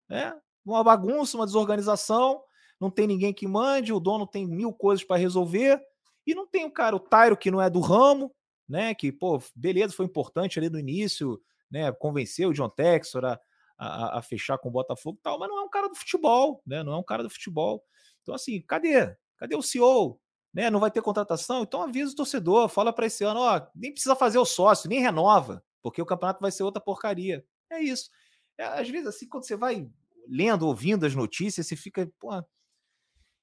né? 0.09 0.37
Uma 0.65 0.83
bagunça, 0.83 1.37
uma 1.37 1.45
desorganização, 1.45 2.43
não 2.77 2.91
tem 2.91 3.07
ninguém 3.07 3.33
que 3.33 3.47
mande, 3.47 3.93
o 3.93 3.99
dono 3.99 4.27
tem 4.27 4.45
mil 4.45 4.73
coisas 4.73 5.05
para 5.05 5.15
resolver 5.15 5.81
e 6.27 6.35
não 6.35 6.45
tem 6.45 6.65
o 6.65 6.69
cara, 6.69 6.97
o 6.97 6.99
Tairo 6.99 7.37
que 7.37 7.49
não 7.49 7.61
é 7.61 7.69
do 7.69 7.79
ramo, 7.79 8.35
né? 8.67 8.93
Que, 8.93 9.09
pô, 9.09 9.41
beleza, 9.55 9.93
foi 9.93 10.05
importante 10.05 10.59
ali 10.59 10.69
no 10.69 10.77
início, 10.77 11.41
né? 11.71 11.93
Convenceu 11.93 12.49
o 12.49 12.53
John 12.53 12.67
Texor 12.67 13.23
a, 13.23 13.39
a, 13.77 14.19
a, 14.19 14.21
fechar 14.21 14.57
com 14.57 14.67
o 14.67 14.73
Botafogo 14.73 15.17
e 15.17 15.23
tal, 15.23 15.39
mas 15.39 15.47
não 15.47 15.59
é 15.59 15.61
um 15.61 15.69
cara 15.69 15.87
do 15.87 15.95
futebol, 15.95 16.61
né? 16.67 16.83
Não 16.83 16.91
é 16.91 16.97
um 16.97 17.03
cara 17.03 17.23
do 17.23 17.29
futebol. 17.29 17.81
Então, 18.21 18.35
assim, 18.35 18.61
cadê? 18.63 19.15
Cadê 19.37 19.55
o 19.55 19.61
CEO? 19.61 20.19
Né? 20.53 20.69
Não 20.69 20.81
vai 20.81 20.91
ter 20.91 21.01
contratação? 21.01 21.63
Então 21.63 21.83
avisa 21.83 22.11
o 22.11 22.15
torcedor, 22.17 22.67
fala 22.67 22.91
para 22.91 23.05
esse 23.05 23.23
ano, 23.23 23.39
ó, 23.39 23.65
nem 23.73 23.93
precisa 23.93 24.13
fazer 24.13 24.39
o 24.39 24.45
sócio, 24.45 24.89
nem 24.89 24.99
renova 24.99 25.63
porque 25.83 26.01
o 26.01 26.05
campeonato 26.05 26.41
vai 26.41 26.51
ser 26.51 26.63
outra 26.63 26.81
porcaria. 26.81 27.45
É 27.71 27.79
isso. 27.79 28.09
É, 28.57 28.63
às 28.63 28.89
vezes, 28.89 29.07
assim, 29.07 29.27
quando 29.27 29.45
você 29.45 29.55
vai 29.55 29.87
lendo, 30.27 30.65
ouvindo 30.65 31.05
as 31.05 31.13
notícias, 31.13 31.67
você 31.67 31.75
fica, 31.75 32.09
pô, 32.19 32.29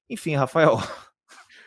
Enfim, 0.09 0.35
Rafael. 0.35 0.77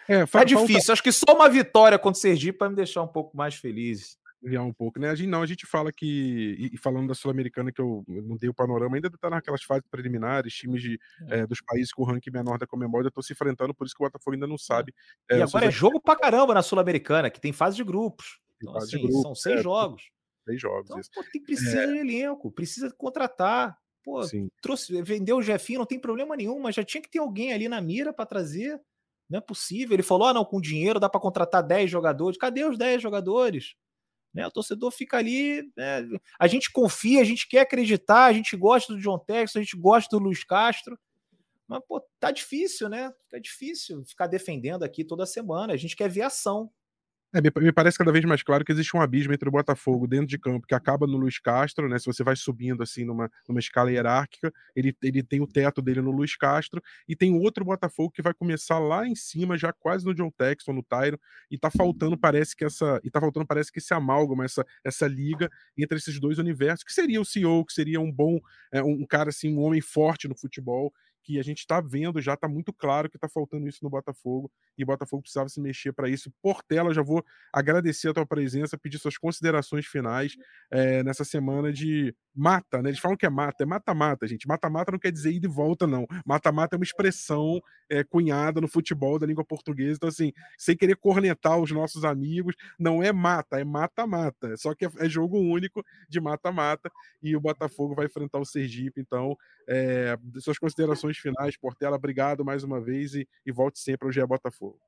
É, 0.06 0.26
tá 0.26 0.44
difícil. 0.44 0.74
Falta... 0.74 0.92
Acho 0.92 1.02
que 1.02 1.10
só 1.10 1.34
uma 1.34 1.48
vitória 1.48 1.98
contra 1.98 2.18
o 2.18 2.20
Sergipe 2.20 2.58
para 2.58 2.68
me 2.68 2.76
deixar 2.76 3.00
um 3.00 3.08
pouco 3.08 3.34
mais 3.34 3.54
feliz 3.54 4.18
um 4.60 4.72
pouco, 4.72 4.98
né? 5.00 5.10
A 5.10 5.14
gente 5.14 5.28
não, 5.28 5.42
a 5.42 5.46
gente 5.46 5.66
fala 5.66 5.90
que, 5.92 6.70
e, 6.72 6.76
falando 6.76 7.08
da 7.08 7.14
Sul-Americana, 7.14 7.72
que 7.72 7.80
eu 7.80 8.04
não 8.06 8.36
dei 8.36 8.48
o 8.48 8.54
panorama, 8.54 8.96
ainda 8.96 9.10
tá 9.10 9.30
naquelas 9.30 9.62
fases 9.62 9.84
preliminares, 9.90 10.52
times 10.52 10.82
de, 10.82 10.98
é. 11.28 11.40
É, 11.40 11.46
dos 11.46 11.60
países 11.62 11.92
com 11.92 12.04
ranking 12.04 12.30
menor 12.30 12.58
da 12.58 12.66
Comembol 12.66 13.00
ainda 13.00 13.08
estão 13.08 13.22
se 13.22 13.32
enfrentando, 13.32 13.74
por 13.74 13.86
isso 13.86 13.94
que 13.94 14.02
o 14.02 14.06
Botafogo 14.06 14.34
ainda 14.34 14.46
não 14.46 14.58
sabe. 14.58 14.94
É, 15.30 15.38
e 15.38 15.42
agora 15.42 15.66
é 15.66 15.70
jogo 15.70 16.00
pra 16.00 16.16
caramba 16.16 16.54
na 16.54 16.62
Sul-Americana, 16.62 17.30
que 17.30 17.40
tem 17.40 17.52
fase 17.52 17.76
de 17.76 17.84
grupos. 17.84 18.38
Então, 18.62 18.76
assim, 18.76 18.98
de 18.98 19.02
grupos, 19.02 19.22
são 19.22 19.34
seis 19.34 19.62
jogos. 19.62 20.10
Seis 20.44 20.60
jogos, 20.60 20.90
então, 20.90 21.00
pô, 21.14 21.24
tem, 21.32 21.42
precisa 21.42 21.86
de 21.86 21.98
elenco, 21.98 22.50
precisa 22.50 22.90
contratar. 22.90 23.78
Pô, 24.02 24.22
Sim. 24.22 24.50
trouxe, 24.60 25.00
vendeu 25.02 25.38
o 25.38 25.42
Jefinho, 25.42 25.78
não 25.78 25.86
tem 25.86 25.98
problema 25.98 26.36
nenhum, 26.36 26.60
mas 26.60 26.74
já 26.74 26.84
tinha 26.84 27.00
que 27.00 27.10
ter 27.10 27.18
alguém 27.18 27.52
ali 27.54 27.68
na 27.68 27.80
mira 27.80 28.12
para 28.12 28.26
trazer. 28.26 28.78
Não 29.28 29.38
é 29.38 29.40
possível. 29.40 29.94
Ele 29.94 30.02
falou: 30.02 30.28
ah, 30.28 30.34
não, 30.34 30.44
com 30.44 30.60
dinheiro 30.60 31.00
dá 31.00 31.08
para 31.08 31.20
contratar 31.20 31.62
10 31.62 31.90
jogadores. 31.90 32.38
Cadê 32.38 32.64
os 32.64 32.76
10 32.76 33.00
jogadores? 33.00 33.74
Né? 34.34 34.46
O 34.46 34.50
torcedor 34.50 34.90
fica 34.90 35.16
ali. 35.16 35.62
Né? 35.76 36.06
A 36.38 36.46
gente 36.46 36.70
confia, 36.70 37.20
a 37.20 37.24
gente 37.24 37.48
quer 37.48 37.60
acreditar, 37.60 38.24
a 38.24 38.32
gente 38.32 38.56
gosta 38.56 38.92
do 38.92 39.00
John 39.00 39.18
Texas, 39.18 39.56
a 39.56 39.60
gente 39.60 39.76
gosta 39.76 40.14
do 40.14 40.22
Luiz 40.22 40.44
Castro. 40.44 40.98
Mas, 41.66 41.80
pô, 41.88 42.04
tá 42.20 42.30
difícil, 42.30 42.88
né? 42.88 43.10
Tá 43.30 43.38
difícil 43.38 44.04
ficar 44.04 44.26
defendendo 44.26 44.82
aqui 44.82 45.04
toda 45.04 45.24
semana. 45.24 45.72
A 45.72 45.76
gente 45.76 45.96
quer 45.96 46.10
ver 46.10 46.22
ação. 46.22 46.70
É, 47.34 47.40
me 47.40 47.72
parece 47.72 47.98
cada 47.98 48.12
vez 48.12 48.24
mais 48.24 48.44
claro 48.44 48.64
que 48.64 48.70
existe 48.70 48.96
um 48.96 49.00
abismo 49.00 49.34
entre 49.34 49.48
o 49.48 49.50
Botafogo 49.50 50.06
dentro 50.06 50.28
de 50.28 50.38
campo, 50.38 50.68
que 50.68 50.74
acaba 50.74 51.04
no 51.04 51.16
Luiz 51.16 51.40
Castro, 51.40 51.88
né? 51.88 51.98
Se 51.98 52.06
você 52.06 52.22
vai 52.22 52.36
subindo 52.36 52.80
assim 52.80 53.04
numa, 53.04 53.28
numa 53.48 53.58
escala 53.58 53.90
hierárquica, 53.90 54.52
ele, 54.74 54.96
ele 55.02 55.20
tem 55.20 55.40
o 55.40 55.46
teto 55.46 55.82
dele 55.82 56.00
no 56.00 56.12
Luiz 56.12 56.36
Castro, 56.36 56.80
e 57.08 57.16
tem 57.16 57.34
outro 57.34 57.64
Botafogo 57.64 58.12
que 58.12 58.22
vai 58.22 58.32
começar 58.32 58.78
lá 58.78 59.04
em 59.04 59.16
cima, 59.16 59.58
já 59.58 59.72
quase 59.72 60.06
no 60.06 60.14
John 60.14 60.30
Texton, 60.30 60.74
no 60.74 60.82
Tyron, 60.84 61.18
e 61.50 61.58
tá 61.58 61.72
faltando, 61.72 62.16
parece 62.16 62.54
que 62.54 62.64
essa. 62.64 63.00
E 63.02 63.10
tá 63.10 63.20
faltando, 63.20 63.44
parece 63.44 63.72
que 63.72 63.80
esse 63.80 63.92
amálgama, 63.92 64.44
essa, 64.44 64.64
essa 64.84 65.08
liga 65.08 65.50
entre 65.76 65.98
esses 65.98 66.20
dois 66.20 66.38
universos, 66.38 66.84
que 66.84 66.92
seria 66.92 67.20
o 67.20 67.24
CEO, 67.24 67.64
que 67.64 67.72
seria 67.72 68.00
um 68.00 68.12
bom, 68.12 68.38
é, 68.70 68.80
um 68.80 69.04
cara 69.04 69.30
assim, 69.30 69.52
um 69.52 69.60
homem 69.60 69.80
forte 69.80 70.28
no 70.28 70.38
futebol, 70.38 70.92
que 71.24 71.38
a 71.38 71.42
gente 71.42 71.60
está 71.60 71.80
vendo, 71.80 72.20
já 72.20 72.34
está 72.34 72.46
muito 72.46 72.72
claro 72.72 73.08
que 73.08 73.16
está 73.16 73.28
faltando 73.28 73.66
isso 73.66 73.78
no 73.82 73.88
Botafogo 73.88 74.50
e 74.76 74.84
o 74.84 74.86
Botafogo 74.86 75.22
precisava 75.22 75.48
se 75.48 75.60
mexer 75.60 75.92
para 75.92 76.08
isso. 76.08 76.30
Portela, 76.42 76.92
já 76.92 77.02
vou 77.02 77.24
agradecer 77.52 78.08
a 78.08 78.14
tua 78.14 78.26
presença, 78.26 78.78
pedir 78.78 78.98
suas 78.98 79.16
considerações 79.16 79.86
finais 79.86 80.36
é, 80.70 81.02
nessa 81.02 81.24
semana 81.24 81.72
de 81.72 82.14
mata, 82.34 82.82
né? 82.82 82.90
Eles 82.90 82.98
falam 82.98 83.16
que 83.16 83.24
é 83.24 83.30
mata, 83.30 83.62
é 83.62 83.66
mata-mata, 83.66 84.26
gente. 84.26 84.48
Mata-mata 84.48 84.90
não 84.90 84.98
quer 84.98 85.12
dizer 85.12 85.32
ir 85.32 85.40
de 85.40 85.46
volta, 85.46 85.86
não. 85.86 86.06
Mata-mata 86.26 86.74
é 86.74 86.78
uma 86.78 86.84
expressão 86.84 87.60
é, 87.88 88.02
cunhada 88.02 88.60
no 88.60 88.66
futebol 88.66 89.18
da 89.18 89.26
língua 89.26 89.44
portuguesa. 89.44 89.96
Então, 89.96 90.08
assim, 90.08 90.32
sem 90.58 90.76
querer 90.76 90.96
cornetar 90.96 91.58
os 91.58 91.70
nossos 91.70 92.04
amigos, 92.04 92.54
não 92.78 93.02
é 93.02 93.12
mata, 93.12 93.60
é 93.60 93.64
mata-mata. 93.64 94.56
Só 94.56 94.74
que 94.74 94.86
é, 94.86 94.90
é 94.98 95.08
jogo 95.08 95.38
único 95.38 95.84
de 96.08 96.20
mata-mata 96.20 96.90
e 97.22 97.36
o 97.36 97.40
Botafogo 97.40 97.94
vai 97.94 98.06
enfrentar 98.06 98.38
o 98.38 98.44
Sergipe. 98.44 99.00
Então, 99.00 99.36
é, 99.68 100.18
suas 100.38 100.58
considerações 100.58 101.16
finais, 101.18 101.56
Portela, 101.56 101.96
obrigado 101.96 102.44
mais 102.44 102.64
uma 102.64 102.80
vez 102.80 103.14
e, 103.14 103.28
e 103.46 103.52
volte 103.52 103.78
sempre 103.78 104.06
ao 104.06 104.12
GE 104.12 104.26
Botafogo. 104.26 104.78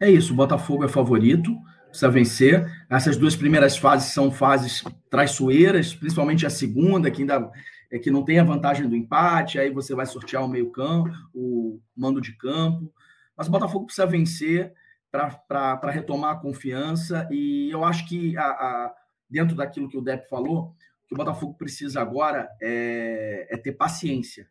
É 0.00 0.10
isso, 0.10 0.34
o 0.34 0.36
Botafogo 0.36 0.84
é 0.84 0.88
favorito, 0.88 1.56
precisa 1.88 2.10
vencer. 2.10 2.86
Essas 2.88 3.16
duas 3.16 3.34
primeiras 3.34 3.76
fases 3.76 4.12
são 4.12 4.30
fases 4.30 4.84
traiçoeiras, 5.10 5.94
principalmente 5.94 6.46
a 6.46 6.50
segunda, 6.50 7.10
que 7.10 7.22
ainda 7.22 7.50
é 7.90 7.98
que 7.98 8.10
não 8.10 8.24
tem 8.24 8.38
a 8.38 8.44
vantagem 8.44 8.88
do 8.88 8.96
empate, 8.96 9.58
aí 9.58 9.70
você 9.70 9.94
vai 9.94 10.06
sortear 10.06 10.44
o 10.44 10.48
meio-campo, 10.48 11.10
o 11.32 11.80
mando 11.96 12.20
de 12.20 12.32
campo. 12.32 12.92
Mas 13.36 13.46
o 13.46 13.50
Botafogo 13.50 13.86
precisa 13.86 14.06
vencer 14.06 14.72
para 15.10 15.90
retomar 15.90 16.32
a 16.32 16.38
confiança, 16.38 17.28
e 17.30 17.70
eu 17.70 17.84
acho 17.84 18.06
que 18.08 18.36
a, 18.36 18.44
a, 18.44 18.94
dentro 19.30 19.56
daquilo 19.56 19.88
que 19.88 19.96
o 19.96 20.02
Depp 20.02 20.28
falou, 20.28 20.74
o 21.04 21.08
que 21.08 21.14
o 21.14 21.16
Botafogo 21.16 21.54
precisa 21.54 22.00
agora 22.02 22.48
é, 22.60 23.46
é 23.50 23.56
ter 23.56 23.72
paciência 23.72 24.46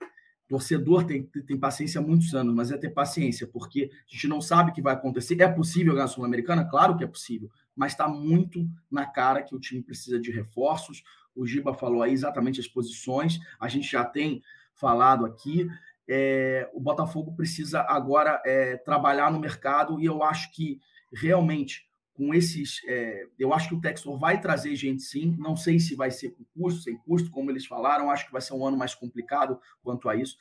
torcedor 0.47 1.03
tem, 1.05 1.23
tem 1.23 1.57
paciência 1.57 1.99
há 1.99 2.03
muitos 2.03 2.33
anos, 2.35 2.53
mas 2.53 2.71
é 2.71 2.77
ter 2.77 2.89
paciência, 2.89 3.47
porque 3.47 3.89
a 3.93 4.11
gente 4.11 4.27
não 4.27 4.41
sabe 4.41 4.71
o 4.71 4.73
que 4.73 4.81
vai 4.81 4.93
acontecer. 4.93 5.41
É 5.41 5.47
possível 5.47 5.93
ganhar 5.93 6.05
a 6.05 6.07
Sul-Americana? 6.07 6.65
Claro 6.65 6.95
que 6.97 7.03
é 7.03 7.07
possível, 7.07 7.49
mas 7.75 7.93
está 7.93 8.07
muito 8.07 8.67
na 8.89 9.05
cara 9.05 9.41
que 9.41 9.55
o 9.55 9.59
time 9.59 9.81
precisa 9.81 10.19
de 10.19 10.31
reforços. 10.31 11.03
O 11.35 11.45
Giba 11.45 11.73
falou 11.73 12.01
aí 12.01 12.13
exatamente 12.13 12.59
as 12.59 12.67
posições, 12.67 13.39
a 13.59 13.67
gente 13.67 13.91
já 13.91 14.05
tem 14.05 14.41
falado 14.73 15.25
aqui. 15.25 15.67
É, 16.07 16.69
o 16.73 16.79
Botafogo 16.79 17.33
precisa 17.35 17.81
agora 17.81 18.41
é, 18.45 18.77
trabalhar 18.77 19.31
no 19.31 19.39
mercado 19.39 19.99
e 19.99 20.05
eu 20.05 20.21
acho 20.21 20.51
que 20.51 20.79
realmente 21.11 21.89
com 22.15 22.33
esses. 22.33 22.81
É, 22.87 23.27
eu 23.37 23.53
acho 23.53 23.69
que 23.69 23.75
o 23.75 23.81
Textor 23.81 24.17
vai 24.17 24.39
trazer 24.39 24.75
gente 24.75 25.03
sim. 25.03 25.35
Não 25.37 25.55
sei 25.55 25.79
se 25.79 25.95
vai 25.95 26.09
ser 26.09 26.31
com 26.31 26.43
custo, 26.57 26.81
sem 26.81 26.97
custo, 26.97 27.29
como 27.29 27.51
eles 27.51 27.65
falaram. 27.65 28.09
Acho 28.09 28.25
que 28.25 28.31
vai 28.31 28.41
ser 28.41 28.53
um 28.53 28.65
ano 28.65 28.77
mais 28.77 28.95
complicado 28.95 29.59
quanto 29.83 30.09
a 30.09 30.15
isso. 30.15 30.37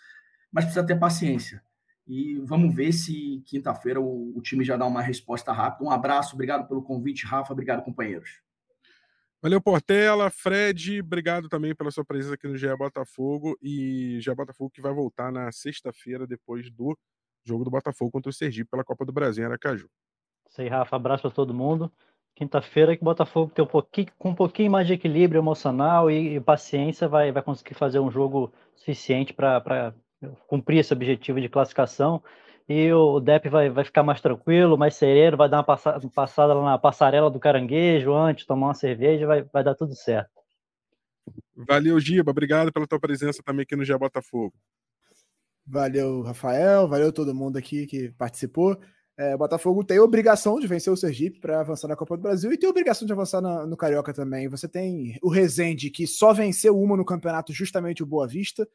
Mas 0.50 0.64
precisa 0.64 0.86
ter 0.86 0.98
paciência. 0.98 1.62
E 2.06 2.38
vamos 2.40 2.74
ver 2.74 2.92
se 2.92 3.42
quinta-feira 3.46 4.00
o, 4.00 4.36
o, 4.36 4.42
time 4.42 4.64
já 4.64 4.76
dá 4.76 4.86
uma 4.86 5.02
resposta 5.02 5.52
rápida. 5.52 5.84
Um 5.84 5.90
abraço, 5.90 6.34
obrigado 6.34 6.68
pelo 6.68 6.82
convite, 6.82 7.26
Rafa. 7.26 7.52
Obrigado, 7.52 7.82
companheiros. 7.82 8.40
Valeu, 9.42 9.60
Portela. 9.60 10.30
Fred, 10.30 11.00
obrigado 11.00 11.48
também 11.48 11.74
pela 11.74 11.90
sua 11.90 12.04
presença 12.04 12.34
aqui 12.34 12.46
no 12.46 12.56
GE 12.56 12.74
Botafogo. 12.76 13.58
E 13.60 14.18
GE 14.20 14.34
Botafogo 14.34 14.70
que 14.70 14.80
vai 14.80 14.92
voltar 14.92 15.32
na 15.32 15.50
sexta-feira, 15.50 16.26
depois 16.26 16.70
do 16.70 16.96
jogo 17.44 17.64
do 17.64 17.70
Botafogo 17.70 18.10
contra 18.10 18.30
o 18.30 18.32
Sergipe 18.32 18.70
pela 18.70 18.84
Copa 18.84 19.04
do 19.04 19.12
Brasil 19.12 19.44
Aracaju. 19.44 19.88
Isso 20.54 20.62
aí, 20.62 20.68
Rafa. 20.68 20.94
Abraço 20.94 21.22
para 21.22 21.32
todo 21.32 21.52
mundo. 21.52 21.90
Quinta-feira 22.32 22.96
que 22.96 23.02
o 23.02 23.04
Botafogo 23.04 23.50
tem 23.52 23.64
um 23.64 23.68
pouquinho, 23.68 24.06
com 24.16 24.30
um 24.30 24.34
pouquinho 24.36 24.70
mais 24.70 24.86
de 24.86 24.92
equilíbrio 24.92 25.40
emocional 25.40 26.08
e, 26.08 26.36
e 26.36 26.40
paciência 26.40 27.08
vai, 27.08 27.32
vai 27.32 27.42
conseguir 27.42 27.74
fazer 27.74 27.98
um 27.98 28.08
jogo 28.08 28.52
suficiente 28.76 29.32
para 29.32 29.92
cumprir 30.46 30.78
esse 30.78 30.92
objetivo 30.92 31.40
de 31.40 31.48
classificação. 31.48 32.22
E 32.68 32.92
o 32.92 33.18
Dep 33.18 33.48
vai, 33.48 33.68
vai 33.68 33.84
ficar 33.84 34.04
mais 34.04 34.20
tranquilo, 34.20 34.78
mais 34.78 34.94
sereno, 34.94 35.36
vai 35.36 35.48
dar 35.48 35.56
uma 35.56 35.64
passada, 35.64 36.08
passada 36.14 36.54
lá 36.54 36.64
na 36.64 36.78
passarela 36.78 37.28
do 37.28 37.40
caranguejo 37.40 38.14
antes, 38.14 38.46
tomar 38.46 38.68
uma 38.68 38.74
cerveja, 38.74 39.26
vai, 39.26 39.42
vai 39.42 39.64
dar 39.64 39.74
tudo 39.74 39.92
certo. 39.96 40.30
Valeu, 41.56 41.98
Giba. 41.98 42.30
Obrigado 42.30 42.72
pela 42.72 42.86
tua 42.86 43.00
presença 43.00 43.42
também 43.44 43.64
aqui 43.64 43.74
no 43.74 43.84
Gé 43.84 43.98
Botafogo. 43.98 44.54
Valeu, 45.66 46.22
Rafael. 46.22 46.86
Valeu 46.86 47.12
todo 47.12 47.34
mundo 47.34 47.56
aqui 47.56 47.88
que 47.88 48.12
participou. 48.12 48.78
É, 49.16 49.34
o 49.34 49.38
Botafogo 49.38 49.84
tem 49.84 50.00
obrigação 50.00 50.58
de 50.58 50.66
vencer 50.66 50.92
o 50.92 50.96
Sergipe 50.96 51.38
para 51.38 51.60
avançar 51.60 51.86
na 51.86 51.94
Copa 51.94 52.16
do 52.16 52.22
Brasil 52.22 52.52
e 52.52 52.58
tem 52.58 52.68
obrigação 52.68 53.06
de 53.06 53.12
avançar 53.12 53.40
na, 53.40 53.64
no 53.64 53.76
Carioca 53.76 54.12
também. 54.12 54.48
Você 54.48 54.66
tem 54.66 55.16
o 55.22 55.28
Rezende, 55.28 55.88
que 55.88 56.06
só 56.06 56.32
venceu 56.32 56.76
uma 56.80 56.96
no 56.96 57.04
campeonato, 57.04 57.52
justamente 57.52 58.02
o 58.02 58.06
Boa 58.06 58.26
Vista, 58.26 58.68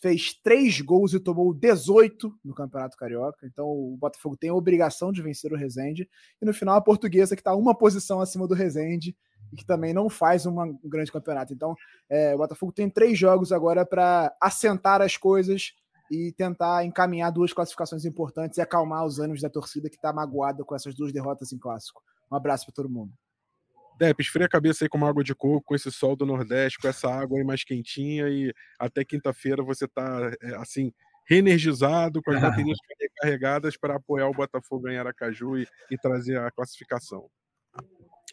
fez 0.00 0.34
três 0.42 0.80
gols 0.80 1.14
e 1.14 1.20
tomou 1.20 1.54
18 1.54 2.32
no 2.44 2.54
Campeonato 2.54 2.96
Carioca. 2.96 3.46
Então 3.46 3.66
o 3.66 3.96
Botafogo 3.96 4.36
tem 4.36 4.50
obrigação 4.50 5.10
de 5.10 5.22
vencer 5.22 5.52
o 5.52 5.56
Rezende. 5.56 6.08
E 6.40 6.44
no 6.44 6.52
final 6.52 6.76
a 6.76 6.80
portuguesa, 6.82 7.34
que 7.34 7.40
está 7.40 7.54
uma 7.54 7.76
posição 7.76 8.20
acima 8.20 8.46
do 8.46 8.54
Rezende 8.54 9.16
e 9.50 9.56
que 9.56 9.64
também 9.64 9.94
não 9.94 10.10
faz 10.10 10.44
uma, 10.44 10.64
um 10.64 10.78
grande 10.84 11.10
campeonato. 11.10 11.54
Então 11.54 11.74
é, 12.10 12.34
o 12.34 12.38
Botafogo 12.38 12.72
tem 12.72 12.90
três 12.90 13.18
jogos 13.18 13.52
agora 13.52 13.86
para 13.86 14.36
assentar 14.40 15.00
as 15.00 15.16
coisas 15.16 15.72
e 16.10 16.32
tentar 16.32 16.84
encaminhar 16.84 17.30
duas 17.30 17.52
classificações 17.52 18.04
importantes 18.04 18.58
e 18.58 18.60
acalmar 18.60 19.04
os 19.04 19.18
ânimos 19.18 19.42
da 19.42 19.50
torcida 19.50 19.88
que 19.88 19.96
está 19.96 20.12
magoada 20.12 20.64
com 20.64 20.74
essas 20.74 20.94
duas 20.94 21.12
derrotas 21.12 21.52
em 21.52 21.58
clássico. 21.58 22.02
Um 22.30 22.36
abraço 22.36 22.66
para 22.66 22.74
todo 22.74 22.88
mundo. 22.88 23.12
Depp, 23.98 24.22
esfria 24.22 24.46
a 24.46 24.48
cabeça 24.48 24.84
aí 24.84 24.88
com 24.88 24.96
uma 24.96 25.08
água 25.08 25.24
de 25.24 25.34
coco, 25.34 25.64
com 25.66 25.74
esse 25.74 25.90
sol 25.90 26.14
do 26.14 26.24
Nordeste, 26.24 26.78
com 26.78 26.86
essa 26.86 27.12
água 27.12 27.38
aí 27.38 27.44
mais 27.44 27.64
quentinha 27.64 28.28
e 28.28 28.54
até 28.78 29.04
quinta-feira 29.04 29.62
você 29.62 29.86
está 29.86 30.30
é, 30.40 30.54
assim 30.56 30.92
reenergizado, 31.28 32.22
com 32.22 32.30
as 32.30 32.40
baterias 32.70 32.78
recarregadas 33.00 33.76
para 33.76 33.96
apoiar 33.96 34.28
o 34.28 34.34
Botafogo 34.34 34.88
em 34.88 34.96
Aracaju 34.96 35.58
e, 35.58 35.66
e 35.90 35.98
trazer 35.98 36.38
a 36.38 36.50
classificação. 36.50 37.28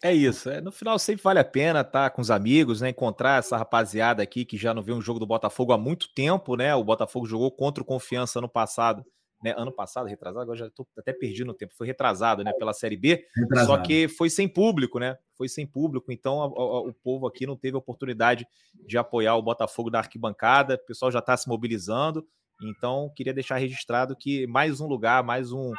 É 0.02 0.12
isso. 0.12 0.50
É, 0.50 0.60
no 0.60 0.70
final 0.70 0.98
sempre 0.98 1.22
vale 1.22 1.38
a 1.38 1.44
pena 1.44 1.80
estar 1.80 2.10
tá 2.10 2.10
com 2.10 2.20
os 2.20 2.30
amigos, 2.30 2.80
né? 2.80 2.90
Encontrar 2.90 3.38
essa 3.38 3.56
rapaziada 3.56 4.22
aqui 4.22 4.44
que 4.44 4.56
já 4.56 4.74
não 4.74 4.82
vê 4.82 4.92
um 4.92 5.00
jogo 5.00 5.18
do 5.18 5.26
Botafogo 5.26 5.72
há 5.72 5.78
muito 5.78 6.12
tempo, 6.14 6.56
né? 6.56 6.74
O 6.74 6.84
Botafogo 6.84 7.26
jogou 7.26 7.50
contra 7.50 7.82
o 7.82 7.86
Confiança 7.86 8.38
ano 8.38 8.48
passado, 8.48 9.04
né? 9.42 9.54
Ano 9.56 9.72
passado, 9.72 10.06
retrasado, 10.06 10.42
agora 10.42 10.58
já 10.58 10.66
estou 10.66 10.86
até 10.98 11.12
perdido 11.12 11.46
no 11.46 11.54
tempo. 11.54 11.74
Foi 11.74 11.86
retrasado, 11.86 12.44
né? 12.44 12.52
Pela 12.58 12.72
Série 12.72 12.96
B. 12.96 13.24
Retrasado. 13.34 13.66
Só 13.68 13.82
que 13.82 14.08
foi 14.08 14.28
sem 14.28 14.46
público, 14.46 14.98
né? 14.98 15.16
Foi 15.36 15.48
sem 15.48 15.66
público. 15.66 16.12
Então 16.12 16.42
a, 16.42 16.44
a, 16.44 16.80
o 16.80 16.92
povo 16.92 17.26
aqui 17.26 17.46
não 17.46 17.56
teve 17.56 17.76
a 17.76 17.78
oportunidade 17.78 18.46
de 18.86 18.98
apoiar 18.98 19.36
o 19.36 19.42
Botafogo 19.42 19.90
da 19.90 19.98
arquibancada. 19.98 20.74
O 20.74 20.86
pessoal 20.86 21.10
já 21.10 21.20
está 21.20 21.36
se 21.36 21.48
mobilizando. 21.48 22.26
Então 22.62 23.10
queria 23.14 23.34
deixar 23.34 23.56
registrado 23.56 24.16
que 24.16 24.46
mais 24.46 24.80
um 24.80 24.86
lugar, 24.86 25.22
mais 25.22 25.52
um 25.52 25.72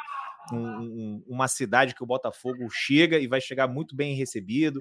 um, 0.52 1.22
uma 1.26 1.48
cidade 1.48 1.94
que 1.94 2.02
o 2.02 2.06
Botafogo 2.06 2.68
chega 2.70 3.18
e 3.18 3.26
vai 3.26 3.40
chegar 3.40 3.68
muito 3.68 3.94
bem 3.94 4.14
recebido 4.14 4.80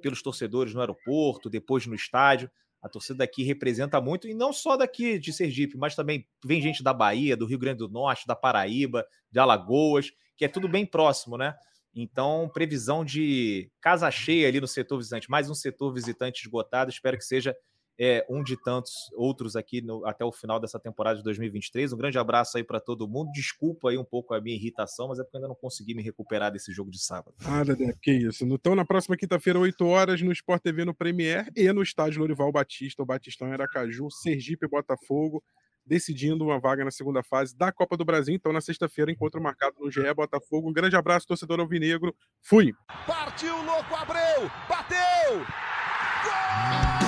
pelos 0.00 0.22
torcedores 0.22 0.74
no 0.74 0.80
aeroporto, 0.80 1.50
depois 1.50 1.86
no 1.86 1.94
estádio. 1.94 2.50
A 2.80 2.88
torcida 2.88 3.18
daqui 3.18 3.42
representa 3.42 4.00
muito, 4.00 4.28
e 4.28 4.34
não 4.34 4.52
só 4.52 4.76
daqui 4.76 5.18
de 5.18 5.32
Sergipe, 5.32 5.76
mas 5.76 5.96
também 5.96 6.24
vem 6.44 6.62
gente 6.62 6.82
da 6.82 6.94
Bahia, 6.94 7.36
do 7.36 7.44
Rio 7.44 7.58
Grande 7.58 7.78
do 7.78 7.88
Norte, 7.88 8.26
da 8.26 8.36
Paraíba, 8.36 9.04
de 9.32 9.40
Alagoas, 9.40 10.12
que 10.36 10.44
é 10.44 10.48
tudo 10.48 10.68
bem 10.68 10.86
próximo, 10.86 11.36
né? 11.36 11.54
Então, 11.92 12.48
previsão 12.54 13.04
de 13.04 13.68
casa 13.80 14.08
cheia 14.12 14.46
ali 14.46 14.60
no 14.60 14.68
setor 14.68 14.98
visitante, 14.98 15.28
mais 15.28 15.50
um 15.50 15.54
setor 15.54 15.92
visitante 15.92 16.42
esgotado. 16.42 16.90
Espero 16.90 17.18
que 17.18 17.24
seja 17.24 17.56
é, 17.98 18.24
um 18.30 18.42
de 18.42 18.56
tantos 18.62 18.92
outros 19.16 19.56
aqui 19.56 19.80
no, 19.80 20.06
até 20.06 20.24
o 20.24 20.30
final 20.30 20.60
dessa 20.60 20.78
temporada 20.78 21.18
de 21.18 21.24
2023. 21.24 21.92
Um 21.92 21.96
grande 21.96 22.18
abraço 22.18 22.56
aí 22.56 22.62
para 22.62 22.78
todo 22.78 23.08
mundo. 23.08 23.32
Desculpa 23.32 23.90
aí 23.90 23.98
um 23.98 24.04
pouco 24.04 24.34
a 24.34 24.40
minha 24.40 24.56
irritação, 24.56 25.08
mas 25.08 25.18
é 25.18 25.24
porque 25.24 25.36
ainda 25.36 25.48
não 25.48 25.56
consegui 25.56 25.94
me 25.94 26.02
recuperar 26.02 26.52
desse 26.52 26.72
jogo 26.72 26.90
de 26.90 27.02
sábado. 27.02 27.34
Nada, 27.42 27.74
né? 27.74 27.92
Que 28.00 28.12
isso. 28.12 28.44
Então, 28.44 28.76
na 28.76 28.84
próxima 28.84 29.16
quinta-feira, 29.16 29.58
8 29.58 29.84
horas, 29.84 30.22
no 30.22 30.30
Sport 30.30 30.62
TV 30.62 30.84
no 30.84 30.94
Premier 30.94 31.50
e 31.56 31.70
no 31.72 31.82
estádio 31.82 32.20
Lorival 32.20 32.52
Batista, 32.52 33.02
o 33.02 33.06
Batistão 33.06 33.52
Aracaju, 33.52 34.08
Sergipe 34.10 34.66
e 34.66 34.68
Botafogo, 34.68 35.42
decidindo 35.84 36.44
uma 36.44 36.60
vaga 36.60 36.84
na 36.84 36.90
segunda 36.90 37.22
fase 37.22 37.56
da 37.56 37.72
Copa 37.72 37.96
do 37.96 38.04
Brasil. 38.04 38.34
Então, 38.34 38.52
na 38.52 38.60
sexta-feira, 38.60 39.10
encontro 39.10 39.42
marcado 39.42 39.76
no 39.80 39.90
GE 39.90 40.14
Botafogo. 40.14 40.68
Um 40.68 40.72
grande 40.72 40.94
abraço, 40.94 41.26
torcedor 41.26 41.58
alvinegro. 41.58 42.14
Fui! 42.42 42.72
Partiu, 43.06 43.56
louco, 43.64 43.94
Abreu! 43.94 44.48
Bateu! 44.68 45.38
Gol! 46.24 47.07